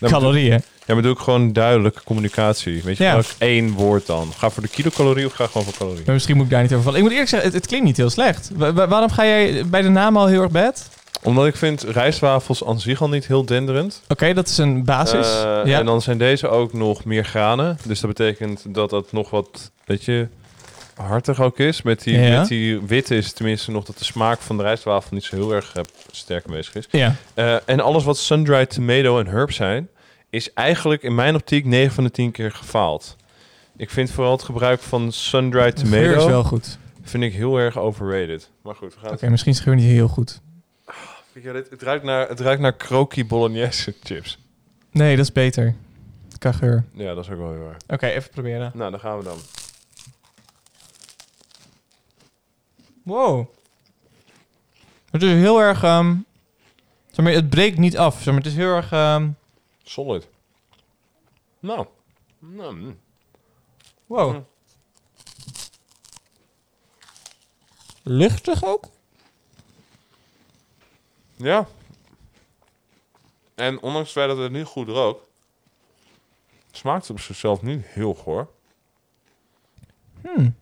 Calorieën. 0.00 0.62
Ja, 0.86 0.94
maar 0.94 1.02
doe 1.02 1.12
ik 1.12 1.18
gewoon 1.18 1.52
duidelijke 1.52 2.02
communicatie. 2.04 2.82
Weet 2.82 2.96
je, 2.96 3.04
Ja. 3.04 3.20
één 3.38 3.70
woord 3.72 4.06
dan. 4.06 4.28
Ga 4.36 4.50
voor 4.50 4.62
de 4.62 4.68
kilocalorie 4.68 5.26
of 5.26 5.32
ga 5.32 5.46
gewoon 5.46 5.64
voor 5.64 5.74
calorie? 5.78 6.02
Maar 6.04 6.14
misschien 6.14 6.36
moet 6.36 6.44
ik 6.44 6.50
daar 6.50 6.62
niet 6.62 6.70
over 6.72 6.82
vallen. 6.84 6.98
Ik 6.98 7.04
moet 7.04 7.12
eerlijk 7.12 7.30
zeggen, 7.30 7.48
het, 7.48 7.58
het 7.58 7.66
klinkt 7.68 7.86
niet 7.86 7.96
heel 7.96 8.10
slecht. 8.10 8.50
Wa- 8.54 8.72
wa- 8.72 8.88
waarom 8.88 9.10
ga 9.10 9.24
jij 9.24 9.66
bij 9.66 9.82
de 9.82 9.88
naam 9.88 10.16
al 10.16 10.26
heel 10.26 10.42
erg 10.42 10.50
bad? 10.50 10.88
Omdat 11.22 11.46
ik 11.46 11.56
vind 11.56 11.82
rijstwafels 11.82 12.64
aan 12.64 12.80
zich 12.80 13.00
al 13.02 13.08
niet 13.08 13.26
heel 13.26 13.44
denderend. 13.44 14.02
Oké, 14.08 14.32
dat 14.34 14.48
is 14.48 14.58
een 14.58 14.84
basis. 14.84 15.26
Eh, 15.42 15.60
ja. 15.64 15.78
En 15.78 15.86
dan 15.86 16.02
zijn 16.02 16.18
deze 16.18 16.48
ook 16.48 16.72
nog 16.72 17.04
meer 17.04 17.24
granen. 17.24 17.78
Dus 17.84 18.00
dat 18.00 18.14
betekent 18.14 18.74
dat 18.74 18.90
dat 18.90 19.12
nog 19.12 19.30
wat, 19.30 19.70
weet 19.84 20.04
je, 20.04 20.28
hartig 20.94 21.40
ook 21.40 21.58
is. 21.58 21.82
Met 21.82 22.02
die, 22.02 22.18
Ja. 22.18 22.38
met 22.38 22.48
die 22.48 22.80
witte 22.80 23.16
is 23.16 23.32
tenminste 23.32 23.70
nog 23.70 23.84
dat 23.84 23.98
de 23.98 24.04
smaak 24.04 24.40
van 24.40 24.56
de 24.56 24.62
rijstwafel 24.62 25.08
niet 25.14 25.24
zo 25.24 25.36
heel 25.36 25.52
erg 25.54 25.72
eh, 25.74 25.82
sterk 26.10 26.46
aanwezig 26.46 26.74
is. 26.74 26.86
ja. 26.90 27.14
Eh, 27.34 27.56
en 27.64 27.80
alles 27.80 28.04
wat 28.04 28.18
sun-dried 28.18 28.70
tomato 28.70 29.18
en 29.18 29.26
herb 29.26 29.52
zijn, 29.52 29.88
is 30.30 30.52
eigenlijk 30.52 31.02
in 31.02 31.14
mijn 31.14 31.34
optiek 31.34 31.64
9 31.64 31.92
van 31.94 32.04
de 32.04 32.10
10 32.10 32.30
keer 32.30 32.52
gefaald. 32.52 33.16
Ik 33.76 33.90
vind 33.90 34.10
vooral 34.10 34.32
het 34.32 34.42
gebruik 34.42 34.80
van 34.80 35.12
sun-dried 35.12 35.82
is 35.82 35.90
tomato 35.90 36.28
wel 36.28 36.44
goed. 36.44 36.78
vind 37.02 37.22
ik 37.22 37.32
heel 37.32 37.56
erg 37.56 37.78
overrated. 37.78 38.50
Maar 38.62 38.74
goed, 38.74 38.94
we 38.94 39.00
gaan 39.00 39.12
Oké, 39.12 39.28
misschien 39.30 39.52
is 39.52 39.60
geur 39.60 39.74
niet 39.74 39.84
heel 39.84 40.08
goed. 40.08 40.40
Het, 41.42 41.82
ruikt 41.82 42.04
naar, 42.04 42.28
het 42.28 42.40
ruikt 42.40 42.60
naar 42.60 42.76
croquis 42.76 43.26
bolognese 43.26 43.94
chips. 44.02 44.38
Nee, 44.90 45.16
dat 45.16 45.24
is 45.24 45.32
beter. 45.32 45.74
Qua 46.38 46.52
geur. 46.52 46.84
Ja, 46.92 47.14
dat 47.14 47.24
is 47.24 47.30
ook 47.30 47.38
wel 47.38 47.52
heel 47.52 47.68
erg. 47.68 47.76
Oké, 47.86 48.06
even 48.06 48.30
proberen. 48.30 48.72
Nou, 48.74 48.90
dan 48.90 49.00
gaan 49.00 49.18
we 49.18 49.24
dan. 49.24 49.38
Wow. 53.02 53.46
Het 55.10 55.22
is 55.22 55.30
heel 55.30 55.60
erg... 55.60 55.82
ehm, 55.82 56.16
zeg 57.10 57.24
maar, 57.24 57.34
het 57.34 57.50
breekt 57.50 57.78
niet 57.78 57.98
af. 57.98 58.14
Zeg 58.14 58.26
maar, 58.26 58.42
het 58.42 58.46
is 58.46 58.56
heel 58.56 58.74
erg... 58.74 58.92
ehm, 58.92 59.28
Solid. 59.82 60.28
Nou. 61.58 61.86
nou 62.38 62.74
mm. 62.74 62.98
wow. 64.06 64.32
Mm. 64.32 64.46
Luchtig 68.02 68.64
ook? 68.64 68.88
Ja. 71.36 71.66
En 73.54 73.80
ondanks 73.80 74.08
het 74.14 74.18
feit 74.18 74.28
dat 74.28 74.38
het 74.38 74.52
niet 74.52 74.64
goed 74.66 74.88
rookt, 74.88 75.24
smaakt 76.70 77.02
het 77.02 77.10
op 77.10 77.20
zichzelf 77.22 77.62
niet 77.62 77.86
heel 77.86 78.14
goor. 78.14 78.48
Hmm. 80.22 80.54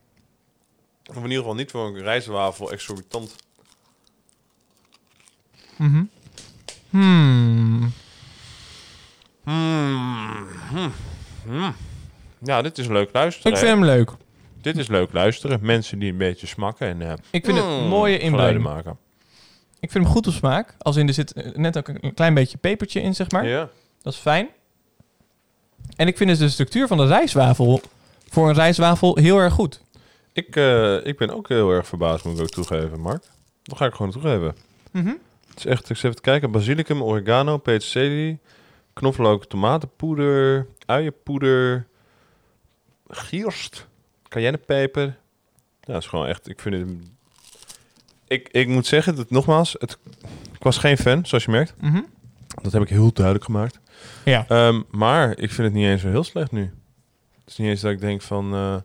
Of 1.06 1.16
in 1.16 1.22
ieder 1.22 1.38
geval 1.38 1.54
niet 1.54 1.70
voor 1.70 1.86
een 1.86 2.02
rijstwafel 2.02 2.72
exorbitant. 2.72 3.36
Mhm. 5.76 6.04
Hmm. 6.90 7.92
Hmm. 9.42 10.48
Hmm. 10.70 10.92
Hmm. 11.44 11.74
Ja, 12.38 12.62
dit 12.62 12.78
is 12.78 12.86
leuk 12.86 13.12
luisteren. 13.12 13.52
Ik 13.52 13.58
vind 13.58 13.70
hem 13.70 13.84
leuk. 13.84 14.10
Dit 14.60 14.76
is 14.76 14.88
leuk 14.88 15.12
luisteren. 15.12 15.58
Mensen 15.62 15.98
die 15.98 16.10
een 16.10 16.18
beetje 16.18 16.46
smakken 16.46 16.88
en 16.88 17.02
eh, 17.02 17.12
Ik 17.30 17.44
vind 17.44 17.56
het 17.56 17.66
mm, 17.66 17.86
mooie 17.88 18.18
inbreng. 18.18 18.62
maken. 18.62 18.98
Ik 19.84 19.90
vind 19.90 20.04
hem 20.04 20.12
goed 20.12 20.26
op 20.26 20.32
smaak. 20.32 20.74
Als 20.78 20.96
in, 20.96 21.08
er 21.08 21.14
zit 21.14 21.32
eh, 21.32 21.52
net 21.54 21.78
ook 21.78 21.88
een 21.88 22.14
klein 22.14 22.34
beetje 22.34 22.58
pepertje 22.58 23.00
in, 23.00 23.14
zeg 23.14 23.30
maar. 23.30 23.46
Ja. 23.46 23.68
Dat 24.02 24.12
is 24.12 24.18
fijn. 24.18 24.48
En 25.96 26.06
ik 26.06 26.16
vind 26.16 26.30
dus 26.30 26.38
de 26.38 26.48
structuur 26.48 26.86
van 26.86 26.96
de 26.96 27.06
rijstwafel 27.06 27.80
voor 28.28 28.48
een 28.48 28.54
rijstwafel 28.54 29.16
heel 29.16 29.38
erg 29.38 29.52
goed. 29.52 29.82
Ik, 30.32 30.56
eh, 30.56 31.06
ik 31.06 31.18
ben 31.18 31.30
ook 31.30 31.48
heel 31.48 31.70
erg 31.70 31.86
verbaasd, 31.86 32.24
moet 32.24 32.36
ik 32.36 32.42
ook 32.42 32.48
toegeven, 32.48 33.00
Mark. 33.00 33.24
Dat 33.62 33.76
ga 33.78 33.86
ik 33.86 33.94
gewoon 33.94 34.12
toegeven. 34.12 34.56
Mhm. 34.90 35.14
Het 35.48 35.58
is 35.58 35.66
echt, 35.66 35.90
ik 35.90 35.96
zit 35.96 36.04
even 36.04 36.16
te 36.16 36.22
kijken. 36.22 36.50
Basilicum, 36.50 37.02
oregano, 37.02 37.58
peterselie, 37.58 38.38
knoflook, 38.92 39.44
tomatenpoeder, 39.44 40.66
uienpoeder, 40.86 41.86
gierst, 43.08 43.86
cayennepeper. 44.28 45.04
Ja, 45.80 45.92
dat 45.92 46.02
is 46.02 46.08
gewoon 46.08 46.26
echt, 46.26 46.48
ik 46.48 46.60
vind 46.60 46.74
het... 46.74 47.12
ik, 48.26 48.48
ik 48.52 48.68
moet 48.68 48.86
zeggen, 48.86 49.16
dat 49.16 49.30
nogmaals, 49.30 49.76
het, 49.78 49.98
ik 50.52 50.62
was 50.62 50.78
geen 50.78 50.96
fan, 50.96 51.26
zoals 51.26 51.44
je 51.44 51.50
merkt. 51.50 51.74
Mhm. 51.80 52.00
Dat 52.62 52.72
heb 52.72 52.82
ik 52.82 52.88
heel 52.88 53.12
duidelijk 53.12 53.44
gemaakt. 53.44 53.80
Ja. 54.24 54.44
Ehm, 54.48 54.82
maar 54.90 55.30
ik 55.30 55.50
vind 55.50 55.66
het 55.68 55.72
niet 55.72 55.86
eens 55.86 56.00
zo 56.00 56.08
heel 56.08 56.24
slecht 56.24 56.52
nu. 56.52 56.60
Het 57.40 57.52
is 57.52 57.56
niet 57.56 57.68
eens 57.68 57.80
dat 57.80 57.90
ik 57.92 58.00
denk 58.00 58.22
van... 58.22 58.54
eh, 58.54 58.76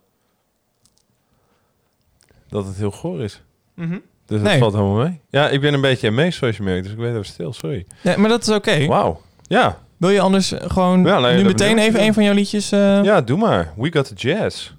dat 2.49 2.65
het 2.65 2.75
heel 2.75 2.91
goor 2.91 3.21
is. 3.21 3.41
Mhm. 3.73 3.89
Dus 4.25 4.41
dat 4.41 4.41
Nee. 4.41 4.59
valt 4.59 4.73
helemaal 4.73 5.03
mee. 5.03 5.21
Ja, 5.29 5.49
ik 5.49 5.61
ben 5.61 5.73
een 5.73 5.81
beetje 5.81 6.07
amazed, 6.07 6.33
zoals 6.33 6.57
je 6.57 6.63
merkt. 6.63 6.83
Dus 6.83 6.91
ik 6.93 6.97
weet 6.99 7.11
even 7.11 7.25
stil, 7.25 7.53
sorry. 7.53 7.85
Ja, 8.01 8.17
maar 8.17 8.29
dat 8.29 8.41
is 8.41 8.49
oké. 8.49 8.85
Wauw. 8.85 9.21
Ja, 9.47 9.77
Wil 9.97 10.09
je 10.09 10.19
anders 10.19 10.51
eh, 10.51 10.69
gewoon 10.69 11.03
Ja, 11.05 11.19
nee, 11.19 11.37
nu 11.37 11.43
meteen 11.43 11.77
even 11.77 12.01
een 12.03 12.13
van 12.13 12.23
jouw 12.23 12.33
liedjes... 12.33 12.71
eh, 12.71 13.03
ja, 13.03 13.21
doe 13.21 13.37
maar. 13.37 13.73
We 13.77 13.91
got 13.91 14.07
the 14.07 14.13
jazz. 14.13 14.71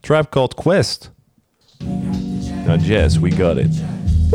Tribe 0.00 0.28
called 0.28 0.54
Quest. 0.54 1.12
Nou, 2.66 2.78
jazz, 2.78 3.20
we 3.20 3.30
got 3.30 3.58
it. 3.58 3.70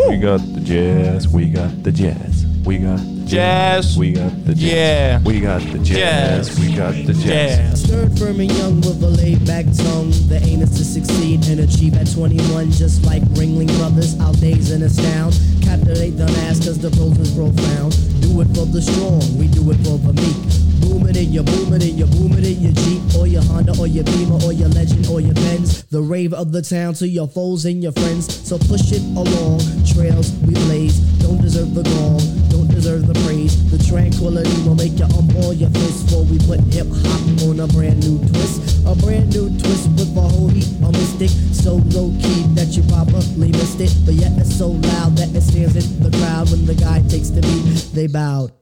We 0.07 0.15
got 0.15 0.39
the 0.53 0.61
jazz, 0.61 1.27
we 1.27 1.49
got 1.49 1.83
the 1.83 1.91
jazz. 1.91 2.45
We 2.63 2.77
got 2.77 2.97
the 2.97 3.20
Jazz. 3.25 3.97
We 3.97 4.13
got 4.13 4.45
the 4.45 4.53
jazz. 4.55 4.63
Yeah. 4.63 5.19
We 5.23 5.39
got 5.39 5.61
the 5.61 5.79
jazz. 5.79 6.49
Jazz. 6.49 6.59
We 6.59 6.75
got 6.75 6.93
the 6.93 7.13
jazz. 7.13 7.23
Jazz. 7.23 7.83
Stirred, 7.83 8.17
firm, 8.19 8.39
and 8.39 8.51
young 8.51 8.75
with 8.77 9.03
a 9.03 9.07
laid 9.07 9.45
back 9.45 9.65
tongue. 9.65 10.11
The 10.27 10.39
aim 10.43 10.61
is 10.61 10.71
to 10.71 10.83
succeed 10.83 11.45
and 11.47 11.61
achieve 11.61 11.95
at 11.95 12.11
21, 12.11 12.71
just 12.71 13.05
like 13.05 13.23
Ringling 13.33 13.71
Brothers. 13.77 14.19
Our 14.19 14.33
days 14.33 14.71
and 14.71 14.83
astound. 14.83 15.39
Captivate 15.63 16.17
the 16.17 16.25
mass, 16.25 16.59
cause 16.65 16.79
the 16.79 16.91
pros 16.91 17.17
is 17.19 17.31
profound. 17.31 17.95
Do 18.21 18.41
it 18.41 18.47
for 18.55 18.65
the 18.65 18.81
strong, 18.81 19.23
we 19.37 19.47
do 19.47 19.71
it 19.71 19.77
for 19.85 19.97
the 19.97 20.13
meek. 20.13 20.35
Booming 20.81 21.15
in 21.15 21.31
your 21.31 21.43
booming 21.43 21.81
in 21.81 21.97
your 21.97 22.07
booming 22.07 22.43
in 22.43 22.59
your 22.59 22.73
Jeep 22.73 23.01
or 23.15 23.27
your 23.27 23.43
Honda 23.43 23.77
or 23.79 23.87
your 23.87 24.03
Beamer 24.03 24.43
or 24.43 24.51
your 24.51 24.67
Legend 24.69 25.07
or 25.07 25.21
your 25.21 25.33
Benz. 25.35 25.83
The 25.85 26.01
rave 26.01 26.33
of 26.33 26.51
the 26.51 26.61
town 26.61 26.95
to 26.95 27.07
your 27.07 27.27
foes 27.27 27.65
and 27.65 27.83
your 27.83 27.91
friends. 27.91 28.27
So 28.47 28.57
push 28.57 28.91
it 28.91 29.03
along. 29.15 29.61
Trails 29.85 30.33
we 30.41 30.53
blaze. 30.65 30.99
Don't 31.21 31.41
deserve 31.41 31.73
the 31.75 31.83
gong. 31.83 32.19
Don't 32.49 32.67
deserve 32.67 33.07
the 33.07 33.10
praise. 33.25 33.55
The 33.71 33.77
tranquility 33.83 34.51
will 34.63 34.75
make 34.75 34.97
you 34.97 35.05
unball 35.05 35.57
your 35.57 35.69
fist 35.71 36.05
before 36.05 36.25
we 36.25 36.37
put 36.39 36.59
hip 36.73 36.87
hop 36.89 37.49
on 37.49 37.59
a 37.59 37.67
brand 37.67 37.99
new 38.05 38.19
twist. 38.29 38.85
A 38.85 38.95
brand 38.95 39.33
new 39.33 39.49
twist 39.59 39.89
with 39.97 40.15
a 40.15 40.21
whole 40.21 40.47
heap 40.47 40.69
of 40.83 40.93
mystic. 40.93 41.29
So 41.51 41.81
low 41.95 42.13
key 42.21 42.43
that 42.55 42.75
you 42.77 42.83
probably 42.87 43.51
missed 43.51 43.81
it. 43.81 43.93
But 44.05 44.15
yet 44.15 44.31
it's 44.37 44.55
so 44.55 44.69
loud 44.69 45.17
that 45.17 45.35
it 45.35 45.41
stands 45.41 45.75
in 45.75 46.03
the 46.03 46.15
crowd 46.17 46.49
when 46.51 46.65
the 46.65 46.75
guy 46.75 47.01
takes 47.07 47.29
the 47.29 47.41
beat. 47.41 47.93
They 47.93 48.07
bowed. 48.07 48.60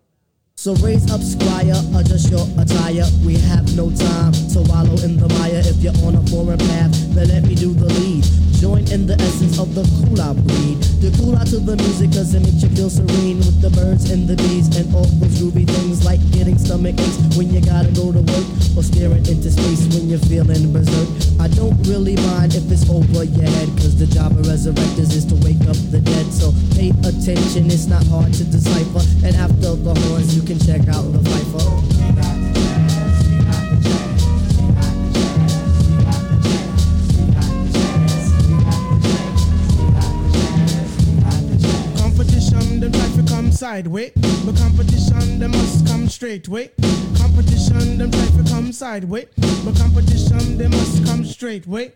So 0.60 0.76
raise 0.84 1.10
up, 1.10 1.22
squire, 1.22 1.72
adjust 1.95 2.30
your 2.30 2.45
attire. 2.60 3.07
We 3.24 3.39
have 3.47 3.64
no 3.78 3.89
time 3.95 4.34
to 4.51 4.60
wallow 4.68 4.99
in 5.07 5.16
the 5.16 5.30
mire. 5.39 5.64
If 5.64 5.78
you're 5.78 5.95
on 6.03 6.16
a 6.16 6.24
foreign 6.28 6.60
path, 6.60 6.91
then 7.16 7.30
let 7.30 7.43
me 7.43 7.55
do 7.55 7.74
the 7.74 7.86
lead. 7.88 8.26
Join 8.60 8.84
in 8.91 9.07
the 9.07 9.16
essence 9.24 9.57
of 9.57 9.74
the 9.74 9.88
cool 10.03 10.20
out 10.20 10.36
breed. 10.36 10.84
The 10.99 11.16
out 11.39 11.47
to 11.47 11.64
the 11.64 11.80
music 11.80 12.12
cause 12.12 12.36
it 12.36 12.43
makes 12.43 12.60
you 12.60 12.68
feel 12.76 12.91
serene 12.91 13.39
with 13.39 13.64
the 13.64 13.72
birds 13.72 14.12
and 14.12 14.28
the 14.28 14.36
bees 14.36 14.68
and 14.76 14.84
all 14.91 15.07
those 15.24 15.39
groovy 15.39 15.64
things 15.64 16.03
like 16.03 16.20
getting 16.36 16.60
stomach 16.60 16.99
aches 16.99 17.16
when 17.39 17.47
you 17.55 17.64
gotta 17.64 17.88
go 17.95 18.12
to 18.12 18.20
work 18.20 18.47
or 18.76 18.84
staring 18.84 19.24
into 19.32 19.47
space 19.47 19.88
when 19.95 20.12
you're 20.12 20.20
feeling 20.28 20.76
berserk. 20.76 21.07
I 21.39 21.47
don't 21.55 21.80
really 21.88 22.20
mind 22.28 22.51
if 22.51 22.68
it's 22.68 22.84
over 22.91 23.24
your 23.24 23.47
head 23.47 23.72
cause 23.80 23.95
the 23.95 24.12
job 24.12 24.36
of 24.36 24.43
resurrectors 24.43 25.16
is 25.16 25.24
to 25.32 25.39
wake 25.39 25.64
up 25.72 25.80
the 25.95 26.03
dead. 26.03 26.28
So 26.36 26.51
pay 26.76 26.91
attention, 27.07 27.72
it's 27.72 27.88
not 27.88 28.03
hard 28.12 28.36
to 28.36 28.43
decipher. 28.43 29.07
And 29.24 29.39
after 29.39 29.80
the 29.80 29.95
horns, 30.03 30.36
you 30.36 30.43
can 30.50 30.60
check 30.66 30.88
out 30.88 31.04
them 31.12 31.24
to 43.16 43.32
come 43.32 43.52
sideways. 43.52 44.12
But 44.45 44.56
competition, 44.58 45.39
them 45.39 45.52
must 45.52 45.86
come 45.86 46.08
straight 46.08 46.47
way. 46.47 46.72
Competition, 47.16 48.00
them 48.00 48.10
try 48.10 48.26
to 48.26 48.50
come 48.50 48.72
sideways. 48.72 49.28
But 49.64 49.76
competition, 49.76 50.58
they 50.58 50.68
must 50.68 51.06
come 51.06 51.26
straight 51.26 51.68
way. 51.68 51.91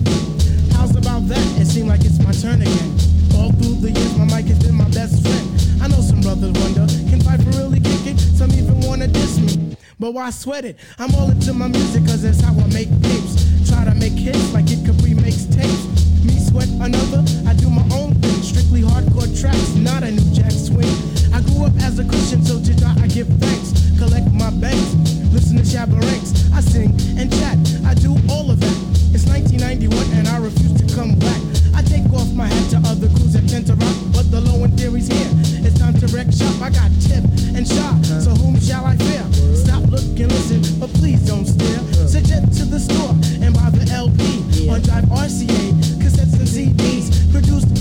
How's 0.73 0.95
about 0.95 1.27
that? 1.29 1.59
It 1.59 1.65
seems 1.65 1.87
like 1.87 2.01
it's 2.01 2.19
my 2.19 2.33
turn 2.33 2.61
again. 2.61 2.97
All 3.35 3.51
through 3.53 3.81
the 3.81 3.91
years, 3.91 4.15
my 4.17 4.25
mic 4.25 4.45
has 4.45 4.59
been 4.63 4.75
my 4.75 4.89
best 4.89 5.23
friend. 5.23 5.62
I 5.81 5.87
know 5.87 6.01
some 6.01 6.21
brothers 6.21 6.53
wonder, 6.61 6.85
can 7.09 7.19
Piper 7.21 7.49
really 7.57 7.79
kick 7.79 8.07
it? 8.07 8.19
Some 8.19 8.51
even 8.53 8.79
wanna 8.81 9.07
diss 9.07 9.39
me. 9.39 9.77
But 9.99 10.13
why 10.13 10.29
sweat 10.31 10.65
it? 10.65 10.77
I'm 10.99 11.13
all 11.15 11.29
into 11.29 11.53
my 11.53 11.67
music 11.67 12.05
cause 12.05 12.23
that's 12.23 12.41
how 12.41 12.51
I 12.51 12.67
make 12.73 12.89
tapes. 13.01 13.69
Try 13.69 13.85
to 13.85 13.95
make 13.95 14.13
hits 14.13 14.53
like 14.53 14.69
it 14.69 14.85
Capri 14.85 15.13
makes 15.13 15.45
tapes. 15.45 15.85
Me 16.23 16.39
sweat 16.39 16.67
another, 16.81 17.23
I 17.47 17.53
do 17.53 17.69
my 17.69 17.83
own 17.95 18.15
thing. 18.15 18.41
Strictly 18.41 18.81
hardcore 18.81 19.29
tracks, 19.39 19.75
not 19.75 20.03
a 20.03 20.11
new 20.11 20.27
jack 20.33 20.51
swing. 20.51 20.91
I 21.33 21.41
grew 21.41 21.65
up 21.65 21.75
as 21.81 21.99
a 21.99 22.05
Christian, 22.05 22.43
so 22.43 22.61
to 22.61 22.73
God 22.79 22.99
I 22.99 23.07
give 23.07 23.27
thanks. 23.39 23.71
Collect 23.97 24.31
my 24.33 24.49
banks, 24.51 24.95
listen 25.33 25.57
to 25.57 25.95
Ranks. 25.97 26.31
I 26.53 26.61
sing 26.61 26.93
and 27.17 27.31
chat, 27.33 27.57
I 27.85 27.95
do 27.95 28.13
all 28.29 28.51
of 28.51 28.59
that. 28.59 28.77
It's 29.13 29.25
1991 29.25 29.97
and 30.13 30.27
I 30.27 30.37
refuse 30.37 30.77
to 30.77 30.85
come 30.93 31.17
back. 31.17 31.41
I 31.73 31.81
take 31.81 32.05
off 32.13 32.29
my 32.33 32.45
hat 32.45 32.69
to 32.71 32.77
other 32.85 33.09
crews 33.09 33.33
that 33.33 33.49
tend 33.49 33.65
to 33.67 33.75
rock, 33.75 33.97
but 34.13 34.29
the 34.29 34.39
low 34.41 34.63
end 34.63 34.77
theory's 34.77 35.09
here. 35.09 35.33
It's 35.65 35.77
time 35.79 35.97
to 35.97 36.07
wreck 36.13 36.29
shop. 36.29 36.53
I 36.61 36.69
got 36.69 36.93
tip 37.01 37.25
and 37.57 37.65
shot, 37.65 37.97
so 38.21 38.29
whom 38.37 38.61
shall 38.61 38.85
I 38.85 38.95
fear? 38.95 39.25
Stop, 39.57 39.89
look, 39.89 40.05
and 40.21 40.29
listen, 40.29 40.61
but 40.79 40.93
please 41.01 41.25
don't 41.25 41.45
stare. 41.45 41.81
Suggest 42.05 42.53
to 42.61 42.65
the 42.69 42.79
store 42.79 43.17
and 43.41 43.57
buy 43.57 43.73
the 43.73 43.89
LP 43.89 44.69
on 44.69 44.85
Drive 44.85 45.09
RCA, 45.09 45.73
cassettes 45.97 46.37
and 46.37 46.45
CDs, 46.45 46.92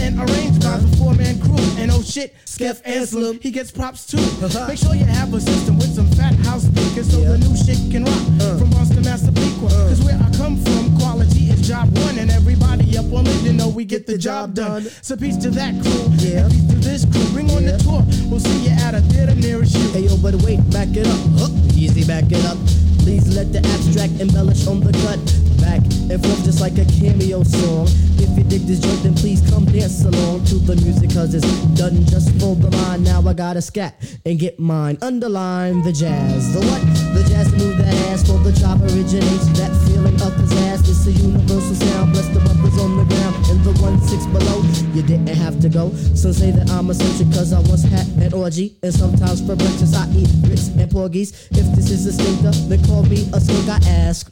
and 0.02 0.18
arranged 0.18 0.62
by 0.62 0.76
the 0.78 0.96
four-man 0.96 1.40
crew. 1.40 1.56
And 1.78 1.90
oh 1.90 2.02
shit, 2.02 2.34
Skeff 2.44 2.82
Anselm, 2.84 3.38
he 3.40 3.50
gets 3.50 3.70
props 3.70 4.06
too. 4.06 4.18
Uh-huh. 4.18 4.66
Make 4.68 4.78
sure 4.78 4.94
you 4.94 5.04
have 5.04 5.32
a 5.32 5.40
system 5.40 5.78
with 5.78 5.94
some 5.94 6.06
fat 6.18 6.34
house 6.46 6.64
speakers 6.64 7.10
so 7.10 7.20
the 7.20 7.38
new 7.38 7.56
shit 7.56 7.78
can 7.90 8.04
rock. 8.04 8.22
Uh. 8.40 8.58
From 8.58 8.70
Boston, 8.70 9.02
Massapequa, 9.04 9.68
uh. 9.68 9.88
cause 9.88 10.02
where 10.02 10.18
I 10.18 10.28
come 10.36 10.56
from, 10.58 10.96
quality 10.98 11.50
is 11.50 11.66
job 11.66 11.96
one, 11.98 12.18
and 12.18 12.30
everybody 12.30 12.98
up 12.98 13.12
on 13.12 13.26
it, 13.26 13.42
you 13.42 13.52
know 13.52 13.68
we 13.68 13.84
get 13.84 14.06
the 14.06 14.18
job 14.18 14.54
done. 14.54 14.82
So 15.02 15.16
peace 15.16 15.36
to 15.38 15.50
that 15.50 15.72
crew, 15.80 16.06
Yeah. 16.18 16.44
and 16.44 16.52
peace 16.52 16.66
to 16.68 16.76
this 16.76 17.04
crew. 17.06 17.24
Bring 17.32 17.50
on 17.50 17.64
the 17.64 17.78
tour, 17.78 18.02
we'll 18.28 18.40
see 18.40 18.68
you 18.68 18.74
at 18.82 18.94
a 18.94 19.00
theater 19.02 19.34
nearest 19.34 19.74
you. 19.76 19.88
Hey 19.90 20.06
yo, 20.06 20.16
but 20.18 20.34
wait, 20.42 20.58
back 20.70 20.88
it 20.92 21.06
up. 21.06 21.50
Easy, 21.74 22.04
back 22.04 22.24
it 22.30 22.44
up. 22.44 22.58
Please 23.02 23.34
let 23.36 23.52
the 23.52 23.58
abstract 23.74 24.14
embellish 24.20 24.66
on 24.66 24.80
the 24.80 24.92
cut. 25.04 25.18
Back 25.60 25.82
and 26.10 26.18
forth 26.22 26.44
just 26.44 26.60
like 26.60 26.78
a 26.78 26.84
cameo 26.86 27.42
song. 27.42 27.86
If 28.18 28.30
you 28.38 28.44
dig 28.44 28.62
this 28.62 28.78
joint, 28.80 29.02
then 29.02 29.14
please 29.14 29.42
come 29.50 29.64
dance 29.64 30.04
along 30.04 30.44
to 30.46 30.54
the 30.54 30.76
music, 30.76 31.10
cause 31.10 31.34
it's 31.34 31.46
done 31.74 32.06
just 32.06 32.30
for 32.38 32.54
the 32.54 32.70
mind. 32.70 33.04
Now 33.04 33.20
I 33.22 33.32
gotta 33.34 33.60
scat 33.60 33.94
and 34.24 34.38
get 34.38 34.58
mine. 34.58 34.98
Underline 35.02 35.82
the 35.82 35.92
jazz. 35.92 36.52
The 36.54 36.60
what? 36.60 36.82
The 37.14 37.22
jazz 37.28 37.50
move 37.52 37.76
that 37.78 37.94
ass 38.10 38.22
for 38.26 38.38
the 38.38 38.52
job 38.52 38.82
originates. 38.82 39.46
That 39.58 39.74
feeling 39.86 40.14
of 40.22 40.32
pizzazz. 40.38 40.86
It's 40.86 41.06
a 41.06 41.12
universal 41.12 41.74
sound. 41.74 42.12
Bless 42.12 42.28
one 43.82 44.00
six 44.02 44.24
below. 44.26 44.62
You 44.94 45.02
didn't 45.02 45.34
have 45.34 45.60
to 45.60 45.68
go. 45.68 45.90
Some 46.14 46.32
say 46.32 46.52
that 46.52 46.70
I'm 46.70 46.88
eccentric 46.88 47.34
cause 47.34 47.52
I 47.52 47.60
once 47.68 47.82
had 47.82 48.06
an 48.22 48.32
orgy. 48.32 48.76
And 48.82 48.94
sometimes 48.94 49.40
for 49.40 49.56
breakfast 49.56 49.94
I 49.94 50.08
eat 50.14 50.30
grits 50.44 50.68
and 50.68 50.90
porgies. 50.90 51.48
If 51.50 51.66
this 51.74 51.90
is 51.90 52.06
a 52.06 52.12
stinker, 52.12 52.52
then 52.68 52.84
call 52.84 53.02
me 53.02 53.28
a 53.34 53.40
skunk. 53.40 53.68
I 53.68 53.78
ask. 53.88 54.30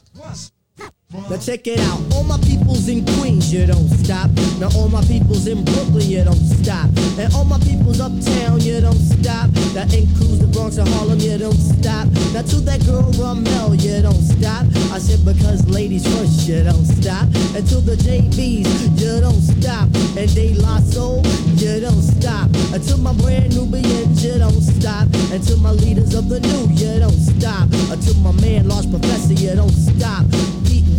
Now 1.13 1.37
check 1.37 1.67
it 1.67 1.79
out, 1.79 1.99
all 2.13 2.23
my 2.23 2.37
peoples 2.39 2.87
in 2.87 3.05
Queens, 3.19 3.51
you 3.51 3.65
don't 3.65 3.89
stop. 3.89 4.31
Now 4.59 4.69
all 4.75 4.87
my 4.87 5.03
peoples 5.03 5.45
in 5.45 5.63
Brooklyn, 5.65 6.07
you 6.07 6.23
don't 6.23 6.39
stop. 6.39 6.87
And 7.19 7.33
all 7.33 7.43
my 7.43 7.59
peoples 7.59 7.99
uptown, 7.99 8.61
you 8.61 8.79
don't 8.79 8.95
stop. 8.95 9.51
That 9.75 9.93
includes 9.93 10.39
the 10.39 10.47
Bronx 10.47 10.77
and 10.77 10.87
Harlem, 10.87 11.19
you 11.19 11.37
don't 11.37 11.59
stop. 11.59 12.07
Now 12.31 12.43
to 12.43 12.57
that 12.63 12.85
girl 12.85 13.11
Ramel, 13.19 13.75
you 13.75 14.01
don't 14.01 14.23
stop. 14.23 14.63
I 14.95 14.99
said 14.99 15.25
because 15.25 15.67
ladies 15.67 16.07
first, 16.15 16.47
you 16.47 16.63
don't 16.63 16.85
stop. 16.85 17.27
And 17.55 17.67
to 17.67 17.83
the 17.83 17.95
JBs, 17.99 18.95
you 18.95 19.19
don't 19.19 19.41
stop. 19.41 19.91
And 20.15 20.33
De 20.33 20.53
La 20.63 20.79
Soul, 20.79 21.23
you 21.59 21.79
don't 21.81 22.01
stop. 22.01 22.47
To 22.71 22.97
my 22.97 23.11
brand 23.19 23.55
Nubians, 23.55 24.23
you 24.23 24.39
don't 24.39 24.61
stop. 24.61 25.11
To 25.11 25.57
my 25.57 25.71
leaders 25.71 26.13
of 26.13 26.29
the 26.29 26.39
new, 26.39 26.71
you 26.71 26.99
don't 26.99 27.19
stop. 27.19 27.67
To 27.67 28.13
my 28.23 28.31
man, 28.39 28.69
Large 28.69 28.89
Professor, 28.89 29.33
you 29.33 29.55
don't 29.55 29.71
stop. 29.71 30.23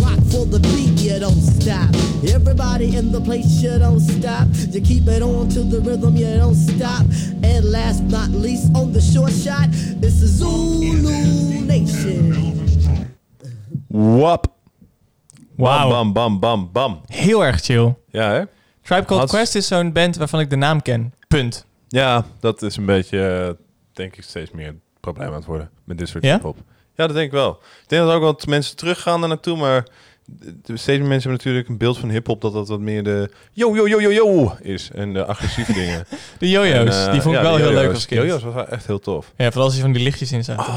Beat 0.03 0.11
rock 0.11 0.25
for 0.31 0.47
the 0.47 0.59
beat, 0.59 1.01
you 1.01 1.19
don't 1.21 1.41
stop. 1.61 1.95
Everybody 2.35 2.97
in 2.97 3.13
the 3.13 3.21
place, 3.21 3.63
you 3.63 3.79
don't 3.79 4.01
stop. 4.01 4.47
You 4.71 4.81
keep 4.81 5.07
it 5.09 5.23
on 5.23 5.49
to 5.49 5.63
the 5.65 5.81
rhythm, 5.81 6.17
you 6.17 6.37
don't 6.39 6.55
stop. 6.57 7.03
And 7.43 7.65
last 7.71 8.03
but 8.09 8.11
not 8.11 8.31
least, 8.31 8.71
on 8.75 8.93
the 8.93 9.01
short 9.01 9.33
shot, 9.33 9.69
it's 10.03 10.21
the 10.21 10.27
Zulu 10.27 11.65
Nation. 11.65 12.33
Wap. 13.89 14.47
Wauw. 15.59 15.89
Bam, 15.91 16.13
bam, 16.13 16.39
bam, 16.41 16.71
bam. 16.73 17.01
Heel 17.07 17.45
erg 17.45 17.61
chill. 17.61 17.95
Ja, 18.09 18.31
hè? 18.33 18.43
Tribe 18.83 19.05
Called 19.05 19.23
Had- 19.23 19.29
Quest 19.31 19.55
is 19.55 19.67
zo'n 19.67 19.93
band 19.93 20.17
waarvan 20.17 20.41
ik 20.41 20.51
de 20.51 20.57
naam 20.57 20.83
ken. 20.83 21.13
Punt. 21.29 21.67
Ja, 21.89 22.25
dat 22.41 22.63
is 22.63 22.77
een 22.77 22.87
beetje, 22.87 23.27
eh, 23.29 23.51
denk 23.93 24.17
ik, 24.17 24.23
steeds 24.23 24.51
meer 24.51 24.67
het 24.67 24.77
probleem 25.01 25.29
aan 25.29 25.35
het 25.35 25.45
worden 25.45 25.71
met 25.85 25.99
dit 25.99 26.09
soort 26.09 26.25
Ja? 26.25 26.33
hip-hop. 26.35 26.57
Ja, 27.03 27.07
dat 27.09 27.17
denk 27.17 27.27
ik 27.27 27.33
wel. 27.39 27.51
Ik 27.83 27.89
denk 27.89 28.03
dat 28.03 28.13
ook 28.15 28.23
wat 28.23 28.47
mensen 28.47 28.77
teruggaan 28.77 29.21
daar 29.21 29.29
naartoe, 29.29 29.57
maar 29.57 29.87
de- 30.27 30.77
steeds 30.77 30.99
meer 31.01 31.09
mensen 31.09 31.29
hebben 31.31 31.33
natuurlijk 31.33 31.69
een 31.69 31.77
beeld 31.79 31.99
van 31.99 32.11
hip-hop 32.11 32.41
dat 32.41 32.53
dat 32.53 32.69
wat 32.69 32.81
meer 32.81 33.03
de 33.05 33.31
yo, 33.53 33.75
yo, 33.77 33.89
yo, 33.89 34.01
yo, 34.01 34.11
yo 34.13 34.53
is. 34.61 34.91
En 34.95 35.13
de 35.13 35.25
agressieve 35.27 35.73
dingen. 35.73 36.05
De 36.39 36.51
jojo's, 36.51 36.97
En, 36.97 37.07
eh, 37.07 37.13
die 37.13 37.21
vond 37.21 37.35
ik 37.35 37.41
ja, 37.43 37.49
wel 37.49 37.57
heel 37.57 37.73
leuk 37.73 37.93
als 37.93 38.07
kind. 38.07 38.21
Jojo's 38.23 38.43
was 38.43 38.67
echt 38.69 38.87
heel 38.87 38.99
tof. 38.99 39.33
Ja, 39.37 39.47
vooral 39.47 39.65
als 39.65 39.73
hij 39.73 39.83
van 39.83 39.93
die 39.93 40.03
lichtjes 40.03 40.33
in 40.33 40.45
zaten. 40.45 40.73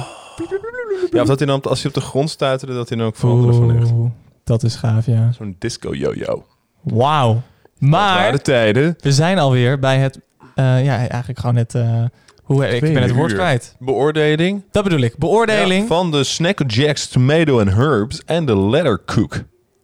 Ja, 1.11 1.21
of 1.21 1.27
dat 1.27 1.37
hij 1.39 1.47
dan, 1.47 1.61
als 1.61 1.79
hij 1.81 1.87
op 1.87 1.93
de 2.01 2.01
grond 2.07 2.29
stuiterde, 2.29 2.73
dat 2.73 2.89
hij 2.89 2.97
dan 2.97 3.07
ook 3.07 3.15
veranderde 3.15 3.53
van 3.53 3.79
licht. 3.79 3.91
Oeh, 3.91 4.11
dat 4.43 4.63
is 4.63 4.75
gaaf, 4.75 5.05
ja. 5.05 5.31
Zo'n 5.31 5.55
disco-yo-yo. 5.59 6.45
Wauw. 6.81 7.41
Maar 7.77 7.89
Maar 8.21 8.31
de 8.31 8.41
tijden. 8.41 8.95
we 8.99 9.11
zijn 9.11 9.37
alweer 9.39 9.79
bij 9.79 9.97
het, 9.97 10.19
eh, 10.55 10.85
ja, 10.85 10.97
eigenlijk 11.07 11.39
gewoon 11.39 11.55
het, 11.55 11.75
eh, 11.75 12.03
hoe, 12.45 12.67
ik 12.67 12.81
ben 12.81 13.01
het 13.01 13.11
woord 13.11 13.31
uur. 13.31 13.37
kwijt. 13.37 13.75
Beoordeling. 13.79 14.63
Dat 14.71 14.83
bedoel 14.83 14.99
ik. 14.99 15.17
Beoordeling. 15.17 15.81
Ja, 15.81 15.87
van 15.87 16.11
de 16.11 16.23
Snack 16.23 16.61
Jacks 16.67 17.07
Tomato 17.07 17.59
and 17.59 17.73
Herbs 17.73 18.21
en 18.25 18.45
de 18.45 18.57
Letterkoek. 18.57 19.35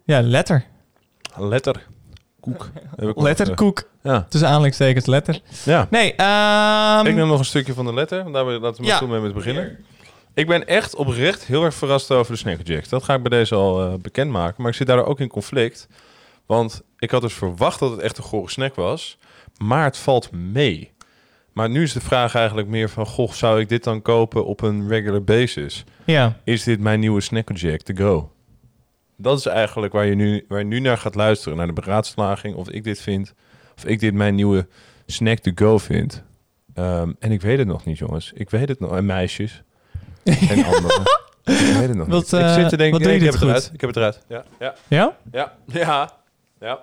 Ja, 0.06 0.22
letter. 0.22 0.66
Letter. 1.38 1.88
Koek. 2.40 2.70
Heb 2.96 3.10
ik 3.10 3.16
nog, 3.16 3.24
Letterkoek. 3.24 3.80
eh, 3.80 4.12
Ja. 4.12 4.26
Tussen 4.30 4.48
aanleidingstekens 4.50 5.06
letter. 5.06 5.42
ja. 5.66 5.88
Nee, 5.90 6.14
ehm 6.16 7.06
Ik 7.08 7.16
neem 7.16 7.28
nog 7.28 7.40
een 7.40 7.46
stukje 7.46 7.74
van 7.74 7.86
de 7.86 7.94
letter. 7.94 8.22
want 8.22 8.34
Daar 8.34 8.46
we- 8.46 8.60
laten 8.60 8.82
we 8.84 8.88
Ja. 8.90 9.02
mee 9.06 9.20
met 9.20 9.34
beginnen. 9.34 9.78
Ik 10.34 10.48
ben 10.48 10.68
echt 10.68 10.96
oprecht 10.96 11.44
heel 11.46 11.64
erg 11.64 11.74
verrast 11.74 12.12
over 12.12 12.32
de 12.32 12.38
Snack 12.38 12.58
Jacks. 12.64 12.90
Dat 12.90 13.04
ga 13.04 13.14
ik 13.14 13.22
bij 13.22 13.38
deze 13.40 13.56
al 13.56 13.82
eh, 13.82 13.94
bekendmaken. 14.02 14.56
Maar 14.58 14.72
ik 14.72 14.78
zit 14.78 14.88
daar 14.88 15.06
ook 15.06 15.20
in 15.20 15.28
conflict. 15.28 15.88
Want 16.46 16.82
ik 16.98 17.12
had 17.12 17.22
dus 17.22 17.34
verwacht 17.34 17.80
dat 17.80 17.92
het 17.92 18.00
echt 18.00 18.18
een 18.18 18.24
gore 18.24 18.50
snack 18.50 18.76
was. 18.76 19.18
Maar 19.58 19.84
het 19.84 19.98
valt 19.98 20.32
mee. 20.32 20.91
Maar 21.52 21.70
nu 21.70 21.84
is 21.84 21.94
de 21.94 22.02
vraag 22.02 22.36
eigenlijk 22.36 22.68
meer 22.68 22.90
van... 22.90 23.06
Goh, 23.06 23.32
zou 23.32 23.60
ik 23.60 23.70
dit 23.70 23.84
dan 23.84 24.02
kopen 24.02 24.46
op 24.46 24.62
een 24.62 24.88
regular 24.88 25.24
basis? 25.24 25.84
ja. 26.06 26.38
Is 26.44 26.64
dit 26.64 26.80
mijn 26.80 27.00
nieuwe 27.00 27.22
Snack 27.22 27.58
Jack 27.58 27.82
to 27.82 27.94
go? 27.94 28.32
Dat 29.18 29.38
is 29.40 29.46
eigenlijk 29.46 29.94
waar 29.94 30.06
je, 30.06 30.16
nu, 30.16 30.46
waar 30.48 30.60
je 30.60 30.66
nu 30.66 30.80
naar 30.80 30.98
gaat 30.98 31.16
luisteren. 31.16 31.58
Naar 31.58 31.68
de 31.68 31.74
beraadslaging. 31.74 32.56
Of 32.56 32.70
ik 32.70 32.84
dit 32.84 33.02
vind. 33.02 33.34
Of 33.78 33.86
ik 33.86 34.00
dit 34.00 34.14
mijn 34.14 34.36
nieuwe 34.36 34.68
snack 35.06 35.38
to 35.40 35.52
go 35.56 35.78
vind. 35.78 36.24
Ehm, 36.74 37.12
en 37.20 37.32
ik 37.32 37.42
weet 37.42 37.58
het 37.58 37.68
nog 37.68 37.86
niet, 37.86 37.98
jongens. 37.98 38.32
Ik 38.36 38.50
weet 38.50 38.68
het 38.68 38.80
nog. 38.80 38.96
En 38.96 39.06
meisjes. 39.06 39.64
En 40.24 40.64
anderen. 40.74 41.02
ik 41.44 41.76
weet 41.78 41.88
het 41.88 41.94
nog 41.96 42.08
Wat, 42.08 42.22
niet. 42.22 42.34
Ik 42.34 42.40
eh, 42.40 42.54
zit 42.54 42.70
te 42.70 42.78
denken, 42.78 43.00
wat 43.00 43.08
nee, 43.08 43.20
je 43.20 43.26
ik 43.26 43.32
heb 43.32 43.34
het 43.34 43.44
eruit. 43.44 43.70
Ik 43.74 43.82
heb 43.82 43.90
het 43.90 43.98
eruit. 43.98 44.22
Ja, 44.28 44.44
ja, 44.60 44.76
Ja? 44.88 45.18
ja, 45.32 45.54
ja. 45.68 46.12
Ja. 46.60 46.80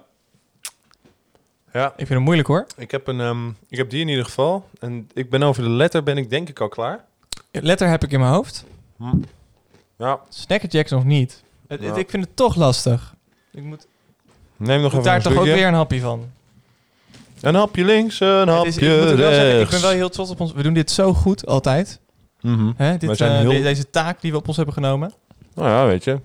Ja, 1.79 1.87
Ik 1.87 1.97
vind 1.97 2.09
het 2.09 2.19
moeilijk 2.19 2.49
hoor. 2.49 2.67
ik 2.77 2.91
heb, 2.91 3.07
een, 3.07 3.21
ehm, 3.21 3.49
ik 3.69 3.77
heb 3.79 3.91
die 3.91 4.01
in 4.01 4.09
ieder 4.09 4.25
geval. 4.25 4.69
En 4.81 5.09
ik 5.15 5.31
ben 5.31 5.43
over 5.43 5.63
de 5.63 5.69
letter 5.69 6.03
ben 6.03 6.17
ik 6.17 6.31
denk 6.31 6.49
ik 6.49 6.61
al 6.61 6.69
klaar. 6.69 7.05
Letter 7.53 7.89
heb 7.89 8.05
ik 8.05 8.13
in 8.13 8.21
mijn 8.21 8.33
hoofd. 8.33 8.65
Ja, 9.99 10.21
Snackerjacks 10.29 10.91
nog 10.91 11.05
niet. 11.05 11.43
Het- 11.69 11.97
ik 11.97 12.11
vind 12.11 12.25
het 12.25 12.37
toch 12.37 12.57
lastig. 12.57 13.15
Ik 13.53 13.63
moet 13.63 13.87
neem 14.57 14.81
nog 14.81 14.83
moet 14.83 14.91
even 14.93 15.03
daar 15.05 15.15
een 15.17 15.23
toch 15.23 15.37
ook 15.37 15.45
weer 15.45 15.67
een 15.67 15.75
hapje 15.75 16.01
van. 16.01 16.31
Een 17.41 17.55
hapje 17.55 17.85
links, 17.85 18.21
een 18.21 18.49
hapje 18.49 18.69
is- 18.69 18.77
ik, 18.77 18.83
zeggen, 18.83 19.17
rechts. 19.57 19.71
ben 19.71 19.81
wel 19.81 19.91
heel 19.91 20.09
trots 20.09 20.31
op 20.31 20.41
ons. 20.41 20.53
We 20.53 20.63
doen 20.63 20.73
dit 20.75 20.91
zo 20.91 21.13
goed 21.15 21.47
altijd. 21.47 22.01
Mhm. 22.41 22.73
Hè? 22.77 22.97
Dit, 22.97 23.17
zijn 23.17 23.33
eh, 23.45 23.51
heel- 23.51 23.63
deze 23.63 23.91
taak 23.91 24.21
die 24.21 24.31
we 24.31 24.37
op 24.37 24.47
ons 24.49 24.57
hebben 24.57 24.75
genomen. 24.75 25.13
Nou 25.55 25.69
ja, 25.69 25.87
weet 25.87 26.05
je. 26.05 26.21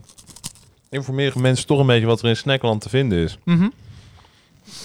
Informeren 0.90 1.42
mensen 1.42 1.68
toch 1.68 1.80
een 1.80 1.86
beetje 1.86 2.06
wat 2.06 2.22
er 2.22 2.30
in 2.30 2.36
Snackland 2.38 2.82
te 2.82 2.90
vinden 2.90 3.18
is. 3.18 3.38
En 3.46 3.74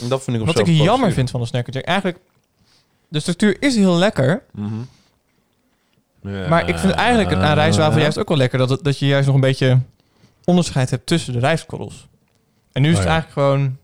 dat 0.08 0.22
vind 0.22 0.36
ik 0.36 0.42
op 0.42 0.48
Wat 0.48 0.58
ik 0.58 0.66
jammer 0.66 0.86
positief. 0.92 1.14
vind 1.14 1.30
van 1.30 1.40
de 1.40 1.46
Snackerjack. 1.46 1.84
Eigenlijk, 1.84 2.18
de 3.08 3.20
structuur 3.20 3.56
is 3.62 3.74
heel 3.76 3.94
lekker. 3.96 4.42
Mhm. 4.52 4.74
Ja. 6.22 6.48
Maar 6.48 6.68
ik 6.68 6.78
vind 6.78 6.92
eigenlijk 6.92 7.30
het 7.30 7.38
aan 7.38 7.54
rijstwafel 7.54 8.00
juist 8.00 8.18
ook 8.18 8.28
wel 8.28 8.36
lekker. 8.36 8.58
Dat, 8.58 8.70
het- 8.70 8.84
dat 8.84 8.98
je 8.98 9.06
juist 9.06 9.26
nog 9.26 9.34
een 9.34 9.40
beetje 9.40 9.78
onderscheid 10.44 10.90
hebt 10.90 11.06
tussen 11.06 11.32
de 11.32 11.38
rijstkorrels. 11.38 12.06
En 12.72 12.82
nu 12.82 12.88
is 12.88 12.94
Oh, 12.94 13.00
het 13.00 13.08
ja. 13.08 13.14
eigenlijk 13.14 13.46
gewoon 13.48 13.76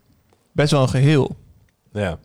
best 0.51 0.71
wel 0.71 0.81
een 0.81 0.89
geheel. 0.89 1.35
Ja. 1.93 2.17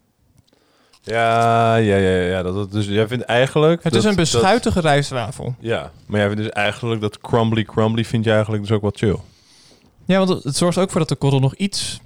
Ja, 1.02 1.74
ja, 1.76 1.96
ja, 1.96 2.10
ja. 2.20 2.42
Dat, 2.42 2.54
dat- 2.54 2.72
dus 2.72 2.86
jij 2.86 3.08
vindt 3.08 3.24
eigenlijk... 3.24 3.82
Het 3.82 3.92
dat- 3.92 4.02
is 4.02 4.08
een 4.08 4.16
dat- 4.16 4.24
beschuitige 4.30 4.80
rijstwafel. 4.80 5.54
ja, 5.60 5.90
maar 6.06 6.18
jij 6.20 6.28
vindt 6.28 6.42
dus 6.42 6.52
eigenlijk 6.52 7.00
dat 7.00 7.18
crumbly 7.18 7.64
crumbly 7.64 8.04
vind 8.04 8.24
je 8.24 8.30
eigenlijk 8.32 8.62
dus 8.62 8.72
ook 8.72 8.82
wat 8.82 8.96
chill. 8.98 9.16
Ja, 10.04 10.18
want 10.18 10.28
het, 10.28 10.44
het 10.44 10.56
zorgt 10.56 10.78
ook 10.78 10.90
voor 10.90 11.00
dat 11.00 11.08
de 11.08 11.14
korrel 11.16 11.40
nog 11.40 11.54
iets, 11.54 12.00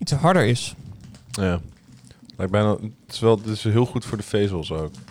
iets 0.00 0.12
harder 0.12 0.44
is. 0.46 0.74
Ja. 1.30 1.60
Lijkt 2.36 2.52
bijna, 2.52 2.70
het 2.70 2.92
is 3.14 3.18
wel 3.20 3.36
het 3.36 3.46
is 3.46 3.64
heel 3.64 3.86
goed 3.86 4.04
voor 4.04 4.16
de 4.16 4.22
vezels 4.22 4.72
ook. 4.72 4.92
Dus 4.92 5.02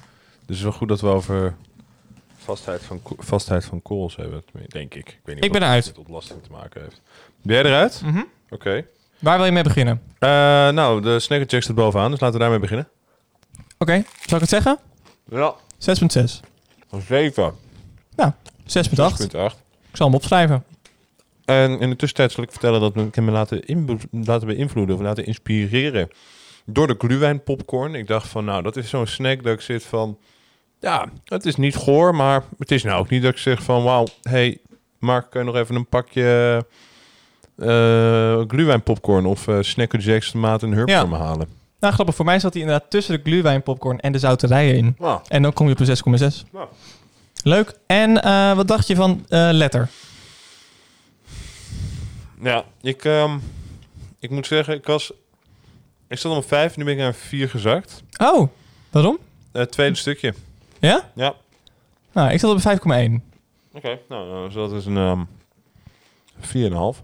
het 0.45 0.55
is 0.57 0.61
wel 0.61 0.71
goed 0.71 0.87
dat 0.87 1.01
we 1.01 1.07
over 1.07 1.55
vastheid 2.37 2.81
van, 2.81 3.01
vastheid 3.17 3.65
van 3.65 3.81
korrels 3.81 4.15
hebben, 4.15 4.43
denk 4.67 4.93
ik. 4.93 5.07
Ik, 5.09 5.19
weet 5.23 5.35
niet 5.35 5.43
Ik 5.45 5.51
ben 5.51 5.61
eruit. 5.63 5.85
met 5.85 5.97
ontlasting 5.97 6.43
te 6.43 6.51
maken 6.51 6.81
heeft. 6.81 7.01
Ben 7.41 7.55
jij 7.55 7.65
eruit? 7.65 8.01
Mhm. 8.05 8.21
Oké. 8.49 8.85
Waar 9.19 9.37
wil 9.37 9.45
je 9.45 9.51
mee 9.51 9.63
beginnen? 9.63 10.01
Eh, 10.19 10.29
nou, 10.69 11.01
de 11.01 11.19
Snacker 11.19 11.47
Jack 11.47 11.61
staat 11.61 11.75
bovenaan, 11.75 12.11
dus 12.11 12.19
laten 12.19 12.35
we 12.35 12.41
daarmee 12.41 12.59
beginnen. 12.59 12.87
Oké, 13.77 14.03
zal 14.25 14.35
ik 14.35 14.41
het 14.41 14.49
zeggen? 14.49 14.77
Ja. 15.29 15.55
6.6. 15.77 16.39
7. 17.07 17.53
6.8. 18.17 18.31
6.8. 18.65 19.57
Ik 19.89 19.95
zal 19.95 20.05
hem 20.05 20.15
opschrijven. 20.15 20.63
En 21.49 21.79
in 21.79 21.89
de 21.89 21.95
tussentijd 21.95 22.31
zal 22.31 22.43
ik 22.43 22.51
vertellen 22.51 22.79
dat 22.81 22.95
ik 22.95 23.15
me 23.21 23.31
laten, 23.31 23.61
laten 24.11 24.47
beïnvloeden 24.47 24.95
of 24.95 25.01
laten 25.01 25.25
inspireren 25.25 26.07
door 26.65 26.87
de 26.87 26.95
gluwijn 26.97 27.43
popcorn. 27.43 27.95
Ik 27.95 28.07
dacht 28.07 28.27
van, 28.27 28.45
nou, 28.45 28.63
dat 28.63 28.75
is 28.75 28.89
zo'n 28.89 29.07
snack 29.07 29.43
dat 29.43 29.53
ik 29.53 29.61
zit 29.61 29.83
van, 29.83 30.17
ja, 30.79 31.09
het 31.25 31.45
is 31.45 31.55
niet 31.55 31.75
goor, 31.75 32.15
maar 32.15 32.43
het 32.57 32.71
is 32.71 32.83
nou 32.83 32.99
ook 32.99 33.09
niet 33.09 33.21
dat 33.21 33.31
ik 33.31 33.37
zeg 33.37 33.63
van, 33.63 33.83
wauw, 33.83 34.05
hey, 34.21 34.57
Mark, 34.99 35.29
kun 35.29 35.39
je 35.39 35.45
nog 35.45 35.55
even 35.55 35.75
een 35.75 35.87
pakje 35.87 36.65
eh 37.57 38.41
gluwijn 38.47 38.81
popcorn 38.83 39.25
of 39.25 39.47
eh 39.47 39.57
Snacker 39.61 39.99
Jacks 39.99 40.31
tomaat 40.31 40.63
en 40.63 40.71
herb 40.71 40.87
Ja. 40.89 40.99
voor 40.99 41.09
me 41.09 41.17
halen? 41.17 41.47
Nou, 41.79 41.93
grappig. 41.93 42.15
Voor 42.15 42.25
mij 42.25 42.39
zat 42.39 42.53
hij 42.53 42.61
inderdaad 42.61 42.89
tussen 42.89 43.15
de 43.15 43.29
gluwijnpopcorn 43.29 43.99
en 43.99 44.11
de 44.11 44.19
zouterijen 44.19 44.75
in. 44.75 44.95
Nou, 44.99 45.19
En 45.27 45.41
dan 45.41 45.53
kom 45.53 45.67
je 45.67 45.73
op 45.73 45.79
een 45.79 45.85
6,6. 45.87 46.45
Nou. 46.51 46.67
Leuk. 47.43 47.73
En 47.87 48.21
eh, 48.23 48.55
wat 48.55 48.67
dacht 48.67 48.87
je 48.87 48.95
van 48.95 49.25
eh, 49.29 49.49
letter? 49.51 49.89
Ja, 52.39 52.65
ik, 52.81 53.05
ehm, 53.05 53.37
ik 54.19 54.29
moet 54.29 54.47
zeggen, 54.47 54.73
ik 54.73 54.85
was, 54.85 55.11
ik 56.07 56.17
zat 56.17 56.37
op 56.37 56.47
5, 56.47 56.77
nu 56.77 56.83
ben 56.83 56.93
ik 56.93 56.99
naar 56.99 57.13
4 57.13 57.49
gezakt. 57.49 58.03
Oh, 58.17 58.49
waarom? 58.89 59.17
Eh, 59.51 59.63
tweede 59.63 59.95
stukje. 59.95 60.33
Ja? 60.79 61.11
Ja. 61.15 61.35
Nou, 62.11 62.31
ik 62.31 62.39
zat 62.39 62.49
op 62.51 62.55
een 62.55 63.21
5,1. 63.21 63.23
Oké, 63.73 63.99
nou, 64.09 64.29
nou, 64.29 64.45
dus 64.45 64.53
dat 64.53 64.71
is 64.71 64.85
een 64.85 64.97
ehm 64.97 65.23
4,5. 66.39 67.03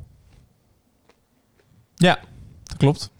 Ja, 1.95 2.19
dat 2.63 2.77
klopt. 2.77 3.11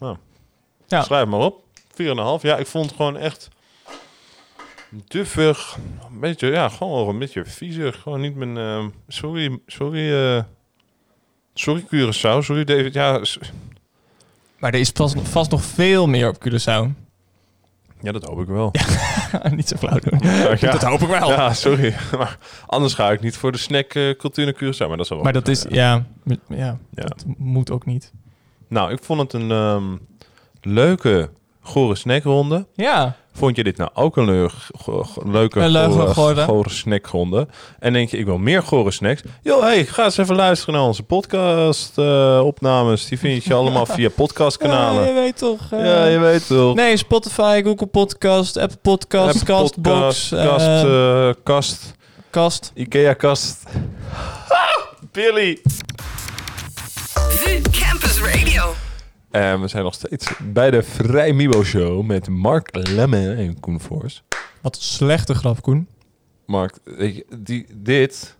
Ja. 0.86 1.02
Schrijf 1.02 1.26
maar 1.26 1.40
op. 1.40 1.64
4,5. 1.90 2.42
Ja, 2.42 2.56
ik 2.56 2.66
vond 2.66 2.86
het 2.86 2.96
gewoon 2.96 3.16
echt 3.16 3.48
duffig. 4.90 5.76
Een 6.10 6.20
beetje, 6.20 6.46
ja, 6.46 6.68
gewoon 6.68 7.08
een 7.08 7.18
beetje 7.18 7.44
viezig. 7.44 8.00
Gewoon 8.00 8.20
niet 8.20 8.34
mijn... 8.34 8.56
ehm, 8.56 8.88
sorry, 9.08 9.58
sorry, 9.66 10.12
eh 10.12 10.42
sorry 11.56 11.82
Curaçao. 11.82 12.42
Sorry 12.42 12.64
David. 12.64 12.94
Ja, 12.94 13.20
Maar 14.58 14.72
er 14.74 14.80
is 14.80 14.90
vast, 14.94 15.16
vast 15.22 15.50
nog 15.50 15.62
veel 15.62 16.06
meer 16.06 16.28
op 16.28 16.36
Curaçao. 16.48 17.04
ja 18.00 18.12
dat 18.12 18.24
hoop 18.24 18.40
ik 18.40 18.46
wel. 18.46 18.70
Niet 19.56 19.68
zo 19.68 19.76
flauw 19.76 19.98
doen. 19.98 20.20
Ja, 20.58 20.70
Dat 20.70 20.82
hoop 20.82 21.00
ik 21.00 21.08
wel. 21.08 21.30
Ja, 21.30 21.52
sorry. 21.52 21.94
Maar 22.18 22.38
anders 22.66 22.94
ga 22.94 23.10
ik 23.12 23.20
niet 23.20 23.36
voor 23.36 23.52
de 23.52 23.58
snack 23.58 23.94
eh, 23.94 24.10
cultuur 24.16 24.44
naar 24.44 24.54
Curaçao. 24.54 24.88
Maar 24.88 24.96
dat 24.96 25.00
is 25.00 25.08
wel 25.08 25.22
Maar 25.22 25.32
dat 25.32 25.48
is, 25.48 25.64
ja, 25.68 26.06
Ja. 26.48 26.78
dat 26.90 27.24
moet 27.36 27.70
ook 27.70 27.86
niet. 27.86 28.12
Nou, 28.68 28.92
ik 28.92 29.02
vond 29.02 29.20
het 29.20 29.32
een 29.32 29.50
ehm, 29.50 29.96
leuke, 30.62 31.30
gore 31.66 31.94
snackronde. 31.94 32.66
Ja, 32.74 33.16
Vond 33.32 33.56
je 33.56 33.64
dit 33.64 33.76
nou 33.76 33.90
ook 33.94 34.16
een 34.16 34.24
leu- 34.24 34.48
go- 34.78 35.02
go- 35.02 35.22
leuke, 35.30 35.60
Een 35.60 35.70
leuke 35.70 36.06
gore, 36.14 36.42
gore. 36.42 36.70
snackronde? 36.70 37.48
En 37.78 37.92
denk 37.92 38.10
je, 38.10 38.16
ik 38.16 38.24
wil 38.24 38.38
meer 38.38 38.62
gore 38.62 38.90
snacks? 38.90 39.22
Yo, 39.42 39.60
hey, 39.60 39.84
ga 39.84 40.04
eens 40.04 40.16
even 40.18 40.36
luisteren 40.36 40.74
naar 40.74 40.82
onze 40.82 41.02
podcast 41.02 41.98
eh, 41.98 42.40
opnames. 42.44 43.06
Die 43.06 43.18
vind 43.18 43.44
je 43.44 43.54
allemaal 43.54 43.86
via 43.96 44.08
podcastkanalen. 44.08 45.02
Ja, 45.02 45.08
je 45.08 45.14
weet 45.14 45.38
toch. 45.38 45.60
eh, 45.70 45.84
Ja, 45.84 46.04
je 46.04 46.18
weet 46.18 46.46
toch. 46.46 46.74
Nee, 46.74 46.96
Spotify, 46.96 47.62
Google 47.64 47.86
Podcast, 47.86 48.56
Apple 48.56 48.78
Podcast, 48.82 49.28
Apple 49.40 49.44
Castbox, 49.54 50.28
podcast, 50.28 50.28
kast, 50.30 50.66
eh, 50.66 51.28
eh, 51.28 51.34
kast, 51.42 51.94
Kast. 52.30 52.70
Ikea 52.74 53.12
kast. 53.12 53.62
Billy. 55.12 55.58
VU 57.14 57.60
Campus 57.70 58.20
Radio. 58.20 58.85
En 59.36 59.60
we 59.60 59.68
zijn 59.68 59.84
nog 59.84 59.94
steeds 59.94 60.30
bij 60.42 60.70
de 60.70 60.82
Vrij 60.82 61.32
Mibo 61.32 61.64
Show 61.64 62.04
met 62.04 62.28
Mark 62.28 62.68
Lemme 62.88 63.34
en 63.34 63.60
Koen 63.60 63.80
Voors. 63.80 64.22
Wat 64.62 64.76
een 64.76 64.82
slechte 64.82 65.34
grap, 65.34 65.62
Koen. 65.62 65.88
Mark, 66.46 66.78
weet 66.84 67.16
je, 67.16 67.26
die, 67.38 67.66
dit 67.74 68.36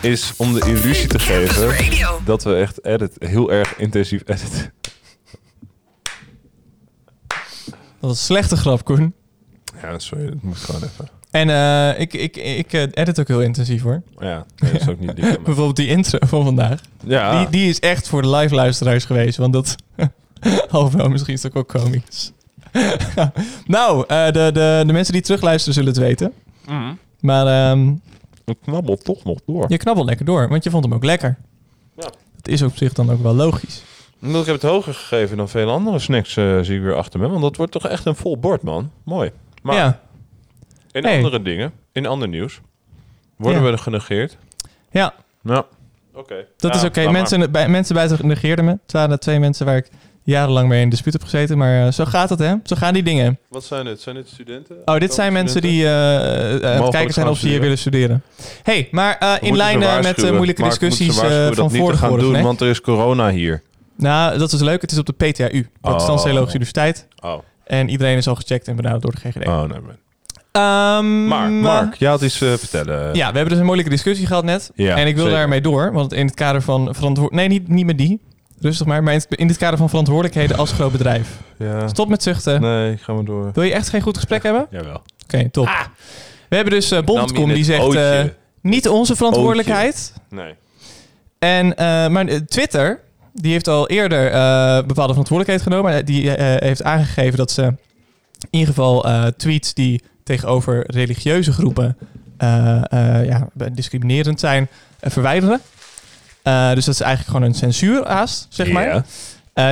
is 0.00 0.34
om 0.36 0.52
de 0.52 0.60
illusie 0.60 1.08
te 1.08 1.18
geven 1.18 2.24
dat 2.24 2.42
we 2.42 2.54
echt 2.54 2.84
edit, 2.84 3.16
heel 3.18 3.52
erg 3.52 3.76
intensief 3.76 4.22
editen. 4.26 4.72
Wat 8.00 8.10
een 8.10 8.16
slechte 8.16 8.56
grap, 8.56 8.84
Koen. 8.84 9.14
Ja, 9.82 9.98
sorry, 9.98 10.26
dat 10.26 10.42
moet 10.42 10.56
gewoon 10.56 10.82
even. 10.82 11.19
En 11.30 11.50
eh, 11.50 12.00
ik, 12.00 12.12
ik, 12.12 12.36
ik 12.36 12.72
eh, 12.72 12.82
edit 12.92 13.20
ook 13.20 13.28
heel 13.28 13.42
intensief 13.42 13.82
hoor. 13.82 14.02
Ja, 14.18 14.46
nee, 14.56 14.72
dat 14.72 14.80
is 14.80 14.88
ook 14.88 15.00
niet 15.00 15.16
me. 15.16 15.38
Bijvoorbeeld 15.44 15.76
die 15.76 15.88
intro 15.88 16.18
van 16.26 16.44
vandaag. 16.44 16.80
Ja, 17.04 17.38
Die, 17.38 17.50
die 17.50 17.68
is 17.68 17.80
echt 17.80 18.08
voor 18.08 18.22
de 18.22 18.30
live 18.30 18.54
luisteraars 18.54 19.04
geweest. 19.04 19.36
Want 19.36 19.52
dat... 19.52 19.74
Alhoewel, 20.70 21.08
misschien 21.08 21.34
is 21.34 21.42
het 21.42 21.56
ook 21.56 21.72
wel 21.72 21.82
komisch. 21.82 22.32
nou, 23.66 24.04
eh, 24.08 24.24
de, 24.26 24.50
de, 24.52 24.82
de 24.86 24.92
mensen 24.92 25.12
die 25.12 25.22
terugluisteren 25.22 25.74
zullen 25.74 25.88
het 25.88 25.98
weten. 25.98 26.32
Mhm. 26.66 26.92
Maar 27.20 27.46
ehm, 27.46 27.94
het 28.44 28.56
knabbelt 28.62 29.04
toch 29.04 29.24
nog 29.24 29.38
door. 29.46 29.64
je 29.68 29.76
knabbelt 29.76 30.06
lekker 30.06 30.26
door, 30.26 30.48
want 30.48 30.64
je 30.64 30.70
vond 30.70 30.84
hem 30.84 30.94
ook 30.94 31.04
lekker. 31.04 31.36
Ja. 31.96 32.10
Dat 32.36 32.48
is 32.48 32.62
op 32.62 32.76
zich 32.76 32.92
dan 32.92 33.10
ook 33.10 33.22
wel 33.22 33.34
logisch. 33.34 33.82
Omdat 34.22 34.40
ik 34.40 34.46
heb 34.46 34.60
het 34.62 34.70
hoger 34.70 34.94
gegeven 34.94 35.36
dan 35.36 35.48
veel 35.48 35.70
andere 35.70 35.98
snacks, 35.98 36.36
eh, 36.36 36.58
zie 36.60 36.76
ik 36.76 36.82
weer 36.82 36.94
achter 36.94 37.20
me. 37.20 37.28
Want 37.28 37.42
dat 37.42 37.56
wordt 37.56 37.72
toch 37.72 37.86
echt 37.86 38.06
een 38.06 38.16
vol 38.16 38.38
bord, 38.38 38.62
man. 38.62 38.90
Mooi. 39.04 39.30
Maar 39.62 39.76
ja, 39.76 40.00
in 40.92 41.04
Hey. 41.04 41.16
andere 41.16 41.42
dingen, 41.42 41.72
in 41.92 42.06
ander 42.06 42.28
nieuws, 42.28 42.60
worden 43.36 43.62
Ja. 43.64 43.70
we 43.70 43.78
genegeerd. 43.78 44.36
ja 44.90 45.14
Ja. 45.42 45.66
Oké. 46.14 46.46
dat 46.56 46.72
Ja, 46.74 46.80
is 46.80 46.84
oké. 46.86 47.10
Mensen, 47.10 47.52
bij, 47.52 47.68
mensen 47.68 47.94
buiten 47.94 48.26
negeerden 48.26 48.64
me. 48.64 48.70
Het 48.70 48.92
waren 48.92 49.20
twee 49.20 49.38
mensen 49.38 49.66
waar 49.66 49.76
ik 49.76 49.88
jarenlang 50.22 50.68
mee 50.68 50.82
in 50.82 50.88
dispuut 50.88 51.12
heb 51.12 51.22
gezeten. 51.22 51.58
Maar 51.58 51.86
eh, 51.86 51.92
zo 51.92 52.04
gaat 52.04 52.30
het, 52.30 52.38
hè? 52.38 52.54
Zo 52.64 52.76
gaan 52.76 52.94
die 52.94 53.02
dingen. 53.02 53.38
Wat 53.48 53.64
zijn 53.64 53.84
dit? 53.84 54.00
Zijn 54.00 54.14
dit 54.14 54.28
studenten? 54.28 54.76
Oh, 54.84 54.98
dit 54.98 55.14
zijn 55.14 55.32
mensen 55.32 55.60
die 55.62 55.84
eh, 55.84 56.54
eh, 56.64 56.76
aan 56.76 56.82
het 56.82 56.90
kijken 56.90 57.12
zijn 57.12 57.26
gaan 57.26 57.34
of 57.34 57.38
ze 57.40 57.46
hier 57.46 57.56
studeren. 57.56 57.60
willen 57.60 57.78
studeren. 57.78 58.22
hey, 58.62 58.88
maar 58.90 59.18
eh, 59.18 59.34
in 59.40 59.56
lijn 59.56 59.82
eh, 59.82 60.00
met 60.02 60.22
eh, 60.22 60.30
moeilijke 60.32 60.62
discussies 60.62 61.20
eh, 61.22 61.28
dat 61.28 61.54
van 61.54 61.64
niet 61.64 61.72
te 61.74 61.78
vorige 61.78 61.98
gaan 61.98 62.18
doen, 62.18 62.42
want 62.42 62.60
er 62.60 62.68
is 62.68 62.80
corona 62.80 63.30
hier. 63.30 63.62
Nou, 63.96 64.38
dat 64.38 64.52
is 64.52 64.60
leuk. 64.60 64.80
Het 64.80 64.92
is 64.92 64.98
op 64.98 65.06
de 65.06 65.12
PTHU, 65.12 65.68
Protestantse 65.80 66.12
Oh. 66.26 66.30
Theologische 66.30 66.54
Universiteit. 66.58 67.06
Oh, 67.20 67.38
En 67.64 67.88
iedereen 67.88 68.16
is 68.16 68.28
al 68.28 68.34
gecheckt 68.34 68.68
en 68.68 68.76
benaderd 68.76 69.02
door 69.02 69.10
de 69.12 69.18
GGD. 69.20 69.46
oh 69.46 69.58
nee. 69.62 69.80
maar- 69.80 69.96
Ehm, 70.52 71.24
Mark, 71.24 71.50
Mark, 71.50 71.94
jij 71.94 72.10
had 72.10 72.22
iets 72.22 72.40
eh, 72.40 72.52
vertellen. 72.52 73.14
Ja, 73.14 73.30
we 73.30 73.34
hebben 73.34 73.48
dus 73.48 73.58
een 73.58 73.64
moeilijke 73.64 73.90
discussie 73.90 74.26
gehad 74.26 74.44
net. 74.44 74.70
Ja, 74.74 74.96
en 74.96 75.06
ik 75.06 75.14
wil 75.14 75.24
zeker. 75.24 75.38
daarmee 75.38 75.60
door, 75.60 75.92
want 75.92 76.12
in 76.12 76.26
het 76.26 76.34
kader 76.34 76.62
van 76.62 76.94
verantwoord... 76.94 77.32
Nee, 77.32 77.48
niet, 77.48 77.68
niet 77.68 77.86
met 77.86 77.98
die. 77.98 78.20
Rustig 78.60 78.86
maar. 78.86 79.02
Maar 79.02 79.12
in 79.12 79.20
het, 79.28 79.48
het 79.48 79.56
kader 79.56 79.78
van 79.78 79.88
verantwoordelijkheden 79.88 80.56
als 80.56 80.72
groot 80.72 80.92
bedrijf. 80.92 81.28
Ja. 81.58 81.88
Stop 81.88 82.08
met 82.08 82.22
zuchten. 82.22 82.60
Nee, 82.60 82.96
gaan 82.96 83.16
we 83.16 83.24
door. 83.24 83.50
Wil 83.54 83.62
je 83.62 83.72
echt 83.72 83.88
geen 83.88 84.00
goed 84.00 84.16
gesprek 84.16 84.42
hebben? 84.42 84.66
Jawel. 84.70 85.02
Oké, 85.24 85.50
top. 85.50 85.88
We 86.48 86.56
hebben 86.56 86.74
dus 86.74 86.92
uh, 86.92 86.98
die 87.06 87.46
het 87.46 87.66
zegt... 87.66 87.94
eh, 87.94 88.24
niet 88.62 88.88
onze 88.88 89.16
verantwoordelijkheid. 89.16 90.12
Nee. 90.30 90.54
En, 91.38 91.76
eh, 91.76 92.08
maar 92.08 92.44
Twitter, 92.46 93.00
die 93.32 93.52
heeft 93.52 93.68
al 93.68 93.88
eerder 93.88 94.22
bepaalde 94.86 95.12
verantwoordelijkheid 95.12 95.62
genomen. 95.62 96.04
Die 96.04 96.30
heeft 96.40 96.82
aangegeven 96.82 97.36
dat 97.36 97.50
ze 97.50 97.62
in 97.62 98.58
ieder 98.58 98.68
geval 98.68 99.06
tweets 99.36 99.74
die 99.74 100.02
tegenover 100.30 100.84
religieuze 100.86 101.52
groepen 101.52 101.96
eh, 102.36 102.82
eh, 102.92 103.26
ja, 103.26 103.48
discriminerend 103.72 104.40
zijn, 104.40 104.68
eh, 105.00 105.10
verwijderen. 105.10 105.60
Dus 106.74 106.84
dat 106.84 106.94
is 106.94 107.00
eigenlijk 107.00 107.30
gewoon 107.36 107.42
een 107.42 107.54
censuuraast, 107.54 108.46
zeg 108.48 108.70
maar. 108.70 109.04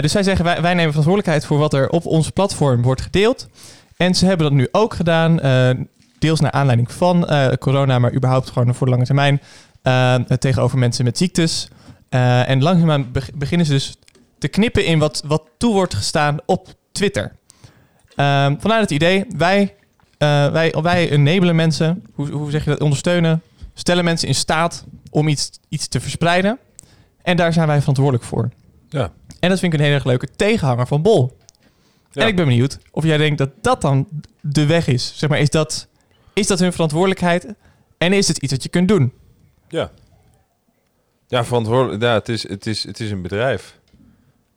Dus 0.01 0.12
zij 0.12 0.22
zeggen, 0.22 0.44
wij, 0.44 0.62
wij 0.62 0.74
nemen 0.74 0.89
verantwoordelijkheid 0.89 1.47
voor 1.47 1.59
wat 1.59 1.74
er 1.74 1.89
op 1.89 2.06
onze 2.06 2.32
platform 2.32 2.82
wordt 2.82 3.01
gedeeld. 3.01 3.48
En 3.97 4.14
ze 4.14 4.26
hebben 4.26 4.47
dat 4.47 4.56
nu 4.56 4.68
ook 4.72 4.94
gedaan, 4.94 5.40
deels 6.18 6.40
naar 6.40 6.51
aanleiding 6.51 6.93
van 6.93 7.28
corona, 7.59 7.98
maar 7.98 8.14
überhaupt 8.14 8.51
gewoon 8.51 8.74
voor 8.74 8.86
de 8.86 8.93
lange 8.93 9.05
termijn, 9.05 9.40
tegenover 10.39 10.78
mensen 10.78 11.05
met 11.05 11.18
ziektes. 11.18 11.68
En 12.09 12.62
langzaamaan 12.62 13.12
beg- 13.12 13.35
beginnen 13.35 13.66
ze 13.66 13.72
dus 13.72 13.97
te 14.39 14.48
knippen 14.48 14.85
in 14.85 14.98
wat, 14.98 15.22
wat 15.26 15.43
toe 15.59 15.72
wordt 15.72 15.94
gestaan 15.94 16.36
op 16.47 16.68
Twitter. 16.93 17.32
Ehm, 18.16 18.55
vandaar 18.59 18.80
het 18.80 18.90
idee, 18.90 19.24
wij, 19.36 19.74
eh, 20.19 20.51
wij, 20.51 20.74
wij 20.82 21.11
enablen 21.11 21.57
mensen, 21.57 22.05
hoe, 22.15 22.31
hoe 22.31 22.51
zeg 22.51 22.65
je 22.65 22.70
dat, 22.70 22.81
ondersteunen, 22.81 23.43
stellen 23.74 24.05
mensen 24.05 24.28
in 24.28 24.35
staat 24.35 24.85
om 25.11 25.28
iets, 25.28 25.51
iets 25.69 25.89
te 25.89 26.01
verspreiden. 26.01 26.59
En 27.23 27.36
daar 27.36 27.53
zijn 27.53 27.66
wij 27.66 27.78
verantwoordelijk 27.78 28.24
voor. 28.24 28.49
Ja. 28.89 29.12
En 29.40 29.49
dat 29.49 29.59
vind 29.59 29.73
ik 29.73 29.78
een 29.78 29.85
hele 29.85 29.97
erg 29.97 30.05
leuke 30.05 30.28
tegenhanger 30.36 30.86
van 30.86 31.03
Bol. 31.03 31.36
Ja. 32.12 32.23
En 32.23 32.28
ik 32.28 32.36
ben 32.36 32.47
benieuwd 32.47 32.78
of 32.90 33.05
jij 33.05 33.16
denkt 33.16 33.39
dat 33.39 33.51
dat 33.61 33.81
dan 33.81 34.09
de 34.40 34.66
weg 34.66 34.86
is. 34.86 35.12
Zeg 35.16 35.28
maar, 35.28 35.39
is 35.39 35.51
dat, 35.51 35.89
is 36.32 36.47
dat 36.47 36.59
hun 36.59 36.73
verantwoordelijkheid? 36.73 37.47
En 37.99 38.12
is 38.12 38.28
het 38.28 38.39
iets 38.39 38.53
dat 38.53 38.62
je 38.62 38.69
kunt 38.69 38.89
doen? 38.89 39.12
Ja. 39.69 39.90
Ja, 41.27 41.45
verantwoordelijk. 41.45 42.03
Ja, 42.03 42.15
het 42.15 42.28
is, 42.28 42.49
het, 42.49 42.66
is, 42.66 42.85
het 42.85 43.01
is 43.01 43.11
een 43.11 43.23
bedrijf. 43.23 43.78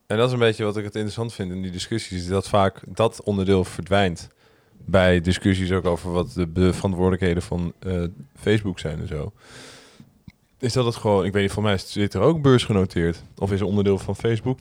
En 0.07 0.17
dat 0.17 0.27
is 0.27 0.33
een 0.33 0.39
beetje 0.39 0.63
wat 0.63 0.77
ik 0.77 0.83
het 0.83 0.95
interessant 0.95 1.33
vind 1.33 1.51
in 1.51 1.61
die 1.61 1.71
discussies. 1.71 2.27
Dat 2.27 2.49
vaak 2.49 2.81
dat 2.87 3.23
onderdeel 3.23 3.63
verdwijnt. 3.63 4.29
Bij 4.85 5.21
discussies 5.21 5.71
ook 5.71 5.85
over 5.85 6.11
wat 6.11 6.31
de, 6.33 6.51
de 6.51 6.73
verantwoordelijkheden 6.73 7.43
van 7.43 7.73
eh, 7.79 8.03
Facebook 8.39 8.79
zijn 8.79 8.99
en 8.99 9.07
zo. 9.07 9.31
Is 10.59 10.73
dat 10.73 10.85
het 10.85 10.95
gewoon... 10.95 11.25
Ik 11.25 11.33
weet 11.33 11.41
niet, 11.41 11.51
voor 11.51 11.63
mij 11.63 11.73
is 11.73 11.83
Twitter 11.83 12.21
ook 12.21 12.41
beursgenoteerd. 12.41 13.23
Of 13.37 13.51
is 13.51 13.59
het 13.59 13.69
onderdeel 13.69 13.97
van 13.97 14.15
Facebook? 14.15 14.59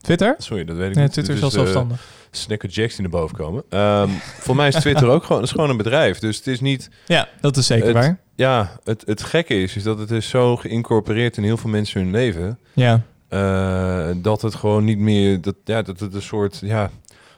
Twitter? 0.00 0.34
sorry, 0.38 0.64
dat 0.64 0.76
weet 0.76 0.88
ik 0.88 0.94
Nee, 0.94 1.04
niet. 1.04 1.12
Twitter 1.12 1.34
is 1.34 1.40
Het 1.40 1.52
wel 1.52 1.64
eh, 1.64 1.70
zelfstandig. 1.70 2.06
Snacker 2.30 2.68
Jacks 2.68 2.92
die 2.96 3.02
naar 3.02 3.20
boven 3.20 3.36
komen. 3.36 3.62
Ehm 3.68 4.08
voor 4.44 4.56
mij 4.56 4.68
is 4.68 4.74
Twitter 4.74 5.08
ook 5.08 5.24
gewoon, 5.24 5.42
is 5.42 5.50
gewoon 5.50 5.70
een 5.70 5.76
bedrijf. 5.76 6.18
Dus 6.18 6.36
het 6.36 6.46
is 6.46 6.60
niet... 6.60 6.90
Ja, 7.06 7.28
dat 7.40 7.56
is 7.56 7.66
zeker 7.66 7.86
het- 7.86 7.94
waar. 7.94 8.18
Ja, 8.34 8.80
het, 8.84 9.02
het 9.06 9.22
gekke 9.22 9.54
is, 9.62 9.76
is 9.76 9.82
dat 9.82 9.98
het 9.98 10.10
is 10.10 10.28
zo 10.28 10.56
geïncorporeerd 10.56 11.36
in 11.36 11.42
heel 11.42 11.56
veel 11.56 11.70
mensen 11.70 12.00
hun 12.00 12.10
leven. 12.10 12.58
Ja, 12.72 13.02
eh, 13.28 14.08
dat 14.16 14.42
het 14.42 14.54
gewoon 14.54 14.84
niet 14.84 14.98
meer... 14.98 15.40
Dat, 15.40 15.54
ja, 15.64 15.82
dat 15.82 16.00
het 16.00 16.14
een 16.14 16.22
soort... 16.22 16.58
Ja, 16.62 16.90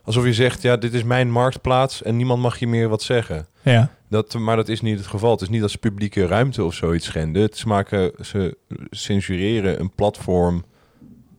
alsof 0.04 0.24
je 0.24 0.32
zegt, 0.32 0.62
ja, 0.62 0.76
dit 0.76 0.94
is 0.94 1.02
mijn 1.02 1.30
marktplaats 1.30 2.02
en 2.02 2.16
niemand 2.16 2.42
mag 2.42 2.58
je 2.58 2.66
meer 2.66 2.88
wat 2.88 3.02
zeggen. 3.02 3.46
ja. 3.62 3.90
Dat, 4.08 4.34
maar 4.34 4.56
dat 4.56 4.68
is 4.68 4.80
niet 4.80 4.98
het 4.98 5.06
geval. 5.06 5.30
Het 5.30 5.40
is 5.40 5.48
niet 5.48 5.62
als 5.62 5.72
ze 5.72 5.78
publieke 5.78 6.26
ruimte 6.26 6.64
of 6.64 6.74
zoiets 6.74 7.06
schenden. 7.06 7.42
Het 7.42 7.54
is 7.54 7.64
maken, 7.64 8.12
ze 8.20 8.56
censureren 8.90 9.80
een 9.80 9.90
platform... 9.94 10.64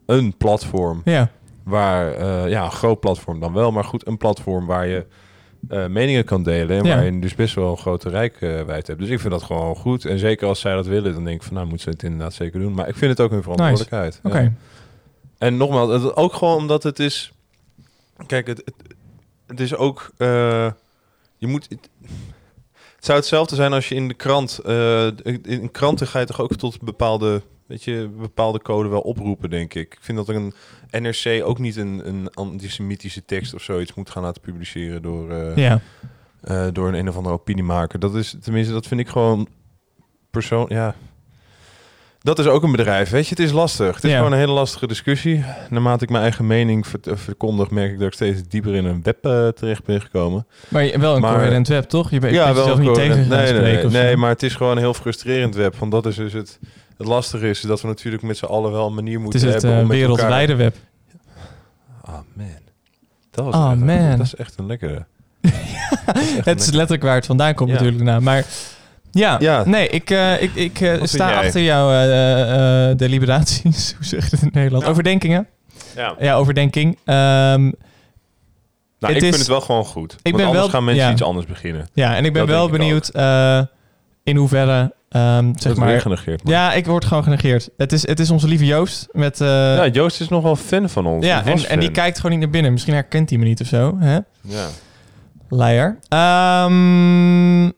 Een 0.06 0.38
platform 0.38 1.02
ja. 1.06 1.32
waar, 1.64 2.14
eh, 2.14 2.50
ja, 2.50 2.64
een 2.64 2.72
groot 2.72 3.00
platform 3.00 3.40
dan 3.40 3.54
wel, 3.54 3.72
maar 3.72 3.84
goed, 3.84 4.08
een 4.08 4.18
platform 4.18 4.66
waar 4.66 4.88
je 4.88 5.06
eh, 5.68 5.86
meningen 5.86 6.26
kan 6.26 6.44
delen 6.44 6.86
en 6.86 7.14
Ja. 7.14 7.22
dus 7.22 7.36
best 7.36 7.56
wel 7.56 7.72
een 7.72 7.78
grote 7.78 8.10
rijkwijd 8.10 8.88
hebt. 8.88 9.00
Dus 9.00 9.10
ik 9.10 9.20
vind 9.20 9.34
dat 9.34 9.44
gewoon 9.44 9.76
goed. 9.76 10.06
En 10.06 10.20
zeker 10.20 10.48
als 10.48 10.60
zij 10.60 10.74
dat 10.74 10.86
willen, 10.86 11.14
dan 11.14 11.24
denk 11.24 11.36
ik 11.36 11.44
van, 11.44 11.54
nou, 11.54 11.68
moeten 11.68 11.84
ze 11.86 11.90
het 11.90 12.04
inderdaad 12.04 12.34
zeker 12.34 12.60
doen. 12.60 12.74
Maar 12.74 12.88
ik 12.88 12.96
vind 12.96 13.12
het 13.12 13.22
ook 13.22 13.32
hun 13.32 13.42
verantwoordelijkheid. 13.42 14.20
Oké. 14.24 14.54
En 15.38 15.58
nogmaals, 15.58 16.16
ook 16.16 16.34
gewoon 16.34 16.58
omdat 16.58 16.84
het 16.84 17.00
is... 17.00 17.34
Kijk, 18.28 18.48
het, 18.48 18.62
het, 18.66 18.76
het 19.48 19.60
is 19.60 19.76
ook... 19.76 20.12
eh, 20.18 20.72
je 21.38 21.48
moet... 21.48 21.70
Het, 21.70 21.90
het 22.96 23.06
zou 23.06 23.18
hetzelfde 23.18 23.56
zijn 23.56 23.74
als 23.74 23.90
je 23.90 23.96
in 23.96 24.08
de 24.08 24.14
krant... 24.14 24.60
eh, 24.60 25.08
in 25.42 25.72
kranten 25.72 26.08
ga 26.08 26.20
je 26.20 26.26
toch 26.26 26.42
ook 26.42 26.56
tot 26.56 26.82
bepaalde... 26.82 27.42
Weet 27.66 27.84
je, 27.84 28.10
bepaalde 28.18 28.62
code 28.62 28.90
wel 28.90 29.02
oproepen, 29.02 29.50
denk 29.50 29.74
ik. 29.74 29.94
Ik 29.94 30.00
vind 30.02 30.18
dat 30.18 30.30
er 30.30 30.36
een 30.36 30.54
NRC 31.02 31.44
ook 31.46 31.60
niet 31.60 31.76
een, 31.76 32.08
een 32.08 32.34
antisemitische 32.34 33.26
tekst 33.26 33.54
of 33.54 33.62
zoiets 33.62 33.94
moet 33.94 34.10
gaan 34.10 34.24
laten 34.24 34.42
publiceren 34.42 35.02
door, 35.02 35.32
eh, 35.32 35.56
Ja, 35.56 35.82
door 36.72 36.88
een 36.88 36.94
een 36.94 37.10
of 37.10 37.16
andere 37.16 37.36
opiniemaker. 37.36 38.00
Dat 38.00 38.16
is, 38.16 38.36
tenminste, 38.42 38.74
dat 38.74 38.88
vind 38.88 39.00
ik 39.00 39.08
gewoon 39.08 39.48
persoon, 40.32 40.66
ja. 40.70 40.96
Dat 42.26 42.40
is 42.40 42.46
ook 42.46 42.64
een 42.64 42.72
bedrijf, 42.72 43.10
weet 43.10 43.24
je. 43.24 43.30
Het 43.30 43.40
is 43.40 43.52
lastig. 43.52 43.96
Het 43.96 44.04
is 44.04 44.10
Ja. 44.12 44.18
gewoon 44.18 44.32
een 44.32 44.38
hele 44.38 44.52
lastige 44.52 44.88
discussie. 44.88 45.44
Naarmate 45.70 46.04
ik 46.04 46.10
mijn 46.10 46.22
eigen 46.24 46.48
mening 46.48 46.86
eh, 47.04 47.14
verkondig, 47.16 47.70
merk 47.70 47.92
ik 47.92 47.98
dat 48.00 48.08
ik 48.08 48.14
steeds 48.14 48.42
dieper 48.48 48.76
in 48.76 48.86
een 48.86 49.04
web 49.04 49.26
eh, 49.26 49.48
terecht 49.48 49.84
ben 49.86 50.02
gekomen. 50.02 50.48
maar 50.68 50.84
je- 50.84 51.00
wel 51.00 51.16
een 51.16 51.22
Maar- 51.22 51.34
coherent 51.34 51.68
web, 51.68 51.84
toch? 51.90 52.12
Je 52.12 52.20
bent 52.20 52.34
ja, 52.34 52.54
wel 52.54 52.64
zelf 52.66 52.80
niet 52.80 52.94
tegen 52.94 53.28
nee, 53.28 53.54
nee, 53.54 53.62
nee, 53.62 53.86
nee, 53.86 54.18
maar 54.18 54.30
het 54.30 54.44
is 54.44 54.56
gewoon 54.56 54.72
een 54.72 54.78
heel 54.78 54.94
frustrerend 54.94 55.56
web. 55.56 55.76
Want 55.76 55.92
dat 55.92 56.06
is 56.06 56.16
dus 56.16 56.34
het, 56.34 56.60
het 56.98 57.08
lastige 57.08 57.50
is 57.50 57.62
dat 57.62 57.82
we 57.82 57.88
natuurlijk 57.88 58.24
met 58.24 58.38
z'n 58.38 58.46
allen 58.46 58.72
wel 58.72 58.88
een 58.88 58.94
manier 58.94 59.14
Het 59.14 59.22
moeten 59.22 59.40
is 59.40 59.46
het 59.46 59.54
hebben 59.54 59.72
eh, 59.72 59.82
om 59.84 59.88
met 59.90 59.98
wereldwijde 59.98 60.52
elkaar... 60.52 60.58
web. 60.58 60.76
Ah 62.02 62.14
man, 62.34 62.46
dat 63.32 63.46
was 63.46 63.54
echt, 63.54 63.80
man. 63.86 64.18
dat 64.18 64.26
is 64.26 64.36
echt 64.36 64.54
een 64.58 64.66
lekkere. 64.66 65.06
Het 66.44 66.60
is 66.62 66.66
letterlijk 66.72 67.04
waar 67.04 67.16
het 67.16 67.26
vandaan 67.26 67.54
komt 67.54 67.70
Ja. 67.70 67.76
natuurlijk. 67.76 68.04
Nou, 68.04 68.22
maar 68.22 68.46
ja, 69.20 69.36
Ja. 69.40 69.64
nee, 69.66 69.88
ik, 69.88 70.10
eh, 70.10 70.42
ik, 70.42 70.56
ik 70.56 70.82
eh, 70.82 70.94
sta 71.04 71.30
jij? 71.30 71.38
achter 71.46 71.62
jouw 71.62 71.92
eh, 71.92 72.90
eh, 72.90 72.98
deliberaties. 72.98 73.94
Hoe 73.98 74.06
zeg 74.06 74.24
je 74.24 74.30
dat 74.32 74.42
in 74.42 74.50
Nederland? 74.54 74.84
Ja. 74.84 74.90
Overdenkingen. 74.90 75.48
Ja. 75.96 76.16
Ja, 76.20 76.36
overdenking. 76.36 76.98
Ehm, 77.06 77.62
Nou, 79.00 79.14
ik 79.14 79.16
is- 79.16 79.22
vind 79.22 79.38
het 79.38 79.48
wel 79.48 79.62
gewoon 79.62 79.86
goed. 79.86 80.16
Want 80.22 80.36
ben 80.36 80.46
anders 80.46 80.52
wel- 80.64 80.70
gaan 80.70 80.84
mensen 80.84 81.06
ja. 81.06 81.12
iets 81.12 81.24
anders 81.24 81.46
beginnen. 81.46 81.88
ja, 81.94 82.16
en 82.16 82.26
ik 82.26 82.34
ben 82.34 82.42
Dat 82.48 82.56
wel 82.56 82.66
ik 82.66 82.72
benieuwd 82.72 83.08
eh, 83.10 83.62
in 84.24 84.36
hoeverre, 84.36 84.94
ehm, 85.10 85.46
zeg 85.46 85.54
dat 85.62 85.76
maar... 85.78 85.88
weer 85.88 86.02
genegeerd. 86.02 86.44
man. 86.44 86.54
Ja, 86.54 86.74
ik 86.74 86.86
word 86.86 87.06
gewoon 87.06 87.24
genegeerd. 87.24 87.70
Het 87.78 87.92
is, 87.94 88.08
het 88.08 88.20
is 88.20 88.30
onze 88.30 88.48
lieve 88.48 88.66
Joost 88.66 89.08
met... 89.12 89.42
eh, 89.42 89.48
ja, 89.48 89.88
Joost 89.88 90.22
is 90.22 90.30
nog 90.30 90.44
wel 90.44 90.56
fan 90.56 90.90
van 90.90 91.06
ons. 91.06 91.26
ja, 91.26 91.44
en, 91.68 91.80
die 91.80 91.92
kijkt 91.92 92.16
gewoon 92.16 92.32
niet 92.32 92.40
naar 92.42 92.50
binnen. 92.50 92.72
Misschien 92.72 92.94
herkent 92.94 93.30
hij 93.30 93.40
me 93.40 93.46
niet 93.46 93.62
of 93.62 93.68
zo. 93.68 93.96
Hè? 94.00 94.18
Ja. 94.42 94.66
Leier. 95.50 95.98
Ehm, 96.10 97.72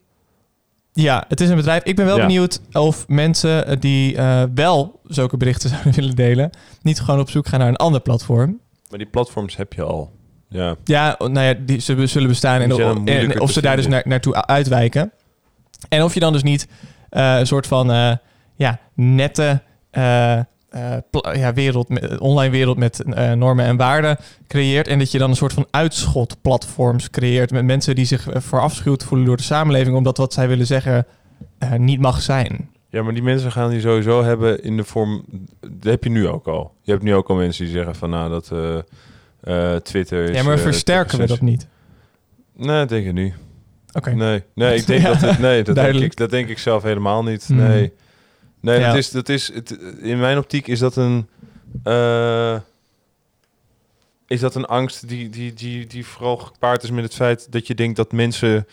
ja, 1.02 1.26
het 1.28 1.42
is 1.42 1.50
een 1.50 1.56
bedrijf. 1.56 1.84
Ik 1.84 1.96
ben 1.96 2.06
wel 2.06 2.18
Ja. 2.18 2.26
benieuwd 2.26 2.62
of 2.72 3.08
mensen 3.08 3.68
eh, 3.68 3.78
die 3.80 4.16
eh, 4.16 4.44
wel 4.54 5.00
zulke 5.04 5.38
berichten 5.38 5.70
zouden 5.74 5.94
willen 5.94 6.16
delen, 6.16 6.50
niet 6.82 7.00
gewoon 7.00 7.20
op 7.20 7.30
zoek 7.30 7.48
gaan 7.48 7.60
naar 7.60 7.68
een 7.68 7.76
ander 7.76 8.02
platform. 8.02 8.60
Maar 8.90 8.98
die 9.00 9.08
platforms 9.08 9.56
heb 9.56 9.74
je 9.74 9.84
al. 9.84 10.12
Ja. 10.50 10.76
Ja, 10.84 11.16
nou 11.18 11.40
ja, 11.40 11.54
die 11.66 11.80
ze 11.80 12.08
zullen 12.08 12.28
bestaan 12.28 12.62
en, 12.62 12.72
of 12.72 13.48
te 13.48 13.54
ze 13.54 13.62
daar 13.62 13.76
dus 13.76 13.88
naar, 13.88 14.02
naartoe 14.06 14.36
uitwijken. 14.46 15.12
En 15.90 16.04
of 16.04 16.14
je 16.14 16.20
dan 16.20 16.34
dus 16.34 16.44
niet 16.44 16.68
eh, 17.10 17.38
een 17.40 17.48
soort 17.48 17.68
van 17.68 17.88
ja, 18.56 18.80
nette 18.94 19.62
ja, 21.34 21.54
wereld, 21.54 21.90
met- 21.90 22.18
online 22.20 22.52
wereld 22.52 22.78
met 22.78 23.00
eh, 23.14 23.32
normen 23.32 23.66
en 23.66 23.78
waarden 23.78 24.18
creëert. 24.48 24.88
En 24.88 25.00
dat 25.00 25.12
je 25.12 25.18
dan 25.18 25.30
een 25.30 25.36
soort 25.36 25.54
van 25.54 25.68
uitschotplatforms 25.72 27.10
creëert 27.10 27.52
met 27.52 27.66
mensen 27.66 27.96
die 27.96 28.06
zich 28.06 28.28
eh, 28.30 28.42
verafschuwd 28.42 29.04
voelen 29.04 29.28
door 29.28 29.38
de 29.38 29.44
samenleving, 29.44 29.96
omdat 29.96 30.18
wat 30.18 30.34
zij 30.34 30.48
willen 30.48 30.66
zeggen 30.66 31.06
eh, 31.58 31.74
niet 31.74 32.00
mag 32.00 32.22
zijn. 32.22 32.70
ja, 32.90 33.04
maar 33.04 33.14
die 33.14 33.24
mensen 33.24 33.52
gaan 33.52 33.70
die 33.70 33.80
sowieso 33.80 34.24
hebben 34.24 34.64
in 34.64 34.78
de 34.78 34.84
vorm... 34.84 35.26
Dat 35.60 35.92
heb 35.92 36.04
je 36.04 36.10
nu 36.10 36.28
ook 36.28 36.48
al. 36.48 36.74
Je 36.82 36.92
hebt 36.92 37.04
nu 37.04 37.16
ook 37.16 37.30
al 37.30 37.36
mensen 37.36 37.64
die 37.66 37.74
zeggen 37.74 37.96
van... 37.96 38.10
Nou, 38.10 38.30
dat 38.30 38.52
eh, 38.52 38.78
eh, 39.74 39.82
Twitter 39.82 40.24
is... 40.30 40.36
Ja, 40.38 40.44
maar 40.44 40.54
eh, 40.58 40.62
versterken 40.62 41.18
we 41.20 41.26
dat 41.28 41.42
niet? 41.42 41.68
Nee, 42.56 42.68
dat 42.78 42.90
denk 42.90 43.06
ik 43.06 43.14
niet. 43.14 43.34
Oké. 43.94 44.12
Nee, 44.12 44.44
nee, 44.56 44.76
ik 44.76 44.88
denk 44.88 45.02
Ja, 45.02 45.10
dat 45.14 45.20
het, 45.22 45.40
nee, 45.40 45.64
dat 45.64 45.76
denk 45.76 45.96
ik, 45.96 46.16
dat 46.16 46.30
denk 46.30 46.50
ik 46.50 46.58
zelf 46.58 46.84
helemaal 46.84 47.24
niet. 47.24 47.46
Hmm. 47.48 47.58
Nee, 47.58 47.94
nee, 48.68 48.80
Ja. 48.80 48.88
dat 48.88 48.96
is, 48.96 49.10
dat 49.12 49.30
is, 49.30 49.54
het, 49.54 49.70
in 50.02 50.20
mijn 50.20 50.38
optiek 50.38 50.68
is 50.68 50.80
dat 50.80 50.96
een, 50.96 51.28
eh, 51.84 52.56
is 54.28 54.40
dat 54.40 54.56
een 54.56 54.66
angst 54.66 55.08
die, 55.08 55.30
die, 55.30 55.54
die, 55.54 55.88
die 55.88 56.06
vooral 56.06 56.38
gepaard 56.38 56.84
is 56.84 56.92
met 56.92 57.04
het 57.04 57.14
feit 57.14 57.52
dat 57.52 57.68
je 57.68 57.76
denkt 57.76 57.96
dat 57.96 58.12
mensen 58.12 58.68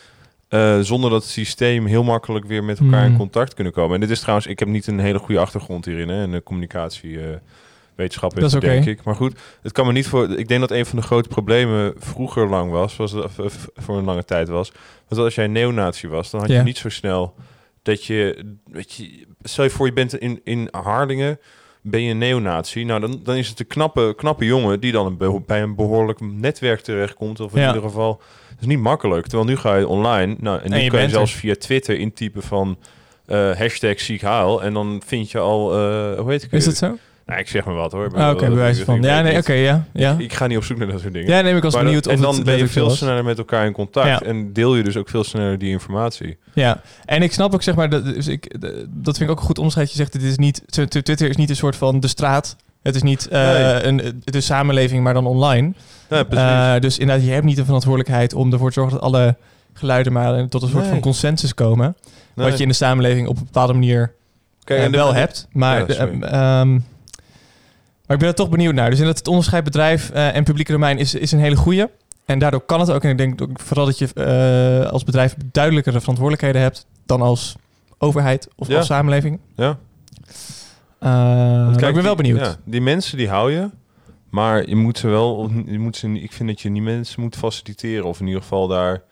eh, 0.48 0.78
zonder 0.80 1.10
dat 1.10 1.24
systeem 1.24 1.86
heel 1.86 2.04
makkelijk 2.04 2.44
weer 2.46 2.64
met 2.64 2.78
elkaar 2.78 3.02
in 3.02 3.08
Hmm. 3.08 3.16
contact 3.18 3.54
kunnen 3.54 3.72
komen. 3.72 3.94
En 3.94 4.00
dit 4.00 4.10
is 4.10 4.20
trouwens, 4.20 4.46
ik 4.46 4.58
heb 4.58 4.68
niet 4.68 4.86
een 4.86 4.98
hele 4.98 5.18
goede 5.18 5.40
achtergrond 5.40 5.84
hierin, 5.84 6.08
hè, 6.08 6.22
en 6.22 6.30
de 6.30 6.42
communicatie. 6.42 7.20
eh 7.20 7.36
wetenschap 7.94 8.34
Dat 8.34 8.52
is 8.54 8.60
denk 8.60 8.84
ik. 8.84 9.04
Maar 9.04 9.14
goed, 9.14 9.38
het 9.62 9.72
kan 9.72 9.86
me 9.86 9.92
niet 9.92 10.06
voor. 10.08 10.30
Ik 10.38 10.48
denk 10.48 10.60
dat 10.60 10.70
een 10.70 10.86
van 10.86 10.98
de 10.98 11.04
grote 11.04 11.28
problemen 11.28 11.94
vroeger 11.98 12.48
lang 12.48 12.70
was, 12.70 12.96
was 12.96 13.14
voor 13.76 13.98
een 13.98 14.04
lange 14.04 14.24
tijd 14.24 14.48
was. 14.48 14.72
Want 15.08 15.20
als 15.20 15.34
jij 15.34 15.46
neonazi 15.46 16.08
was, 16.08 16.30
dan 16.30 16.40
had 16.40 16.50
je 16.50 16.62
niet 16.62 16.78
zo 16.78 16.88
snel 16.88 17.34
dat 17.84 18.04
je, 18.04 18.44
weet 18.70 18.92
je, 18.92 19.26
stel 19.42 19.64
je 19.64 19.70
voor 19.70 19.86
je 19.86 19.92
bent 19.92 20.18
in, 20.18 20.40
in 20.44 20.68
Hardingen, 20.70 21.38
ben 21.82 22.02
je 22.02 22.10
een 22.10 22.18
neonazi. 22.18 22.84
Nou, 22.84 23.00
dan, 23.00 23.20
dan 23.22 23.36
is 23.36 23.48
het 23.48 23.60
een 23.60 23.66
knappe, 23.66 24.12
knappe 24.16 24.44
jongen 24.44 24.80
die 24.80 24.92
dan 24.92 25.06
een 25.20 25.42
bij 25.46 25.62
een 25.62 25.74
behoorlijk 25.74 26.20
netwerk 26.20 26.80
terechtkomt. 26.80 27.40
Of 27.40 27.54
in 27.54 27.60
Ja. 27.60 27.66
ieder 27.66 27.82
geval, 27.82 28.16
dat 28.50 28.60
is 28.60 28.66
niet 28.66 28.78
makkelijk. 28.80 29.26
Terwijl 29.26 29.48
nu 29.48 29.56
ga 29.56 29.76
je 29.76 29.88
online, 29.88 30.36
nou, 30.40 30.60
en 30.62 30.70
nu 30.70 30.76
En 30.76 30.82
je 30.84 30.90
kan 30.90 31.02
je 31.02 31.08
zelfs 31.08 31.32
er. 31.32 31.38
via 31.38 31.54
Twitter 31.54 31.98
intypen 31.98 32.42
van 32.42 32.78
eh 33.26 33.56
hashtag 33.56 34.00
ziek 34.00 34.22
haal. 34.22 34.62
En 34.62 34.72
dan 34.74 35.02
vind 35.06 35.30
je 35.30 35.38
al, 35.38 35.72
eh, 35.72 36.18
hoe 36.20 36.30
heet 36.30 36.42
het? 36.42 36.52
Is 36.52 36.64
dat 36.64 36.76
zo? 36.76 36.96
Nou, 37.26 37.40
ik 37.40 37.48
zeg 37.48 37.64
maar 37.64 37.74
wat 37.74 37.92
hoor. 37.92 38.10
Ah, 38.16 38.30
Oké, 38.30 38.48
bewijs 38.48 38.80
van. 38.80 39.02
Ja, 39.02 39.20
nee, 39.20 39.36
oké, 39.38 39.52
ja. 39.52 39.84
ja. 39.92 40.14
Ik 40.18 40.32
ga 40.32 40.46
niet 40.46 40.56
op 40.56 40.64
zoek 40.64 40.78
naar 40.78 40.86
dat 40.86 41.00
soort 41.00 41.12
dingen. 41.12 41.28
Ja, 41.28 41.40
neem 41.40 41.56
ik 41.56 41.62
Maar 41.72 41.84
benieuwd 41.84 42.06
en 42.06 42.20
dan 42.20 42.42
ben 42.44 42.56
je 42.56 42.66
veel 42.68 42.84
was. 42.86 42.98
sneller 42.98 43.24
met 43.24 43.38
elkaar 43.38 43.66
in 43.66 43.72
contact. 43.72 44.06
Ja. 44.06 44.22
En 44.22 44.52
deel 44.52 44.76
je 44.76 44.82
dus 44.82 44.96
ook 44.96 45.08
veel 45.08 45.24
sneller 45.24 45.58
die 45.58 45.70
informatie. 45.70 46.36
Ja, 46.52 46.80
en 47.04 47.22
ik 47.22 47.32
snap 47.32 47.54
ook 47.54 47.62
zeg 47.62 47.74
maar, 47.74 47.88
dat, 47.90 48.04
dus 48.04 48.26
ik, 48.26 48.60
dat 48.88 49.16
vind 49.16 49.20
ik 49.20 49.30
ook 49.30 49.38
een 49.38 49.46
goed 49.46 49.58
onderscheid. 49.58 49.90
Je 49.90 49.96
zegt, 49.96 50.12
het 50.12 50.22
is 50.22 50.36
niet, 50.36 50.62
Tw- 50.66 50.80
Tw- 50.82 50.98
Twitter 50.98 51.28
is 51.28 51.36
niet 51.36 51.50
een 51.50 51.56
soort 51.56 51.76
van 51.76 52.00
de 52.00 52.08
straat. 52.08 52.56
Het 52.82 52.94
is 52.94 53.02
niet 53.02 53.28
eh, 53.28 53.40
Nee. 53.52 53.82
een, 53.84 54.22
de 54.24 54.40
samenleving, 54.40 55.02
maar 55.02 55.14
dan 55.14 55.26
online. 55.26 55.72
Ja, 56.08 56.22
precies. 56.22 56.46
Eh, 56.46 56.80
dus 56.80 56.98
inderdaad, 56.98 57.24
je 57.26 57.32
hebt 57.32 57.44
niet 57.44 57.56
de 57.56 57.64
verantwoordelijkheid 57.64 58.34
om 58.34 58.52
ervoor 58.52 58.68
te 58.68 58.74
zorgen 58.74 58.94
dat 58.94 59.02
alle 59.04 59.36
geluiden 59.72 60.12
maar 60.12 60.48
tot 60.48 60.62
een 60.62 60.68
soort 60.68 60.82
Nee. 60.82 60.90
van 60.92 61.00
consensus 61.00 61.54
komen. 61.54 61.96
Nee. 62.34 62.46
Wat 62.48 62.56
je 62.56 62.62
in 62.62 62.68
de 62.68 62.74
samenleving 62.74 63.28
op 63.28 63.36
een 63.36 63.44
bepaalde 63.44 63.72
manier 63.72 64.12
Kijk, 64.64 64.78
eh, 64.80 64.84
en 64.86 64.92
wel 64.92 65.12
de- 65.12 65.18
hebt. 65.18 65.48
Maar, 65.52 65.78
Ja, 65.92 66.06
de-. 66.06 66.80
Maar 68.06 68.16
ik 68.16 68.18
ben 68.18 68.28
er 68.28 68.34
toch 68.34 68.48
benieuwd 68.48 68.74
naar. 68.74 68.90
Dus 68.90 68.98
in 68.98 69.04
dat 69.06 69.18
het 69.18 69.28
onderscheid 69.28 69.64
bedrijf 69.64 70.10
eh, 70.10 70.36
en 70.36 70.44
publieke 70.44 70.72
domein 70.72 70.98
is, 70.98 71.14
is 71.14 71.32
een 71.32 71.38
hele 71.38 71.56
goede. 71.56 71.90
En 72.24 72.38
daardoor 72.38 72.60
kan 72.60 72.80
het 72.80 72.90
ook. 72.90 73.02
En 73.04 73.10
ik 73.10 73.18
denk 73.18 73.42
ook 73.42 73.60
vooral 73.60 73.86
dat 73.86 73.98
je 73.98 74.08
eh, 74.14 74.90
als 74.90 75.04
bedrijf 75.04 75.34
duidelijkere 75.52 76.00
verantwoordelijkheden 76.00 76.60
hebt 76.62 76.86
dan 77.06 77.20
als 77.22 77.56
overheid 77.98 78.48
of 78.56 78.68
Ja. 78.68 78.76
als 78.76 78.86
samenleving. 78.86 79.40
Ja. 79.56 79.78
Eh, 80.98 81.10
maar 81.10 81.82
ik 81.88 81.94
ben 81.94 82.02
wel 82.02 82.14
benieuwd. 82.14 82.40
ja, 82.40 82.56
die 82.64 82.80
mensen 82.80 83.16
die 83.18 83.28
hou 83.28 83.52
je. 83.52 83.68
Maar 84.30 84.68
je 84.68 84.76
moet 84.76 84.98
ze 84.98 85.08
wel, 85.08 85.50
je 85.66 85.78
moet 85.78 85.96
ze, 85.96 86.08
ik 86.08 86.32
vind 86.32 86.48
dat 86.48 86.60
je 86.60 86.72
die 86.72 86.82
mensen 86.82 87.20
moet 87.20 87.36
faciliteren. 87.36 88.04
Of 88.04 88.20
in 88.20 88.26
ieder 88.26 88.42
geval 88.42 88.66
daar 88.68 89.02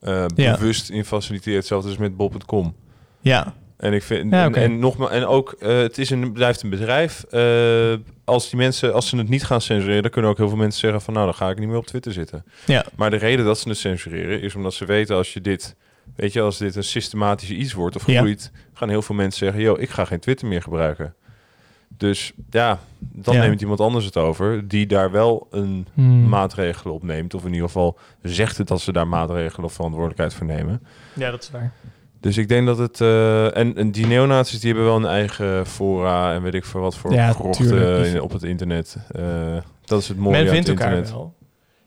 Ja. 0.00 0.26
bewust 0.56 0.90
in 0.90 1.04
faciliteert. 1.04 1.56
Hetzelfde 1.56 1.90
is 1.90 1.96
met 1.96 2.16
Bob.com. 2.16 2.74
Ja, 3.20 3.54
En 3.76 3.92
ik 3.92 4.02
vind 4.02 4.32
Ja, 4.32 4.44
en, 4.44 4.54
en 4.54 4.78
nogmaals 4.78 5.10
en 5.10 5.26
ook 5.26 5.52
eh, 5.60 5.76
het 5.78 5.98
is 5.98 6.10
een 6.10 6.32
blijft 6.32 6.62
een 6.62 6.70
bedrijf. 6.70 7.22
Eh, 7.22 7.94
als 8.24 8.50
die 8.50 8.58
mensen 8.58 8.94
als 8.94 9.08
ze 9.08 9.16
het 9.16 9.28
niet 9.28 9.44
gaan 9.44 9.60
censureren, 9.60 10.02
dan 10.02 10.10
kunnen 10.10 10.30
ook 10.30 10.36
heel 10.36 10.48
veel 10.48 10.56
mensen 10.56 10.80
zeggen 10.80 11.00
van 11.00 11.14
nou 11.14 11.26
dan 11.26 11.34
ga 11.34 11.50
ik 11.50 11.58
niet 11.58 11.68
meer 11.68 11.76
op 11.76 11.86
Twitter 11.86 12.12
zitten. 12.12 12.44
ja. 12.66 12.84
Maar 12.96 13.10
de 13.10 13.16
reden 13.16 13.44
dat 13.44 13.58
ze 13.58 13.68
het 13.68 13.78
censureren 13.78 14.40
is 14.40 14.54
omdat 14.54 14.74
ze 14.74 14.84
weten 14.84 15.16
als 15.16 15.32
je 15.32 15.40
dit, 15.40 15.76
weet 16.16 16.32
je, 16.32 16.40
als 16.40 16.58
dit 16.58 16.76
een 16.76 16.84
systematisch 16.84 17.50
iets 17.50 17.72
wordt 17.72 17.96
of 17.96 18.06
Ja. 18.06 18.20
groeit, 18.20 18.50
gaan 18.72 18.88
heel 18.88 19.02
veel 19.02 19.14
mensen 19.14 19.38
zeggen, 19.46 19.62
yo, 19.62 19.76
ik 19.78 19.90
ga 19.90 20.04
geen 20.04 20.20
Twitter 20.20 20.46
meer 20.48 20.62
gebruiken. 20.62 21.14
Dus 21.88 22.32
ja, 22.50 22.78
dan 22.98 23.34
Ja. 23.34 23.40
neemt 23.40 23.60
iemand 23.60 23.80
anders 23.80 24.04
het 24.04 24.16
over 24.16 24.68
die 24.68 24.86
daar 24.86 25.10
wel 25.10 25.46
een 25.50 25.86
Hmm. 25.94 26.28
maatregel 26.28 26.92
op 26.92 27.02
neemt. 27.02 27.34
Of 27.34 27.42
in 27.44 27.52
ieder 27.52 27.66
geval 27.66 27.98
zegt 28.22 28.58
het 28.58 28.68
dat 28.68 28.80
ze 28.80 28.92
daar 28.92 29.08
maatregelen 29.08 29.64
of 29.66 29.72
verantwoordelijkheid 29.72 30.34
voor 30.34 30.46
nemen. 30.46 30.82
ja, 31.12 31.30
dat 31.30 31.42
is 31.42 31.50
waar. 31.50 31.72
Dus 32.26 32.36
ik 32.36 32.48
denk 32.48 32.66
dat 32.66 32.78
het... 32.78 33.00
eh, 33.00 33.56
en, 33.56 33.76
en 33.76 33.90
die 33.90 34.06
neonazies 34.06 34.60
die 34.60 34.68
hebben 34.72 34.88
wel 34.88 34.96
een 34.96 35.06
eigen 35.06 35.66
fora 35.66 36.32
en 36.34 36.42
weet 36.42 36.54
ik 36.54 36.64
voor 36.64 36.80
wat 36.80 36.96
voor 36.96 37.12
Ja, 37.12 37.32
grochten. 37.32 37.68
Dus- 37.68 38.08
in- 38.12 38.20
op 38.20 38.32
het 38.32 38.42
internet. 38.42 38.96
Eh, 39.14 39.22
dat 39.84 40.00
is 40.00 40.08
het 40.08 40.16
mooie 40.16 40.36
Men 40.42 40.48
vindt 40.48 40.66
het 40.68 40.78
elkaar 40.78 40.96
internet. 40.96 41.10
wel. 41.20 41.34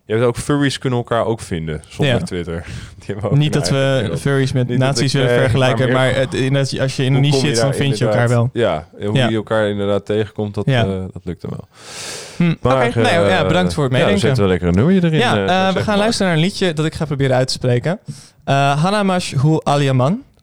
Je 0.05 0.13
hebt 0.15 0.25
ook 0.27 0.37
furries 0.37 0.77
kunnen 0.77 0.99
elkaar 0.99 1.25
ook 1.25 1.39
vinden 1.41 1.81
zonder 1.87 2.13
Ja. 2.15 2.21
Twitter. 2.21 2.65
Die 2.99 3.05
hebben 3.05 3.31
ook 3.31 3.37
Niet 3.37 3.53
dat 3.53 3.69
we 3.69 3.97
wereld. 4.01 4.19
furries 4.19 4.51
met 4.51 4.67
Niet 4.67 4.79
dat 4.79 4.87
nazi's 4.87 5.13
willen 5.13 5.29
eh, 5.29 5.39
vergelijken, 5.39 5.91
maar 5.91 6.15
het, 6.15 6.79
als 6.79 6.95
je 6.95 7.03
in 7.03 7.13
een 7.13 7.21
niche 7.21 7.37
zit, 7.39 7.55
dan 7.55 7.73
vind 7.73 7.97
je 7.97 8.05
elkaar 8.05 8.27
wel. 8.29 8.49
Ja, 8.53 8.87
hoe 9.05 9.13
Ja. 9.17 9.27
je 9.29 9.35
elkaar 9.35 9.69
inderdaad 9.69 10.05
tegenkomt, 10.05 10.53
dat, 10.53 10.65
Ja. 10.65 10.83
dat 10.83 11.21
lukt 11.23 11.41
hem 11.41 11.51
wel. 11.51 11.67
Hm, 12.37 12.51
Oké, 12.51 12.57
Maar, 12.75 12.91
nou 12.95 13.27
ja, 13.29 13.45
bedankt 13.47 13.73
voor 13.73 13.83
het 13.83 13.93
Ja, 13.93 13.99
dan 13.99 14.07
meedenken. 14.07 14.19
zetten 14.19 14.43
we 14.43 14.49
lekker 14.49 14.67
een 14.67 14.73
nummertje 14.75 15.07
erin. 15.07 15.19
Ja, 15.19 15.33
we 15.73 15.79
gaan 15.79 15.85
maar. 15.85 15.97
luisteren 15.97 16.27
naar 16.27 16.35
een 16.41 16.43
liedje 16.43 16.73
dat 16.73 16.85
ik 16.85 16.93
ga 16.93 17.05
proberen 17.05 17.35
uit 17.35 17.47
te 17.47 17.53
spreken. 17.53 17.99
Hanamash 18.45 19.33
Hu 19.41 19.57
Aliaman 19.63 20.21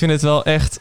vind 0.00 0.10
het 0.10 0.22
wel 0.22 0.44
echt 0.44 0.78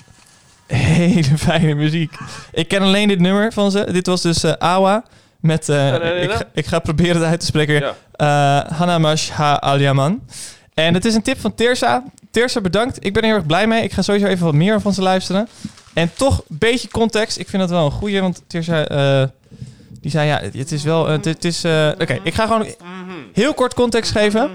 hele 0.68 1.38
fijne 1.48 1.74
muziek. 1.74 2.14
Ik 2.52 2.68
ken 2.68 2.82
alleen 2.82 3.08
dit 3.08 3.20
nummer 3.20 3.54
van 3.54 3.72
ze. 3.72 3.88
Dit 3.92 4.06
was 4.08 4.22
dus 4.22 4.44
eh, 4.44 4.52
Awa 4.52 5.04
met... 5.40 5.70
eh, 5.70 5.76
nee, 5.92 6.00
nee, 6.00 6.22
ik, 6.22 6.32
ga, 6.32 6.44
ik 6.54 6.66
ga 6.66 6.80
proberen 6.80 7.16
het 7.16 7.24
uit 7.26 7.40
te 7.40 7.46
spreken. 7.46 7.76
Ja. 7.76 7.96
Eh, 8.16 8.78
Hanamash 8.78 9.30
Ha 9.30 9.54
Alyaman. 9.56 10.22
En 10.74 10.94
het 10.94 11.06
is 11.06 11.16
een 11.16 11.22
tip 11.22 11.40
van 11.40 11.56
Teersa. 11.56 12.04
Teersa, 12.32 12.62
bedankt. 12.62 13.06
Ik 13.06 13.14
ben 13.14 13.22
er 13.22 13.28
heel 13.28 13.38
erg 13.38 13.46
blij 13.46 13.68
mee. 13.68 13.84
Ik 13.84 13.92
ga 13.92 14.02
sowieso 14.02 14.28
even 14.28 14.46
wat 14.46 14.54
meer 14.54 14.82
van 14.82 14.94
ze 14.94 15.02
luisteren. 15.02 15.48
En 15.94 16.12
toch 16.14 16.38
een 16.50 16.58
beetje 16.60 16.88
context. 16.88 17.38
Ik 17.40 17.50
vind 17.50 17.62
dat 17.62 17.72
wel 17.72 17.86
een 17.86 17.92
goeie, 17.92 18.22
want 18.22 18.42
Teersa... 18.48 18.88
eh, 18.88 19.28
die 20.02 20.12
zei, 20.12 20.28
ja, 20.28 20.42
het 20.58 20.72
is 20.72 20.84
wel... 20.84 21.08
Het, 21.08 21.26
het 21.26 21.46
is... 21.46 21.64
eh, 21.64 21.90
Oké, 22.00 22.20
ik 22.24 22.34
ga 22.34 22.44
gewoon 22.48 22.66
heel 23.34 23.54
kort 23.54 23.74
context 23.74 24.12
geven. 24.12 24.50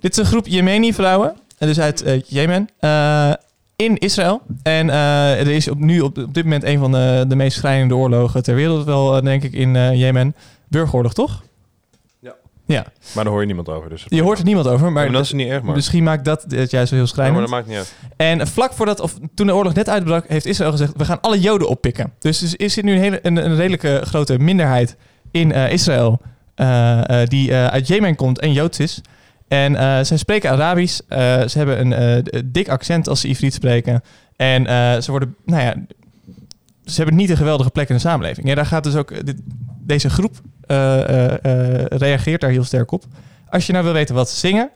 Dit 0.00 0.10
is 0.12 0.16
een 0.18 0.24
groep 0.26 0.46
Jemeni-vrouwen. 0.46 1.36
En 1.58 1.66
Dus 1.66 1.80
uit 1.80 2.02
eh, 2.02 2.20
Jemen. 2.26 2.68
eh, 2.78 3.32
in 3.76 3.98
Israël. 3.98 4.42
En 4.62 4.90
eh, 4.90 5.40
er 5.40 5.48
is 5.48 5.68
op, 5.68 5.78
nu 5.78 6.00
op, 6.00 6.18
op 6.18 6.34
dit 6.34 6.44
moment 6.44 6.64
een 6.64 6.78
van 6.78 6.92
de, 6.92 7.24
de 7.28 7.36
meest 7.36 7.56
schrijnende 7.56 7.94
oorlogen 7.96 8.42
ter 8.42 8.54
wereld 8.54 8.84
wel, 8.84 9.22
denk 9.22 9.42
ik, 9.42 9.52
in 9.52 9.76
eh, 9.76 9.94
Jemen. 9.94 10.34
Burgeroorlog, 10.68 11.14
toch? 11.14 11.42
Ja. 12.20 12.34
Ja. 12.66 12.86
Maar 13.14 13.24
daar 13.24 13.32
hoor 13.32 13.40
je 13.40 13.46
niemand 13.46 13.68
over. 13.68 13.90
Dus 13.90 14.04
Je 14.08 14.22
hoort 14.22 14.38
er 14.38 14.44
niemand 14.44 14.66
over, 14.66 14.92
maar, 14.92 15.02
maar, 15.04 15.12
dat 15.12 15.24
is 15.24 15.32
niet 15.32 15.48
erg, 15.48 15.62
maar. 15.62 15.74
misschien 15.74 16.02
maakt 16.04 16.24
dat 16.24 16.44
het 16.48 16.70
juist 16.70 16.90
wel 16.90 16.98
heel 16.98 16.98
Ja, 16.98 16.98
maar 16.98 17.08
schrijnend. 17.08 17.38
dat 17.40 17.48
maakt 17.48 17.66
niet 17.66 17.76
uit. 17.76 17.94
En 18.16 18.46
vlak 18.46 18.72
voordat, 18.72 19.00
of 19.00 19.14
toen 19.34 19.46
de 19.46 19.54
oorlog 19.54 19.74
net 19.74 19.88
uitbrak, 19.88 20.28
heeft 20.28 20.46
Israël 20.46 20.70
gezegd: 20.70 20.92
we 20.96 21.04
gaan 21.04 21.20
alle 21.20 21.40
Joden 21.40 21.68
oppikken. 21.68 22.12
Dus 22.18 22.42
er 22.42 22.60
is 22.60 22.72
zit 22.74 22.84
nu 22.84 22.92
een, 22.92 23.00
hele, 23.00 23.18
een, 23.22 23.36
een 23.36 23.56
redelijke 23.56 24.00
grote 24.04 24.38
minderheid 24.38 24.96
in 25.30 25.52
eh, 25.52 25.72
Israël 25.72 26.20
eh, 26.54 27.22
eh, 27.22 27.28
die 27.28 27.50
eh, 27.50 27.66
uit 27.66 27.86
Jemen 27.86 28.14
komt 28.16 28.38
en 28.38 28.52
Joods 28.52 28.78
is. 28.78 29.00
En 29.48 29.76
eh, 29.76 30.04
zij 30.04 30.16
spreken 30.16 30.50
Arabisch. 30.50 31.00
Eh, 31.08 31.18
ze 31.46 31.58
hebben 31.58 31.80
een 31.80 31.92
eh, 32.24 32.40
dik 32.44 32.68
accent 32.68 33.08
als 33.08 33.20
ze 33.20 33.28
Ivriet 33.28 33.54
spreken. 33.54 34.02
En 34.36 34.64
ze 35.02 35.10
worden, 35.10 35.36
nou 35.44 35.62
ja, 35.62 35.74
ze 36.84 36.96
hebben 36.96 37.16
niet 37.16 37.30
een 37.30 37.36
geweldige 37.36 37.70
plek 37.70 37.88
in 37.88 37.94
de 37.94 38.00
samenleving. 38.00 38.48
Ja, 38.48 38.54
daar 38.54 38.66
gaat 38.66 38.84
dus 38.84 38.94
ook 38.94 39.26
dit- 39.26 39.40
deze 39.80 40.10
groep 40.10 40.40
reageert 41.88 42.40
daar 42.40 42.50
heel 42.50 42.64
sterk 42.64 42.90
op. 42.90 43.04
Als 43.50 43.66
je 43.66 43.72
nou 43.72 43.84
wil 43.84 43.92
weten 43.92 44.14
wat 44.14 44.30
ze 44.30 44.36
zingen, 44.36 44.70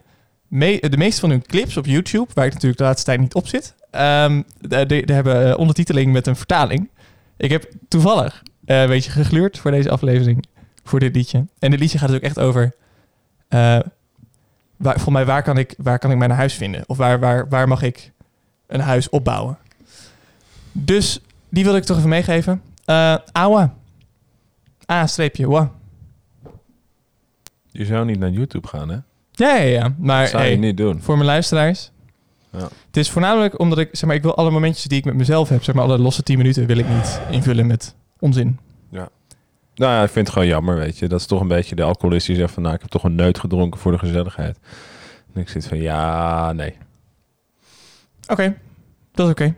de 0.49 0.97
meeste 0.97 1.19
van 1.19 1.29
hun 1.29 1.45
clips 1.45 1.77
op 1.77 1.85
YouTube, 1.85 2.27
waar 2.33 2.45
ik 2.45 2.53
natuurlijk 2.53 2.79
de 2.79 2.85
laatste 2.85 3.05
tijd 3.05 3.19
niet 3.19 3.33
op 3.33 3.47
zit, 3.47 3.75
daar 3.91 4.87
hebben 5.05 5.57
ondertiteling 5.57 6.11
met 6.11 6.27
een 6.27 6.35
vertaling. 6.35 6.89
Ik 7.37 7.49
heb 7.51 7.65
toevallig 7.87 8.43
een 8.65 8.87
beetje 8.87 9.11
gegluurd 9.11 9.59
voor 9.59 9.71
deze 9.71 9.89
aflevering, 9.89 10.45
voor 10.83 10.99
dit 10.99 11.15
liedje. 11.15 11.45
En 11.59 11.71
dit 11.71 11.79
liedje 11.79 11.97
gaat 11.97 12.07
dus 12.07 12.17
ook 12.17 12.23
echt 12.23 12.39
over, 12.39 12.75
waar, 14.83 14.99
voor 14.99 15.11
mij, 15.11 15.25
waar 15.25 15.43
kan, 15.43 15.57
ik, 15.57 15.73
waar 15.77 15.99
kan 15.99 16.11
ik 16.11 16.17
mijn 16.17 16.31
huis 16.31 16.53
vinden? 16.53 16.83
Of 16.87 16.97
waar, 16.97 17.19
waar, 17.19 17.49
waar 17.49 17.67
mag 17.67 17.81
ik 17.81 18.11
een 18.67 18.79
huis 18.79 19.09
opbouwen? 19.09 19.57
Dus 20.71 21.19
die 21.49 21.63
wil 21.63 21.75
ik 21.75 21.83
toch 21.83 21.97
even 21.97 22.09
meegeven. 22.09 22.61
Eh 22.85 23.15
Awa. 23.31 23.73
A-streepje, 24.91 25.47
wa. 25.47 25.71
Je 27.71 27.85
zou 27.85 28.05
niet 28.05 28.19
naar 28.19 28.29
YouTube 28.29 28.67
gaan, 28.67 28.89
hè? 28.89 28.97
Ja, 29.31 29.55
ja, 29.55 29.61
ja. 29.63 29.93
Maar 29.97 30.21
Dat 30.21 30.29
zou 30.29 30.43
je 30.43 30.49
hey, 30.49 30.57
niet 30.57 30.77
doen. 30.77 31.01
voor 31.01 31.15
mijn 31.15 31.27
luisteraars. 31.27 31.91
Ja. 32.49 32.67
Het 32.87 32.97
is 32.97 33.09
voornamelijk 33.09 33.59
omdat 33.59 33.77
ik, 33.77 33.89
zeg 33.91 34.05
maar, 34.05 34.15
ik 34.15 34.21
wil 34.21 34.35
alle 34.35 34.51
momentjes 34.51 34.85
die 34.85 34.97
ik 34.97 35.05
met 35.05 35.13
mezelf 35.15 35.49
heb, 35.49 35.63
zeg 35.63 35.75
maar, 35.75 35.83
alle 35.83 35.97
losse 35.97 36.23
10 36.23 36.37
minuten 36.37 36.65
wil 36.65 36.77
ik 36.77 36.89
niet 36.89 37.19
invullen 37.29 37.67
met 37.67 37.95
onzin. 38.19 38.59
Nou 39.75 39.91
ja, 39.91 40.03
ik 40.03 40.09
vind 40.09 40.25
het 40.27 40.35
gewoon 40.35 40.49
jammer, 40.51 40.75
weet 40.75 40.97
je. 40.97 41.07
Dat 41.07 41.19
is 41.19 41.25
toch 41.25 41.41
een 41.41 41.47
beetje 41.47 41.75
de 41.75 41.83
alcoholist 41.83 42.27
die 42.27 42.35
zegt 42.35 42.53
van... 42.53 42.63
Nou, 42.63 42.75
ik 42.75 42.81
heb 42.81 42.89
toch 42.89 43.03
een 43.03 43.15
neut 43.15 43.39
gedronken 43.39 43.79
voor 43.79 43.91
de 43.91 43.97
gezelligheid. 43.97 44.59
En 45.33 45.41
ik 45.41 45.49
zit 45.49 45.67
van, 45.67 45.77
ja, 45.77 46.51
nee. 46.51 46.77
Oké, 48.27 48.57
dat 49.11 49.25
is 49.25 49.31
oké. 49.31 49.55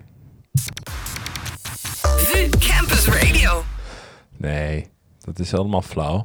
Campus 2.60 3.08
Radio. 3.08 3.64
Nee, 4.38 4.88
dat 5.22 5.40
is 5.40 5.54
allemaal 5.54 5.82
flauw. 5.82 6.18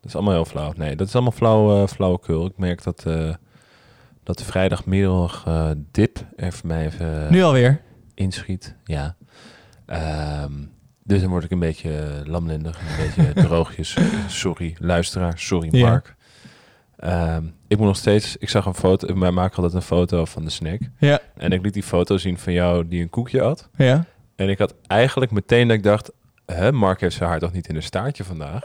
Dat 0.00 0.04
is 0.10 0.14
allemaal 0.14 0.32
heel 0.34 0.44
flauw. 0.44 0.72
Nee, 0.76 0.96
dat 0.96 1.06
is 1.06 1.14
allemaal 1.14 1.32
flauw, 1.32 1.82
eh 1.82 1.88
flauwekul. 1.88 2.46
Ik 2.46 2.56
merk 2.56 2.82
dat, 2.82 3.04
eh, 3.06 3.34
dat 4.22 4.38
de 4.38 4.44
vrijdagmiddag 4.44 5.44
eh, 5.46 5.70
dip 5.90 6.18
er 6.36 6.52
voor 6.52 6.66
mij 6.66 6.86
even 6.86 7.26
Nu 7.32 7.42
alweer. 7.42 7.80
inschiet. 8.14 8.74
Ja. 8.84 9.16
Ehm, 9.86 10.52
dus 11.06 11.20
dan 11.20 11.30
word 11.30 11.44
ik 11.44 11.50
een 11.50 11.58
beetje 11.58 12.22
lamlendig, 12.24 12.78
een 12.80 13.06
beetje 13.06 13.32
droogjes. 13.46 13.96
Sorry, 14.28 14.76
luisteraar. 14.78 15.32
Sorry, 15.38 15.68
Ja. 15.70 15.88
Mark. 15.88 16.14
Ehm, 16.96 17.44
ik 17.68 17.76
moet 17.78 17.86
nog 17.86 17.96
steeds... 17.96 18.36
Ik 18.36 18.48
zag 18.48 18.66
een 18.66 18.74
foto... 18.74 19.18
Wij 19.18 19.30
maken 19.30 19.56
altijd 19.56 19.74
een 19.74 19.82
foto 19.82 20.24
van 20.24 20.44
de 20.44 20.50
snack. 20.50 20.80
Ja, 20.98 21.18
En 21.36 21.52
ik 21.52 21.62
liet 21.62 21.74
die 21.74 21.82
foto 21.82 22.16
zien 22.16 22.38
van 22.38 22.52
jou 22.52 22.88
die 22.88 23.02
een 23.02 23.10
koekje 23.10 23.42
had. 23.42 23.68
ja. 23.76 24.04
En 24.36 24.48
ik 24.48 24.58
had 24.58 24.74
eigenlijk 24.86 25.30
meteen 25.30 25.68
dat 25.68 25.76
ik 25.76 25.82
dacht... 25.82 26.10
Hè, 26.46 26.72
Mark 26.72 27.00
heeft 27.00 27.16
zijn 27.16 27.28
haar 27.28 27.38
toch 27.38 27.52
niet 27.52 27.68
in 27.68 27.76
een 27.76 27.82
staartje 27.82 28.24
vandaag? 28.24 28.60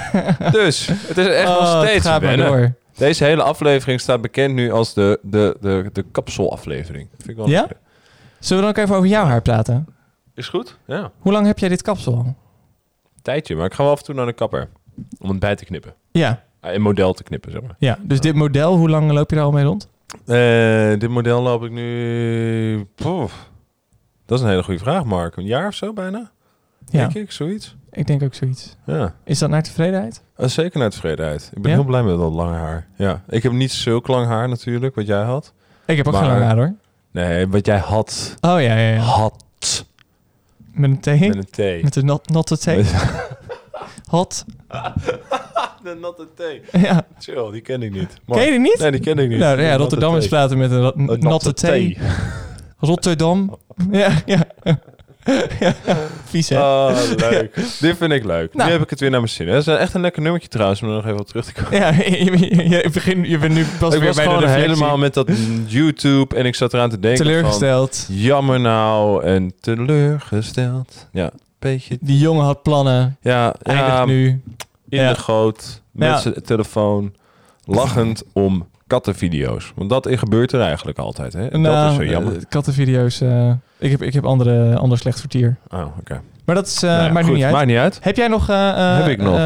dus, 0.52 0.86
het 0.86 1.18
is 1.18 1.26
echt 1.26 1.48
Oh, 1.48 1.60
nog 1.60 1.72
het 1.80 1.88
steeds 1.88 2.04
gaat 2.06 2.20
maar 2.22 2.36
wennen. 2.36 2.46
door. 2.46 2.72
Deze 2.96 3.24
hele 3.24 3.42
aflevering 3.42 4.00
staat 4.00 4.20
bekend 4.20 4.54
nu 4.54 4.70
als 4.72 4.94
de, 4.94 5.18
de, 5.22 5.56
de, 5.60 5.90
de 5.92 6.02
kapselaflevering. 6.12 7.08
Vind 7.16 7.28
ik 7.30 7.36
wel 7.36 7.48
Ja? 7.48 7.68
Zullen 8.38 8.64
we 8.64 8.68
dan 8.72 8.76
ook 8.78 8.84
even 8.84 8.96
over 8.96 9.08
jouw 9.08 9.24
haar 9.24 9.42
praten? 9.42 9.86
Is 10.36 10.48
goed? 10.48 10.78
Ja. 10.86 11.10
Hoe 11.18 11.32
lang 11.32 11.46
heb 11.46 11.58
jij 11.58 11.68
dit 11.68 11.82
kapsel 11.82 12.14
al? 12.14 12.34
Tijdje, 13.22 13.56
maar 13.56 13.66
ik 13.66 13.74
ga 13.74 13.82
wel 13.82 13.92
af 13.92 13.98
en 13.98 14.04
toe 14.04 14.14
naar 14.14 14.26
de 14.26 14.32
kapper. 14.32 14.68
Om 15.18 15.28
het 15.30 15.38
bij 15.38 15.56
te 15.56 15.64
knippen. 15.64 15.94
Ja, 16.10 16.44
Ah, 16.60 16.72
Een 16.74 16.82
model 16.82 17.12
te 17.12 17.22
knippen, 17.22 17.50
zeg 17.52 17.62
maar. 17.62 17.74
ja. 17.78 17.98
Dus 18.02 18.20
dit 18.20 18.34
model, 18.34 18.76
hoe 18.76 18.88
lang 18.90 19.10
loop 19.12 19.30
je 19.30 19.36
daar 19.36 19.44
al 19.44 19.50
mee 19.52 19.64
rond? 19.64 19.88
Eh, 20.26 20.98
dit 20.98 21.08
model 21.08 21.42
loop 21.42 21.64
ik 21.64 21.70
nu... 21.70 22.86
Poef. 22.94 23.48
Dat 24.26 24.38
is 24.38 24.44
een 24.44 24.50
hele 24.50 24.62
goede 24.62 24.80
vraag, 24.80 25.04
Mark. 25.04 25.36
Een 25.36 25.44
jaar 25.44 25.66
of 25.66 25.74
zo 25.74 25.92
bijna? 25.92 26.30
Ja, 26.86 26.98
Denk 27.00 27.14
ik, 27.14 27.30
zoiets. 27.32 27.76
ik 27.90 28.06
denk 28.06 28.22
ook 28.22 28.34
zoiets. 28.34 28.76
Ja. 28.86 29.14
Is 29.24 29.38
dat 29.38 29.50
naar 29.50 29.62
tevredenheid? 29.62 30.22
Eh, 30.36 30.46
zeker 30.48 30.78
naar 30.78 30.90
tevredenheid. 30.90 31.50
Ik 31.54 31.62
ben 31.62 31.70
Ja? 31.70 31.76
heel 31.76 31.86
blij 31.86 32.02
met 32.02 32.18
dat 32.18 32.32
lange 32.32 32.56
haar. 32.56 32.86
Ja. 32.96 33.22
Ik 33.28 33.42
heb 33.42 33.52
niet 33.52 33.72
zulk 33.72 34.06
lang 34.06 34.26
haar 34.26 34.48
natuurlijk, 34.48 34.94
wat 34.94 35.06
jij 35.06 35.22
had. 35.22 35.52
Ik 35.86 35.96
heb 35.96 36.06
ook 36.06 36.12
Maar- 36.12 36.22
geen 36.22 36.32
lang 36.32 36.44
haar 36.44 36.56
hoor. 36.56 36.74
Nee, 37.10 37.48
wat 37.48 37.66
jij 37.66 37.78
had. 37.78 38.34
Oh 38.40 38.50
ja, 38.60 38.76
ja, 38.76 38.92
ja. 38.94 38.98
Had. 39.00 39.44
Met 40.76 40.90
een 40.90 41.00
T? 41.00 41.20
Met 41.20 41.36
een 41.36 41.80
T. 41.80 41.82
Met 41.82 41.96
een 41.96 42.04
not, 42.04 42.28
natte 42.28 42.56
T? 42.56 42.66
Hot? 44.10 44.44
de 45.84 45.94
natte 46.00 46.26
T. 46.34 46.42
Ja. 46.72 47.06
Chill, 47.18 47.50
die 47.50 47.60
ken 47.60 47.82
ik 47.82 47.92
niet. 47.92 48.20
Ken 48.26 48.44
je 48.44 48.50
die 48.50 48.60
niet? 48.60 48.78
Nee, 48.78 48.90
die 48.90 49.00
ken 49.00 49.18
ik 49.18 49.28
niet. 49.28 49.38
Nou 49.38 49.60
ja, 49.60 49.76
Rotterdam 49.76 50.16
is 50.16 50.28
praten 50.28 50.58
met 50.58 50.70
Een 50.70 51.16
natte 51.20 51.52
T. 51.52 51.96
Rotterdam. 52.88 53.58
Ja, 53.90 54.22
ja. 54.26 54.46
Ja. 55.60 55.74
Vies 56.24 56.48
hè? 56.48 56.58
Oh, 56.58 56.96
leuk. 57.16 57.54
Dit 57.80 57.96
vind 57.96 58.12
ik 58.12 58.24
leuk. 58.24 58.54
Nou. 58.54 58.66
Nu 58.68 58.72
heb 58.74 58.82
ik 58.82 58.90
het 58.90 59.00
weer 59.00 59.10
naar 59.10 59.20
mijn 59.20 59.32
zin. 59.32 59.46
Dat 59.46 59.56
is 59.56 59.66
echt 59.66 59.94
een 59.94 60.00
lekker 60.00 60.22
nummertje 60.22 60.48
trouwens, 60.48 60.82
om 60.82 60.88
er 60.88 60.94
nog 60.94 61.04
even 61.06 61.20
op 61.20 61.26
terug 61.26 61.44
te 61.44 61.52
komen. 61.52 61.78
Ja, 61.78 61.90
je, 62.04 62.56
je, 62.56 62.68
je, 62.68 62.90
begin, 62.92 63.24
je 63.28 63.38
bent 63.38 63.54
nu 63.54 63.64
pas 63.78 63.94
ik 63.94 63.98
weer 64.00 64.08
was 64.08 64.16
bij 64.16 64.24
de 64.24 64.30
gewoon 64.30 64.44
reflectie. 64.46 64.74
helemaal 64.74 64.98
met 64.98 65.14
dat 65.14 65.30
YouTube 65.66 66.36
en 66.36 66.46
ik 66.46 66.54
zat 66.54 66.74
eraan 66.74 66.90
te 66.90 67.00
denken 67.00 67.24
teleurgesteld. 67.24 68.02
van... 68.06 68.14
Jammer 68.14 68.60
nou 68.60 69.24
en 69.24 69.52
teleurgesteld. 69.60 71.08
Ja, 71.12 71.30
beetje... 71.58 71.98
Die 72.00 72.18
jongen 72.18 72.44
had 72.44 72.62
plannen. 72.62 73.16
Ja, 73.20 73.54
Eindigt 73.62 73.88
ja 73.88 74.04
nu. 74.04 74.26
in 74.88 75.00
Ja. 75.00 75.12
de 75.12 75.18
goot, 75.20 75.82
met 75.90 76.20
zijn 76.20 76.42
telefoon, 76.44 77.14
lachend 77.64 78.22
om 78.32 78.66
kattenvideo's. 78.86 79.72
Want 79.76 79.90
dat 79.90 80.08
gebeurt 80.10 80.52
er 80.52 80.60
eigenlijk 80.60 80.98
altijd, 80.98 81.32
hè? 81.32 81.48
dat 81.48 81.60
Nou, 81.60 81.88
is 81.90 81.94
zo 81.96 82.04
jammer. 82.04 82.36
eh, 82.36 82.42
kattenvideo's. 82.48 83.20
eh, 83.20 83.50
ik 83.78 83.90
heb, 83.90 84.02
ik 84.02 84.14
heb 84.14 84.24
andere, 84.26 84.76
ander 84.76 84.98
slecht 84.98 85.20
vertier. 85.20 85.56
oh, 85.74 85.86
oké. 86.00 86.20
Maar 86.44 86.54
dat 86.54 86.66
is, 86.66 86.82
eh 86.82 86.90
Nou 86.90 87.02
ja, 87.04 87.12
maakt 87.12 87.26
goed, 87.26 87.34
niet 87.34 87.44
uit. 87.44 87.52
Maakt 87.52 87.66
niet 87.66 87.76
uit. 87.76 87.98
Heb 88.02 88.16
jij 88.16 88.28
nog, 88.28 88.46
Heb 88.46 89.06
ik 89.06 89.22
nog. 89.22 89.36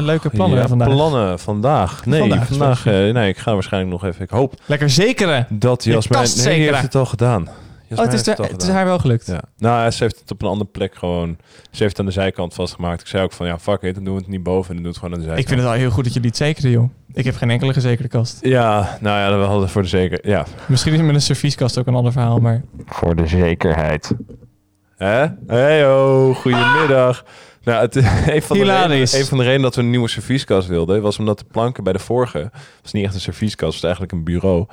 leuke 0.00 0.30
plannen 0.30 0.58
Ja, 0.58 0.68
vandaag? 0.68 0.88
plannen 0.88 1.38
vandaag. 1.38 2.06
Nee, 2.06 2.18
Vandaag, 2.44 2.84
nee, 2.84 3.28
ik 3.28 3.36
ga 3.38 3.52
waarschijnlijk 3.54 3.92
nog 3.92 4.04
even... 4.04 4.22
Ik 4.24 4.30
hoop 4.30 4.54
Lekker 4.66 4.90
zekeren. 4.90 5.46
dat 5.50 5.84
Je 5.84 5.90
Jasmijn... 5.90 6.28
Nee, 6.44 6.60
heeft 6.68 6.82
het 6.82 6.94
al 6.94 7.06
gedaan. 7.06 7.48
Oh, 7.90 7.98
het 7.98 8.12
is, 8.12 8.22
de- 8.22 8.36
al 8.36 8.44
het 8.44 8.62
is 8.62 8.68
haar 8.68 8.84
wel 8.84 8.98
gelukt. 8.98 9.26
Ja. 9.26 9.42
Nou, 9.58 9.90
ze 9.90 10.02
heeft 10.02 10.20
het 10.20 10.30
op 10.30 10.42
een 10.42 10.48
andere 10.48 10.70
plek 10.70 10.94
gewoon... 10.94 11.36
Ze 11.70 11.82
heeft 11.82 11.90
het 11.90 11.98
aan 12.00 12.06
de 12.06 12.12
zijkant 12.12 12.54
vastgemaakt. 12.54 13.00
Ik 13.00 13.06
zei 13.06 13.22
ook 13.22 13.32
van, 13.32 13.46
ja, 13.46 13.58
fuck 13.58 13.82
it, 13.82 13.94
dan 13.94 14.04
doen 14.04 14.14
we 14.14 14.20
het 14.20 14.28
niet 14.28 14.42
boven 14.42 14.68
en 14.70 14.74
dan 14.74 14.82
doen 14.82 14.92
we 14.92 14.98
het 14.98 14.98
gewoon 14.98 15.12
aan 15.14 15.20
de 15.20 15.24
zijkant. 15.26 15.42
Ik 15.42 15.48
vind 15.48 15.60
het 15.60 15.70
wel 15.70 15.78
heel 15.78 15.90
goed 15.90 16.04
dat 16.04 16.12
jullie 16.12 16.28
het 16.28 16.38
zekeren, 16.38 16.70
joh. 16.70 16.90
Ik 17.12 17.24
heb 17.24 17.36
geen 17.36 17.50
enkele 17.50 17.72
gezekerde 17.72 18.08
kast. 18.08 18.38
Ja, 18.42 18.98
nou 19.00 19.18
ja, 19.18 19.38
dat 19.38 19.46
hadden 19.46 19.68
voor 19.68 19.82
de 19.82 19.88
zeker... 19.88 20.28
Ja, 20.28 20.46
Misschien 20.68 20.92
is 20.94 21.00
met 21.00 21.14
een 21.14 21.20
servieskast 21.20 21.78
ook 21.78 21.86
een 21.86 21.94
ander 21.94 22.12
verhaal, 22.12 22.38
maar... 22.38 22.62
voor 22.86 23.16
de 23.16 23.26
zekerheid. 23.26 24.14
Hè? 24.96 25.26
Hey, 25.46 25.84
ho, 25.84 26.34
goedemiddag. 26.34 27.24
Nou, 27.62 27.80
het, 27.80 27.96
een, 28.34 28.42
van 28.42 28.58
de 28.58 28.64
redenen, 28.64 28.98
een 29.00 29.24
van 29.26 29.38
de 29.38 29.44
redenen 29.44 29.62
dat 29.62 29.74
we 29.74 29.80
een 29.80 29.90
nieuwe 29.90 30.08
servieskast 30.08 30.68
wilden... 30.68 31.02
was 31.02 31.18
omdat 31.18 31.38
de 31.38 31.44
planken 31.44 31.84
bij 31.84 31.92
de 31.92 31.98
vorige... 31.98 32.50
was 32.82 32.92
niet 32.92 33.04
echt 33.04 33.14
een 33.14 33.20
servieskast, 33.20 33.72
het 33.72 33.82
was 33.82 33.82
eigenlijk 33.82 34.12
een 34.12 34.24
bureau. 34.24 34.66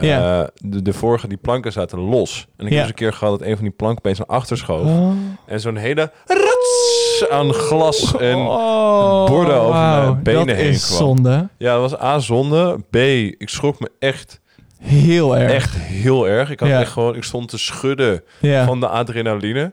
Eh, 0.00 0.08
Ja. 0.08 0.50
de, 0.54 0.82
de 0.82 0.92
vorige, 0.92 1.28
die 1.28 1.36
planken 1.38 1.72
zaten 1.72 1.98
los. 1.98 2.46
En 2.56 2.66
ik 2.66 2.72
Ja. 2.72 2.76
heb 2.78 2.78
eens 2.78 2.88
een 2.88 2.94
keer 2.94 3.12
gehad 3.12 3.38
dat 3.38 3.48
een 3.48 3.54
van 3.54 3.64
die 3.64 3.74
planken 3.74 3.98
opeens 3.98 4.18
naar 4.18 4.26
achter 4.26 4.56
schoof. 4.56 4.86
Oh. 4.86 5.10
En 5.46 5.60
zo'n 5.60 5.76
hele 5.76 6.10
rats 6.26 7.24
aan 7.30 7.52
glas 7.52 8.16
en... 8.16 8.36
Oh, 8.36 9.26
borden 9.26 9.60
over 9.60 9.80
mijn 9.80 10.22
benen 10.22 10.46
dat 10.46 10.56
heen 10.56 10.68
is 10.68 10.86
kwam. 10.86 10.98
zonde. 10.98 11.48
Ja, 11.58 11.72
dat 11.80 11.90
was 11.90 12.00
A, 12.02 12.18
zonde. 12.18 12.78
B, 12.90 12.96
ik 13.40 13.48
schrok 13.48 13.80
me 13.80 13.90
echt 13.98 14.40
Heel 14.80 15.36
erg. 15.36 15.52
Echt 15.52 15.76
heel 15.76 16.28
erg. 16.28 16.50
Ik 16.50 16.60
had 16.60 16.68
Ja. 16.68 16.80
echt 16.80 16.90
gewoon, 16.92 17.14
ik 17.16 17.22
stond 17.24 17.48
te 17.48 17.58
schudden 17.58 18.22
van 18.64 18.80
de 18.80 18.88
adrenaline. 18.88 19.72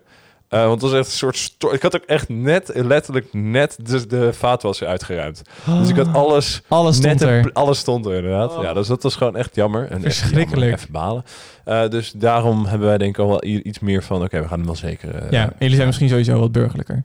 Eh, 0.56 0.68
want 0.68 0.82
het 0.82 0.91
was 0.91 0.99
echt 0.99 1.06
een 1.07 1.18
soort... 1.18 1.56
ik 1.73 1.82
had 1.82 1.95
ook 1.95 2.03
echt 2.06 2.30
net, 2.30 2.72
letterlijk 2.73 3.27
net 3.32 3.77
de, 3.84 4.07
de 4.07 4.34
vaatwasser 4.34 4.88
uitgeruimd. 4.88 5.41
Dus 5.80 5.90
ik 5.90 5.95
had 5.95 6.14
alles... 6.14 6.61
Alles 6.68 6.95
stond 6.95 7.22
een 7.22 7.27
er. 7.27 7.49
alles 7.53 7.80
stond 7.80 8.06
er 8.06 8.14
inderdaad. 8.15 8.56
Oh. 8.57 8.64
Ja, 8.64 8.73
dus 8.73 8.88
dat 8.88 9.03
was 9.03 9.15
gewoon 9.15 9.36
echt 9.36 9.56
jammer. 9.56 9.88
En 9.90 10.03
echt 10.03 10.18
Verschrikkelijk. 10.18 10.60
jammer, 10.61 10.73
Even 10.80 10.91
balen. 10.91 11.23
Eh, 11.65 11.90
dus 11.90 12.11
daarom 12.11 12.65
hebben 12.65 12.88
wij 12.88 12.98
denk 12.98 13.18
ik 13.18 13.23
al 13.23 13.27
wel 13.30 13.44
iets 13.44 13.80
meer 13.80 14.03
van... 14.03 14.23
Oké, 14.23 14.41
we 14.41 14.48
gaan 14.48 14.57
hem 14.57 14.65
wel 14.65 14.76
zeker... 14.76 15.15
eh, 15.15 15.32
Ja, 15.32 15.44
en 15.44 15.53
jullie 15.60 15.76
zijn 15.76 15.88
misschien 15.88 16.10
sowieso 16.10 16.40
wat 16.40 16.52
burgerlijker. 16.52 17.03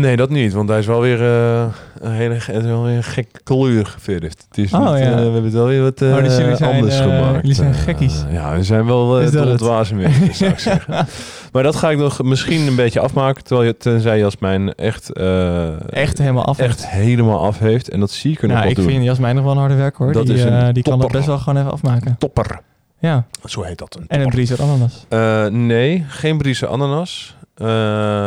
Nee, 0.00 0.16
dat 0.16 0.30
niet. 0.30 0.52
Want 0.52 0.68
hij 0.68 0.78
is 0.78 0.86
wel 0.86 1.00
weer 1.00 1.22
eh, 1.22 1.64
een 2.00 2.12
hele 2.12 2.34
het 2.34 2.48
is 2.48 2.62
wel 2.64 2.82
weer 2.82 2.96
een 2.96 3.02
gek 3.04 3.40
kleur 3.44 3.86
geverfd. 3.86 4.44
Het 4.48 4.58
is 4.58 4.72
Oh, 4.72 4.90
niet, 4.92 4.98
ja. 4.98 5.04
eh, 5.10 5.14
we 5.14 5.20
hebben 5.22 5.44
het 5.44 5.52
wel 5.52 5.66
weer 5.66 5.82
wat 5.82 6.02
eh, 6.02 6.08
Oh, 6.08 6.22
dus 6.24 6.36
jullie 6.36 6.56
zijn, 6.56 6.74
anders 6.74 6.98
eh, 6.98 7.02
gemaakt. 7.02 7.34
jullie 7.40 7.54
zijn 7.54 7.72
Eh, 7.72 7.78
gekkies. 7.78 8.24
ja, 8.30 8.54
we 8.56 8.62
zijn 8.62 8.86
wel 8.86 9.20
uh, 9.22 9.26
tot 9.28 9.44
het? 9.48 9.58
dwaze 9.58 9.94
mensen, 9.94 10.34
zou 10.34 10.50
ik 10.50 10.58
zeggen. 10.70 11.06
Maar 11.52 11.62
dat 11.62 11.76
ga 11.76 11.90
ik 11.90 11.98
nog 11.98 12.22
misschien 12.22 12.66
een 12.66 12.76
beetje 12.76 13.00
afmaken. 13.00 13.44
Terwijl 13.44 13.66
je, 13.68 13.76
tenzij 13.76 14.18
Jasmijn 14.18 14.74
echt, 14.74 15.12
eh, 15.12 15.92
Echt 15.92 16.18
helemaal 16.18 16.44
af. 16.44 16.58
echt 16.58 16.88
helemaal 16.88 17.40
af 17.44 17.58
heeft. 17.58 17.88
En 17.90 18.00
dat 18.00 18.10
zie 18.10 18.30
ik 18.32 18.42
er 18.42 18.48
nog 18.48 18.56
nou, 18.56 18.68
wel 18.74 18.84
ik 18.84 18.90
vind 18.90 19.04
Jasmijn 19.04 19.34
nog 19.34 19.44
wel 19.44 19.52
een 19.52 19.58
harde 19.58 19.74
werk 19.74 19.96
hoor. 19.96 20.12
Dat 20.12 20.26
die 20.26 20.34
is 20.34 20.42
een 20.44 20.52
eh, 20.52 20.72
die 20.72 20.82
kan 20.82 20.92
dat 20.92 21.00
topper. 21.00 21.10
best 21.16 21.26
wel 21.26 21.38
gewoon 21.38 21.58
even 21.58 21.72
afmaken. 21.72 22.16
Topper. 22.18 22.60
Ja. 22.98 23.24
Zo 23.44 23.62
heet 23.62 23.78
dat. 23.78 23.96
Een 24.00 24.04
En 24.08 24.20
een 24.20 24.28
Briezer 24.30 24.62
ananas. 24.62 25.06
Eh, 25.08 25.46
nee, 25.46 26.04
geen 26.08 26.38
Briese 26.38 26.66
ananas. 26.66 27.36
Eh, 27.54 27.66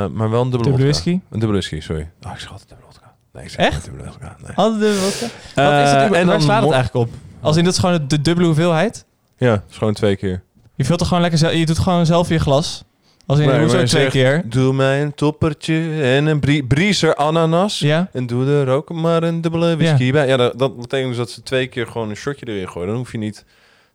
maar 0.07 0.29
wel 0.29 0.41
een 0.41 0.49
dubbele 0.49 0.63
Dubbele 0.63 0.83
whisky. 0.83 1.09
Een 1.09 1.21
dubbele 1.29 1.51
whisky, 1.51 1.79
sorry. 1.79 2.01
Oh, 2.25 2.31
ik 2.39 2.47
altijd 2.49 2.69
dubbele. 2.69 2.85
Nee, 3.33 3.43
ik 3.45 3.49
zeg 3.51 3.65
Echt? 3.65 3.75
altijd 3.75 3.93
dubbele. 3.95 4.35
Nee. 4.41 4.51
Hadden 4.55 4.79
de 4.79 4.93
vodka? 4.93 5.25
Eh, 5.55 5.65
Wat 5.65 5.85
is 5.85 5.91
het, 5.91 6.01
en 6.01 6.09
dan 6.11 6.25
waar 6.27 6.41
slaat 6.41 6.63
het 6.63 6.71
eigenlijk 6.71 7.07
op? 7.07 7.13
Als 7.41 7.57
in 7.57 7.63
dat 7.63 7.73
is 7.73 7.79
gewoon 7.79 8.07
de 8.07 8.21
dubbele 8.21 8.47
hoeveelheid? 8.47 9.05
Ja, 9.37 9.63
is 9.69 9.77
gewoon 9.77 9.93
twee 9.93 10.15
keer. 10.15 10.43
Je 10.75 10.85
vult 10.85 10.99
er 10.99 11.05
gewoon 11.05 11.21
lekker 11.21 11.39
zelf. 11.39 11.53
Je 11.53 11.65
doet 11.65 11.79
gewoon 11.79 12.05
zelf 12.05 12.29
je 12.29 12.39
glas. 12.39 12.83
Als 13.25 13.39
in 13.39 13.47
Nee, 13.47 13.59
hoezo 13.59 13.75
twee 13.75 13.87
zegt, 13.87 14.11
keer? 14.11 14.43
Doe 14.45 14.73
mij 14.73 15.01
een 15.01 15.13
toppertje 15.13 16.01
en 16.01 16.25
een 16.25 16.39
brie 16.39 16.63
Briezer 16.63 17.15
ananas. 17.15 17.79
Ja. 17.79 18.09
En 18.13 18.25
doe 18.27 18.49
er 18.51 18.67
ook 18.69 18.89
maar 18.93 19.23
een 19.23 19.41
dubbele 19.41 19.77
whisky 19.77 20.11
bij. 20.11 20.27
Ja, 20.27 20.37
dat, 20.37 20.59
dat 20.59 20.77
betekent 20.77 21.07
dus 21.09 21.17
dat 21.17 21.29
ze 21.29 21.43
twee 21.43 21.67
keer 21.67 21.87
gewoon 21.87 22.09
een 22.09 22.15
shotje 22.15 22.47
erin 22.47 22.69
gooien. 22.69 22.87
Dan 22.87 22.97
hoef 22.97 23.11
je 23.11 23.17
niet... 23.17 23.45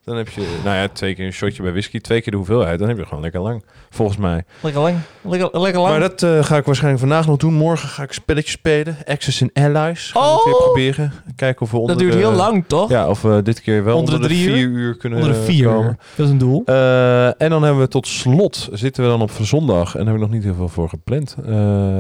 Dan 0.05 0.17
heb 0.17 0.29
je, 0.29 0.61
nou 0.65 0.77
ja, 0.77 0.89
twee 0.89 1.15
keer 1.15 1.27
een 1.27 1.33
shotje 1.33 1.63
bij 1.63 1.71
whisky, 1.73 2.01
twee 2.01 2.21
keer 2.21 2.31
de 2.33 2.37
hoeveelheid. 2.39 2.79
Dan 2.79 2.89
heb 2.89 2.97
je 2.99 3.05
gewoon 3.07 3.23
lekker 3.23 3.41
lang, 3.41 3.65
volgens 3.91 4.19
mij. 4.19 4.45
Lekker 4.61 4.81
lang. 4.83 4.97
Lekker, 5.21 5.61
lekker 5.61 5.81
lang. 5.81 5.91
Maar 5.93 6.01
dat 6.09 6.23
eh, 6.23 6.45
ga 6.45 6.57
ik 6.57 6.65
waarschijnlijk 6.65 7.01
vandaag 7.01 7.27
nog 7.27 7.37
doen. 7.37 7.53
Morgen 7.55 7.89
ga 7.89 8.03
ik 8.03 8.13
spelletjes 8.13 8.53
spelen. 8.53 8.97
Access 9.07 9.43
and 9.43 9.51
Allies. 9.55 10.11
Gaan 10.11 10.23
we 10.23 10.29
het 10.35 10.45
weer 10.45 10.55
Oh! 10.55 10.63
proberen. 10.63 11.13
Kijken 11.37 11.63
of 11.63 11.71
we 11.71 11.77
onder 11.77 11.91
dat 11.95 11.99
duurt 11.99 12.13
de- 12.13 12.19
heel 12.19 12.33
lang, 12.33 12.65
toch? 12.67 12.89
Ja, 12.91 13.09
of 13.09 13.23
we 13.23 13.41
dit 13.43 13.61
keer 13.61 13.85
wel 13.85 13.97
Onder 13.97 14.15
onder, 14.15 14.29
de 14.29 14.35
vier 14.35 14.57
uur, 14.57 14.97
kunnen 14.97 15.19
Onder 15.19 15.35
de 15.35 15.43
vier 15.43 15.67
komen. 15.69 15.85
uur. 15.91 15.97
Dat 16.17 16.27
is 16.27 16.33
een 16.33 16.39
doel. 16.39 16.63
Eh, 16.65 17.27
en 17.27 17.51
dan 17.51 17.63
hebben 17.63 17.83
we 17.83 17.89
tot 17.89 18.07
slot, 18.07 18.69
zitten 18.73 19.03
we 19.03 19.09
dan 19.09 19.23
op 19.23 19.31
zondag. 19.41 19.93
En 19.95 19.99
daar 20.05 20.07
heb 20.15 20.23
ik 20.23 20.29
nog 20.29 20.31
niet 20.31 20.45
heel 20.45 20.55
veel 20.55 20.69
voor 20.69 20.89
gepland. 20.89 21.37
Eh, 21.39 21.53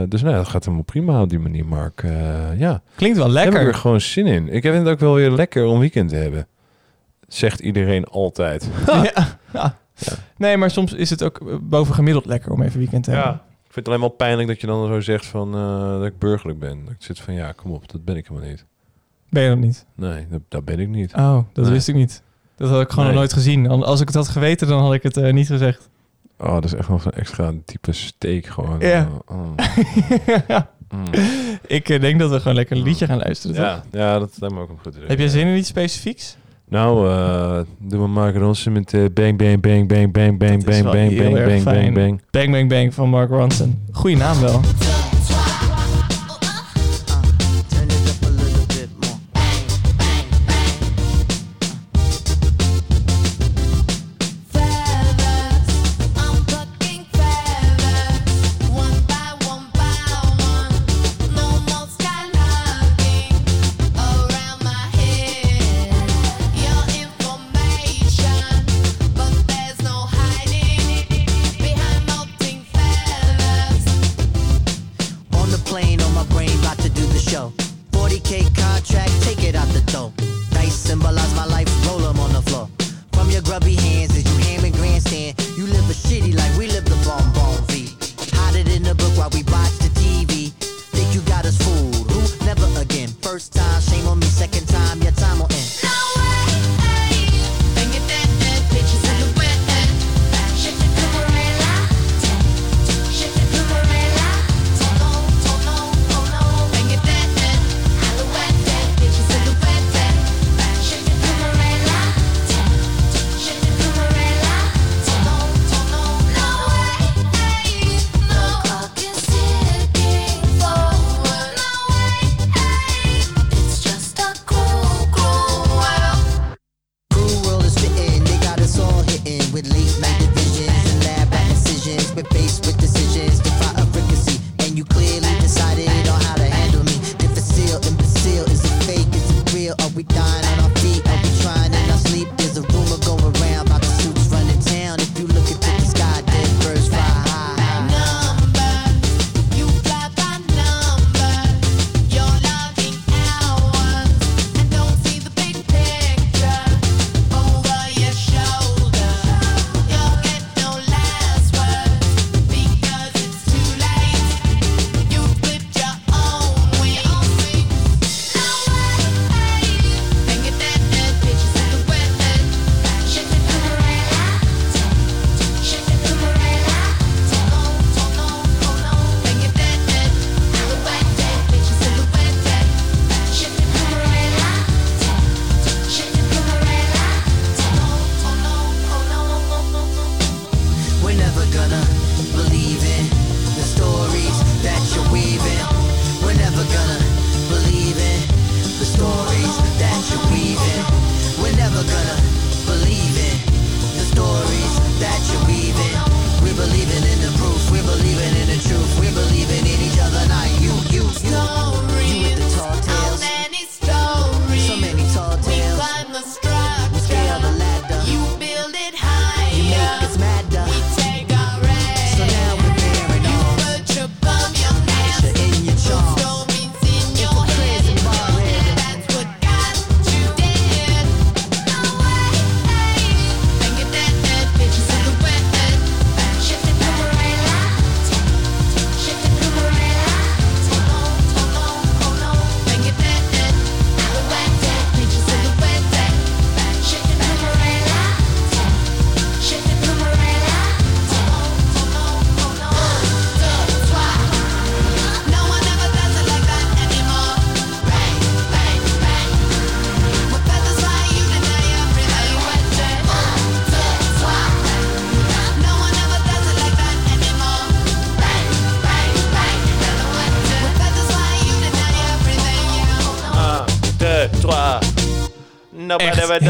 dus 0.09 0.21
nou, 0.23 0.33
ja, 0.33 0.41
dat 0.41 0.49
gaat 0.49 0.65
helemaal 0.65 0.85
prima 0.85 1.21
op 1.23 1.29
die 1.29 1.39
manier, 1.39 1.65
Mark. 1.67 2.03
Eh, 2.03 2.11
ja, 2.59 2.83
Klinkt 2.97 3.17
wel 3.19 3.27
Daar 3.33 3.37
heb 3.37 3.47
ik 3.47 3.53
lekker. 3.53 3.73
er 3.75 3.79
gewoon 3.81 4.01
zin 4.01 4.27
in. 4.27 4.49
Ik 4.49 4.63
vind 4.63 4.77
het 4.79 4.89
ook 4.89 5.01
wel 5.01 5.15
weer 5.15 5.31
lekker 5.31 5.65
om 5.65 5.79
weekend 5.79 6.09
te 6.09 6.17
hebben. 6.17 6.47
Zegt 7.33 7.61
iedereen 7.61 8.05
altijd. 8.05 8.69
Ja. 8.87 9.39
ja. 9.53 9.77
Nee, 10.37 10.57
maar 10.57 10.71
soms 10.71 10.93
is 10.93 11.11
het 11.11 11.23
ook 11.23 11.41
eh, 11.41 11.55
bovengemiddeld 11.63 12.27
lekker 12.27 12.53
om 12.53 12.63
even 12.63 12.79
weekend 12.79 13.05
te 13.05 13.11
hebben. 13.11 13.33
Ik 13.35 13.73
vind 13.79 13.87
het 13.87 13.89
alleen 13.89 14.01
wel 14.01 14.09
pijnlijk 14.09 14.49
dat 14.49 14.61
je 14.61 14.67
dan 14.67 14.87
zo 14.87 15.01
zegt 15.01 15.27
van, 15.27 15.55
eh, 15.55 15.89
dat 15.89 16.05
ik 16.05 16.19
burgerlijk 16.19 16.59
ben. 16.59 16.85
Dat 16.85 16.95
ik 16.95 17.03
zit 17.03 17.21
van, 17.21 17.35
ja, 17.35 17.53
kom 17.53 17.71
op, 17.71 17.93
dat 17.93 18.05
ben 18.05 18.17
ik 18.17 18.27
helemaal 18.29 18.49
niet. 18.49 18.65
Ben 19.31 19.43
je 19.43 19.49
dat 19.49 19.59
niet? 19.59 19.87
Nee, 19.95 20.27
dat, 20.31 20.41
dat 20.49 20.65
ben 20.65 20.79
ik 20.81 20.89
niet. 20.89 21.15
Oh, 21.15 21.39
dat 21.53 21.65
Nee. 21.65 21.73
wist 21.75 21.89
ik 21.89 21.95
niet. 21.95 22.23
Dat 22.57 22.69
had 22.71 22.81
ik 22.81 22.89
gewoon 22.91 23.05
Nee. 23.05 23.13
nog 23.13 23.23
nooit 23.23 23.33
gezien. 23.33 23.69
Al- 23.69 23.85
Als 23.85 24.01
ik 24.01 24.07
het 24.07 24.17
had 24.17 24.29
geweten, 24.29 24.69
dan 24.69 24.81
had 24.83 24.93
ik 24.95 25.03
het 25.03 25.17
eh, 25.17 25.33
niet 25.33 25.47
gezegd. 25.47 25.89
Oh, 26.39 26.53
dat 26.55 26.65
is 26.65 26.75
echt 26.75 26.89
nog 26.89 27.05
een 27.05 27.13
extra 27.13 27.53
diepe 27.65 27.93
steek 27.93 28.47
gewoon. 28.47 28.81
Ja. 28.81 29.09
Oh, 29.27 29.37
oh. 29.37 30.59
Mm. 30.93 31.05
ik 31.67 31.87
denk 32.01 32.19
dat 32.19 32.31
we 32.31 32.39
gewoon 32.41 32.55
lekker 32.57 32.77
een 32.77 32.83
liedje 32.83 33.07
gaan 33.07 33.19
luisteren. 33.19 33.57
toch? 33.57 33.65
Ja, 33.65 33.83
ja, 33.91 34.19
dat 34.19 34.37
lijkt 34.41 34.55
me 34.55 34.61
ook 34.61 34.69
een 34.69 34.79
goed 34.83 34.95
idee. 34.95 35.09
Heb 35.09 35.19
je 35.19 35.29
zin 35.31 35.47
in 35.47 35.57
iets 35.57 35.69
specifieks? 35.69 36.37
Nou, 36.73 37.09
eh 37.09 37.61
doe 37.79 37.99
maar 37.99 38.09
Mark 38.09 38.37
Ronson 38.37 38.73
met 38.73 38.91
bang, 38.91 39.37
bang, 39.37 39.61
bang, 39.61 39.61
bang, 39.61 40.13
bang, 40.13 40.39
bang, 40.39 40.39
bang, 40.39 40.65
bang, 40.65 40.91
bang, 40.91 41.35
bang, 41.45 41.65
bang, 41.65 41.95
bang. 41.95 42.21
Bang 42.31 42.51
Bang 42.51 42.69
Bang 42.69 42.95
van 42.95 43.09
Mark 43.09 43.31
Ronson. 43.31 43.79
Goeie 43.93 44.17
naam 44.17 44.41
wel. 44.41 44.61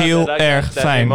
Heel 0.02 0.30
erg 0.30 0.72
fijn. 0.72 1.12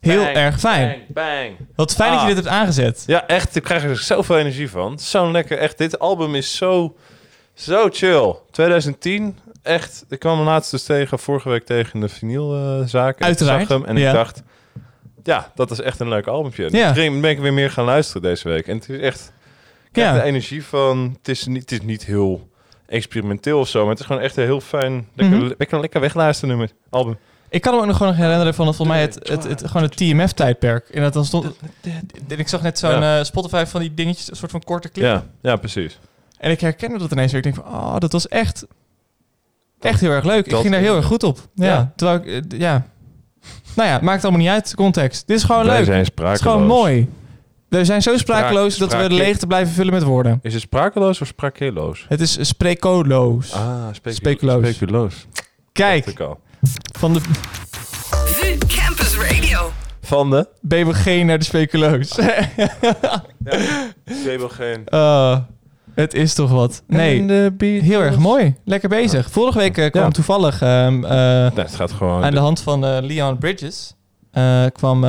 Heel 0.00 0.24
erg 0.26 0.58
fijn. 0.60 0.88
Bang, 0.88 1.00
bang. 1.08 1.56
Wat 1.76 1.92
fijn 1.94 2.10
dat 2.12 2.20
je 2.20 2.26
Ah. 2.26 2.34
dit 2.34 2.44
hebt 2.44 2.56
aangezet. 2.56 3.04
Ja, 3.06 3.26
echt. 3.26 3.56
Ik 3.56 3.62
krijg 3.62 3.84
er 3.84 3.96
zoveel 3.98 4.38
energie 4.38 4.70
van. 4.70 4.98
Zo'n 4.98 5.30
lekker. 5.30 5.58
Echt, 5.58 5.78
dit 5.78 5.98
album 5.98 6.34
is 6.34 6.56
zo, 6.56 6.96
zo 7.54 7.88
chill. 7.90 8.34
2010. 8.50 9.38
Echt. 9.62 10.04
Ik 10.08 10.18
kwam 10.18 10.36
hem 10.36 10.46
laatst 10.46 10.70
dus 10.70 10.82
tegen, 10.84 11.18
vorige 11.18 11.48
week 11.48 11.64
tegen 11.64 12.00
de 12.00 12.08
vinylzaak. 12.08 13.16
ik 13.16 13.22
Uiteraard, 13.24 13.60
zag 13.66 13.68
hem 13.78 13.84
en 13.86 13.96
ja. 13.96 14.08
ik 14.08 14.14
dacht... 14.14 14.42
Ja, 15.22 15.52
dat 15.54 15.70
is 15.70 15.80
echt 15.80 16.00
een 16.00 16.08
leuk 16.08 16.26
albumje. 16.26 16.64
En 16.66 16.76
Ja. 16.78 16.92
Toen 16.92 17.20
ben 17.20 17.30
ik 17.30 17.38
weer 17.38 17.52
meer 17.52 17.70
gaan 17.70 17.84
luisteren 17.84 18.22
deze 18.22 18.48
week. 18.48 18.66
En 18.66 18.76
het 18.76 18.88
is 18.88 19.00
echt... 19.00 19.32
Ik 19.90 19.96
Ja. 19.96 20.12
de 20.12 20.22
energie 20.22 20.64
van... 20.64 21.14
Het 21.18 21.28
is, 21.28 21.46
niet, 21.46 21.60
het 21.60 21.72
is 21.72 21.80
niet 21.82 22.04
heel 22.04 22.48
experimenteel 22.86 23.58
of 23.58 23.68
zo, 23.68 23.80
maar 23.80 23.90
het 23.90 24.00
is 24.00 24.06
gewoon 24.06 24.22
echt 24.22 24.36
een 24.36 24.44
heel 24.44 24.60
fijn... 24.60 25.08
Lekker, 25.14 25.38
Mhm. 25.38 25.52
lekker, 25.58 25.80
lekker 25.80 26.00
wegluisteren 26.00 26.48
nummer, 26.56 26.74
album. 26.90 27.18
Ik 27.52 27.60
kan 27.60 27.74
me 27.74 27.80
ook 27.80 27.86
nog 27.86 27.96
gewoon 27.96 28.12
nog 28.12 28.20
herinneren 28.22 28.54
van 28.54 28.64
volgens 28.64 28.88
mij 28.88 29.00
het, 29.00 29.18
het, 29.28 29.44
het, 29.44 29.66
gewoon 29.66 29.82
het 29.82 29.96
TMF-tijdperk. 29.96 30.88
En 30.88 31.02
dat 31.02 31.12
dan 31.12 31.24
stond... 31.24 31.46
En 32.28 32.38
ik 32.38 32.48
zag 32.48 32.62
net 32.62 32.78
zo'n 32.78 32.90
Ja. 32.90 33.18
eh, 33.18 33.24
Spotify 33.24 33.64
van 33.66 33.80
die 33.80 33.94
dingetjes, 33.94 34.30
een 34.30 34.36
soort 34.36 34.50
van 34.50 34.62
korte 34.64 34.88
clip. 34.90 35.04
Ja, 35.04 35.24
ja, 35.42 35.56
precies. 35.56 35.98
En 36.38 36.50
ik 36.50 36.60
herkende 36.60 36.98
dat 36.98 37.10
ineens 37.12 37.32
weer. 37.32 37.46
Ik 37.46 37.52
denk 37.54 37.66
van, 37.66 37.74
oh, 37.74 37.98
dat 37.98 38.12
was 38.12 38.28
echt, 38.28 38.66
echt 39.80 40.00
heel 40.00 40.10
erg 40.10 40.24
leuk. 40.24 40.46
Ik 40.46 40.54
ging 40.56 40.70
daar 40.72 40.80
heel 40.80 40.96
erg 40.96 41.04
goed 41.06 41.22
op. 41.22 41.38
Ja, 41.54 41.66
Ja. 41.66 41.92
terwijl 41.96 42.18
ik, 42.18 42.52
eh, 42.52 42.58
ja. 42.58 42.86
Nou 43.76 43.88
ja, 43.88 43.94
het 43.94 44.02
maakt 44.02 44.22
allemaal 44.22 44.40
niet 44.40 44.50
uit, 44.50 44.74
context. 44.74 45.26
Dit 45.26 45.36
is 45.36 45.44
gewoon 45.44 45.66
Wij 45.66 45.76
leuk. 45.76 45.84
zijn 45.84 45.98
Het 46.14 46.34
is 46.34 46.40
gewoon 46.40 46.66
mooi. 46.66 47.08
We 47.68 47.84
zijn 47.84 48.02
zo 48.02 48.16
sprakeloos 48.16 48.74
Spraak- 48.74 48.90
dat 48.90 49.02
we 49.02 49.08
de 49.08 49.14
leegte 49.14 49.46
blijven 49.46 49.74
vullen 49.74 49.92
met 49.92 50.02
woorden. 50.02 50.38
Is 50.42 50.52
het 50.52 50.62
sprakeloos 50.62 51.20
of 51.20 51.26
sprakeloos? 51.26 52.04
Het 52.08 52.20
is 52.20 52.38
spreekoloos. 52.48 53.52
Ah. 53.52 53.86
Speculoos. 53.92 55.26
Kijk, 55.72 56.04
Dacht 56.04 56.18
ik 56.18 56.26
al. 56.26 56.40
Van 56.98 57.12
de 57.12 57.20
VU 58.10 58.58
Campus 58.58 59.16
Radio. 59.16 59.70
Van 60.02 60.30
de? 60.30 60.48
BBG 60.60 61.24
naar 61.24 61.38
de 61.38 61.44
speculoos. 61.44 62.18
Tweebelgeen. 64.22 64.84
Eh, 64.92 65.38
het 65.94 66.14
is 66.14 66.34
toch 66.34 66.50
wat. 66.50 66.82
Nee, 66.86 67.30
heel 67.60 68.00
erg 68.02 68.18
mooi. 68.18 68.54
Lekker 68.64 68.88
bezig. 68.88 69.30
Vorige 69.30 69.58
week 69.58 69.78
eh, 69.78 69.90
kwam 69.90 70.04
Ja. 70.04 70.10
toevallig 70.10 70.62
ehm, 70.62 71.04
eh, 71.04 71.10
Nee, 71.54 71.64
het 71.64 71.74
gaat 71.74 71.92
gewoon... 71.92 72.24
aan 72.24 72.30
de 72.32 72.38
hand 72.38 72.60
van 72.60 72.84
eh, 72.86 72.96
Leon 73.00 73.38
Bridges 73.38 73.94
eh, 74.30 74.64
kwam 74.72 75.04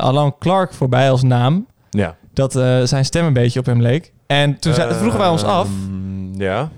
Alan 0.00 0.34
Clark 0.38 0.72
voorbij 0.74 1.10
als 1.10 1.22
naam. 1.22 1.66
Ja. 1.90 2.16
Dat 2.32 2.56
eh, 2.56 2.80
zijn 2.82 3.04
stem 3.04 3.26
een 3.26 3.32
beetje 3.32 3.60
op 3.60 3.66
hem 3.66 3.80
leek. 3.82 4.12
En 4.26 4.58
toen 4.58 4.74
zei- 4.74 4.94
vroegen 4.94 5.18
wij 5.18 5.28
ons 5.28 5.44
af, 5.44 5.68
Ja. 6.36 6.70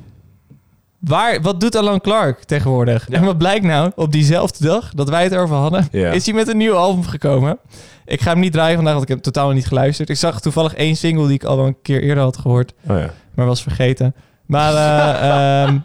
Waar, 1.00 1.40
wat 1.42 1.60
doet 1.60 1.74
Alan 1.76 2.00
Clark 2.00 2.44
tegenwoordig? 2.44 3.06
Ja. 3.08 3.16
En 3.16 3.24
wat 3.24 3.38
blijkt 3.38 3.64
nou, 3.64 3.90
op 3.94 4.12
diezelfde 4.12 4.64
dag 4.66 4.90
dat 4.94 5.08
wij 5.08 5.22
het 5.22 5.32
erover 5.32 5.56
hadden, 5.56 5.88
Ja. 5.92 6.10
is 6.10 6.24
hij 6.26 6.34
met 6.34 6.48
een 6.48 6.56
nieuw 6.56 6.74
album 6.74 7.04
gekomen. 7.04 7.58
Ik 8.04 8.20
ga 8.20 8.30
hem 8.30 8.40
niet 8.40 8.52
draaien 8.52 8.74
vandaag, 8.74 8.92
want 8.94 9.08
ik 9.08 9.14
heb 9.14 9.22
totaal 9.22 9.50
niet 9.50 9.66
geluisterd. 9.66 10.08
Ik 10.08 10.16
zag 10.16 10.40
toevallig 10.40 10.74
één 10.74 10.96
single 10.96 11.26
die 11.26 11.34
ik 11.34 11.44
al 11.44 11.66
een 11.66 11.76
keer 11.82 12.02
eerder 12.02 12.22
had 12.24 12.36
gehoord, 12.38 12.72
Oh 12.88 12.98
ja. 12.98 13.10
maar 13.34 13.46
was 13.46 13.62
vergeten. 13.62 14.14
Maar 14.46 14.74
eh, 14.74 15.62
ehm, 15.68 15.78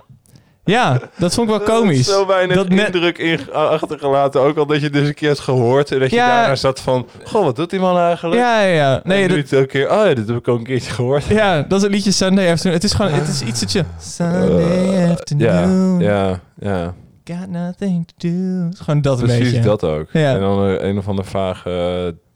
ja, 0.66 1.00
dat 1.18 1.34
vond 1.34 1.50
ik 1.52 1.58
wel 1.58 1.68
komisch. 1.80 2.06
Zo 2.08 2.26
weinig 2.28 2.56
Dat 2.56 2.70
net- 2.70 2.86
indruk 2.96 3.18
in 3.18 3.40
achtergelaten. 3.54 4.42
Ook 4.42 4.58
al 4.58 4.66
dat 4.66 4.82
je 4.82 4.90
dus 4.90 5.08
een 5.08 5.14
keer 5.14 5.28
hebt 5.28 5.40
gehoord. 5.40 5.92
En 5.92 6.00
dat 6.00 6.10
je 6.10 6.16
Ja. 6.16 6.36
daarna 6.38 6.56
zat 6.56 6.80
van... 6.80 7.08
Goh, 7.24 7.44
wat 7.44 7.56
doet 7.56 7.70
die 7.70 7.80
man 7.80 7.98
eigenlijk? 7.98 8.42
Ja, 8.42 8.62
ja, 8.62 8.74
ja. 8.74 9.02
Nee, 9.04 9.24
en 9.28 9.36
dat, 9.42 9.52
elke 9.52 9.66
keer... 9.66 9.92
Oh 9.92 10.06
ja, 10.06 10.14
dit 10.14 10.28
heb 10.28 10.38
ik 10.38 10.48
ook 10.48 10.58
een 10.58 10.64
keertje 10.64 10.92
gehoord. 10.92 11.26
Ja, 11.26 11.62
dat 11.62 11.78
is 11.78 11.84
het 11.84 11.92
liedje 11.92 12.12
Sunday 12.12 12.52
Afternoon. 12.52 12.74
Het 12.76 12.84
is 12.84 12.94
gewoon, 12.94 13.12
het 13.12 13.28
is 13.28 13.42
iets 13.42 13.60
dat 13.60 13.72
je... 13.72 13.84
Sunday 14.00 15.06
Ja, 15.06 15.12
Afternoon, 15.12 16.00
ja, 16.00 16.40
ja. 16.60 16.94
got 17.24 17.50
nothing 17.50 18.08
to 18.18 18.28
do. 18.30 18.64
Het 18.66 18.74
is 18.74 18.80
gewoon 18.80 19.02
dat 19.02 19.20
een 19.20 19.26
Precies 19.26 19.44
beetje. 19.52 19.62
dat 19.62 19.84
ook. 19.84 20.08
Ja. 20.12 20.34
En 20.34 20.40
dan 20.40 20.60
een, 20.60 20.86
een 20.88 20.98
of 20.98 21.08
ander 21.08 21.26
vaag 21.26 21.66
eh, 21.66 21.74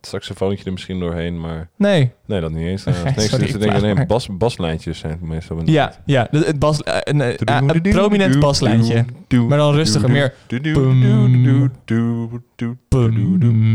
saxofoontje 0.02 0.66
er 0.66 0.72
misschien 0.72 1.00
doorheen. 1.00 1.40
Maar 1.40 1.70
Nee, 1.76 2.12
nee, 2.26 2.42
dat 2.42 2.52
niet 2.52 2.66
eens. 2.68 2.86
Uh, 2.88 2.94
Sorry, 2.94 3.14
nee, 3.16 3.26
ik 3.50 3.60
denk 3.60 3.72
vraag 3.72 3.82
nee, 3.96 4.06
bas, 4.06 4.28
baslijntjes 4.38 5.00
zijn 5.00 5.12
het 5.12 5.22
meestal. 5.22 5.62
ja, 5.66 5.94
ja. 6.06 6.28
Het 6.32 6.60
bas, 6.60 6.84
eh, 6.84 6.98
een, 7.04 7.22
eh, 7.22 7.34
een 7.68 7.82
prominent 7.82 8.40
baslijntje. 8.40 9.06
Maar 9.48 9.58
dan 9.58 9.74
rustiger, 9.74 10.12
meer... 10.12 10.34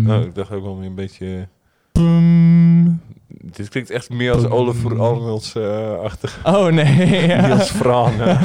Nou, 0.02 0.24
ik 0.24 0.34
dacht 0.34 0.50
ook 0.52 0.62
wel 0.62 0.78
weer 0.78 0.86
een 0.88 0.94
beetje... 0.94 1.48
Dit 3.28 3.68
klinkt 3.68 3.90
echt 3.90 4.10
meer 4.10 4.32
als 4.32 4.44
Oliver 4.44 5.00
Arnolds 5.00 5.54
eh 5.54 5.98
achtig. 5.98 6.40
Oh 6.44 6.66
nee, 6.66 7.26
ja. 7.28 7.46
Niels 7.46 7.70
Vraan. 7.70 8.20
eh. 8.20 8.42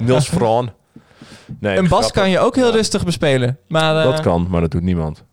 Niels 0.00 0.28
Vraan. 0.28 0.70
Nee, 1.60 1.76
Een 1.76 1.88
bas 1.88 1.98
grappig. 1.98 2.22
kan 2.22 2.30
je 2.30 2.38
ook 2.38 2.56
heel 2.56 2.70
rustig 2.72 3.04
bespelen. 3.04 3.58
Maar, 3.68 3.96
eh, 3.96 4.04
Dat 4.10 4.20
kan, 4.20 4.46
maar 4.50 4.60
dat 4.60 4.70
doet 4.70 4.82
niemand. 4.82 5.24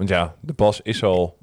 Want 0.00 0.12
ja, 0.12 0.34
de 0.40 0.52
bas 0.52 0.80
is 0.82 1.02
al 1.02 1.36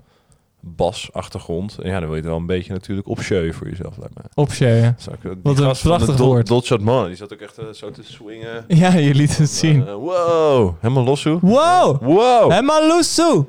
bas-achtergrond. 0.60 1.78
En 1.82 1.90
ja, 1.90 2.00
dan 2.00 2.02
wil 2.08 2.12
je 2.16 2.22
het 2.22 2.26
wel 2.30 2.38
een 2.40 2.46
beetje 2.46 2.74
natuurlijk 2.74 3.08
opsjeuwen 3.08 3.54
voor 3.54 3.70
jezelf, 3.70 3.98
lijkt. 3.98 5.02
Zag 5.02 5.14
ik, 5.14 5.22
die 5.22 5.32
Wat 5.44 5.60
een 5.60 5.76
prachtig 5.90 6.16
Dol- 6.16 6.28
woord. 6.28 6.48
Dolce 6.48 6.68
Gabbana, 6.74 7.08
die 7.08 7.16
zat 7.16 7.34
ook 7.34 7.40
echt 7.40 7.58
eh, 7.58 7.66
zo 7.74 7.92
te 7.92 8.04
swingen. 8.04 8.66
Ja, 8.68 8.94
je 8.94 9.14
liet 9.14 9.38
het 9.38 9.50
zien. 9.50 9.88
Eh, 9.88 9.94
wow, 9.94 10.74
helemaal 10.80 11.04
los 11.04 11.24
hoe. 11.24 11.40
Wow! 11.42 12.02
Wow! 12.04 12.52
Helemaal 12.52 12.88
loesoe! 12.88 13.46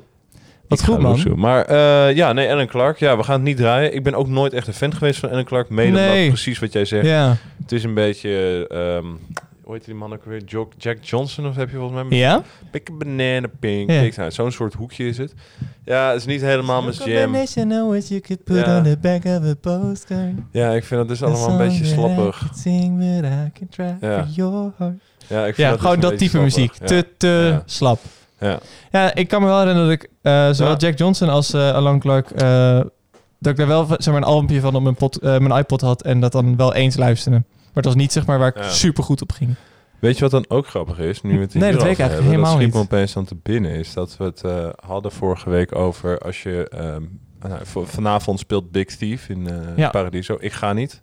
Wat 0.67 0.83
goed, 0.83 0.99
man. 0.99 1.39
Maar 1.39 1.65
eh, 1.65 2.15
ja, 2.15 2.33
nee, 2.33 2.47
Ellen 2.47 2.67
Clark. 2.67 2.99
Ja, 2.99 3.17
we 3.17 3.23
gaan 3.23 3.33
het 3.35 3.43
niet 3.43 3.57
draaien. 3.57 3.93
Ik 3.93 4.03
ben 4.03 4.13
ook 4.15 4.27
nooit 4.27 4.53
echt 4.53 4.67
een 4.67 4.73
fan 4.73 4.93
geweest 4.93 5.19
van 5.19 5.29
Ellen 5.29 5.45
Clark. 5.45 5.69
Mede 5.69 5.91
Nee. 5.91 6.27
precies 6.27 6.59
wat 6.59 6.73
jij 6.73 6.85
zegt. 6.85 7.05
Ja. 7.05 7.35
Het 7.61 7.71
is 7.71 7.83
een 7.83 7.93
beetje... 7.93 8.65
ehm 8.67 9.05
heet 9.73 9.85
die 9.85 9.95
man 9.95 10.13
ook 10.13 10.25
weer? 10.25 10.43
Jack 10.77 10.97
Johnson 11.03 11.47
of 11.47 11.55
heb 11.55 11.69
je 11.69 11.77
volgens 11.77 12.03
mij? 12.09 12.17
Ja? 12.17 12.41
Pick 12.71 12.89
a 12.89 12.93
banana 12.97 13.47
pink. 13.59 13.89
Ja. 13.91 14.09
Nou, 14.15 14.31
zo'n 14.31 14.51
soort 14.51 14.73
hoekje 14.73 15.07
is 15.07 15.17
het. 15.17 15.33
Ja, 15.85 16.07
het 16.07 16.17
is 16.19 16.25
niet 16.25 16.41
helemaal 16.41 16.81
mijn 16.81 16.93
jam. 16.95 17.31
you 18.07 18.19
could 18.21 18.43
put 18.43 18.65
Ja. 18.65 18.77
on 18.77 18.83
the 18.83 18.97
back 19.01 19.25
of 19.25 19.43
a 19.45 19.53
postcard. 19.61 20.33
Ja, 20.51 20.71
ik 20.71 20.83
vind 20.83 20.99
het 20.99 21.09
dus 21.09 21.23
allemaal 21.23 21.49
een 21.49 21.57
beetje 21.67 21.85
slappig. 21.85 22.49
Ja. 23.99 23.99
Ja, 24.01 24.27
Ja, 25.27 25.45
ik 25.45 25.55
vind 25.55 25.57
ja 25.67 25.71
dus 25.71 25.81
gewoon 25.81 25.99
dat 25.99 26.17
type 26.17 26.39
muziek. 26.39 26.73
Ja. 26.79 26.85
Te, 26.85 27.05
te 27.17 27.61
slap. 27.65 27.99
Ja. 28.39 28.59
Ja, 28.91 29.15
ik 29.15 29.27
kan 29.27 29.41
me 29.41 29.47
wel 29.47 29.59
herinneren 29.59 29.89
dat 29.89 30.01
ik 30.03 30.09
eh, 30.21 30.49
zowel 30.51 30.71
Ja. 30.71 30.77
Jack 30.77 30.97
Johnson 30.97 31.29
als 31.29 31.53
eh 31.53 31.73
Alan 31.73 31.99
Clark... 31.99 32.31
eh, 32.31 32.79
dat 33.39 33.51
ik 33.51 33.57
daar 33.57 33.67
wel 33.67 33.85
zeg 33.87 34.05
maar, 34.07 34.15
een 34.15 34.23
albumpje 34.23 34.59
van 34.59 34.75
op 34.75 34.81
mijn, 34.81 34.95
pot, 34.95 35.21
mijn 35.21 35.51
iPod 35.51 35.81
had... 35.81 36.01
en 36.03 36.19
dat 36.19 36.31
dan 36.31 36.55
wel 36.55 36.73
eens 36.73 36.97
luisterde. 36.97 37.43
Maar 37.83 37.87
het 37.91 37.97
was 37.97 38.03
niet 38.03 38.13
zeg 38.13 38.25
maar 38.25 38.39
waar 38.39 38.47
ik 38.47 38.57
Ja. 38.63 38.69
super 38.69 39.03
goed 39.03 39.21
op 39.21 39.31
ging. 39.31 39.55
Weet 39.99 40.15
je 40.15 40.21
wat 40.21 40.31
dan 40.31 40.45
ook 40.47 40.67
grappig 40.67 40.97
is? 40.99 41.21
Nu 41.21 41.41
het 41.41 41.53
Nee, 41.53 41.71
dat 41.71 41.81
weet 41.83 41.91
ik 41.91 41.99
eigenlijk 41.99 41.99
hebben, 42.09 42.23
helemaal 42.25 42.43
dat 42.51 42.53
schiet 42.61 42.65
niet. 42.65 42.89
me 42.89 42.97
opeens 42.97 43.17
aan 43.17 43.25
te 43.25 43.35
binnen. 43.43 43.71
Is 43.71 43.93
dat 43.93 44.17
we 44.17 44.23
het 44.23 44.41
eh, 44.43 44.69
hadden 44.85 45.11
vorige 45.11 45.49
week 45.49 45.75
over 45.75 46.17
als 46.19 46.43
je... 46.43 46.67
ehm, 46.69 47.03
nou, 47.49 47.61
vanavond 47.87 48.39
speelt 48.39 48.71
Big 48.71 48.85
Thief 48.95 49.29
in 49.29 49.47
Ja. 49.75 49.89
Paradiso. 49.89 50.37
Ik 50.39 50.53
ga 50.53 50.73
niet. 50.73 51.01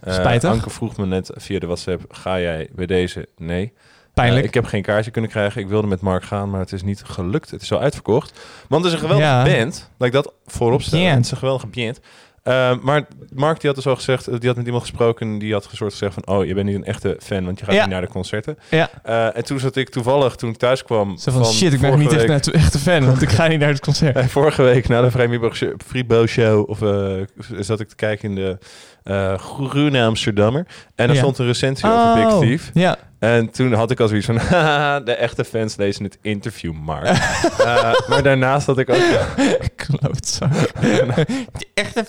Eh, 0.00 0.14
Spijtig. 0.14 0.50
Anke 0.50 0.70
vroeg 0.70 0.96
me 0.96 1.06
net 1.06 1.30
via 1.34 1.58
de 1.58 1.66
WhatsApp, 1.66 2.02
ga 2.08 2.40
jij 2.40 2.68
bij 2.74 2.86
deze? 2.86 3.28
Nee. 3.36 3.72
Pijnlijk. 4.14 4.44
Ik 4.46 4.54
heb 4.54 4.64
geen 4.64 4.82
kaartje 4.82 5.10
kunnen 5.10 5.30
krijgen. 5.30 5.60
Ik 5.60 5.68
wilde 5.68 5.86
met 5.86 6.00
Mark 6.00 6.24
gaan, 6.24 6.50
maar 6.50 6.60
het 6.60 6.72
is 6.72 6.82
niet 6.82 7.02
gelukt. 7.04 7.50
Het 7.50 7.62
is 7.62 7.72
al 7.72 7.80
uitverkocht. 7.80 8.40
Want 8.68 8.84
het 8.84 8.92
is 8.94 9.00
een 9.00 9.06
geweldige 9.08 9.32
Ja. 9.34 9.44
band. 9.58 9.90
Laat 9.98 10.08
ik 10.08 10.14
dat 10.14 10.32
voorop 10.46 10.82
stellen. 10.82 11.10
Het 11.10 11.24
is 11.24 11.30
een 11.30 11.36
geweldige 11.36 11.66
band. 11.66 12.00
Eh, 12.42 12.72
maar 12.82 13.06
Mark 13.34 13.60
die 13.60 13.66
had 13.70 13.76
dus 13.76 13.86
al 13.86 13.94
gezegd, 13.96 14.24
die 14.40 14.48
had 14.48 14.56
met 14.56 14.64
iemand 14.66 14.82
gesproken 14.82 15.38
die 15.38 15.52
had 15.52 15.68
soort 15.72 15.92
gezegd 15.92 16.14
van, 16.14 16.26
oh, 16.36 16.44
je 16.44 16.54
bent 16.54 16.66
niet 16.66 16.74
een 16.76 16.84
echte 16.84 17.16
fan, 17.22 17.44
want 17.44 17.58
je 17.58 17.64
gaat 17.64 17.74
Ja. 17.74 17.80
niet 17.80 17.90
naar 17.90 18.00
de 18.00 18.08
concerten. 18.08 18.58
Ja. 18.70 18.90
Eh, 19.02 19.36
en 19.36 19.44
toen 19.44 19.58
zat 19.60 19.76
ik 19.76 19.88
toevallig, 19.88 20.34
toen 20.34 20.50
ik 20.50 20.56
thuis 20.56 20.82
kwam, 20.82 21.18
Zo 21.18 21.30
van, 21.32 21.44
shit, 21.44 21.72
ik 21.72 21.80
ben 21.80 21.98
niet 21.98 22.12
echt, 22.12 22.46
een 22.74 22.80
fan, 22.80 23.06
want 23.06 23.22
ik 23.22 23.28
ga 23.30 23.46
niet 23.46 23.58
naar 23.58 23.68
het 23.68 23.80
concert. 23.80 24.30
Vorige 24.30 24.62
week 24.62 24.88
na 24.88 25.00
de 25.00 25.10
Vrijmibo 25.10 26.26
Show 26.26 26.68
of, 26.70 26.82
eh, 26.82 27.12
zat 27.58 27.80
ik 27.80 27.88
te 27.88 27.94
kijken 27.96 28.28
in 28.28 28.34
de 28.34 28.58
eh 29.02 29.38
Groene 29.38 30.02
Amsterdammer. 30.04 30.66
En 30.94 31.08
er 31.08 31.14
Ja. 31.14 31.20
stond 31.20 31.38
een 31.38 31.46
recensie 31.46 31.88
over 31.90 32.14
Big 32.14 32.32
Oh, 32.32 32.40
Thief. 32.40 32.70
Ja. 32.74 32.96
En 33.20 33.50
toen 33.50 33.72
had 33.72 33.90
ik 33.90 34.00
al 34.00 34.08
zoiets 34.08 34.26
van, 34.26 34.34
de 35.04 35.14
echte 35.18 35.44
fans 35.44 35.76
lezen 35.76 36.04
het 36.04 36.18
interview, 36.22 36.72
Mark. 36.72 37.04
Eh, 37.60 37.92
maar 38.08 38.22
daarnaast 38.22 38.66
had 38.66 38.78
ik 38.78 38.90
ook... 38.90 38.96
Klootzak. 39.76 40.52
De 40.52 41.66
echte 41.74 42.04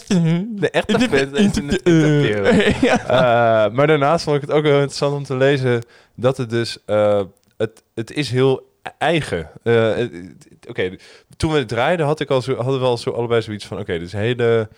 De 0.56 0.70
echte 0.70 1.00
fans 1.00 1.12
lezen 1.32 1.68
het 1.68 1.82
interview. 1.84 2.46
Ja. 2.82 3.00
Eh, 3.08 3.74
maar 3.74 3.88
daarnaast 3.88 4.24
vond 4.24 4.36
ik 4.36 4.42
het 4.42 4.52
ook 4.52 4.64
heel 4.64 4.74
interessant 4.74 5.14
om 5.16 5.24
te 5.24 5.36
lezen 5.36 5.84
dat 6.16 6.38
het 6.38 6.50
dus... 6.50 6.78
eh, 6.86 7.22
het, 7.58 7.84
het 7.96 8.12
is 8.12 8.30
heel 8.30 8.70
eigen. 8.98 9.50
Eh, 9.64 10.06
Oké, 10.70 10.96
toen 11.38 11.52
we 11.52 11.58
het 11.58 11.68
draaiden 11.68 12.06
had 12.06 12.20
ik 12.20 12.30
al 12.30 12.42
zo, 12.42 12.56
hadden 12.56 12.80
we 12.80 12.86
al 12.86 12.98
zo 12.98 13.10
allebei 13.12 13.42
zoiets 13.42 13.66
van... 13.66 13.80
Oké, 13.80 14.00
dus 14.00 14.12
hele... 14.12 14.70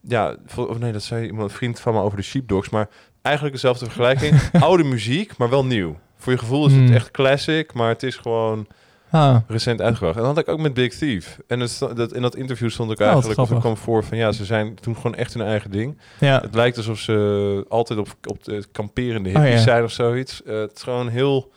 Ja, 0.00 0.36
of 0.56 0.78
nee, 0.78 0.92
dat 0.92 1.02
zei 1.02 1.26
iemand, 1.26 1.50
een 1.50 1.56
vriend 1.56 1.80
van 1.80 1.94
me 1.94 2.00
over 2.00 2.16
de 2.16 2.22
Sheepdogs. 2.24 2.68
Maar 2.68 2.88
eigenlijk 3.22 3.54
dezelfde 3.54 3.84
vergelijking. 3.84 4.40
Oude 4.60 4.84
muziek, 4.84 5.36
maar 5.36 5.48
wel 5.50 5.64
nieuw. 5.64 5.98
Voor 6.16 6.32
je 6.32 6.38
gevoel 6.38 6.66
is 6.66 6.72
het 6.72 6.82
Hmm. 6.84 6.94
echt 6.94 7.10
classic, 7.10 7.72
maar 7.72 7.88
het 7.88 8.02
is 8.02 8.16
gewoon 8.16 8.66
Ah, 9.12 9.36
recent 9.48 9.80
uitgebracht. 9.80 10.16
En 10.16 10.22
dat 10.22 10.34
had 10.34 10.38
ik 10.44 10.48
ook 10.48 10.60
met 10.60 10.74
Big 10.74 10.94
Thief. 10.94 11.38
En 11.46 11.60
het, 11.60 11.78
dat, 11.94 12.12
in 12.12 12.22
dat 12.22 12.36
interview 12.36 12.70
stond 12.70 12.90
ook 12.90 12.98
Oh, 13.00 13.06
eigenlijk, 13.06 13.38
of 13.38 13.46
grappig. 13.46 13.64
kwam 13.70 13.76
voor 13.84 14.04
van 14.04 14.16
ja, 14.18 14.32
ze 14.32 14.44
zijn 14.44 14.74
toen 14.74 14.96
gewoon 14.96 15.14
echt 15.14 15.34
hun 15.34 15.46
eigen 15.46 15.70
ding. 15.70 15.98
ja. 16.18 16.40
Het 16.40 16.54
lijkt 16.54 16.76
alsof 16.76 16.98
ze 16.98 17.64
altijd 17.68 17.98
op, 17.98 18.08
op 18.24 18.44
de 18.44 18.64
kamperende 18.72 19.28
Oh, 19.28 19.34
hippies 19.34 19.54
ja. 19.54 19.60
zijn 19.62 19.84
of 19.84 19.90
zoiets. 19.90 20.42
Eh, 20.42 20.58
het 20.60 20.72
is 20.76 20.82
gewoon 20.82 21.08
heel... 21.08 21.52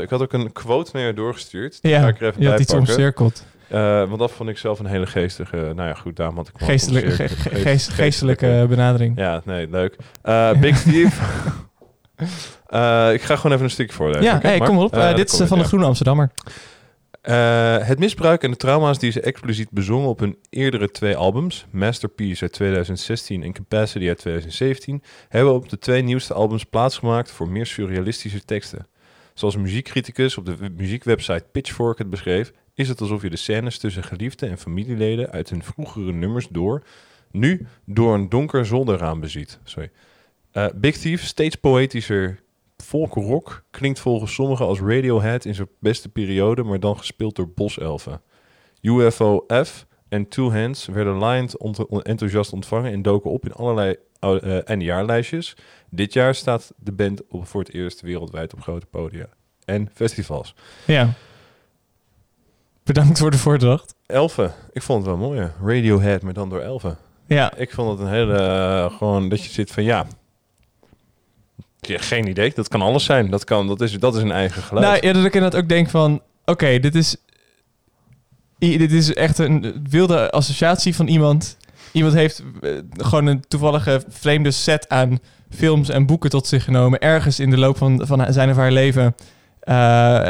Ik 0.00 0.10
had 0.10 0.20
ook 0.22 0.32
een 0.32 0.52
quote 0.52 0.90
naar 0.94 1.06
je 1.06 1.14
doorgestuurd. 1.14 1.78
Die 1.82 1.90
Ja, 1.90 2.00
ga 2.00 2.08
ik 2.08 2.20
er 2.20 2.22
even 2.26 2.34
je 2.34 2.42
bij 2.42 2.50
had 2.50 2.60
iets 2.60 2.72
pakken. 2.72 2.88
omcirkeld. 2.94 3.44
Eh, 3.68 3.98
want 4.08 4.18
dat 4.18 4.30
vond 4.30 4.48
ik 4.48 4.58
zelf 4.58 4.78
een 4.78 4.86
hele 4.86 5.06
geestige... 5.06 5.56
Nou 5.56 5.88
ja, 5.88 5.94
goed, 5.94 6.16
daarom 6.16 6.36
had 6.36 6.48
ik 6.48 6.54
Geestelijke, 6.56 7.10
ge- 7.10 7.22
omcirkeld. 7.22 7.40
ge- 7.40 7.50
Geest- 7.50 7.66
geest- 7.66 7.88
geestelijke 7.88 8.66
benadering. 8.68 9.18
Ja, 9.18 9.42
nee, 9.44 9.68
leuk. 9.70 9.96
Eh, 10.22 10.50
Big. 10.60 10.84
Eh, 12.66 13.12
ik 13.12 13.22
ga 13.22 13.36
gewoon 13.36 13.52
even 13.52 13.64
een 13.64 13.70
stukje 13.70 13.94
voorlezen. 13.96 14.22
Ja, 14.22 14.38
hey, 14.42 14.58
Mark? 14.58 14.70
kom 14.70 14.78
op. 14.78 14.92
Eh, 14.96 15.10
Eh, 15.10 15.16
dit 15.16 15.32
is 15.32 15.40
eh, 15.40 15.46
van 15.46 15.58
de 15.58 15.64
Groene 15.64 15.86
Amsterdammer. 15.86 16.30
Eh, 17.20 17.76
het 17.78 17.98
misbruik 17.98 18.42
en 18.42 18.50
de 18.50 18.56
trauma's 18.56 18.98
die 18.98 19.10
ze 19.10 19.20
expliciet 19.20 19.70
bezongen 19.70 20.08
op 20.08 20.18
hun 20.20 20.36
eerdere 20.50 20.90
twee 20.90 21.16
albums, 21.16 21.66
Masterpiece 21.70 22.42
uit 22.42 22.52
2016 22.52 23.42
en 23.42 23.52
Capacity 23.52 24.08
uit 24.08 24.18
2017, 24.18 25.02
hebben 25.28 25.54
op 25.54 25.68
de 25.68 25.78
twee 25.78 26.02
nieuwste 26.02 26.34
albums 26.34 26.64
plaatsgemaakt 26.64 27.30
voor 27.30 27.48
meer 27.48 27.66
surrealistische 27.66 28.44
teksten. 28.44 28.86
Zoals 29.34 29.54
een 29.54 29.62
muziekcriticus 29.62 30.38
op 30.38 30.46
de 30.46 30.56
muziekwebsite 30.76 31.44
Pitchfork 31.52 31.98
het 31.98 32.10
beschreef, 32.10 32.52
is 32.74 32.88
het 32.88 33.00
alsof 33.00 33.22
je 33.22 33.30
de 33.30 33.36
scènes 33.36 33.78
tussen 33.78 34.04
geliefden 34.04 34.50
en 34.50 34.58
familieleden 34.58 35.30
uit 35.30 35.50
hun 35.50 35.62
vroegere 35.62 36.12
nummers 36.12 36.48
door, 36.48 36.82
nu 37.30 37.66
door 37.84 38.14
een 38.14 38.28
donker 38.28 38.66
zolderraam 38.66 39.20
beziet. 39.20 39.58
Sorry. 39.64 39.90
Eh, 40.50 40.66
Big 40.74 40.96
Thief, 40.96 41.24
steeds 41.24 41.56
poëtischer 41.56 42.42
folkrock, 42.76 43.64
klinkt 43.70 44.00
volgens 44.00 44.34
sommigen 44.34 44.66
als 44.66 44.80
Radiohead 44.80 45.44
in 45.44 45.54
zijn 45.54 45.68
beste 45.80 46.08
periode, 46.08 46.62
maar 46.62 46.80
dan 46.80 46.98
gespeeld 46.98 47.36
door 47.36 47.48
boselfen. 47.48 48.20
UFO 48.80 49.44
F 49.64 49.86
en 50.08 50.28
Two 50.28 50.52
Hands 50.52 50.86
werden 50.86 51.56
on- 51.58 52.02
enthousiast 52.02 52.52
ontvangen 52.52 52.92
en 52.92 53.02
doken 53.02 53.30
op 53.30 53.44
in 53.44 53.52
allerlei 53.52 53.96
eh, 54.20 54.68
eindejaarlijstjes. 54.68 55.56
Dit 55.90 56.12
jaar 56.12 56.34
staat 56.34 56.72
de 56.76 56.92
band 56.92 57.22
voor 57.30 57.60
het 57.60 57.72
eerst 57.72 58.00
wereldwijd 58.00 58.52
op 58.54 58.60
grote 58.60 58.86
podia 58.86 59.28
en 59.64 59.90
festivals. 59.94 60.54
Ja. 60.86 61.12
Bedankt 62.84 63.18
voor 63.18 63.30
de 63.30 63.38
voordracht. 63.38 63.94
Elfen, 64.06 64.52
ik 64.72 64.82
vond 64.82 65.06
het 65.06 65.16
wel 65.16 65.28
mooi. 65.28 65.50
Radiohead, 65.64 66.22
maar 66.22 66.32
dan 66.32 66.48
door 66.48 66.60
elfen. 66.60 66.96
Ja. 67.26 67.52
Ik 67.56 67.72
vond 67.72 67.90
het 67.98 68.00
een 68.08 68.14
hele, 68.14 68.36
eh, 68.36 68.96
gewoon 68.96 69.28
dat 69.28 69.44
je 69.44 69.50
zit 69.50 69.70
van 69.70 69.82
ja. 69.82 70.06
Ja, 71.80 71.98
geen 71.98 72.26
idee. 72.28 72.52
Dat 72.54 72.68
kan 72.68 72.82
alles 72.82 73.04
zijn. 73.04 73.30
Dat, 73.30 73.44
kan, 73.44 73.66
dat, 73.66 73.80
is, 73.80 73.92
dat 73.98 74.16
is 74.16 74.22
een 74.22 74.30
eigen 74.32 74.62
geluid. 74.62 74.86
Nou, 74.86 75.06
ja, 75.06 75.12
dat 75.12 75.24
ik 75.24 75.34
inderdaad 75.34 75.60
ook 75.62 75.68
denk 75.68 75.90
van... 75.90 76.20
Oké, 76.44 76.78
dit 76.78 76.94
is... 76.94 77.16
i- 78.60 78.78
Dit 78.78 78.92
is 78.92 79.14
echt 79.14 79.38
een 79.38 79.86
wilde 79.90 80.30
associatie 80.30 80.94
van 80.94 81.06
iemand. 81.06 81.56
Iemand 81.92 82.14
heeft 82.14 82.42
eh, 82.60 82.70
gewoon 82.96 83.26
een 83.26 83.44
toevallige 83.48 84.02
vreemde 84.08 84.50
set 84.50 84.88
aan 84.88 85.18
films 85.50 85.88
en 85.88 86.06
boeken 86.06 86.30
tot 86.30 86.46
zich 86.46 86.64
genomen. 86.64 86.98
Ergens 87.00 87.40
in 87.40 87.50
de 87.50 87.58
loop 87.58 87.76
van, 87.76 88.06
van 88.06 88.32
zijn 88.32 88.50
of 88.50 88.56
haar 88.56 88.72
leven. 88.72 89.14
eh, 89.60 89.74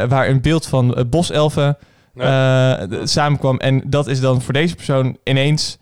waar 0.03 0.27
een 0.27 0.41
beeld 0.41 0.65
van 0.65 0.95
eh, 0.95 1.03
boselfen 1.09 1.77
eh, 2.15 2.73
d- 3.03 3.09
samenkwam. 3.09 3.57
En 3.57 3.81
dat 3.89 4.07
is 4.07 4.19
dan 4.19 4.41
voor 4.41 4.53
deze 4.53 4.75
persoon 4.75 5.17
ineens 5.23 5.77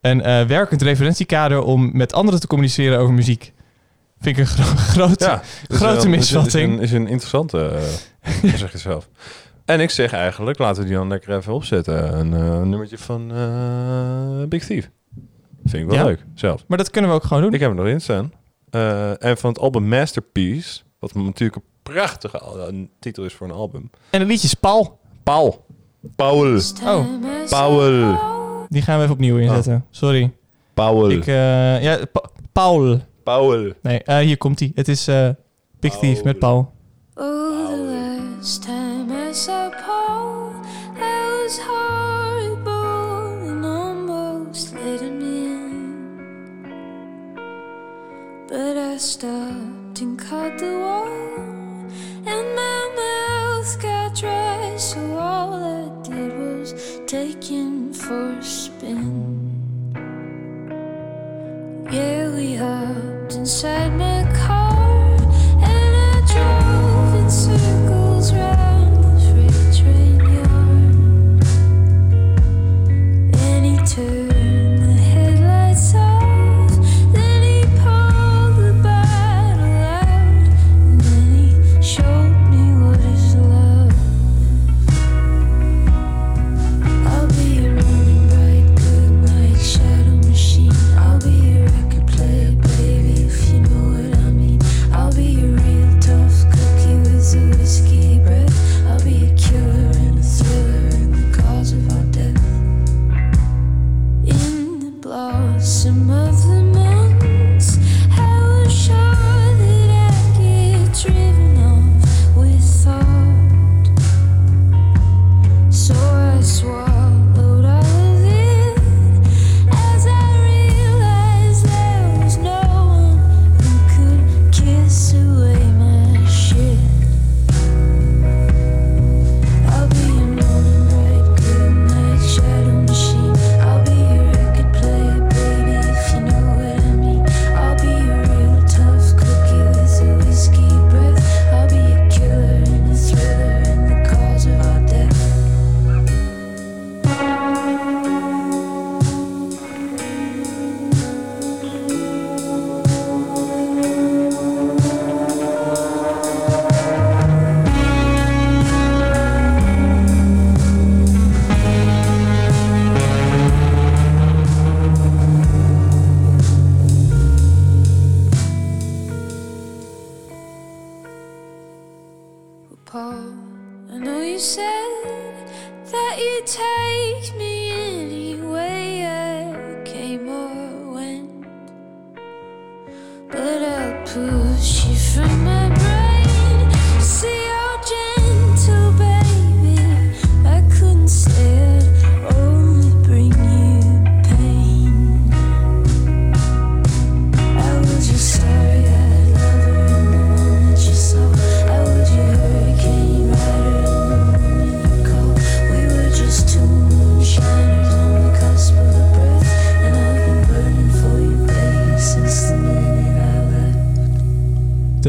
een 0.00 0.22
eh, 0.22 0.44
werkend 0.46 0.82
referentiekader 0.82 1.62
om 1.62 1.90
met 1.96 2.12
anderen 2.12 2.40
te 2.40 2.46
communiceren 2.46 2.98
over 2.98 3.14
muziek. 3.14 3.52
Vind 4.20 4.38
ik 4.38 4.42
een 4.42 4.50
gro- 4.50 4.76
grote, 5.06 5.24
ja, 5.24 5.42
grote 5.68 6.08
misvatting. 6.08 6.72
Is 6.72 6.76
een, 6.76 6.82
is 6.82 6.92
een 6.92 7.06
interessante, 7.08 7.68
eh, 8.42 8.54
zeg 8.54 8.72
je 8.72 8.78
zelf. 8.78 9.08
En 9.64 9.80
ik 9.80 9.90
zeg 9.90 10.12
eigenlijk, 10.12 10.58
laten 10.58 10.82
we 10.82 10.88
die 10.88 10.96
dan 10.96 11.08
lekker 11.08 11.36
even 11.36 11.52
opzetten. 11.52 12.18
Een 12.18 12.34
eh, 12.34 12.62
nummertje 12.62 12.98
van 12.98 13.32
eh, 13.32 14.48
Big 14.48 14.64
Thief. 14.64 14.90
Vind 15.64 15.82
ik 15.82 15.88
wel 15.88 15.98
Ja. 15.98 16.04
leuk, 16.04 16.24
zelf. 16.34 16.64
Maar 16.68 16.78
dat 16.78 16.90
kunnen 16.90 17.10
we 17.10 17.16
ook 17.16 17.24
gewoon 17.24 17.42
doen. 17.42 17.54
Ik 17.54 17.60
heb 17.60 17.70
hem 17.76 17.86
erin 17.86 18.00
staan. 18.00 18.32
Eh, 18.70 19.24
en 19.24 19.38
van 19.38 19.50
het 19.50 19.58
album 19.58 19.88
Masterpiece, 19.88 20.80
wat 20.98 21.14
natuurlijk 21.14 21.56
een 21.56 21.92
prachtige 21.94 22.88
titel 22.98 23.24
is 23.24 23.34
voor 23.34 23.46
een 23.46 23.52
album. 23.54 23.90
En 24.10 24.20
het 24.20 24.28
liedje 24.28 24.46
is 24.46 24.54
Paul. 24.54 24.98
Paul. 25.22 25.64
Paul. 26.16 26.60
Oh, 26.84 27.04
Paul. 27.48 28.16
die 28.68 28.82
gaan 28.82 28.96
we 28.96 29.02
even 29.02 29.14
opnieuw 29.14 29.36
inzetten. 29.38 29.84
Sorry. 29.90 30.32
Paul. 30.74 31.10
Ik, 31.10 31.26
eh, 31.26 31.82
ja, 31.82 31.98
Pa- 32.12 32.28
Paul. 32.52 32.98
Paul. 33.24 33.72
Nee, 33.82 34.02
eh, 34.02 34.18
hier 34.18 34.36
komt 34.36 34.58
hij. 34.58 34.72
Het 34.74 34.88
is 34.88 35.08
eh, 35.08 35.28
Big 35.80 35.98
Thief 35.98 36.24
met 36.24 36.38
Paul. 36.38 36.72
Oh, 37.14 37.66
the 37.66 37.76
last 38.36 38.62
time 38.62 39.28
I 39.30 39.34
saw 39.34 39.70
Paul, 39.70 40.50
I 40.96 41.42
was 41.42 41.58
horrible 41.58 43.48
and 43.50 43.64
almost 43.64 44.72
let 44.72 45.00
him 45.00 45.20
in. 45.20 45.68
But 48.48 48.76
I 48.76 48.96
stopped 48.98 50.00
and 50.00 50.18
caught 50.28 50.58
the 50.58 50.78
wall, 50.80 51.08
and 52.24 52.46
my 52.54 52.88
mouth 52.96 53.78
got 53.82 54.14
dry, 54.20 54.76
so 54.78 54.98
all 55.18 55.52
I 55.54 55.77
was 56.72 57.00
take 57.06 57.42
him 57.44 57.92
for 57.92 58.32
a 58.32 58.42
spin. 58.42 59.94
Yeah, 61.90 62.34
we 62.34 62.54
hopped 62.54 63.34
inside 63.34 63.92
my 63.96 64.22
car 64.34 65.16
and 65.62 65.92
I 65.96 66.20
drove 66.32 67.14
in 67.14 67.30
circles 67.30 68.32
round 68.34 68.77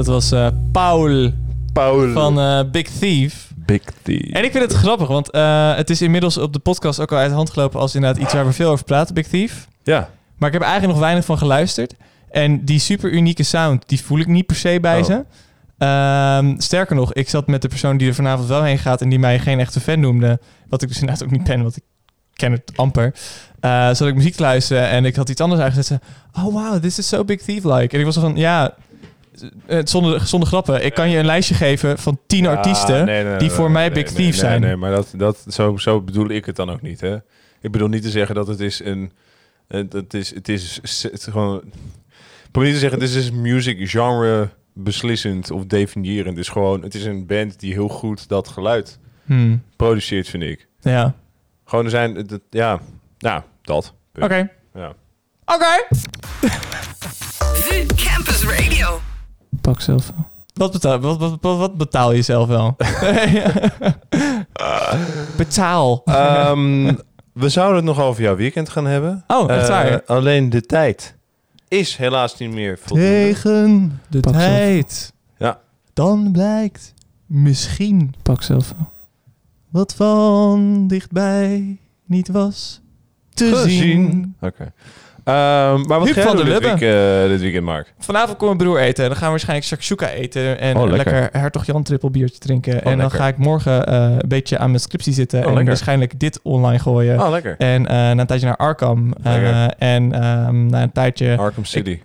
was 0.09 0.31
eh, 0.31 0.47
Paul 0.71 1.31
Paul. 1.73 2.11
van 2.11 2.39
eh, 2.39 2.59
Big 2.71 2.87
Thief. 2.89 3.51
Big 3.55 3.81
Thief. 4.01 4.31
En 4.31 4.43
ik 4.43 4.51
vind 4.51 4.63
het 4.63 4.73
grappig, 4.73 5.07
want 5.07 5.31
eh, 5.31 5.75
het 5.75 5.89
is 5.89 6.01
inmiddels 6.01 6.37
op 6.37 6.53
de 6.53 6.59
podcast 6.59 6.99
ook 6.99 7.11
al 7.11 7.17
uit 7.17 7.29
de 7.29 7.35
hand 7.35 7.49
gelopen 7.49 7.79
als 7.79 7.95
inderdaad 7.95 8.21
iets 8.21 8.33
waar 8.33 8.45
we 8.45 8.53
veel 8.53 8.71
over 8.71 8.85
praten, 8.85 9.13
Big 9.15 9.27
Thief. 9.27 9.67
Ja. 9.83 10.09
Maar 10.37 10.47
ik 10.47 10.53
heb 10.53 10.63
eigenlijk 10.63 10.93
nog 10.93 11.01
weinig 11.01 11.25
van 11.25 11.37
geluisterd. 11.37 11.93
En 12.31 12.65
die 12.65 12.79
super 12.79 13.11
unieke 13.11 13.43
sound, 13.43 13.83
die 13.85 14.01
voel 14.03 14.19
ik 14.19 14.27
niet 14.27 14.45
per 14.45 14.55
se 14.55 14.77
bij 14.81 14.99
Oh. 14.99 15.05
ze. 15.05 15.25
Ehm, 15.77 16.59
sterker 16.59 16.95
nog, 16.95 17.13
ik 17.13 17.29
zat 17.29 17.47
met 17.47 17.61
de 17.61 17.67
persoon 17.67 17.97
die 17.97 18.07
er 18.07 18.15
vanavond 18.15 18.47
wel 18.47 18.63
heen 18.63 18.77
gaat 18.77 19.01
en 19.01 19.09
die 19.09 19.19
mij 19.19 19.39
geen 19.39 19.59
echte 19.59 19.79
fan 19.79 19.99
noemde. 19.99 20.39
Wat 20.69 20.81
ik 20.81 20.87
dus 20.87 20.99
inderdaad 20.99 21.23
ook 21.23 21.31
niet 21.31 21.43
ben, 21.43 21.61
want 21.61 21.77
ik 21.77 21.83
ken 22.33 22.51
het 22.51 22.71
amper. 22.75 23.13
Eh 23.59 23.85
zat 23.93 24.07
ik 24.07 24.15
muziek 24.15 24.35
te 24.35 24.41
luisteren 24.41 24.89
en 24.89 25.05
ik 25.05 25.15
had 25.15 25.29
iets 25.29 25.41
anders 25.41 25.61
aangezet. 25.61 25.85
Ze, 25.85 25.99
oh 26.33 26.43
wow, 26.53 26.81
this 26.81 26.97
is 26.97 27.07
so 27.07 27.23
Big 27.23 27.41
Thief-like. 27.41 27.93
En 27.93 27.99
ik 27.99 28.05
was 28.05 28.17
van, 28.17 28.35
ja, 28.35 28.73
zonder, 29.83 30.21
zonder 30.27 30.47
grappen. 30.49 30.85
Ik 30.85 30.93
kan 30.93 31.09
je 31.09 31.17
een 31.17 31.25
lijstje 31.25 31.55
geven 31.55 31.97
van 31.99 32.19
tien 32.27 32.45
Ah, 32.47 32.55
artiesten 32.57 33.05
nee, 33.05 33.23
nee, 33.23 33.23
nee, 33.23 33.37
die 33.39 33.49
voor 33.49 33.63
nee, 33.63 33.73
mij 33.73 33.91
Big 33.91 34.05
nee, 34.05 34.13
Thief 34.13 34.17
nee, 34.25 34.33
zijn. 34.33 34.61
Nee, 34.61 34.75
maar 34.75 34.91
dat, 34.91 35.13
dat, 35.15 35.45
zo, 35.47 35.77
zo 35.77 36.01
bedoel 36.01 36.29
ik 36.29 36.45
het 36.45 36.55
dan 36.55 36.69
ook 36.69 36.81
niet. 36.81 37.01
Hè? 37.01 37.15
Ik 37.61 37.71
bedoel 37.71 37.87
niet 37.87 38.01
te 38.01 38.09
zeggen 38.09 38.35
dat 38.35 38.47
het 38.47 38.59
is 38.59 38.79
een... 38.83 39.11
Het, 39.67 40.13
is, 40.13 40.33
het 40.33 40.49
is 40.49 40.79
het 40.81 41.13
is 41.13 41.23
gewoon... 41.23 41.57
Ik 42.43 42.51
probeer 42.51 42.71
niet 42.71 42.79
te 42.81 42.87
zeggen, 42.89 42.99
het 43.01 43.09
is 43.15 43.27
een 43.27 43.41
music 43.41 43.89
genre 43.89 44.49
beslissend 44.73 45.51
of 45.51 45.65
definiërend. 45.65 46.35
Het 46.37 46.45
is 46.45 46.49
gewoon, 46.51 46.81
het 46.83 46.95
is 46.95 47.05
een 47.05 47.25
band 47.25 47.59
die 47.59 47.73
heel 47.73 47.87
goed 47.89 48.27
dat 48.29 48.47
geluid 48.47 48.99
Hmm, 49.25 49.63
produceert, 49.75 50.27
vind 50.29 50.43
ik. 50.43 50.67
ja, 50.81 51.13
Gewoon 51.65 51.85
er 51.85 51.91
zijn, 51.91 52.15
het- 52.15 52.29
het- 52.29 52.41
ja, 52.49 52.79
nou, 53.19 53.41
dat. 53.61 53.93
Oké. 54.19 54.49
Ja. 54.73 54.93
Oké. 55.45 55.87
Campus 57.95 58.43
Radio. 58.43 58.99
Pak 59.69 59.81
zelf 59.81 60.11
wel. 60.15 60.25
Wat 60.53 60.71
betaal, 60.71 60.99
wat, 60.99 61.17
wat, 61.17 61.37
wat, 61.41 61.57
wat 61.57 61.77
betaal 61.77 62.11
je 62.11 62.21
zelf 62.21 62.47
wel? 62.47 62.75
betaal. 65.37 66.01
Ehm, 66.05 66.93
we 67.33 67.49
zouden 67.49 67.75
het 67.75 67.85
nog 67.85 67.99
over 67.99 68.21
jouw 68.23 68.35
weekend 68.35 68.69
gaan 68.69 68.85
hebben. 68.85 69.23
Oh, 69.27 69.49
echt 69.49 69.69
Eh, 69.69 69.95
alleen 70.05 70.49
de 70.49 70.61
tijd 70.61 71.15
is 71.67 71.95
helaas 71.95 72.37
niet 72.37 72.53
meer 72.53 72.77
voldoende. 72.77 73.11
Tegen 73.11 73.99
de 74.09 74.19
Pak 74.19 74.33
zelf. 74.33 74.45
tijd. 74.45 75.13
Ja. 75.37 75.59
Dan 75.93 76.29
blijkt 76.31 76.93
misschien 77.25 78.13
Pak 78.23 78.43
zelf 78.43 78.73
wel. 78.77 78.89
wat 79.69 79.93
van 79.95 80.87
dichtbij 80.87 81.77
niet 82.05 82.27
was 82.27 82.81
te 83.33 83.63
zien. 83.67 84.35
Oké. 84.41 84.63
Ehm, 84.63 84.69
maar 85.31 85.99
wat 85.99 86.05
Huub 86.07 86.19
van 86.19 86.35
dit, 86.35 86.45
week, 86.59 86.81
eh, 86.81 87.27
dit 87.29 87.41
weekend, 87.41 87.63
Mark? 87.65 87.93
Vanavond 87.99 88.37
komt 88.37 88.57
mijn 88.57 88.69
broer 88.69 88.79
eten. 88.79 89.03
Dan 89.03 89.13
gaan 89.15 89.23
we 89.25 89.29
waarschijnlijk 89.29 89.67
shakshuka 89.67 90.09
eten. 90.09 90.59
En 90.59 90.77
Oh, 90.77 90.89
lekker. 90.89 91.13
lekker 91.13 91.39
hertog 91.41 91.65
Jan 91.65 91.83
triple 91.83 92.09
biertje 92.09 92.39
drinken. 92.39 92.73
en 92.73 92.83
dan 92.83 92.97
lekker. 92.97 93.17
ga 93.19 93.27
ik 93.27 93.37
morgen 93.37 93.85
eh, 93.85 94.01
een 94.17 94.27
beetje 94.27 94.57
aan 94.57 94.67
mijn 94.69 94.79
scriptie 94.81 95.13
zitten. 95.13 95.39
Oh, 95.39 95.43
en 95.45 95.49
lekker. 95.51 95.67
waarschijnlijk 95.67 96.19
dit 96.19 96.39
online 96.43 96.79
gooien. 96.79 97.19
Oh, 97.19 97.29
lekker. 97.29 97.55
En 97.57 97.87
eh, 97.87 97.95
na 97.95 98.17
een 98.19 98.25
tijdje 98.27 98.45
naar 98.45 98.57
Arkham. 98.57 99.13
en 99.23 100.11
ehm, 100.13 100.65
na 100.65 100.81
een 100.81 100.91
tijdje... 100.91 101.37
Arkham 101.37 101.65
City. 101.65 101.99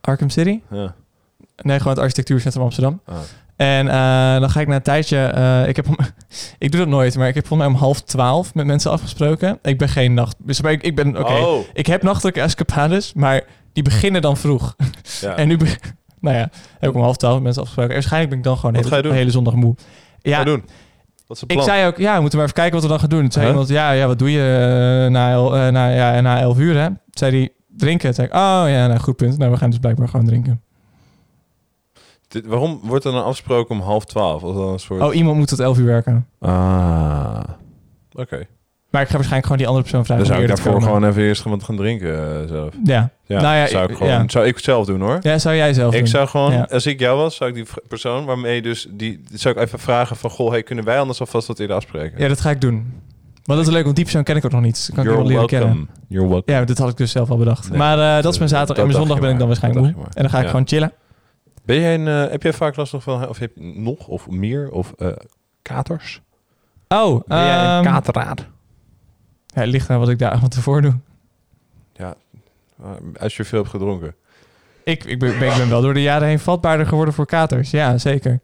Arkham 0.00 0.30
City? 0.30 0.60
Ja. 0.70 0.94
Nee, 1.56 1.76
gewoon 1.78 1.92
het 1.92 2.02
architectuurcentrum 2.02 2.62
Amsterdam. 2.64 3.00
En 3.62 3.88
eh, 3.88 4.40
dan 4.40 4.50
ga 4.50 4.60
ik 4.60 4.66
na 4.68 4.74
een 4.74 4.82
tijdje... 4.82 5.16
eh, 5.18 5.68
ik, 5.68 5.76
heb 5.76 5.86
ik 6.58 6.70
doe 6.70 6.80
dat 6.80 6.88
nooit, 6.88 7.16
maar 7.16 7.28
ik 7.28 7.34
heb 7.34 7.46
volgens 7.46 7.68
mij 7.68 7.76
om 7.78 7.82
half 7.84 8.02
twaalf 8.02 8.54
met 8.54 8.66
mensen 8.66 8.90
afgesproken. 8.90 9.58
Ik 9.62 9.78
ben 9.78 9.88
geen 9.88 10.14
nacht... 10.14 10.36
Dus 10.38 10.60
ik, 10.60 10.82
ik 10.82 10.96
ben... 10.96 11.18
Oké, 11.18 11.32
Oh. 11.32 11.58
ik 11.72 11.86
heb 11.86 12.02
nachtelijke 12.02 12.40
escapades, 12.40 13.12
maar 13.12 13.42
die 13.72 13.82
beginnen 13.82 14.22
dan 14.22 14.36
vroeg. 14.36 14.76
Ja. 15.20 15.34
En 15.40 15.48
nu... 15.48 15.58
Nou 16.20 16.36
ja, 16.36 16.50
heb 16.78 16.90
ik 16.90 16.96
om 16.96 17.02
half 17.02 17.16
twaalf 17.16 17.34
met 17.34 17.42
mensen 17.42 17.62
afgesproken. 17.62 17.94
En 17.94 18.00
waarschijnlijk 18.00 18.30
ben 18.30 18.38
ik 18.38 18.44
dan 18.44 18.56
gewoon 18.58 18.82
de 18.82 18.88
hele, 18.96 19.12
hele 19.12 19.30
zondag 19.30 19.54
moe. 19.54 19.74
Ja, 20.20 20.36
ga 20.38 20.44
doen? 20.44 20.64
Wat 21.26 21.44
ik 21.46 21.62
zei 21.62 21.86
ook, 21.86 21.96
ja, 21.96 22.14
we 22.14 22.20
moeten 22.20 22.38
maar 22.38 22.46
even 22.48 22.60
kijken 22.60 22.74
wat 22.74 22.82
we 22.82 22.88
dan 22.88 22.98
gaan 23.00 23.08
doen. 23.08 23.20
Toen 23.20 23.32
zei 23.32 23.44
Huh? 23.44 23.52
iemand, 23.54 23.70
ja, 23.72 23.90
ja, 23.92 24.06
wat 24.06 24.18
doe 24.18 24.30
je 24.30 24.40
eh, 25.06 25.10
na, 25.12 25.30
el- 25.32 25.50
na, 25.72 25.88
ja, 25.88 26.20
na 26.20 26.40
elf 26.40 26.58
uur, 26.58 26.76
hè? 26.80 26.86
Toen 26.86 26.96
zei 27.10 27.36
hij, 27.36 27.50
drinken. 27.76 28.04
Toen 28.06 28.14
zei 28.14 28.26
ik, 28.26 28.34
oh 28.34 28.64
ja, 28.66 28.86
nou, 28.86 28.98
goed 28.98 29.16
punt. 29.16 29.38
Nou, 29.38 29.50
we 29.50 29.56
gaan 29.56 29.70
dus 29.70 29.78
blijkbaar 29.78 30.08
gewoon 30.08 30.26
drinken. 30.26 30.62
Dit- 32.32 32.46
waarom 32.46 32.80
wordt 32.82 33.04
er 33.04 33.12
dan 33.12 33.22
afgesproken 33.24 33.74
om 33.74 33.80
half 33.80 34.04
twaalf? 34.04 34.42
Als 34.42 34.54
dan 34.56 34.68
een 34.68 34.78
soort... 34.78 35.00
Oh, 35.02 35.14
iemand 35.14 35.36
moet 35.36 35.48
tot 35.48 35.60
elf 35.60 35.78
uur 35.78 35.86
werken. 35.86 36.26
Ah. 36.40 37.40
Oké. 38.12 38.46
Maar 38.90 39.02
ik 39.02 39.08
ga 39.08 39.14
waarschijnlijk 39.14 39.42
gewoon 39.42 39.58
die 39.58 39.66
andere 39.66 39.82
persoon 39.84 40.04
vragen. 40.04 40.24
Dan 40.24 40.32
zou 40.34 40.48
ik 40.48 40.54
daarvoor 40.54 40.82
gewoon 40.82 41.04
even 41.04 41.22
eerst 41.22 41.42
wat 41.42 41.62
gaan 41.62 41.76
drinken 41.76 42.40
eh, 42.42 42.48
zelf. 42.48 42.74
Ja. 42.84 43.10
Ja, 43.26 43.40
Nou 43.40 43.56
ja, 43.56 43.66
zou 43.66 43.84
ik 43.84 43.90
ik- 43.90 43.96
gewoon... 43.96 44.12
ja. 44.12 44.24
Zou 44.26 44.46
ik 44.46 44.54
het 44.54 44.64
zelf 44.64 44.86
doen, 44.86 45.00
hoor. 45.00 45.18
Ja, 45.22 45.38
zou 45.38 45.56
jij 45.56 45.72
zelf 45.72 45.92
Ik 45.92 45.98
doen. 45.98 46.08
zou 46.08 46.28
gewoon, 46.28 46.52
Ja. 46.52 46.66
als 46.70 46.86
ik 46.86 47.00
jou 47.00 47.16
was, 47.18 47.36
zou 47.36 47.50
ik 47.50 47.56
die 47.56 47.66
persoon 47.88 48.24
waarmee 48.24 48.62
dus 48.62 48.86
die, 48.90 49.24
zou 49.32 49.54
ik 49.54 49.60
even 49.60 49.78
vragen 49.78 50.16
van, 50.16 50.30
goh, 50.30 50.50
hey, 50.50 50.62
kunnen 50.62 50.84
wij 50.84 50.98
anders 50.98 51.20
alvast 51.20 51.46
wat 51.46 51.58
eerder 51.58 51.76
afspreken? 51.76 52.18
Ja, 52.18 52.28
dat 52.28 52.40
ga 52.40 52.50
ik 52.50 52.60
doen. 52.60 53.00
Want 53.44 53.58
dat 53.58 53.68
is 53.68 53.74
leuk, 53.74 53.84
want 53.84 53.96
die 53.96 54.04
persoon 54.04 54.22
ken 54.22 54.36
ik 54.36 54.44
ook 54.44 54.52
nog 54.52 54.60
niet. 54.60 54.90
Kan 54.94 55.04
ik 55.04 55.10
You're 55.10 55.18
wel 55.28 55.30
leren 55.32 55.48
welcome. 55.50 55.70
kennen. 55.70 55.88
You're 56.08 56.28
welcome. 56.28 56.58
Ja, 56.58 56.64
dat 56.64 56.78
had 56.78 56.88
ik 56.88 56.96
dus 56.96 57.10
zelf 57.10 57.30
al 57.30 57.36
bedacht. 57.36 57.68
Nee, 57.68 57.78
maar 57.78 57.98
eh, 57.98 58.14
dat 58.14 58.22
dat- 58.22 58.32
is 58.32 58.38
mijn 58.38 58.50
zaterdag. 58.50 58.76
dat 58.76 58.84
en 58.86 58.92
mijn 58.92 58.98
zondag 59.06 59.20
ben 59.20 59.30
ik 59.32 59.38
dan 59.38 59.48
maar. 59.48 59.58
waarschijnlijk 59.60 59.86
Dat 59.86 60.04
moe. 60.04 60.14
En 60.14 60.22
dan 60.22 60.30
ga 60.30 60.40
ik 60.40 60.46
gewoon 60.46 60.66
chillen. 60.68 60.92
Ben 61.64 61.80
jij 61.80 61.94
een, 61.94 62.08
eh, 62.08 62.30
heb 62.30 62.42
jij 62.42 62.52
vaak 62.52 62.76
last 62.76 62.92
nog 62.92 63.02
van, 63.02 63.28
of 63.28 63.38
heb 63.38 63.52
je 63.54 63.62
nog 63.62 64.08
of 64.08 64.28
meer 64.28 64.70
of 64.70 64.92
eh, 64.98 65.08
katers? 65.62 66.20
Oh, 66.88 67.26
Ben 67.26 67.38
jij 67.38 67.58
een 67.58 67.84
ehm, 67.84 67.94
kateraar? 67.94 68.36
ja, 69.46 69.60
het 69.60 69.68
ligt 69.68 69.90
aan 69.90 69.98
wat 69.98 70.08
ik 70.08 70.18
de 70.18 70.30
avond 70.30 70.54
ervoor 70.54 70.82
doe. 70.82 70.94
Ja, 71.92 72.14
als 73.20 73.36
je 73.36 73.44
veel 73.44 73.58
hebt 73.58 73.70
gedronken. 73.70 74.14
Ik, 74.84 75.04
ik, 75.04 75.18
ben, 75.18 75.32
ik 75.32 75.38
ben 75.38 75.68
wel 75.68 75.80
door 75.80 75.94
de 75.94 76.02
jaren 76.02 76.28
heen 76.28 76.38
vatbaarder 76.38 76.86
geworden 76.86 77.14
voor 77.14 77.26
katers. 77.26 77.70
Ja, 77.70 77.98
zeker. 77.98 78.40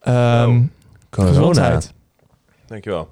Ehm, 0.00 0.62
gezondheid. 1.10 1.92
Dankjewel. 2.66 3.08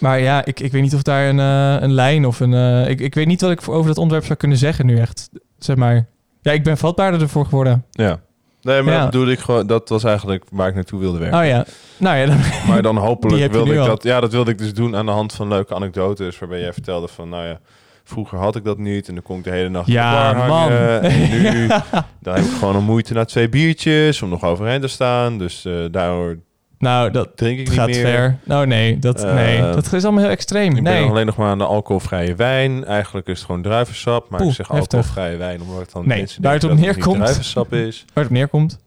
Maar 0.00 0.20
ja, 0.20 0.44
ik, 0.44 0.60
ik 0.60 0.72
weet 0.72 0.82
niet 0.82 0.94
of 0.94 1.02
daar 1.02 1.28
een, 1.28 1.40
eh, 1.40 1.82
een 1.82 1.92
lijn 1.92 2.26
of 2.26 2.40
een... 2.40 2.88
ik, 2.88 3.00
ik 3.00 3.14
weet 3.14 3.26
niet 3.26 3.40
wat 3.40 3.50
ik 3.50 3.68
over 3.68 3.86
dat 3.86 3.98
onderwerp 3.98 4.26
zou 4.26 4.38
kunnen 4.38 4.58
zeggen 4.58 4.86
nu 4.86 4.98
echt. 4.98 5.30
Zeg 5.58 5.76
maar. 5.76 6.08
Ja, 6.42 6.52
ik 6.52 6.62
ben 6.62 6.76
vatbaarder 6.78 7.20
ervoor 7.20 7.44
geworden. 7.44 7.84
Ja. 7.90 8.20
Nee, 8.62 8.82
maar 8.82 8.92
Ja. 8.94 9.00
dat 9.00 9.10
bedoelde 9.10 9.32
ik 9.32 9.38
gewoon, 9.38 9.66
dat 9.66 9.88
was 9.88 10.04
eigenlijk 10.04 10.44
waar 10.50 10.68
ik 10.68 10.74
naartoe 10.74 11.00
wilde 11.00 11.18
werken. 11.18 11.38
Oh 11.38 11.46
ja. 11.46 11.64
Nou 11.96 12.16
ja, 12.16 12.26
dan, 12.26 12.36
Maar 12.68 12.82
dan 12.82 12.96
hopelijk 12.96 13.52
wilde 13.52 13.72
ik 13.72 13.78
al. 13.78 13.86
dat, 13.86 14.02
ja, 14.02 14.20
dat 14.20 14.32
wilde 14.32 14.50
ik 14.50 14.58
dus 14.58 14.74
doen 14.74 14.96
aan 14.96 15.06
de 15.06 15.12
hand 15.12 15.32
van 15.32 15.48
leuke 15.48 15.74
anekdotes, 15.74 16.38
waarbij 16.38 16.60
jij 16.60 16.72
vertelde 16.72 17.08
van, 17.08 17.28
nou 17.28 17.44
ja, 17.46 17.58
vroeger 18.04 18.38
had 18.38 18.56
ik 18.56 18.64
dat 18.64 18.78
niet 18.78 19.08
en 19.08 19.14
dan 19.14 19.22
kon 19.22 19.38
ik 19.38 19.44
de 19.44 19.50
hele 19.50 19.68
nacht 19.68 19.86
Ja, 19.86 20.32
man. 20.32 20.48
hangen. 20.48 21.02
En 21.02 21.30
nu, 21.54 21.66
dan 22.22 22.34
heb 22.34 22.44
ik 22.44 22.50
gewoon 22.58 22.76
een 22.76 22.84
moeite 22.84 23.14
na 23.14 23.24
twee 23.24 23.48
biertjes 23.48 24.22
om 24.22 24.28
nog 24.28 24.44
overeind 24.44 24.82
te 24.82 24.88
staan, 24.88 25.38
dus 25.38 25.64
eh 25.64 25.72
daardoor 25.90 26.36
nou, 26.80 27.10
dat 27.10 27.36
drink 27.36 27.58
ik 27.58 27.68
niet 27.68 27.78
gaat 27.78 27.86
meer. 27.88 28.00
ver. 28.04 28.38
Nou 28.44 28.66
nee, 28.66 28.98
dat, 28.98 29.24
Eh, 29.24 29.34
nee, 29.34 29.60
dat 29.60 29.92
is 29.92 30.04
allemaal 30.04 30.22
heel 30.22 30.32
extreem. 30.32 30.76
Ik 30.76 30.82
ben 30.82 30.92
nee. 30.92 31.08
alleen 31.08 31.26
nog 31.26 31.36
maar 31.36 31.48
aan 31.50 31.58
de 31.58 31.64
alcoholvrije 31.64 32.34
wijn. 32.34 32.84
Eigenlijk 32.84 33.26
is 33.26 33.36
het 33.36 33.46
gewoon 33.46 33.62
druivensap, 33.62 34.30
maar 34.30 34.38
ik 34.40 34.44
Poeh, 34.46 34.56
zeg 34.56 34.68
heftig. 34.68 34.82
alcoholvrije 34.98 35.36
wijn 35.36 35.60
omdat 35.62 35.78
het 35.78 35.92
dan 35.92 36.06
Nee, 36.08 36.18
mensen 36.18 36.42
waar 36.42 36.52
het 36.52 36.64
op 36.64 36.70
niet 36.70 36.80
neerkomt. 36.80 37.16
druivensap 37.16 37.72
is. 37.72 37.98
Waar 38.14 38.24
het 38.24 38.32
op 38.32 38.38
neerkomt. 38.38 38.78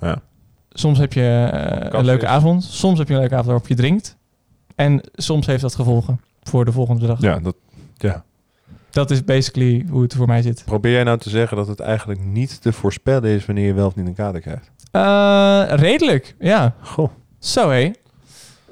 Ja. 0.00 0.20
Soms 0.70 0.98
heb 0.98 1.12
je 1.12 1.48
eh, 1.52 1.98
een 1.98 2.04
leuke 2.04 2.26
avond. 2.26 2.64
Soms 2.64 2.98
heb 2.98 3.08
je 3.08 3.14
een 3.14 3.20
leuke 3.20 3.34
avond 3.34 3.46
waarop 3.50 3.68
je 3.68 3.74
drinkt. 3.74 4.16
En 4.74 5.00
soms 5.14 5.46
heeft 5.46 5.62
dat 5.62 5.74
gevolgen 5.74 6.20
voor 6.42 6.64
de 6.64 6.72
volgende 6.72 7.06
dag. 7.06 7.20
Ja, 7.20 7.38
dat, 7.38 7.54
ja. 7.96 8.24
Dat 8.90 9.10
is 9.10 9.24
basically 9.24 9.84
hoe 9.90 10.02
het 10.02 10.14
voor 10.14 10.26
mij 10.26 10.42
zit. 10.42 10.62
Probeer 10.64 10.92
jij 10.92 11.04
nou 11.04 11.18
te 11.18 11.30
zeggen 11.30 11.56
dat 11.56 11.66
het 11.66 11.80
eigenlijk 11.80 12.20
niet 12.24 12.62
te 12.62 12.72
voorspellen 12.72 13.30
is 13.30 13.46
wanneer 13.46 13.66
je 13.66 13.72
wel 13.74 13.86
of 13.86 13.94
niet 13.94 14.06
een 14.06 14.14
kater 14.14 14.40
krijgt? 14.40 14.70
Eh, 14.90 15.62
redelijk, 15.78 16.34
ja. 16.38 16.74
Goh. 16.82 17.10
Zo 17.38 17.70
hé. 17.70 17.90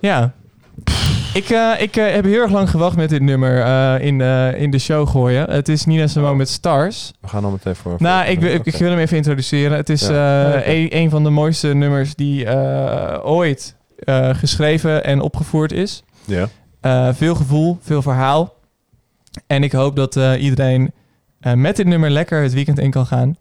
Ja. 0.01 0.33
Ik, 1.35 1.51
eh, 1.51 1.71
ik 1.79 1.97
eh, 1.97 2.13
heb 2.13 2.25
heel 2.25 2.41
erg 2.43 2.51
lang 2.51 2.71
gewacht 2.71 2.97
met 2.97 3.09
dit 3.09 3.23
nummer 3.23 3.57
in, 4.01 4.21
in 4.57 4.71
de 4.71 4.79
show 4.79 5.09
gooien. 5.09 5.51
Het 5.51 5.69
is 5.69 5.85
Nina 5.85 6.07
Simone 6.07 6.35
met 6.37 6.49
Stars. 6.49 7.13
We 7.21 7.29
gaan 7.29 7.43
dan 7.43 7.53
meteen 7.53 7.77
voor... 7.77 7.97
Nou, 7.99 8.27
ik, 8.27 8.41
wil- 8.41 8.61
ik, 8.65 8.77
wil 8.77 8.91
hem 8.91 8.99
even 8.99 9.17
introduceren. 9.17 9.77
Het 9.77 9.89
is 9.89 10.09
Ja. 10.09 10.65
een, 10.67 10.97
een 10.97 11.11
van 11.11 11.25
de 11.25 11.31
mooiste 11.31 11.69
nummers 11.75 12.15
die 12.15 12.47
ooit 13.23 13.77
geschreven 14.33 15.05
en 15.05 15.21
opgevoerd 15.21 15.73
is. 15.73 16.03
Ja. 16.25 16.49
Veel 17.13 17.35
gevoel, 17.35 17.79
veel 17.81 18.03
verhaal. 18.03 18.55
En 19.47 19.63
ik 19.63 19.73
hoop 19.73 19.97
dat 19.97 20.17
eh, 20.17 20.43
iedereen 20.43 20.93
eh, 21.41 21.53
met 21.53 21.77
dit 21.77 21.87
nummer 21.87 22.11
lekker 22.11 22.43
het 22.43 22.53
weekend 22.53 22.79
in 22.79 22.91
kan 22.91 23.07
gaan. 23.07 23.37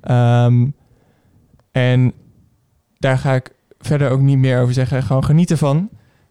Ehm, 0.00 0.66
en 1.70 2.12
daar 2.98 3.18
ga 3.18 3.34
ik 3.34 3.50
verder 3.78 4.10
ook 4.10 4.20
niet 4.20 4.38
meer 4.38 4.60
over 4.60 4.74
zeggen. 4.74 5.02
Gewoon 5.02 5.24
geniet 5.24 5.50
ervan. 5.50 5.88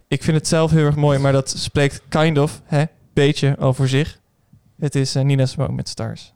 Ik 0.07 0.23
vind 0.23 0.37
het 0.37 0.47
zelf 0.47 0.71
heel 0.71 0.85
erg 0.85 0.95
mooi, 0.95 1.19
maar 1.19 1.31
dat 1.31 1.49
spreekt 1.49 2.01
kind 2.09 2.37
of, 2.37 2.61
hè, 2.63 2.83
beetje 3.13 3.57
over 3.59 3.89
zich. 3.89 4.19
Het 4.79 4.95
is 4.95 5.15
eh, 5.15 5.23
Nina 5.23 5.45
Simone 5.45 5.73
met 5.73 5.89
Stars. 5.89 6.33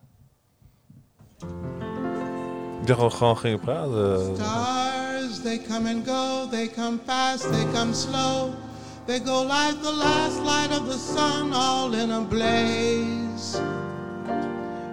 Ik 2.81 2.87
dacht 2.87 2.99
dat 2.99 3.11
we 3.11 3.17
gewoon 3.17 3.37
gingen 3.37 3.59
praten. 3.59 4.35
Stars, 4.35 5.41
they 5.43 5.61
come 5.67 5.89
and 5.89 6.07
go, 6.07 6.49
they 6.49 6.69
come 6.75 6.97
fast, 7.05 7.51
they 7.51 7.65
come 7.73 7.93
slow. 7.93 8.49
They 9.07 9.19
go 9.19 9.41
like 9.41 9.81
the 9.81 9.91
last 9.91 10.41
light 10.41 10.71
of 10.73 10.85
the 10.85 10.97
sun, 10.97 11.53
all 11.53 11.93
in 11.93 12.11
a 12.11 12.19
blaze. 12.19 13.55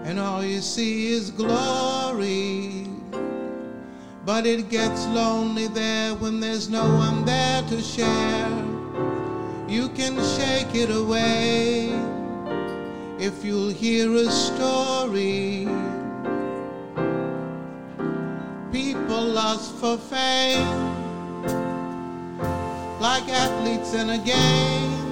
And 0.04 0.20
all 0.20 0.44
you 0.44 0.60
see 0.60 1.10
is 1.10 1.32
glory. 1.32 2.86
But 4.24 4.46
it 4.46 4.70
gets 4.70 5.04
lonely 5.06 5.66
there 5.66 6.14
when 6.14 6.38
there's 6.38 6.68
no 6.68 6.84
one 6.94 7.24
there 7.24 7.62
to 7.62 7.82
share. 7.82 8.48
You 9.68 9.88
can 9.88 10.14
shake 10.36 10.76
it 10.76 10.90
away 10.90 11.88
if 13.18 13.44
you'll 13.44 13.70
hear 13.70 14.14
a 14.14 14.30
story. 14.30 15.66
People 18.70 19.24
lust 19.24 19.74
for 19.74 19.98
fame, 19.98 21.03
like 23.04 23.28
athletes 23.28 23.92
in 23.92 24.08
a 24.08 24.16
game. 24.16 25.04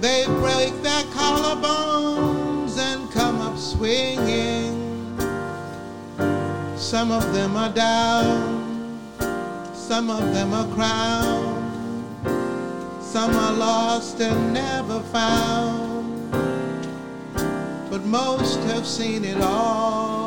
They 0.00 0.26
break 0.26 0.72
their 0.86 1.02
collarbones 1.16 2.78
and 2.78 3.10
come 3.10 3.40
up 3.40 3.58
swinging. 3.58 4.78
Some 6.76 7.10
of 7.10 7.24
them 7.32 7.56
are 7.56 7.72
down, 7.72 9.00
some 9.74 10.08
of 10.08 10.22
them 10.32 10.54
are 10.54 10.68
crowned, 10.76 12.22
some 13.02 13.34
are 13.34 13.54
lost 13.54 14.20
and 14.20 14.54
never 14.54 15.00
found 15.18 15.82
but 17.90 18.04
most 18.04 18.60
have 18.70 18.86
seen 18.86 19.24
it 19.24 19.40
all. 19.42 20.21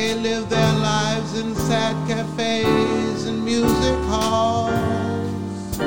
They 0.00 0.14
live 0.14 0.48
their 0.48 0.72
lives 0.78 1.38
in 1.38 1.54
sad 1.54 1.94
cafes 2.08 3.26
and 3.26 3.44
music 3.44 3.98
halls. 4.08 5.78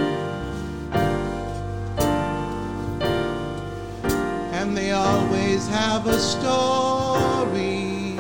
And 4.54 4.78
they 4.78 4.92
always 4.92 5.68
have 5.68 6.06
a 6.06 6.20
story. 6.20 8.18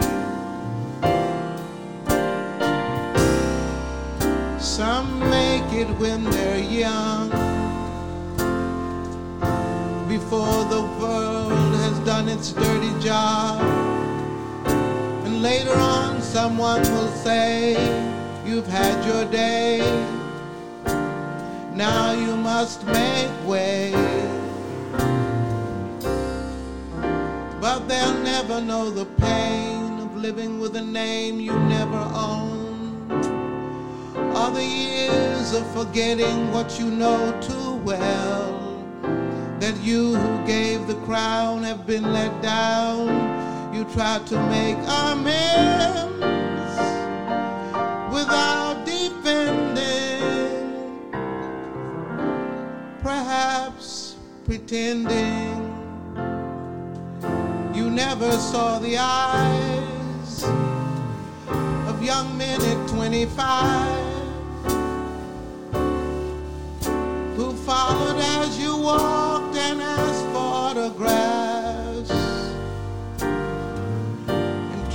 Some 4.59 5.19
make 5.29 5.71
it 5.73 5.89
when 5.99 6.23
they're 6.23 6.57
young 6.57 7.29
before 10.09 10.63
the 10.75 10.81
world 10.99 11.75
has 11.83 11.99
done 11.99 12.27
its 12.27 12.51
dirty 12.51 12.99
job. 12.99 13.92
Later 15.43 15.73
on, 15.73 16.21
someone 16.21 16.83
will 16.83 17.11
say, 17.11 17.73
You've 18.45 18.65
had 18.65 19.03
your 19.05 19.25
day. 19.25 19.79
Now 21.75 22.13
you 22.13 22.37
must 22.37 22.85
make 22.87 23.29
way. 23.45 23.91
But 27.59 27.89
they'll 27.89 28.19
never 28.23 28.61
know 28.61 28.89
the 28.89 29.03
pain 29.03 29.99
of 29.99 30.15
living 30.15 30.61
with 30.61 30.77
a 30.77 30.81
name 30.81 31.41
you 31.41 31.59
never 31.59 32.03
owned. 32.15 33.11
Or 34.37 34.49
the 34.49 34.63
years 34.63 35.53
of 35.53 35.69
forgetting 35.75 36.53
what 36.53 36.79
you 36.79 36.89
know 36.89 37.37
too 37.41 37.75
well 37.83 38.63
that 39.59 39.75
you 39.81 40.15
who 40.15 40.47
gave 40.47 40.87
the 40.87 40.95
crown 41.05 41.63
have 41.63 41.85
been 41.85 42.13
let 42.13 42.41
down. 42.41 43.42
You 43.73 43.83
tried 43.85 44.27
to 44.27 44.39
make 44.49 44.77
amends 44.87 46.21
without 48.13 48.85
defending, 48.85 50.61
perhaps 53.01 54.15
pretending. 54.45 55.73
You 57.73 57.89
never 57.89 58.31
saw 58.33 58.77
the 58.77 58.95
eyes 58.99 60.43
of 61.89 62.03
young 62.03 62.37
men 62.37 62.61
at 62.61 62.87
25 62.89 64.13
who 67.35 67.53
followed 67.65 68.19
as 68.19 68.59
you 68.59 68.77
walked 68.77 69.22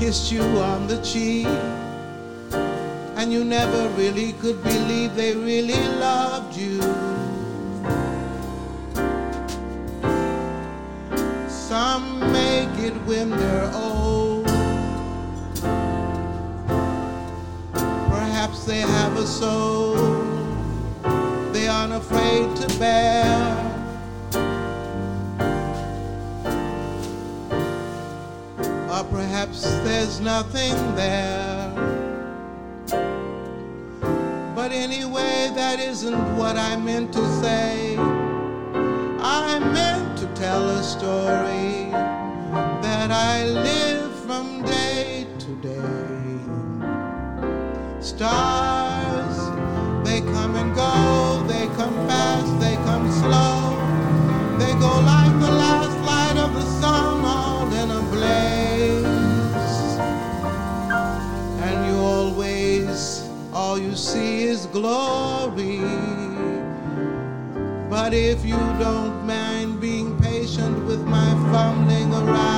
kissed 0.08 0.32
you 0.32 0.40
on 0.40 0.86
the 0.86 0.96
cheek. 1.02 1.46
And 3.18 3.30
you 3.30 3.44
never 3.44 3.90
really 3.90 4.32
could 4.40 4.62
believe 4.62 5.14
they 5.14 5.34
really 5.36 5.82
loved 6.00 6.56
you. 6.56 6.80
Some 11.46 12.20
make 12.32 12.74
it 12.88 12.96
when 13.04 13.28
they're 13.28 13.70
old. 13.74 14.46
Perhaps 18.08 18.64
they 18.64 18.80
have 18.80 19.14
a 19.18 19.26
soul 19.26 19.94
they 21.52 21.68
aren't 21.68 21.92
afraid 21.92 22.56
to 22.56 22.78
bear. 22.78 23.67
Or 28.98 29.04
perhaps 29.04 29.62
there's 29.84 30.18
nothing 30.18 30.74
there. 30.96 31.70
But 34.56 34.72
anyway, 34.72 35.52
that 35.54 35.78
isn't 35.78 36.36
what 36.36 36.56
I 36.56 36.74
meant 36.74 37.12
to 37.12 37.24
say. 37.40 37.96
I 37.96 39.60
meant 39.60 40.18
to 40.18 40.26
tell 40.34 40.68
a 40.68 40.82
story 40.82 41.92
that 42.82 43.12
I 43.12 43.44
live 43.44 44.12
from 44.26 44.62
day 44.64 45.28
to 45.44 45.50
day. 45.62 46.40
Stars, 48.00 49.38
they 50.04 50.22
come 50.22 50.56
and 50.56 50.74
go, 50.74 51.44
they 51.46 51.66
come 51.76 51.94
fast, 52.08 52.58
they 52.58 52.74
come 52.82 53.08
slow. 53.12 53.78
They 54.58 54.72
go 54.80 54.90
like 55.02 55.27
you 63.78 63.94
see 63.94 64.42
is 64.42 64.66
glory. 64.66 65.78
But 67.88 68.12
if 68.12 68.44
you 68.44 68.58
don't 68.78 69.26
mind 69.26 69.80
being 69.80 70.18
patient 70.20 70.84
with 70.86 71.04
my 71.06 71.30
fumbling 71.50 72.12
around, 72.12 72.57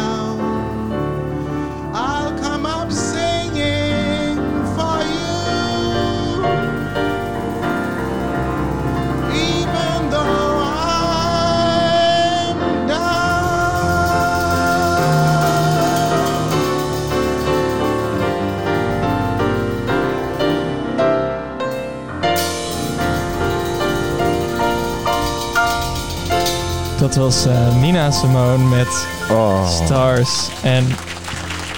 Dat 27.01 27.15
was 27.15 27.47
eh, 27.47 27.81
Nina 27.81 28.11
Simone 28.11 28.65
met 28.77 29.07
Oh. 29.31 29.69
Stars. 29.69 30.49
En 30.63 30.87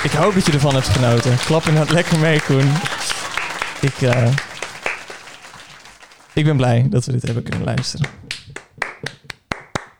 ik 0.02 0.10
hoop 0.10 0.34
dat 0.34 0.46
je 0.46 0.52
ervan 0.52 0.74
hebt 0.74 0.88
genoten. 0.88 1.36
Klap 1.44 1.64
inderdaad 1.64 1.92
lekker 2.00 2.18
mee, 2.18 2.40
Koen. 2.40 2.72
Ik, 3.80 4.00
eh, 4.00 4.28
ik 6.32 6.44
ben 6.44 6.56
blij 6.56 6.86
dat 6.90 7.04
we 7.04 7.12
dit 7.12 7.22
hebben 7.22 7.42
kunnen 7.42 7.64
luisteren. 7.64 8.08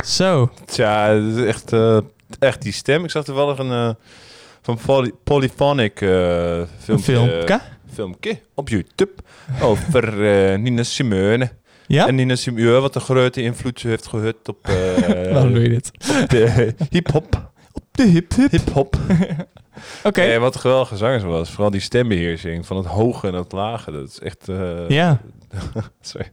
Zo, 0.05 0.51
Tja, 0.66 1.09
het 1.09 1.36
is 1.36 1.44
echt, 1.44 1.73
eh, 1.73 1.99
echt 2.39 2.62
die 2.62 2.73
stem. 2.73 3.05
Ik 3.05 3.11
zag 3.11 3.24
toevallig 3.24 3.59
een 3.59 3.97
van 4.62 4.78
poly- 4.86 5.12
Polyphonic 5.24 6.01
Een 6.01 6.66
filmpje. 6.78 7.12
filmpje. 7.15 7.61
filmpje 7.94 8.40
op 8.55 8.69
YouTube 8.69 9.12
over 9.61 10.19
Nina 10.59 10.82
Simone. 10.82 11.51
Ja? 11.93 12.06
En 12.06 12.14
Nina 12.14 12.35
Simone, 12.36 12.81
wat 12.81 12.94
een 12.94 13.01
grote 13.01 13.43
invloed 13.43 13.82
heeft 13.82 14.06
gehad 14.06 14.35
op, 14.47 14.69
eh, 14.69 15.32
Waarom 15.32 15.52
doe 15.52 15.62
je 15.62 15.69
dit? 15.69 15.90
op 16.23 16.28
de 16.31 16.74
hip-hop. 16.90 17.51
De 17.90 18.02
hip 18.02 18.32
hip. 18.36 18.51
Hip-hop. 18.51 18.97
Oké. 20.05 20.20
En 20.23 20.40
wat 20.40 20.55
een 20.55 20.60
geweldige 20.60 20.97
zangers 20.97 21.23
was. 21.23 21.51
Vooral 21.51 21.70
die 21.70 21.81
stembeheersing 21.81 22.66
van 22.66 22.77
het 22.77 22.86
hoge 22.86 23.27
en 23.27 23.35
het 23.35 23.52
lage. 23.52 23.90
Dat 23.90 24.09
is 24.09 24.19
echt... 24.20 24.48
eh, 24.48 24.89
Ja, 24.89 25.20
Sorry. 26.01 26.31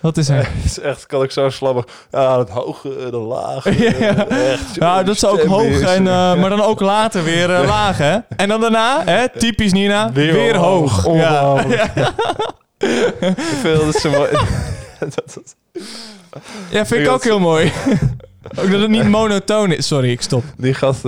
wat 0.00 0.16
is 0.16 0.28
er? 0.28 0.36
Het 0.36 0.64
is 0.64 0.78
echt, 0.80 1.06
kan 1.06 1.22
ik 1.22 1.30
zo 1.30 1.50
slabbig. 1.50 1.84
Ja, 2.10 2.38
het 2.38 2.48
hoge 2.48 2.96
en 2.98 3.04
het 3.04 3.14
lage. 3.14 3.82
Ja. 4.00 4.26
Echt, 4.28 4.74
Ja, 4.74 5.02
dat 5.02 5.14
is 5.14 5.24
ook 5.24 5.42
hoog, 5.44 5.80
en, 5.80 6.06
eh, 6.06 6.34
maar 6.40 6.50
dan 6.50 6.62
ook 6.62 6.80
later 6.80 7.24
weer 7.24 7.54
eh, 7.54 7.66
laag, 7.66 7.98
hè? 7.98 8.18
En 8.36 8.48
dan 8.48 8.60
daarna, 8.60 9.02
hè, 9.04 9.28
typisch 9.38 9.72
Nina, 9.72 10.12
weer, 10.12 10.32
Weer 10.32 10.56
hoog. 10.56 11.02
hoog. 11.04 11.16
Ja. 11.16 11.64
Ik 13.20 13.34
vind 13.60 13.80
dat 13.80 13.94
zo 13.94 14.10
mooi. 14.10 14.30
dat, 15.00 15.14
dat- 15.34 15.56
ja, 16.70 16.86
vind 16.86 17.04
ik 17.06 17.08
ook 17.08 17.24
heel 17.24 17.38
mooi. 17.40 17.72
ook 18.58 18.70
dat 18.70 18.80
het 18.80 18.90
niet 18.90 19.08
monotoon 19.08 19.72
is. 19.72 19.86
Sorry, 19.86 20.10
ik 20.10 20.20
stop. 20.20 20.44
Die 20.56 20.74
gast, 20.74 21.00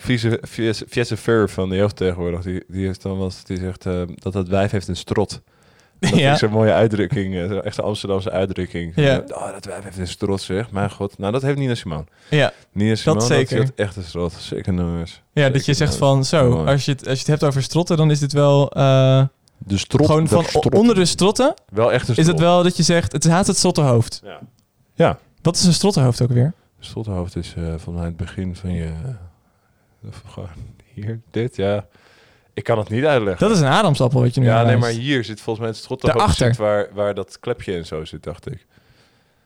Fiese 0.00 0.40
Fiesse 0.88 1.16
Fur 1.16 1.48
van 1.48 1.68
de 1.68 1.76
jeugd 1.76 1.96
tegenwoordig, 1.96 2.42
die, 2.42 2.64
die, 2.68 2.86
heeft 2.86 3.02
dan 3.02 3.18
was, 3.18 3.44
die 3.44 3.58
zegt 3.58 3.86
eh, 3.86 4.02
dat 4.14 4.32
dat 4.32 4.48
wijf 4.48 4.70
heeft 4.70 4.88
een 4.88 4.96
strot. 4.96 5.40
Dat 6.00 6.16
Ja. 6.18 6.32
is 6.32 6.38
zo'n 6.38 6.50
mooie 6.50 6.72
uitdrukking, 6.72 7.34
eh, 7.34 7.64
echt 7.64 7.78
een 7.78 7.84
Amsterdamse 7.84 8.30
uitdrukking. 8.30 8.92
Ja. 8.96 9.22
Oh, 9.28 9.52
dat 9.52 9.64
wijf 9.64 9.84
heeft 9.84 9.98
een 9.98 10.08
strot, 10.08 10.40
zeg. 10.40 10.70
Mijn 10.70 10.90
god. 10.90 11.18
Nou, 11.18 11.32
dat 11.32 11.42
heeft 11.42 11.58
Nina 11.58 11.74
Simone. 11.74 12.04
Ja, 12.30 12.52
Nina 12.72 12.94
Simone, 12.94 13.18
dat 13.20 13.28
zeker. 13.28 13.58
heeft 13.58 13.72
echt 13.74 13.96
een 13.96 14.02
strot. 14.02 14.32
Zeker 14.32 14.72
nummers. 14.72 15.22
ja 15.32 15.48
dat 15.50 15.64
je 15.64 15.74
zegt 15.74 16.00
nummers. 16.00 16.28
van, 16.28 16.40
zo, 16.40 16.64
als 16.64 16.84
je, 16.84 16.90
het, 16.90 17.00
als 17.00 17.12
je 17.12 17.18
het 17.18 17.26
hebt 17.26 17.44
over 17.44 17.62
strotten, 17.62 17.96
dan 17.96 18.10
is 18.10 18.18
dit 18.18 18.32
wel 18.32 18.70
eh, 18.70 19.22
De 19.58 19.78
strot. 19.78 20.06
gewoon 20.06 20.28
van 20.28 20.44
strot. 20.44 20.74
onder 20.74 20.94
de 20.94 21.04
strotten. 21.04 21.54
Wel 21.68 21.92
echt 21.92 22.08
een 22.08 22.16
Is 22.16 22.26
het 22.26 22.38
wel 22.38 22.62
dat 22.62 22.76
je 22.76 22.82
zegt, 22.82 23.12
het 23.12 23.24
haat 23.24 23.46
het 23.46 23.56
strottenhoofd. 23.56 24.20
Ja. 24.24 24.40
Ja. 24.94 25.18
Wat 25.42 25.56
is 25.56 25.64
een 25.64 25.72
strottenhoofd 25.72 26.22
ook 26.22 26.32
weer? 26.32 26.52
Strottenhoofd 26.78 27.36
is 27.36 27.54
eh 27.56 27.74
vanuit 27.76 28.06
het 28.06 28.16
begin 28.16 28.56
van 28.56 28.72
je... 28.72 28.92
of 30.08 30.22
gewoon 30.26 30.48
hier, 30.94 31.20
dit, 31.30 31.56
ja. 31.56 31.86
Ik 32.54 32.64
kan 32.64 32.78
het 32.78 32.88
niet 32.88 33.04
uitleggen. 33.04 33.48
Dat 33.48 33.56
is 33.56 33.62
een 33.62 33.68
adamsappel 33.68 34.20
wat 34.20 34.34
je 34.34 34.40
nu 34.40 34.46
ja, 34.46 34.62
nee, 34.62 34.76
maar 34.76 34.90
hier 34.90 35.24
zit 35.24 35.40
volgens 35.40 35.58
mij 35.58 35.68
het 35.68 35.76
strottenhoofd 35.84 36.18
Daarachter. 36.18 36.46
zit 36.46 36.56
waar, 36.56 36.88
waar 36.92 37.14
dat 37.14 37.40
klepje 37.40 37.76
en 37.76 37.86
zo 37.86 38.04
zit, 38.04 38.22
dacht 38.22 38.50
ik. 38.50 38.66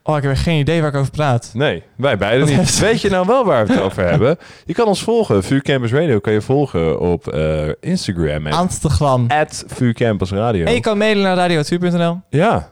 Oh, 0.03 0.17
ik 0.17 0.23
heb 0.23 0.35
geen 0.37 0.59
idee 0.59 0.81
waar 0.81 0.89
ik 0.89 0.95
over 0.95 1.11
praat. 1.11 1.51
Nee, 1.53 1.83
wij 1.97 2.17
beiden 2.17 2.47
niet. 2.57 2.79
Weet 2.79 3.01
je 3.01 3.09
nou 3.09 3.25
wel 3.27 3.45
waar 3.45 3.65
we 3.67 3.73
het 3.73 3.81
over 3.81 4.03
hebben? 4.09 4.37
Je 4.65 4.73
kan 4.73 4.85
ons 4.87 5.03
volgen. 5.03 5.43
VU 5.43 5.59
Campus 5.61 5.91
Radio 5.91 6.19
kan 6.19 6.33
je 6.33 6.41
volgen 6.41 6.99
op 6.99 7.27
eh, 7.27 7.67
Instagram. 7.79 8.47
At, 8.47 8.63
Instagram. 8.63 9.25
at 9.27 9.63
VU 9.67 9.93
Campus 9.93 10.31
Radio. 10.31 10.65
En 10.65 10.73
je 10.73 10.79
kan 10.79 10.97
mailen 10.97 11.23
naar 11.23 11.49
radio2.nl. 11.49 12.19
Ja, 12.29 12.69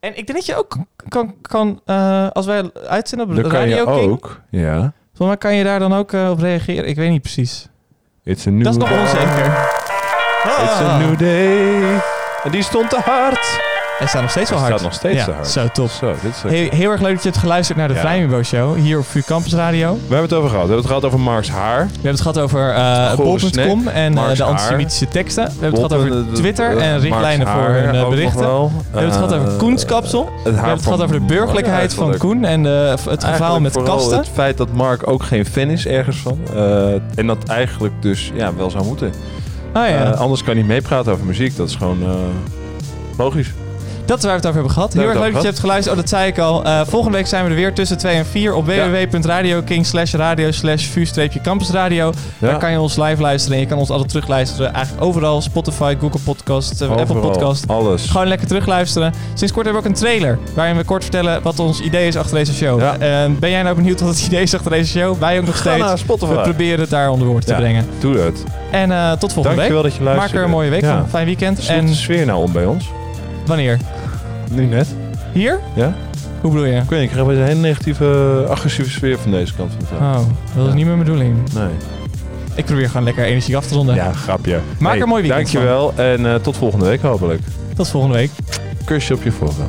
En 0.00 0.10
ik 0.16 0.26
denk 0.26 0.32
dat 0.38 0.46
je 0.46 0.56
ook 0.56 0.76
kan, 1.08 1.34
kan 1.42 1.80
eh, 1.84 2.28
als 2.32 2.46
wij 2.46 2.70
uitzenden 2.88 3.28
op 3.28 3.34
dan 3.42 3.50
kan 3.50 3.68
je 3.68 3.76
Radio 3.76 3.98
King, 3.98 4.10
ook. 4.10 4.40
Ja. 4.50 4.92
volgens 5.14 5.28
mij 5.28 5.36
kan 5.36 5.54
je 5.54 5.64
daar 5.64 5.78
dan 5.78 5.94
ook 5.94 6.12
eh, 6.12 6.30
op 6.30 6.38
reageren. 6.38 6.88
Ik 6.88 6.96
weet 6.96 7.10
niet 7.10 7.22
precies. 7.22 7.68
It's 8.24 8.46
a 8.46 8.50
new 8.50 8.64
Dat 8.64 8.72
is 8.72 8.78
nog 8.78 8.90
onzeker. 9.00 9.46
It's 10.62 10.80
a 10.80 10.98
new 10.98 11.18
day. 11.18 12.00
En 12.44 12.50
die 12.50 12.62
stond 12.62 12.90
te 12.90 12.98
hard. 13.04 13.60
Hij 13.98 14.06
staat 14.06 14.20
nog 14.22 14.30
steeds 14.30 14.50
wel 14.50 14.58
hard. 14.58 14.70
staat 14.72 14.82
nog 14.82 14.92
steeds 14.94 15.18
ja, 15.18 15.24
te 15.24 15.30
hard. 15.30 15.46
Zo, 15.48 15.66
top. 15.72 15.90
Zo, 15.90 16.12
dit 16.22 16.34
is 16.34 16.50
Heel, 16.52 16.68
heel 16.70 16.90
erg 16.90 17.00
leuk 17.00 17.12
dat 17.14 17.22
je 17.22 17.28
hebt 17.28 17.40
geluisterd 17.40 17.78
naar 17.78 17.88
de 17.88 17.94
Ja. 17.94 18.00
Vrijmibo 18.00 18.42
Show 18.42 18.76
hier 18.76 18.98
op 18.98 19.04
VU 19.06 19.22
Campus 19.22 19.54
Radio. 19.54 19.92
We 19.92 19.98
hebben 20.00 20.22
het 20.22 20.32
over 20.32 20.48
gehad. 20.50 20.66
We 20.66 20.72
hebben 20.72 20.76
het 20.76 20.86
gehad 20.86 21.04
over 21.04 21.20
Mark's 21.20 21.48
haar. 21.48 21.78
We 21.86 21.92
hebben 21.92 22.10
het 22.10 22.20
gehad 22.20 22.38
over 22.38 22.70
eh 22.74 23.10
Gore 23.10 23.16
bol.com 23.22 23.38
snack, 23.80 23.94
en 23.94 24.18
eh, 24.18 24.28
de 24.28 24.42
haar. 24.42 24.42
antisemitische 24.52 25.08
teksten. 25.08 25.44
We 25.44 25.50
hebben 25.60 25.80
het 25.82 25.92
gehad 25.92 25.92
over 25.92 26.10
de- 26.10 26.32
Twitter 26.32 26.74
de- 26.74 26.80
en 26.80 27.00
richtlijnen 27.00 27.46
voor 27.46 27.60
haar 27.60 27.72
hun 27.72 27.82
eh, 27.82 27.88
ook 27.94 27.94
nog 28.00 28.08
berichten. 28.10 28.40
wel. 28.40 28.68
We 28.76 28.82
hebben 28.98 29.04
het 29.10 29.14
gehad 29.18 29.32
over 29.34 29.48
Eh, 29.52 29.56
Koens 29.58 29.84
kapsel. 29.84 30.24
We 30.44 30.50
hebben 30.50 30.70
het 30.70 30.82
gehad 30.82 31.02
over 31.02 31.18
de 31.20 31.24
burgerlijkheid 31.26 31.94
van 31.94 32.16
Koen 32.18 32.44
en 32.44 32.62
de, 32.62 32.68
het 32.68 33.00
verhaal 33.00 33.24
Eigenlijk 33.30 33.60
met 33.62 33.72
vooral 33.72 33.96
kasten. 33.96 34.18
Het 34.18 34.28
feit 34.32 34.56
dat 34.56 34.72
Mark 34.72 35.08
ook 35.10 35.22
geen 35.22 35.46
fan 35.46 35.68
is 35.70 35.86
ergens 35.86 36.16
van. 36.16 36.38
Eh, 36.54 36.92
en 37.14 37.26
dat 37.26 37.44
eigenlijk 37.46 37.94
dus 38.00 38.30
ja, 38.34 38.54
wel 38.54 38.70
zou 38.70 38.84
moeten. 38.84 39.12
Ah 39.72 39.88
ja, 39.88 40.12
Eh, 40.12 40.20
anders 40.20 40.40
kan 40.42 40.52
hij 40.52 40.62
niet 40.62 40.72
meepraten 40.72 41.12
over 41.12 41.24
muziek. 41.24 41.56
Dat 41.56 41.68
is 41.68 41.74
gewoon 41.76 42.02
eh, 42.02 42.08
logisch. 43.18 43.52
Dat 44.08 44.18
is 44.18 44.24
waar 44.24 44.32
we 44.32 44.38
het 44.38 44.46
over 44.46 44.54
hebben 44.54 44.70
gehad. 44.72 44.92
Heel 44.92 45.02
erg 45.02 45.12
leuk 45.14 45.22
dat 45.22 45.30
je 45.30 45.36
het 45.36 45.46
hebt 45.46 45.58
geluisterd. 45.58 45.94
Oh, 45.96 46.00
dat 46.00 46.08
zei 46.10 46.26
ik 46.28 46.38
al. 46.38 46.64
Eh, 46.64 46.80
volgende 46.86 47.16
week 47.16 47.26
zijn 47.26 47.44
we 47.44 47.50
er 47.50 47.56
weer 47.56 47.72
tussen 47.74 47.98
2 47.98 48.14
en 48.16 48.26
4 48.26 48.54
op 48.54 48.66
Ja. 48.70 48.90
www.radioking 48.90 49.86
slash 49.86 50.12
radio 50.14 50.50
slash 50.50 50.84
vu-campusradio. 50.86 52.12
Ja. 52.38 52.48
Daar 52.48 52.58
kan 52.58 52.70
je 52.70 52.80
ons 52.80 52.96
live 52.96 53.22
luisteren 53.22 53.56
en 53.56 53.62
je 53.62 53.68
kan 53.68 53.78
ons 53.78 53.90
altijd 53.90 54.08
terugluisteren. 54.08 54.72
Eigenlijk 54.74 55.04
overal. 55.04 55.40
Spotify, 55.40 55.96
Google 56.00 56.20
Podcast, 56.24 56.80
eh, 56.80 56.90
Apple 56.90 57.14
Podcast. 57.20 57.68
Alles. 57.68 58.06
Gewoon 58.10 58.26
lekker 58.26 58.46
terugluisteren. 58.46 59.12
Sinds 59.34 59.52
kort 59.52 59.64
hebben 59.66 59.82
we 59.82 59.88
ook 59.88 59.94
een 59.94 60.00
trailer 60.00 60.38
waarin 60.54 60.76
we 60.76 60.84
kort 60.84 61.02
vertellen 61.02 61.42
wat 61.42 61.58
ons 61.58 61.80
idee 61.80 62.06
is 62.06 62.16
achter 62.16 62.36
deze 62.36 62.54
show. 62.54 62.80
Ja. 62.80 62.92
Eh, 62.98 63.30
ben 63.38 63.50
jij 63.50 63.62
nou 63.62 63.74
benieuwd 63.74 64.00
wat 64.00 64.08
het 64.08 64.26
idee 64.26 64.42
is 64.42 64.54
achter 64.54 64.70
deze 64.70 64.98
show? 64.98 65.18
Wij 65.18 65.38
ook 65.38 65.44
nog 65.46 65.54
Ga 65.54 65.60
steeds. 65.60 65.78
naar 65.84 65.98
Spotify. 65.98 66.32
We 66.32 66.40
proberen 66.40 66.80
het 66.80 66.90
daar 66.90 67.10
onder 67.10 67.26
woorden 67.26 67.48
te 67.48 67.54
brengen. 67.54 67.86
Doe 68.00 68.14
dat. 68.16 68.42
En 68.70 68.92
eh, 68.92 69.12
tot 69.12 69.32
volgende 69.32 69.56
Dankjewel 69.56 69.82
week. 69.82 69.90
dat 69.90 69.98
je 70.00 70.04
luistert. 70.04 70.30
Maak 70.32 70.38
er 70.40 70.44
een 70.44 70.50
mooie 70.54 70.70
week 70.70 70.82
Ja. 70.82 70.98
van. 70.98 71.08
Fijn 71.08 71.26
weekend. 71.26 71.66
En 71.66 71.76
En 71.76 71.86
de 71.86 71.94
sfeer 71.94 72.26
nou 72.26 72.42
om 72.42 72.52
bij 72.52 72.64
ons? 72.66 72.90
wanneer? 73.46 73.78
Nu 74.50 74.64
net. 74.64 74.86
Hier? 75.32 75.58
Ja? 75.74 75.94
Hoe 76.40 76.50
bedoel 76.50 76.66
je? 76.66 76.72
Ik 76.76 76.88
weet 76.88 77.00
niet, 77.00 77.10
ik 77.10 77.16
krijg 77.16 77.28
een 77.38 77.44
hele 77.44 77.60
negatieve, 77.60 78.44
agressieve 78.48 78.90
sfeer 78.90 79.18
van 79.18 79.30
deze 79.30 79.54
kant 79.54 79.70
van 79.72 79.80
de 79.80 79.86
tafel. 79.98 80.20
Oh, 80.20 80.26
dat 80.56 80.62
is 80.64 80.68
Ja. 80.68 80.74
niet 80.74 80.86
mijn 80.86 80.98
bedoeling. 80.98 81.36
Nee. 81.54 81.68
Ik 82.54 82.64
probeer 82.64 82.88
gewoon 82.88 83.02
lekker 83.04 83.24
energie 83.24 83.56
af 83.56 83.66
te 83.66 83.74
ronden. 83.74 83.94
Ja, 83.94 84.12
grapje. 84.12 84.60
Maak 84.78 84.94
er 84.94 85.02
een 85.02 85.08
mooi 85.08 85.22
weekend 85.22 85.52
Dankjewel 85.52 85.92
en 85.96 86.26
eh, 86.26 86.34
tot 86.34 86.56
volgende 86.56 86.84
week 86.84 87.02
hopelijk. 87.02 87.40
Tot 87.76 87.88
volgende 87.88 88.16
week. 88.16 88.30
Kusje 88.84 89.14
op 89.14 89.22
je 89.22 89.32
voorhoofd. 89.32 89.60